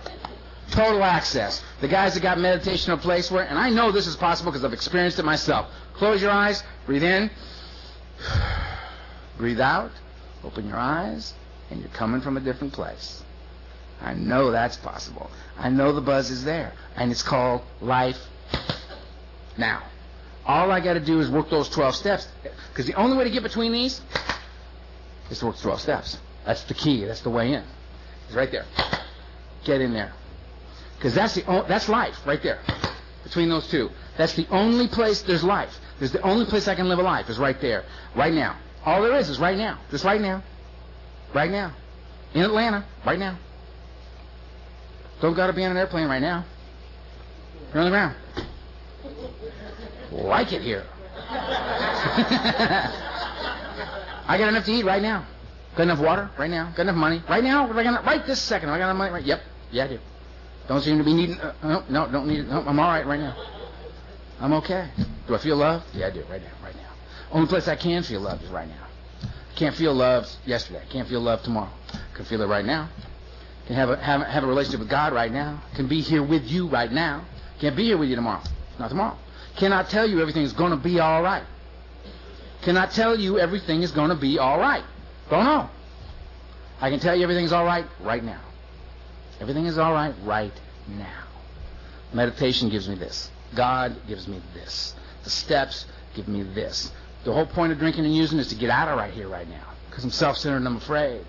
Total 0.72 1.03
access. 1.03 1.64
The 1.80 1.88
guys 1.88 2.15
that 2.15 2.23
got 2.23 2.40
meditation 2.40 2.91
a 2.91 2.98
place 2.98 3.32
where, 3.32 3.48
and 3.48 3.57
I 3.57 3.69
know 3.69 3.91
this 3.91 4.07
is 4.07 4.15
possible 4.15 4.52
because 4.52 4.65
I've 4.65 4.73
experienced 4.73 5.19
it 5.19 5.26
myself. 5.26 5.68
Close 5.94 6.22
your 6.22 6.32
eyes, 6.32 6.64
breathe 6.86 7.03
in. 7.03 7.30
Breathe 9.38 9.60
out, 9.60 9.91
open 10.44 10.68
your 10.68 10.78
eyes, 10.78 11.34
and 11.70 11.82
you're 11.82 11.90
coming 11.90 12.22
from 12.22 12.38
a 12.38 12.40
different 12.40 12.74
place. 12.74 13.24
I 14.02 14.14
know 14.14 14.52
that's 14.52 14.78
possible. 14.78 15.30
I 15.57 15.70
know 15.70 15.94
the 15.94 16.02
buzz 16.02 16.30
is 16.30 16.44
there, 16.44 16.74
and 16.95 17.12
it's 17.12 17.24
called 17.24 17.62
life 17.82 18.18
now. 19.57 19.84
All 20.45 20.72
I 20.72 20.80
got 20.80 20.94
to 20.94 20.99
do 20.99 21.20
is 21.20 21.30
work 21.30 21.49
those 21.49 21.70
12 21.70 21.95
steps, 21.95 22.28
because 22.70 22.86
the 22.86 22.94
only 22.94 23.18
way 23.18 23.24
to 23.24 23.30
get 23.30 23.44
between 23.44 23.72
these 23.72 24.02
is 25.30 25.40
to 25.40 25.48
work 25.48 25.57
12 25.57 25.82
steps. 25.82 26.18
That's 26.45 26.64
the 26.64 26.74
key. 26.74 27.03
That's 27.06 27.22
the 27.22 27.32
way 27.32 27.53
in. 27.53 27.64
It's 28.28 28.36
right 28.36 28.52
there. 28.52 28.66
Get 29.64 29.82
in 29.82 29.94
there, 29.94 30.14
because 30.98 31.16
that's 31.16 31.34
the 31.34 31.66
that's 31.68 31.90
life 31.90 32.16
right 32.28 32.41
there. 32.44 32.60
Between 33.24 33.49
those 33.49 33.68
two, 33.68 33.90
that's 34.18 34.34
the 34.34 34.48
only 34.52 34.88
place 34.88 35.24
there's 35.24 35.44
life. 35.44 35.80
There's 35.98 36.12
the 36.12 36.22
only 36.22 36.45
place 36.45 36.68
I 36.68 36.76
can 36.76 36.88
live 36.88 36.99
a 36.99 37.02
life 37.02 37.30
is 37.30 37.40
right 37.40 37.60
there, 37.60 37.84
right 38.16 38.34
now. 38.34 38.56
All 38.86 39.02
there 39.02 39.16
is 39.18 39.30
is 39.30 39.40
right 39.40 39.57
now. 39.57 39.80
Just 39.90 40.03
right 40.03 40.22
now. 40.22 40.44
Right 41.34 41.49
now. 41.49 41.74
In 42.34 42.44
Atlanta. 42.44 42.86
Right 43.06 43.18
now. 43.18 43.38
Don't 45.22 45.36
got 45.36 45.48
to 45.48 45.53
be 45.53 45.66
on 45.66 45.72
an 45.72 45.78
airplane 45.78 46.07
right 46.07 46.22
now. 46.22 46.45
You're 47.74 47.84
on 47.84 47.86
the 47.86 47.91
ground. 47.91 48.16
Like 50.12 50.53
it 50.53 50.62
here. 50.62 50.86
I 54.28 54.38
got 54.38 54.49
enough 54.49 54.66
to 54.66 54.72
eat 54.72 54.86
right 54.86 55.02
now. 55.02 55.26
Got 55.76 55.84
enough 55.84 55.99
water 55.99 56.30
right 56.38 56.49
now. 56.49 56.72
Got 56.76 56.84
enough 56.84 56.95
money 56.95 57.24
right 57.28 57.44
now. 57.44 57.72
Right, 57.72 58.26
this 58.26 58.41
second. 58.41 58.70
I 58.70 58.78
got 58.78 58.86
enough 58.86 58.98
money. 58.98 59.14
Right. 59.14 59.26
Yep. 59.26 59.41
Yeah, 59.72 59.86
I 59.86 59.88
do. 59.88 59.99
Don't 60.68 60.82
seem 60.82 60.98
to 60.98 61.03
be 61.03 61.14
needing. 61.14 61.40
Uh, 61.40 61.53
no, 61.64 61.84
no, 61.90 62.12
don't 62.12 62.28
need 62.28 62.40
it. 62.40 62.48
No, 62.48 62.62
I'm 62.62 62.80
all 62.80 62.88
right 62.88 63.06
right 63.06 63.20
now. 63.20 63.36
I'm 64.40 64.53
okay. 64.53 64.90
Do 65.28 65.36
I 65.36 65.38
feel 65.38 65.57
love? 65.57 65.84
Yeah, 65.94 66.07
I 66.07 66.12
do. 66.12 66.24
Right 66.30 66.41
now. 66.41 66.64
Only 67.31 67.47
place 67.47 67.68
I 67.68 67.76
can 67.76 68.03
feel 68.03 68.22
love 68.22 68.41
is 68.41 68.49
right 68.49 68.68
now. 68.68 68.88
I 69.23 69.57
can't 69.57 69.76
feel 69.76 69.93
love 69.93 70.27
yesterday. 70.45 70.81
I 70.81 70.91
can't 70.91 71.07
feel 71.07 71.22
love 71.22 71.43
tomorrow. 71.43 71.72
I 71.93 72.15
can 72.15 72.26
feel 72.26 72.41
it 72.41 72.47
right 72.47 72.65
now. 72.65 72.89
I 73.64 73.68
can 73.68 73.76
have 73.76 73.89
a, 73.89 73.97
have, 73.97 74.22
have 74.22 74.43
a 74.43 74.47
relationship 74.47 74.80
with 74.80 74.89
God 74.89 75.14
right 75.14 75.31
now. 75.31 75.61
I 75.72 75.76
can 75.76 75.88
be 75.88 76.02
here 76.02 76.23
with 76.23 76.43
you 76.43 76.68
right 76.68 76.91
now. 76.91 77.26
Can't 77.60 77.76
be 77.76 77.85
here 77.85 77.97
with 77.97 78.10
you 78.10 78.15
tomorrow. 78.15 78.43
Not 78.80 78.89
tomorrow. 78.89 79.18
Cannot 79.56 79.89
tell 79.89 80.07
you 80.07 80.22
everything's 80.22 80.53
going 80.53 80.72
to 80.72 80.77
be 80.77 80.99
all 80.99 81.23
right. 81.23 81.43
Cannot 82.64 82.91
tell 82.91 83.18
you 83.18 83.39
everything 83.39 83.81
is 83.81 83.91
going 83.91 84.10
to 84.10 84.15
be 84.15 84.39
all 84.39 84.60
right. 84.60 84.84
Don't 85.30 85.45
know. 85.45 85.69
I 86.81 86.89
can 86.89 86.99
tell 86.99 87.15
you 87.15 87.23
everything's 87.23 87.53
all 87.53 87.65
right 87.65 87.85
right 88.02 88.23
now. 88.23 88.41
Everything 89.39 89.65
is 89.65 89.77
all 89.77 89.93
right 89.93 90.14
right 90.23 90.53
now. 90.88 91.23
Meditation 92.14 92.69
gives 92.69 92.88
me 92.89 92.95
this. 92.95 93.30
God 93.56 93.95
gives 94.07 94.27
me 94.27 94.41
this. 94.53 94.93
The 95.23 95.30
steps 95.30 95.85
give 96.14 96.27
me 96.27 96.43
this. 96.43 96.91
The 97.26 97.34
whole 97.34 97.47
point 97.47 97.72
of 97.72 97.80
drinking 97.80 98.06
and 98.06 98.15
using 98.15 98.39
is 98.39 98.47
to 98.49 98.56
get 98.56 98.69
out 98.69 98.88
of 98.88 98.97
right 98.97 99.11
here, 99.11 99.27
right 99.27 99.49
now. 99.49 99.68
Because 99.89 100.03
I'm 100.03 100.11
self-centered 100.11 100.57
and 100.57 100.68
I'm 100.68 100.77
afraid. 100.77 101.26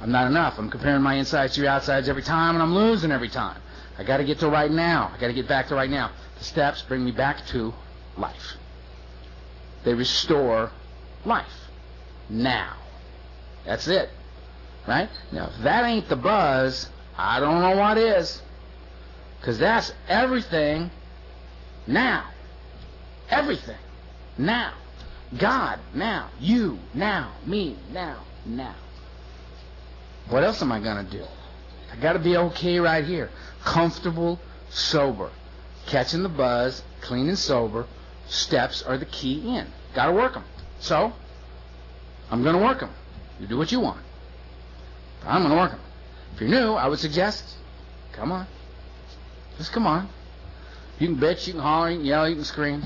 I'm 0.00 0.10
not 0.10 0.26
enough. 0.26 0.58
I'm 0.58 0.70
comparing 0.70 1.02
my 1.02 1.14
insides 1.14 1.54
to 1.54 1.60
your 1.60 1.70
outsides 1.70 2.08
every 2.08 2.22
time, 2.22 2.56
and 2.56 2.62
I'm 2.62 2.74
losing 2.74 3.12
every 3.12 3.28
time. 3.28 3.60
I 3.98 4.04
got 4.04 4.16
to 4.16 4.24
get 4.24 4.40
to 4.40 4.48
right 4.48 4.70
now. 4.70 5.12
I 5.14 5.20
got 5.20 5.28
to 5.28 5.34
get 5.34 5.46
back 5.46 5.68
to 5.68 5.74
right 5.74 5.90
now. 5.90 6.10
The 6.38 6.44
steps 6.44 6.82
bring 6.82 7.04
me 7.04 7.12
back 7.12 7.46
to 7.48 7.72
life. 8.16 8.56
They 9.84 9.94
restore 9.94 10.72
life. 11.24 11.46
Now. 12.28 12.76
That's 13.66 13.86
it. 13.86 14.08
Right? 14.88 15.10
Now, 15.30 15.50
if 15.54 15.62
that 15.62 15.84
ain't 15.84 16.08
the 16.08 16.16
buzz, 16.16 16.88
I 17.16 17.38
don't 17.40 17.60
know 17.60 17.76
what 17.76 17.98
is. 17.98 18.42
Because 19.40 19.58
that's 19.58 19.92
everything 20.08 20.90
now. 21.86 22.24
Everything 23.28 23.76
now. 24.38 24.72
God 25.38 25.80
now. 25.94 26.30
You 26.40 26.78
now. 26.92 27.32
Me 27.46 27.76
now. 27.92 28.22
Now. 28.46 28.74
What 30.28 30.44
else 30.44 30.62
am 30.62 30.72
I 30.72 30.80
going 30.80 31.04
to 31.04 31.10
do? 31.10 31.24
I 31.92 31.96
got 31.96 32.14
to 32.14 32.18
be 32.18 32.36
okay 32.36 32.78
right 32.80 33.04
here. 33.04 33.30
Comfortable, 33.64 34.40
sober. 34.70 35.30
Catching 35.86 36.22
the 36.22 36.28
buzz, 36.28 36.82
clean 37.00 37.28
and 37.28 37.38
sober. 37.38 37.86
Steps 38.26 38.82
are 38.82 38.96
the 38.96 39.06
key 39.06 39.56
in. 39.56 39.66
Got 39.94 40.06
to 40.06 40.12
work 40.12 40.34
them. 40.34 40.44
So, 40.80 41.12
I'm 42.30 42.42
going 42.42 42.56
to 42.56 42.62
work 42.62 42.80
them. 42.80 42.90
You 43.38 43.46
do 43.46 43.58
what 43.58 43.70
you 43.70 43.80
want. 43.80 44.00
I'm 45.24 45.42
going 45.42 45.52
to 45.52 45.56
work 45.56 45.70
them. 45.72 45.80
If 46.34 46.40
you're 46.40 46.50
new, 46.50 46.72
I 46.72 46.88
would 46.88 46.98
suggest, 46.98 47.44
come 48.12 48.32
on. 48.32 48.46
Just 49.58 49.72
come 49.72 49.86
on. 49.86 50.08
You 50.98 51.08
can 51.08 51.16
bitch, 51.16 51.46
you 51.46 51.52
can 51.52 51.62
holler, 51.62 51.90
you 51.90 51.98
can 51.98 52.06
yell, 52.06 52.28
you 52.28 52.34
can 52.34 52.44
scream. 52.44 52.82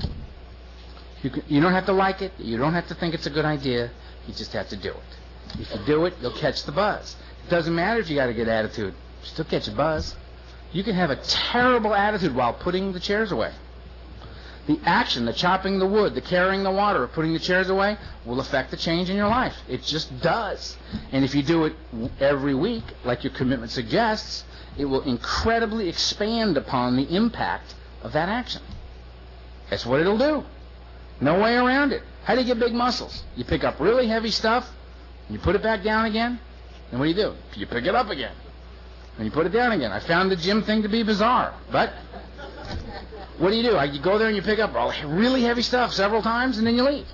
You, 1.23 1.29
can, 1.29 1.43
you 1.47 1.61
don't 1.61 1.73
have 1.73 1.85
to 1.87 1.93
like 1.93 2.21
it. 2.21 2.33
You 2.37 2.57
don't 2.57 2.73
have 2.73 2.87
to 2.87 2.95
think 2.95 3.13
it's 3.13 3.25
a 3.25 3.29
good 3.29 3.45
idea. 3.45 3.91
You 4.27 4.33
just 4.33 4.53
have 4.53 4.69
to 4.69 4.75
do 4.75 4.89
it. 4.91 5.59
If 5.59 5.71
you 5.71 5.85
do 5.85 6.05
it, 6.05 6.13
you'll 6.21 6.37
catch 6.37 6.63
the 6.63 6.71
buzz. 6.71 7.15
It 7.45 7.49
doesn't 7.49 7.73
matter 7.73 7.99
if 7.99 8.09
you 8.09 8.15
got 8.15 8.29
a 8.29 8.33
good 8.33 8.47
attitude. 8.47 8.93
You 8.93 9.27
still 9.27 9.45
catch 9.45 9.67
a 9.67 9.71
buzz. 9.71 10.15
You 10.71 10.83
can 10.83 10.95
have 10.95 11.09
a 11.09 11.15
terrible 11.17 11.93
attitude 11.93 12.35
while 12.35 12.53
putting 12.53 12.93
the 12.93 12.99
chairs 12.99 13.31
away. 13.31 13.51
The 14.67 14.79
action, 14.85 15.25
the 15.25 15.33
chopping 15.33 15.79
the 15.79 15.87
wood, 15.87 16.13
the 16.13 16.21
carrying 16.21 16.61
the 16.61 16.71
water, 16.71 17.07
putting 17.07 17.33
the 17.33 17.39
chairs 17.39 17.69
away, 17.69 17.97
will 18.23 18.39
affect 18.39 18.69
the 18.69 18.77
change 18.77 19.09
in 19.09 19.15
your 19.15 19.27
life. 19.27 19.55
It 19.67 19.81
just 19.83 20.21
does. 20.21 20.77
And 21.11 21.25
if 21.25 21.33
you 21.33 21.41
do 21.41 21.65
it 21.65 21.73
every 22.19 22.53
week, 22.53 22.83
like 23.03 23.23
your 23.23 23.33
commitment 23.33 23.71
suggests, 23.71 24.43
it 24.77 24.85
will 24.85 25.01
incredibly 25.01 25.89
expand 25.89 26.55
upon 26.55 26.97
the 26.97 27.15
impact 27.15 27.73
of 28.03 28.13
that 28.13 28.29
action. 28.29 28.61
That's 29.71 29.87
what 29.87 30.01
it'll 30.01 30.19
do. 30.19 30.45
No 31.21 31.39
way 31.39 31.55
around 31.55 31.91
it. 31.91 32.03
How 32.23 32.35
do 32.35 32.41
you 32.41 32.47
get 32.47 32.59
big 32.59 32.73
muscles? 32.73 33.23
You 33.35 33.43
pick 33.43 33.63
up 33.63 33.79
really 33.79 34.07
heavy 34.07 34.31
stuff, 34.31 34.69
and 35.27 35.35
you 35.35 35.41
put 35.41 35.55
it 35.55 35.63
back 35.63 35.83
down 35.83 36.05
again, 36.05 36.39
and 36.91 36.99
what 36.99 37.05
do 37.05 37.09
you 37.11 37.15
do? 37.15 37.33
You 37.59 37.67
pick 37.67 37.85
it 37.85 37.95
up 37.95 38.09
again, 38.09 38.35
and 39.17 39.25
you 39.25 39.31
put 39.31 39.45
it 39.45 39.49
down 39.49 39.71
again. 39.71 39.91
I 39.91 39.99
found 39.99 40.31
the 40.31 40.35
gym 40.35 40.63
thing 40.63 40.81
to 40.83 40.89
be 40.89 41.03
bizarre, 41.03 41.53
but 41.71 41.91
what 43.37 43.51
do 43.51 43.55
you 43.55 43.63
do? 43.63 43.77
You 43.91 44.01
go 44.01 44.17
there 44.17 44.27
and 44.27 44.35
you 44.35 44.41
pick 44.41 44.59
up 44.59 44.75
all 44.75 44.93
really 45.05 45.43
heavy 45.43 45.61
stuff 45.61 45.93
several 45.93 46.21
times, 46.21 46.57
and 46.57 46.67
then 46.67 46.75
you 46.75 46.83
leave. 46.83 47.07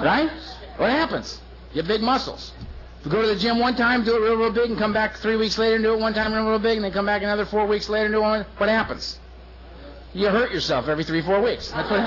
Right? 0.00 0.30
What 0.76 0.90
happens? 0.90 1.40
You 1.72 1.82
have 1.82 1.88
big 1.88 2.02
muscles. 2.02 2.52
If 3.00 3.06
you 3.06 3.12
go 3.12 3.22
to 3.22 3.28
the 3.28 3.36
gym 3.36 3.58
one 3.58 3.76
time, 3.76 4.04
do 4.04 4.16
it 4.16 4.20
real, 4.20 4.36
real 4.36 4.52
big, 4.52 4.70
and 4.70 4.78
come 4.78 4.92
back 4.92 5.16
three 5.16 5.36
weeks 5.36 5.58
later 5.58 5.76
and 5.76 5.84
do 5.84 5.94
it 5.94 5.98
one 6.00 6.12
time 6.12 6.32
real, 6.32 6.48
real 6.48 6.58
big, 6.58 6.76
and 6.76 6.84
then 6.84 6.92
come 6.92 7.06
back 7.06 7.22
another 7.22 7.46
four 7.46 7.66
weeks 7.66 7.88
later 7.88 8.06
and 8.06 8.14
do 8.14 8.24
it, 8.34 8.46
what 8.58 8.68
happens? 8.68 9.18
You 10.14 10.28
hurt 10.28 10.52
yourself 10.52 10.88
every 10.88 11.04
three, 11.04 11.22
four 11.22 11.40
weeks. 11.40 11.70
That's 11.70 11.90
what, 11.90 12.00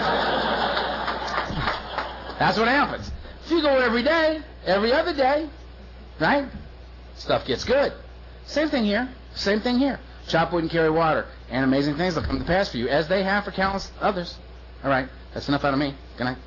That's 2.39 2.57
what 2.57 2.67
happens. 2.67 3.11
If 3.45 3.51
you 3.51 3.61
go 3.61 3.79
every 3.79 4.03
day, 4.03 4.41
every 4.65 4.91
other 4.91 5.13
day, 5.13 5.49
right? 6.19 6.47
Stuff 7.15 7.45
gets 7.45 7.63
good. 7.63 7.93
Same 8.45 8.69
thing 8.69 8.83
here. 8.83 9.09
Same 9.33 9.59
thing 9.61 9.77
here. 9.77 9.99
Chop 10.27 10.51
wood 10.53 10.63
and 10.63 10.71
carry 10.71 10.89
water. 10.89 11.25
And 11.49 11.63
amazing 11.63 11.95
things 11.95 12.15
will 12.15 12.23
come 12.23 12.39
to 12.39 12.45
pass 12.45 12.69
for 12.69 12.77
you, 12.77 12.87
as 12.89 13.07
they 13.07 13.23
have 13.23 13.45
for 13.45 13.51
countless 13.51 13.91
others. 14.01 14.37
All 14.83 14.89
right. 14.89 15.07
That's 15.33 15.47
enough 15.47 15.63
out 15.63 15.73
of 15.73 15.79
me. 15.79 15.95
Good 16.17 16.25
night. 16.25 16.37